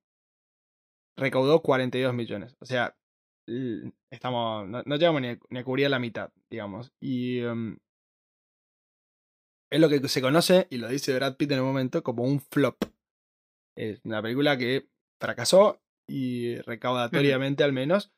recaudó 1.17 1.61
42 1.61 2.13
millones. 2.13 2.55
O 2.59 2.65
sea, 2.65 2.95
estamos, 4.09 4.69
no, 4.69 4.83
no 4.85 4.95
llegamos 4.95 5.21
ni 5.21 5.29
a, 5.29 5.39
ni 5.49 5.59
a 5.59 5.63
cubrir 5.63 5.89
la 5.89 5.99
mitad, 5.99 6.31
digamos. 6.49 6.93
Y 7.01 7.39
em, 7.39 7.77
es 9.73 9.79
lo 9.81 9.89
que 9.89 10.07
se 10.07 10.21
conoce, 10.21 10.67
y 10.69 10.77
lo 10.77 10.87
dice 10.87 11.13
Brad 11.15 11.35
Pitt 11.35 11.51
en 11.51 11.57
el 11.57 11.63
momento, 11.63 12.03
como 12.03 12.23
un 12.23 12.39
flop. 12.39 12.77
Es 13.75 13.99
una 14.05 14.21
película 14.21 14.57
que 14.57 14.87
fracasó 15.19 15.81
y 16.07 16.55
recaudatoriamente 16.57 17.63
al 17.63 17.73
menos. 17.73 18.11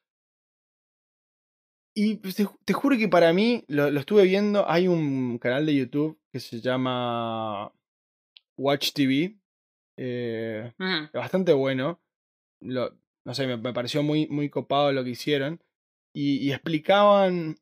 Y 1.95 2.17
te, 2.17 2.29
ju- 2.45 2.57
te 2.65 2.73
juro 2.73 2.97
que 2.97 3.07
para 3.07 3.31
mí, 3.31 3.63
lo, 3.67 3.89
lo 3.89 3.99
estuve 4.01 4.23
viendo, 4.23 4.69
hay 4.69 4.87
un 4.87 5.37
canal 5.39 5.65
de 5.65 5.75
YouTube 5.75 6.19
que 6.31 6.39
se 6.41 6.59
llama 6.59 7.71
Watch 8.57 8.91
TV. 8.93 9.37
eh, 9.97 10.73
Ujú. 10.77 11.09
bastante 11.17 11.53
bueno. 11.53 12.01
Lo- 12.61 12.93
no 13.25 13.33
sé, 13.33 13.47
me, 13.47 13.55
me 13.57 13.73
pareció 13.73 14.03
muy, 14.03 14.27
muy 14.27 14.49
copado 14.49 14.91
lo 14.91 15.03
que 15.05 15.11
hicieron. 15.11 15.61
Y, 16.13 16.37
y 16.45 16.51
explicaban 16.51 17.57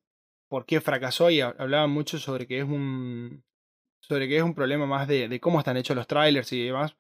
por 0.50 0.66
qué 0.66 0.82
fracasó 0.82 1.30
y 1.30 1.42
ha- 1.42 1.56
hablaban 1.60 1.92
mucho 1.92 2.18
sobre 2.18 2.48
que 2.48 2.58
es 2.60 2.64
un. 2.66 3.44
Sobre 4.08 4.28
que 4.28 4.38
es 4.38 4.44
un 4.44 4.54
problema 4.54 4.86
más 4.86 5.08
de, 5.08 5.28
de 5.28 5.40
cómo 5.40 5.60
están 5.60 5.78
hechos 5.78 5.96
los 5.96 6.08
trailers 6.08 6.52
y 6.54 6.66
demás. 6.66 6.96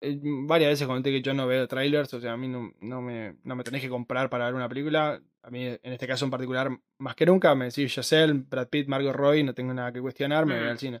Eh, 0.00 0.18
varias 0.22 0.70
veces 0.70 0.86
comenté 0.86 1.10
que 1.10 1.22
yo 1.22 1.34
no 1.34 1.46
veo 1.46 1.66
trailers, 1.66 2.12
o 2.14 2.20
sea, 2.20 2.32
a 2.34 2.36
mí 2.36 2.46
no, 2.48 2.72
no, 2.80 3.00
me, 3.00 3.36
no 3.42 3.56
me 3.56 3.64
tenés 3.64 3.80
que 3.82 3.88
comprar 3.88 4.28
para 4.30 4.44
ver 4.46 4.54
una 4.54 4.68
película. 4.68 5.20
A 5.42 5.50
mí, 5.50 5.64
en 5.66 5.92
este 5.92 6.06
caso 6.06 6.24
en 6.24 6.30
particular, 6.30 6.70
más 6.98 7.14
que 7.16 7.26
nunca, 7.26 7.54
me 7.54 7.66
decís 7.66 7.92
Giselle, 7.94 8.32
Brad 8.48 8.68
Pitt, 8.68 8.86
Margot 8.88 9.14
Roy, 9.14 9.42
no 9.42 9.54
tengo 9.54 9.72
nada 9.74 9.92
que 9.92 10.00
cuestionar, 10.00 10.46
me 10.46 10.56
voy 10.58 10.66
Mm. 10.66 10.70
al 10.70 10.78
cine. 10.78 11.00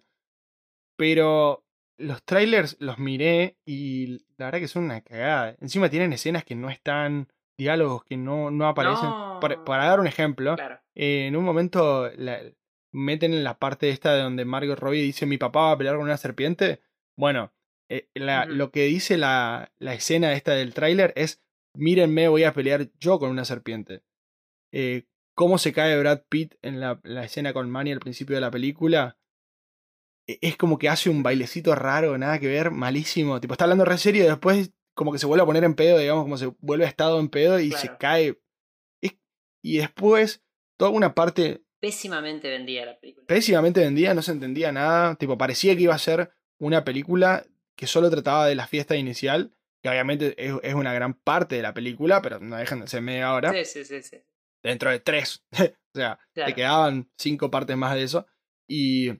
Pero 0.96 1.64
los 1.98 2.22
trailers 2.24 2.76
los 2.80 2.98
miré 2.98 3.56
y 3.64 4.18
la 4.36 4.46
verdad 4.46 4.60
que 4.60 4.68
son 4.68 4.84
una 4.84 5.00
cagada. 5.00 5.56
Encima 5.60 5.88
tienen 5.88 6.12
escenas 6.12 6.44
que 6.44 6.54
no 6.54 6.70
están, 6.70 7.28
diálogos 7.58 8.04
que 8.04 8.16
no, 8.16 8.50
no 8.50 8.66
aparecen. 8.68 9.10
Para, 9.40 9.56
No. 9.56 9.64
para 9.64 9.86
dar 9.86 10.00
un 10.00 10.06
ejemplo, 10.06 10.54
Claro. 10.56 10.80
eh, 10.94 11.26
en 11.26 11.36
un 11.36 11.44
momento 11.44 12.10
la- 12.16 12.40
meten 12.92 13.34
en 13.34 13.44
la 13.44 13.58
parte 13.58 13.90
esta 13.90 14.14
de 14.14 14.22
donde 14.22 14.44
Margot 14.44 14.78
Robbie 14.78 15.02
dice 15.02 15.26
mi 15.26 15.38
papá 15.38 15.62
va 15.62 15.72
a 15.72 15.78
pelear 15.78 15.96
con 15.96 16.04
una 16.04 16.16
serpiente. 16.16 16.80
Bueno, 17.16 17.52
eh, 17.90 18.08
la- 18.14 18.44
lo 18.56 18.70
que 18.70 18.84
dice 18.84 19.16
la, 19.16 19.72
la 19.78 19.94
escena 19.94 20.32
esta 20.32 20.52
del 20.52 20.74
tráiler 20.74 21.12
es 21.16 21.42
mírenme, 21.74 22.28
voy 22.28 22.44
a 22.44 22.52
pelear 22.52 22.88
yo 22.98 23.18
con 23.18 23.30
una 23.30 23.44
serpiente. 23.44 24.02
Eh, 24.72 25.04
cómo 25.34 25.58
se 25.58 25.72
cae 25.72 25.98
Brad 25.98 26.22
Pitt 26.28 26.54
en 26.62 26.80
la, 26.80 27.00
la 27.04 27.24
escena 27.24 27.52
con 27.52 27.70
Manny 27.70 27.92
al 27.92 28.00
principio 28.00 28.34
de 28.34 28.40
la 28.40 28.50
película. 28.50 29.16
e- 30.26 30.38
Es 30.42 30.56
como 30.56 30.78
que 30.78 30.88
hace 30.88 31.10
un 31.10 31.22
bailecito 31.22 31.74
raro, 31.74 32.16
nada 32.18 32.38
que 32.38 32.48
ver, 32.48 32.70
malísimo. 32.70 33.40
Tipo, 33.40 33.54
está 33.54 33.64
hablando 33.64 33.84
re 33.84 33.98
serio 33.98 34.24
y 34.24 34.26
después 34.26 34.72
como 34.94 35.12
que 35.12 35.18
se 35.18 35.26
vuelve 35.26 35.42
a 35.44 35.46
poner 35.46 35.62
en 35.64 35.74
pedo, 35.74 35.98
digamos, 35.98 36.24
como 36.24 36.36
se 36.36 36.46
vuelve 36.58 36.84
a 36.84 36.88
estado 36.88 37.20
en 37.20 37.28
pedo 37.28 37.60
y 37.60 37.70
se 37.72 37.86
cae. 37.98 38.40
Es- 39.00 39.16
y 39.62 39.78
después, 39.78 40.42
toda 40.76 40.90
una 40.90 41.14
parte 41.14 41.62
Pésimamente 41.80 42.48
vendía 42.50 42.84
la 42.86 42.98
película. 42.98 43.26
pésimamente 43.26 43.80
vendida, 43.80 44.14
no 44.14 44.22
se 44.22 44.32
entendía 44.32 44.72
nada. 44.72 45.14
Tipo, 45.14 45.38
parecía 45.38 45.76
que 45.76 45.82
iba 45.82 45.94
a 45.94 45.98
ser 45.98 46.32
una 46.58 46.84
película 46.84 47.44
que 47.76 47.86
solo 47.86 48.10
trataba 48.10 48.46
de 48.46 48.54
la 48.56 48.66
fiesta 48.66 48.96
inicial, 48.96 49.52
que 49.82 49.88
obviamente 49.88 50.34
es, 50.44 50.54
es 50.62 50.74
una 50.74 50.92
gran 50.92 51.14
parte 51.14 51.54
de 51.56 51.62
la 51.62 51.72
película, 51.74 52.20
pero 52.20 52.40
no 52.40 52.56
dejan 52.56 52.80
de 52.80 52.88
ser 52.88 53.00
media 53.02 53.32
hora. 53.32 53.52
Sí, 53.52 53.64
sí, 53.64 53.84
sí, 53.84 54.02
sí. 54.02 54.16
Dentro 54.62 54.90
de 54.90 54.98
tres. 54.98 55.44
o 55.52 55.58
sea, 55.94 56.18
Claro. 56.34 56.48
te 56.50 56.54
quedaban 56.54 57.08
cinco 57.16 57.50
partes 57.50 57.76
más 57.76 57.94
de 57.94 58.02
eso. 58.02 58.26
Y, 58.68 59.10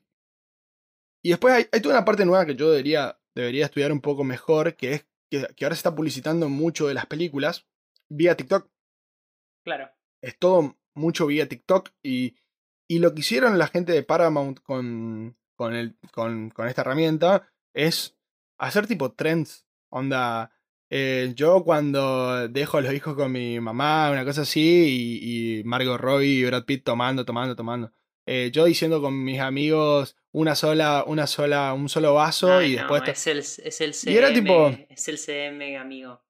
y 1.23 1.31
después 1.31 1.55
hay, 1.55 1.67
hay 1.73 1.81
toda 1.81 1.95
una 1.97 2.05
parte 2.05 2.25
nueva 2.25 2.45
que 2.47 2.57
yo 2.57 2.71
debería, 2.71 3.19
debería 3.35 3.66
estudiar 3.66 3.93
un 3.93 4.01
poco 4.01 4.24
mejor, 4.24 4.74
que 4.74 4.93
es 4.95 5.07
que, 5.31 5.47
que 5.55 5.65
ahora 5.65 5.74
se 5.77 5.81
está 5.81 5.95
publicitando 5.95 6.49
mucho 6.49 6.89
de 6.89 6.95
las 6.95 7.07
películas 7.07 7.66
vía 8.09 8.35
TikTok 8.37 8.69
Claro. 9.65 9.91
es 10.23 10.39
todo 10.39 10.77
mucho 10.95 11.27
vía 11.27 11.47
TikTok 11.49 11.91
y, 12.03 12.35
y 12.89 12.98
lo 12.98 13.15
que 13.15 13.20
hicieron 13.20 13.59
la 13.59 13.69
gente 13.69 13.93
de 13.93 14.02
Paramount 14.02 14.60
con, 14.60 15.36
con, 15.55 15.74
el, 15.74 15.97
con, 16.12 16.51
con 16.51 16.66
esta 16.69 16.81
herramienta 16.81 17.48
es 17.74 18.16
hacer 18.59 18.86
tipo 18.86 19.12
trends. 19.12 19.66
Onda, 19.90 20.51
eh, 20.90 21.32
yo 21.36 21.62
cuando 21.65 22.48
dejo 22.48 22.78
a 22.78 22.81
los 22.81 22.93
hijos 22.93 23.15
con 23.15 23.31
mi 23.32 23.60
mamá, 23.60 24.10
una 24.10 24.24
cosa 24.24 24.43
así, 24.43 24.60
y, 25.23 25.59
y 25.60 25.65
Margot 25.65 26.01
Robbie 26.01 26.40
y 26.40 26.44
Brad 26.44 26.65
Pitt 26.65 26.85
tomando, 26.85 27.24
tomando, 27.24 27.55
tomando. 27.55 27.93
Eh, 28.27 28.51
yo 28.52 28.65
diciendo 28.66 29.01
con 29.01 29.24
mis 29.24 29.40
amigos 29.40 30.15
una 30.32 30.55
sola, 30.55 31.05
una 31.06 31.27
sola, 31.27 31.73
un 31.73 31.89
solo 31.89 32.12
vaso 32.15 32.52
Ay, 32.59 32.73
y 32.73 32.77
no, 32.77 32.82
después... 32.82 33.05
to- 33.05 33.10
es, 33.12 33.27
el, 33.27 33.39
es 33.39 33.81
el 33.81 33.94
CM. 33.94 34.12
Y 34.15 34.19
era 34.19 34.32
tipo- 34.32 34.77
Es 34.90 35.09
el 35.09 35.16
CM, 35.19 35.77
amigo. 35.78 36.23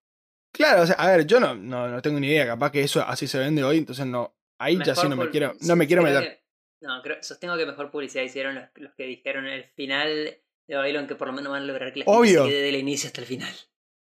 Claro, 0.52 0.82
o 0.82 0.86
sea, 0.86 0.94
a 0.96 1.08
ver, 1.08 1.26
yo 1.26 1.40
no, 1.40 1.54
no, 1.56 1.88
no 1.88 2.00
tengo 2.02 2.18
ni 2.20 2.28
idea, 2.28 2.46
capaz 2.46 2.70
que 2.72 2.80
eso 2.82 3.02
así 3.02 3.26
se 3.26 3.38
vende 3.38 3.62
hoy, 3.64 3.78
entonces 3.78 4.06
no, 4.06 4.34
ahí 4.58 4.78
ya 4.84 4.94
sí 4.94 5.08
no 5.08 5.16
me 5.16 5.28
quiero, 5.30 5.54
no 5.60 5.76
me 5.76 5.86
quiero 5.86 6.02
meter. 6.02 6.42
No, 6.80 7.02
creo, 7.02 7.22
sostengo 7.22 7.56
que 7.56 7.66
mejor 7.66 7.90
publicidad 7.90 8.22
hicieron 8.24 8.54
los, 8.54 8.64
los 8.76 8.92
que 8.94 9.04
dijeron 9.04 9.46
en 9.46 9.52
el 9.54 9.64
final 9.64 10.38
de 10.68 10.76
Babylon 10.76 11.06
que 11.06 11.14
por 11.14 11.28
lo 11.28 11.32
menos 11.34 11.50
van 11.52 11.62
a 11.62 11.66
lograr 11.66 11.92
que 11.92 12.00
la 12.00 12.04
gente 12.04 12.18
Obvio. 12.18 12.44
se 12.44 12.50
quede 12.50 12.62
del 12.62 12.76
inicio 12.76 13.08
hasta 13.08 13.20
el 13.20 13.26
final. 13.26 13.52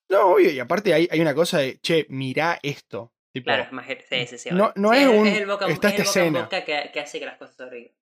No, 0.10 0.34
obvio, 0.34 0.52
y 0.52 0.60
aparte 0.60 0.93
hay, 0.93 1.07
hay 1.10 1.22
una 1.22 1.34
cosa 1.34 1.60
de, 1.60 1.80
che, 1.80 2.06
mirá 2.10 2.60
esto. 2.64 3.14
Tipo, 3.34 3.45
Claro, 3.45 3.64
es 3.64 3.72
más, 3.72 3.88
sí, 3.88 4.27
sí, 4.27 4.38
sí, 4.38 4.49
No- 4.52 4.73
no 4.76 4.91
es 4.93 5.07
un- 5.07 5.26
el 5.26 5.45
boca, 5.45 5.68
está 5.69 5.88
es 5.89 5.95
el 5.95 6.02
esta 6.02 6.19
boca 6.19 6.27
en 6.27 6.35
escena. 6.35 6.65
que, 6.85 6.91
que 6.91 6.99
hace 6.99 7.19
que 7.19 7.26
las 7.26 7.38
cosas 7.38 7.56
sobrevivan. 7.56 7.93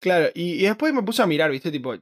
claro, 0.00 0.30
y, 0.34 0.52
y 0.54 0.62
después 0.62 0.94
me 0.94 1.02
puse 1.02 1.20
a 1.22 1.26
mirar, 1.26 1.50
viste, 1.50 1.70
tipo, 1.70 1.94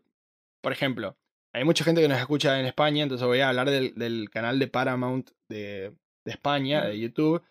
por 0.63 0.73
ejemplo, 0.73 1.17
hay 1.53 1.65
mucha 1.65 1.85
gente 1.85 2.01
que 2.01 2.09
nos 2.09 2.19
escucha 2.21 2.61
en 2.61 2.67
España, 2.67 3.03
entonces 3.03 3.27
voy 3.27 3.41
a 3.41 3.49
hablar 3.49 3.71
del, 3.71 3.95
del 3.97 4.31
canal 4.31 4.59
de 4.61 4.69
Paramount 4.69 5.31
de, 5.49 5.93
de 6.25 6.31
España, 6.33 6.85
de. 6.85 6.99
YouTube. 7.01 7.43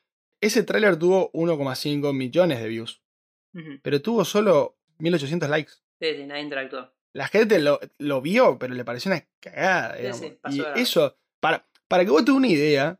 Ese 0.41 0.63
tráiler 0.63 0.97
tuvo 0.97 1.31
1,5 1.33 2.13
millones 2.13 2.59
de 2.61 2.67
views, 2.69 3.01
Pero 3.81 4.01
tuvo 4.01 4.25
solo 4.25 4.77
1800 4.99 5.49
likes. 5.49 5.71
Sí, 6.01 6.15
sí, 6.15 6.25
nadie 6.25 6.41
interactuó. 6.43 6.91
La 7.13 7.27
gente 7.29 7.59
lo, 7.59 7.79
lo 7.99 8.21
vio, 8.21 8.57
pero 8.59 8.73
le 8.73 8.83
pareció 8.83 9.11
una 9.11 9.25
cagada. 9.39 9.93
Sí, 9.95 10.01
digamos. 10.01 10.19
sí, 10.19 10.37
pasó 10.41 10.57
y 10.75 10.81
eso, 10.81 11.17
para, 11.39 11.65
Para 11.87 12.03
que 12.03 12.11
vos 12.11 12.25
te 12.25 12.31
una 12.31 12.47
idea, 12.47 12.99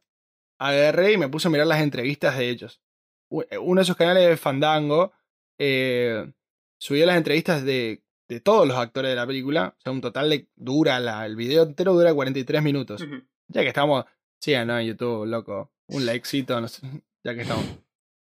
agarré 0.58 1.14
y 1.14 1.18
me 1.18 1.28
puse 1.28 1.48
a 1.48 1.52
mirar 1.52 1.68
las 1.68 1.82
entrevistas 1.82 2.38
de 2.38 2.50
ellos. 2.50 2.82
U- 3.30 3.44
Uno 3.60 3.80
de 3.80 3.84
esos 3.84 3.98
canales 3.98 4.28
de 4.30 4.38
Fandango 4.38 5.12
eh, 5.60 6.32
subió 6.80 7.06
las 7.06 7.18
entrevistas 7.18 7.64
de, 7.66 8.04
de 8.30 8.40
todos 8.40 8.68
los 8.68 8.78
actores 8.78 9.10
de 9.10 9.16
la 9.16 9.28
película. 9.28 9.76
O 9.78 9.82
sea, 9.82 9.92
un 9.92 10.02
total 10.02 10.30
de 10.30 10.48
dura, 10.56 11.00
la, 11.00 11.26
el 11.26 11.36
video 11.36 11.64
entero 11.64 11.94
dura 11.94 12.14
43 12.14 12.64
minutos. 12.64 13.04
Ya 13.50 13.62
que 13.62 13.68
estamos, 13.70 14.06
sigan 14.40 14.68
¿no? 14.68 14.80
en 14.80 14.88
YouTube, 14.88 15.26
loco. 15.26 15.72
Un 15.88 16.06
likecito, 16.06 16.60
no 16.62 16.68
sé, 16.68 16.82
ya 17.24 17.36
que 17.36 17.42
estamos. 17.42 17.66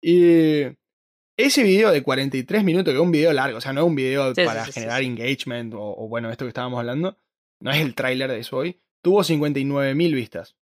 Y 0.02 0.64
ese 1.38 1.64
video 1.64 1.92
de 1.92 2.04
43 2.04 2.64
minutos, 2.64 2.92
que 2.94 2.98
es 3.00 3.04
un 3.04 3.12
video 3.12 3.34
largo, 3.34 3.58
o 3.58 3.62
sea, 3.62 3.74
no 3.74 3.82
es 3.82 3.88
un 3.88 3.96
video 3.96 4.34
Sí, 4.36 4.44
para 4.46 4.66
sí, 4.66 4.72
generar 4.74 5.00
sí. 5.02 5.06
engagement 5.08 5.74
o, 5.74 5.82
o 5.82 6.08
bueno, 6.08 6.30
esto 6.30 6.46
que 6.46 6.50
estábamos 6.50 6.80
hablando, 6.80 7.18
no 7.62 7.72
es 7.72 7.78
el 7.82 7.96
tráiler 7.96 8.30
de 8.32 8.40
eso 8.40 8.58
hoy, 8.58 8.80
tuvo 9.04 9.24
59.000 9.24 10.14
vistas. 10.14 10.56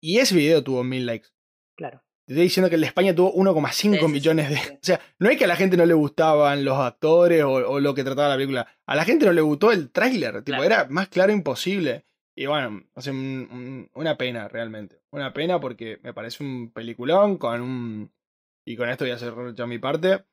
Y 0.00 0.18
ese 0.18 0.34
video 0.36 0.62
tuvo 0.64 0.82
1.000 0.84 1.04
likes. 1.04 1.28
Claro. 1.76 2.02
Te 2.26 2.34
estoy 2.34 2.44
diciendo 2.44 2.68
que 2.68 2.76
el 2.76 2.80
de 2.82 2.86
España 2.86 3.14
tuvo 3.14 3.34
1,5 3.34 3.72
Sí, 3.72 3.90
sí, 3.98 4.06
millones 4.08 4.50
de... 4.50 4.56
O 4.76 4.78
sea, 4.80 5.00
no 5.18 5.28
es 5.28 5.36
que 5.36 5.44
a 5.44 5.48
la 5.48 5.56
gente 5.56 5.76
no 5.76 5.84
le 5.86 5.94
gustaban 5.94 6.64
los 6.64 6.78
actores 6.78 7.42
o, 7.42 7.50
o 7.52 7.80
lo 7.80 7.94
que 7.94 8.04
trataba 8.04 8.28
la 8.28 8.36
película. 8.36 8.68
A 8.86 8.94
la 8.94 9.04
gente 9.04 9.26
no 9.26 9.32
le 9.32 9.40
gustó 9.40 9.72
el 9.72 9.90
tráiler. 9.90 10.42
Tipo, 10.42 10.58
Claro. 10.58 10.64
era 10.64 10.86
más 10.88 11.08
claro 11.08 11.32
imposible. 11.32 12.04
Y 12.36 12.46
bueno, 12.46 12.84
o 12.94 13.00
sea, 13.00 13.12
un- 13.12 13.48
un- 13.50 13.90
una 13.94 14.16
pena 14.16 14.48
realmente. 14.48 15.00
Una 15.10 15.32
pena 15.32 15.60
porque 15.60 15.98
me 16.02 16.14
parece 16.14 16.42
un 16.44 16.70
peliculón 16.72 17.38
con 17.38 17.60
un... 17.60 18.12
Y 18.64 18.76
con 18.76 18.88
esto 18.88 19.04
voy 19.04 19.12
a 19.12 19.16
hacer 19.16 19.34
ya 19.54 19.66
mi 19.66 19.78
parte. 19.78 20.24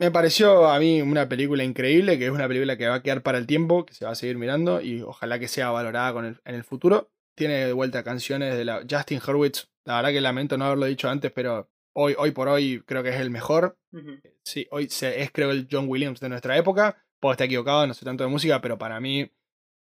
Me 0.00 0.10
pareció 0.10 0.66
a 0.68 0.78
mí 0.78 1.00
una 1.02 1.28
película 1.28 1.62
increíble, 1.62 2.18
que 2.18 2.26
es 2.26 2.30
una 2.30 2.48
película 2.48 2.76
que 2.76 2.88
va 2.88 2.96
a 2.96 3.02
quedar 3.02 3.22
para 3.22 3.38
el 3.38 3.46
tiempo, 3.46 3.86
que 3.86 3.94
se 3.94 4.04
va 4.04 4.10
a 4.10 4.14
seguir 4.16 4.36
mirando 4.36 4.80
y 4.80 5.02
ojalá 5.02 5.38
que 5.38 5.46
sea 5.48 5.70
valorada 5.70 6.12
con 6.12 6.24
el- 6.24 6.40
en 6.44 6.54
el 6.56 6.64
futuro. 6.64 7.10
Tiene 7.36 7.64
de 7.66 7.72
vuelta 7.72 8.02
canciones 8.02 8.56
de 8.56 8.64
la 8.64 8.84
Justin 8.90 9.20
Hurwitz. 9.26 9.68
La 9.84 9.96
verdad 9.96 10.10
que 10.10 10.20
lamento 10.20 10.58
no 10.58 10.64
haberlo 10.66 10.86
dicho 10.86 11.08
antes, 11.08 11.30
pero 11.32 11.70
hoy, 11.94 12.14
hoy 12.18 12.32
por 12.32 12.48
hoy 12.48 12.82
creo 12.86 13.02
que 13.02 13.10
es 13.10 13.20
el 13.20 13.30
mejor. 13.30 13.78
Ujú. 13.92 14.20
Sí, 14.44 14.66
hoy 14.70 14.88
se- 14.90 15.22
es 15.22 15.30
creo 15.30 15.50
el 15.52 15.68
John 15.70 15.86
Williams 15.88 16.20
de 16.20 16.28
nuestra 16.28 16.56
época. 16.56 16.96
Puedo 17.20 17.32
estar 17.32 17.46
equivocado, 17.46 17.86
no 17.86 17.94
sé 17.94 18.04
tanto 18.04 18.24
de 18.24 18.30
música, 18.30 18.60
pero 18.60 18.76
para 18.76 19.00
mí, 19.00 19.30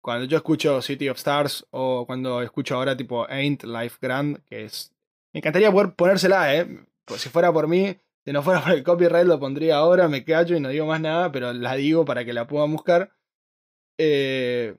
cuando 0.02 0.26
yo 0.26 0.38
escucho 0.38 0.82
City 0.82 1.10
of 1.10 1.18
Stars 1.18 1.66
o 1.72 2.06
cuando 2.06 2.42
escucho 2.44 2.76
ahora 2.76 2.96
tipo 2.96 3.28
Ain't 3.30 3.64
Life 3.64 3.98
Grand, 4.00 4.44
que 4.46 4.66
es... 4.66 4.92
Me 5.36 5.40
encantaría 5.40 5.70
poder 5.70 5.96
ponérsela, 5.96 6.56
¿eh? 6.56 6.66
Pues 7.04 7.20
si 7.20 7.28
fuera 7.28 7.52
por 7.52 7.68
mí, 7.68 7.98
si 8.24 8.32
no 8.32 8.42
fuera 8.42 8.64
por 8.64 8.72
el 8.72 8.84
copyright 8.86 9.28
lo 9.28 9.38
pondría 9.38 9.76
ahora, 9.76 10.08
me 10.08 10.24
callo 10.24 10.56
y 10.56 10.62
no 10.62 10.70
digo 10.70 10.86
más 10.86 11.02
nada, 11.02 11.30
pero 11.34 11.52
la 11.52 11.76
digo 11.76 12.06
para 12.06 12.24
que 12.24 12.32
la 12.32 12.48
puedan 12.48 12.72
buscar. 12.72 13.12
Eh, 13.98 14.78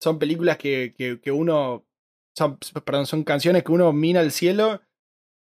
son 0.00 0.20
películas 0.20 0.58
que, 0.58 0.94
que, 0.96 1.20
que 1.20 1.32
uno... 1.32 1.88
Son, 2.36 2.56
perdón, 2.84 3.06
son 3.06 3.24
canciones 3.24 3.64
que 3.64 3.72
uno 3.72 3.92
mina 3.92 4.20
al 4.20 4.30
cielo 4.30 4.80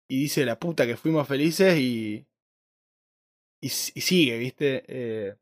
y 0.08 0.22
dice 0.22 0.46
la 0.46 0.60
puta 0.60 0.86
que 0.86 0.98
fuimos 0.98 1.28
felices 1.28 1.76
y, 1.80 2.28
y, 3.60 3.70
sigue, 3.70 4.38
¿viste? 4.38 4.84
Eh, 4.88 5.36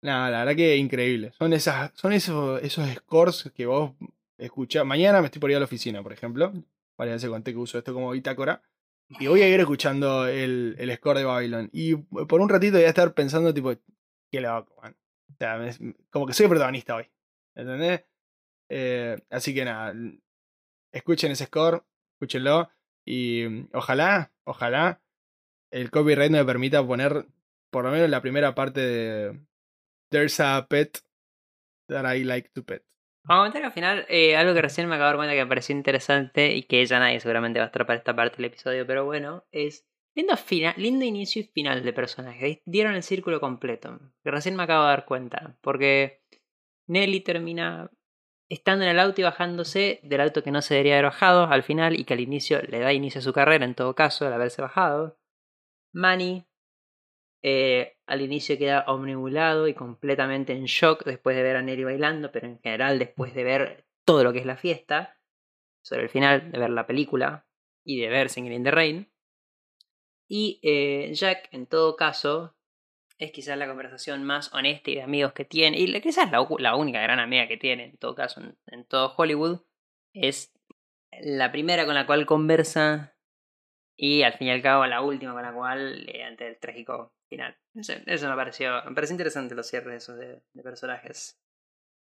nada, 0.00 0.30
la 0.30 0.38
verdad 0.38 0.56
que 0.56 0.78
increíble. 0.78 1.32
Son 1.32 1.52
esas, 1.52 1.92
son 1.94 2.14
esos, 2.14 2.62
esos 2.62 2.88
scores 2.94 3.50
que 3.54 3.66
vos 3.66 3.92
escuchás. 4.38 4.86
Mañana 4.86 5.20
me 5.20 5.26
estoy 5.26 5.40
por 5.40 5.50
ir 5.50 5.56
a 5.56 5.60
la 5.60 5.66
oficina, 5.66 6.02
por 6.02 6.14
ejemplo. 6.14 6.54
Varias 7.00 7.16
veces 7.16 7.30
conté 7.30 7.52
que 7.52 7.56
uso 7.56 7.78
esto 7.78 7.94
como 7.94 8.10
bitácora. 8.10 8.60
Y 9.08 9.26
voy 9.26 9.40
a 9.40 9.48
ir 9.48 9.58
escuchando 9.58 10.26
el, 10.26 10.76
el 10.78 10.94
score 10.96 11.20
de 11.20 11.24
Babylon. 11.24 11.70
Y 11.72 11.96
por 11.96 12.42
un 12.42 12.48
ratito 12.50 12.76
voy 12.76 12.84
a 12.84 12.90
estar 12.90 13.14
pensando, 13.14 13.54
tipo, 13.54 13.72
qué 14.30 14.40
loco, 14.42 14.78
man. 14.82 14.94
O 15.30 15.34
sea, 15.38 15.58
como 16.10 16.26
que 16.26 16.34
soy 16.34 16.46
protagonista 16.46 16.96
hoy. 16.96 17.10
¿Entendés? 17.54 18.04
Eh, 18.68 19.18
así 19.30 19.54
que 19.54 19.64
nada, 19.64 19.94
escuchen 20.92 21.32
ese 21.32 21.46
score, 21.46 21.82
escúchenlo. 22.16 22.68
Y 23.06 23.46
mm, 23.48 23.68
ojalá, 23.72 24.34
ojalá 24.44 25.00
el 25.70 25.90
copyright 25.90 26.30
me 26.30 26.44
permita 26.44 26.86
poner 26.86 27.24
por 27.70 27.86
lo 27.86 27.92
menos 27.92 28.10
la 28.10 28.20
primera 28.20 28.54
parte 28.54 28.80
de 28.82 29.40
There's 30.10 30.38
a 30.38 30.66
pet 30.68 30.98
that 31.88 32.04
I 32.14 32.24
like 32.24 32.50
to 32.50 32.62
pet. 32.62 32.84
Como 33.26 33.40
comentario 33.40 33.70
final, 33.70 34.06
eh, 34.08 34.36
algo 34.36 34.54
que 34.54 34.62
recién 34.62 34.88
me 34.88 34.94
acabo 34.96 35.06
de 35.06 35.10
dar 35.10 35.16
cuenta 35.18 35.34
que 35.34 35.44
me 35.44 35.48
pareció 35.48 35.76
interesante 35.76 36.54
y 36.54 36.62
que 36.64 36.84
ya 36.84 36.98
nadie 36.98 37.20
seguramente 37.20 37.58
va 37.60 37.66
a 37.66 37.66
estar 37.66 37.86
para 37.86 37.98
esta 37.98 38.16
parte 38.16 38.36
del 38.36 38.46
episodio, 38.46 38.86
pero 38.86 39.04
bueno, 39.04 39.44
es 39.52 39.86
lindo, 40.14 40.36
fina- 40.36 40.74
lindo 40.76 41.04
inicio 41.04 41.42
y 41.42 41.44
final 41.44 41.84
de 41.84 41.92
personaje. 41.92 42.62
Dieron 42.64 42.94
el 42.94 43.02
círculo 43.02 43.38
completo, 43.40 44.00
que 44.24 44.30
recién 44.30 44.56
me 44.56 44.62
acabo 44.64 44.84
de 44.84 44.88
dar 44.90 45.04
cuenta, 45.04 45.56
porque 45.60 46.22
Nelly 46.88 47.20
termina 47.20 47.90
estando 48.50 48.84
en 48.84 48.90
el 48.90 48.98
auto 49.00 49.20
y 49.20 49.24
bajándose 49.24 50.00
del 50.02 50.22
auto 50.22 50.42
que 50.42 50.50
no 50.50 50.62
se 50.62 50.74
debería 50.74 50.94
haber 50.94 51.06
bajado 51.06 51.44
al 51.46 51.62
final 51.62 51.98
y 52.00 52.04
que 52.04 52.14
al 52.14 52.20
inicio 52.20 52.60
le 52.62 52.80
da 52.80 52.92
inicio 52.92 53.20
a 53.20 53.22
su 53.22 53.32
carrera 53.32 53.64
en 53.64 53.74
todo 53.76 53.94
caso 53.94 54.26
al 54.26 54.32
haberse 54.32 54.62
bajado. 54.62 55.18
Manny 55.92 56.46
eh, 57.42 57.96
al 58.06 58.20
inicio 58.20 58.58
queda 58.58 58.84
omnibulado 58.86 59.66
y 59.66 59.74
completamente 59.74 60.52
en 60.52 60.64
shock 60.64 61.04
después 61.04 61.36
de 61.36 61.42
ver 61.42 61.56
a 61.56 61.62
Nelly 61.62 61.84
bailando, 61.84 62.30
pero 62.32 62.46
en 62.46 62.60
general 62.60 62.98
después 62.98 63.34
de 63.34 63.44
ver 63.44 63.86
todo 64.04 64.24
lo 64.24 64.32
que 64.32 64.40
es 64.40 64.46
la 64.46 64.56
fiesta, 64.56 65.18
sobre 65.82 66.02
el 66.02 66.08
final 66.08 66.50
de 66.50 66.58
ver 66.58 66.70
la 66.70 66.86
película 66.86 67.46
y 67.84 68.00
de 68.00 68.08
ver 68.08 68.28
Singing 68.28 68.52
in 68.52 68.64
the 68.64 68.70
Rain. 68.70 69.12
Y 70.28 70.60
eh, 70.62 71.12
Jack, 71.14 71.48
en 71.52 71.66
todo 71.66 71.96
caso, 71.96 72.54
es 73.18 73.32
quizás 73.32 73.58
la 73.58 73.66
conversación 73.66 74.24
más 74.24 74.52
honesta 74.54 74.90
y 74.90 74.96
de 74.96 75.02
amigos 75.02 75.32
que 75.32 75.44
tiene, 75.44 75.78
y 75.78 76.00
quizás 76.00 76.30
la, 76.30 76.46
la 76.58 76.76
única 76.76 77.00
gran 77.00 77.20
amiga 77.20 77.48
que 77.48 77.56
tiene, 77.56 77.84
en 77.84 77.96
todo 77.96 78.14
caso, 78.14 78.40
en 78.66 78.84
todo 78.84 79.14
Hollywood, 79.16 79.60
es 80.12 80.52
la 81.20 81.50
primera 81.52 81.86
con 81.86 81.94
la 81.94 82.06
cual 82.06 82.26
conversa 82.26 83.09
y 83.96 84.22
al 84.22 84.34
fin 84.34 84.48
y 84.48 84.50
al 84.50 84.62
cabo 84.62 84.86
la 84.86 85.02
última 85.02 85.32
con 85.32 85.42
la 85.42 85.52
cual 85.52 86.08
eh, 86.08 86.24
ante 86.24 86.48
el 86.48 86.58
trágico 86.58 87.12
final. 87.28 87.56
No 87.74 87.82
sé, 87.82 88.02
eso 88.06 88.28
me 88.28 88.36
pareció, 88.36 88.82
me 88.86 88.94
pareció 88.94 89.14
interesante 89.14 89.54
los 89.54 89.68
cierres 89.68 90.02
esos 90.02 90.18
de, 90.18 90.40
de 90.52 90.62
personajes. 90.62 91.38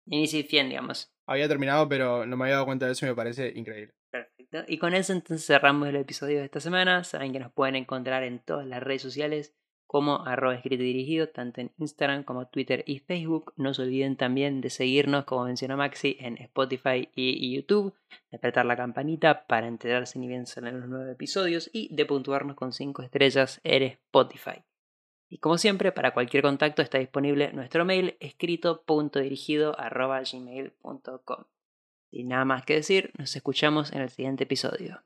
Inicio 0.05 0.39
y 0.39 0.43
fin, 0.43 0.69
digamos. 0.69 1.11
Había 1.27 1.49
terminado, 1.49 1.89
pero 1.89 2.25
no 2.25 2.37
me 2.37 2.45
había 2.45 2.55
dado 2.55 2.65
cuenta 2.65 2.85
de 2.85 2.93
eso 2.93 3.05
y 3.05 3.09
me 3.09 3.15
parece 3.15 3.51
increíble. 3.55 3.93
Perfecto. 4.09 4.63
Y 4.67 4.77
con 4.77 4.93
eso 4.93 5.11
entonces 5.11 5.45
cerramos 5.45 5.89
el 5.89 5.97
episodio 5.97 6.39
de 6.39 6.45
esta 6.45 6.61
semana. 6.61 7.03
Saben 7.03 7.33
que 7.33 7.39
nos 7.39 7.51
pueden 7.51 7.75
encontrar 7.75 8.23
en 8.23 8.39
todas 8.39 8.65
las 8.65 8.81
redes 8.81 9.01
sociales 9.01 9.53
como 9.87 10.25
arroba 10.25 10.53
escrito 10.53 10.83
y 10.83 10.87
dirigido, 10.87 11.29
tanto 11.29 11.61
en 11.61 11.71
Instagram 11.77 12.23
como 12.23 12.47
Twitter 12.47 12.83
y 12.85 12.99
Facebook. 12.99 13.53
No 13.55 13.73
se 13.73 13.83
olviden 13.83 14.17
también 14.17 14.59
de 14.61 14.69
seguirnos, 14.69 15.23
como 15.25 15.45
mencionó 15.45 15.77
Maxi, 15.77 16.17
en 16.19 16.37
Spotify 16.37 17.09
y, 17.15 17.55
YouTube, 17.55 17.93
de 18.29 18.37
apretar 18.37 18.65
la 18.65 18.75
campanita 18.75 19.47
para 19.47 19.67
enterarse 19.67 20.19
ni 20.19 20.27
bien 20.27 20.45
salen 20.45 20.81
los 20.81 20.89
nuevos 20.89 21.09
episodios 21.09 21.69
y 21.73 21.93
de 21.95 22.05
puntuarnos 22.05 22.57
con 22.57 22.73
5 22.73 23.01
estrellas 23.01 23.61
en 23.63 23.83
Spotify. 23.83 24.63
Y 25.29 25.39
como 25.39 25.57
siempre, 25.57 25.91
para 25.91 26.13
cualquier 26.13 26.43
contacto 26.43 26.81
está 26.81 26.99
disponible 26.99 27.51
nuestro 27.53 27.85
mail 27.85 28.17
escrito.dirigido 28.19 29.77
arroba 29.79 30.21
gmail.com. 30.21 31.43
Sin 32.11 32.27
nada 32.29 32.45
más 32.45 32.63
que 32.63 32.75
decir, 32.75 33.11
nos 33.17 33.35
escuchamos 33.35 33.91
en 33.91 34.01
el 34.01 34.09
siguiente 34.09 34.45
episodio. 34.45 35.03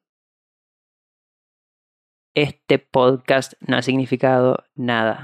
Este 2.33 2.79
podcast 2.79 3.53
no 3.59 3.75
ha 3.75 3.81
significado 3.81 4.63
nada. 4.75 5.19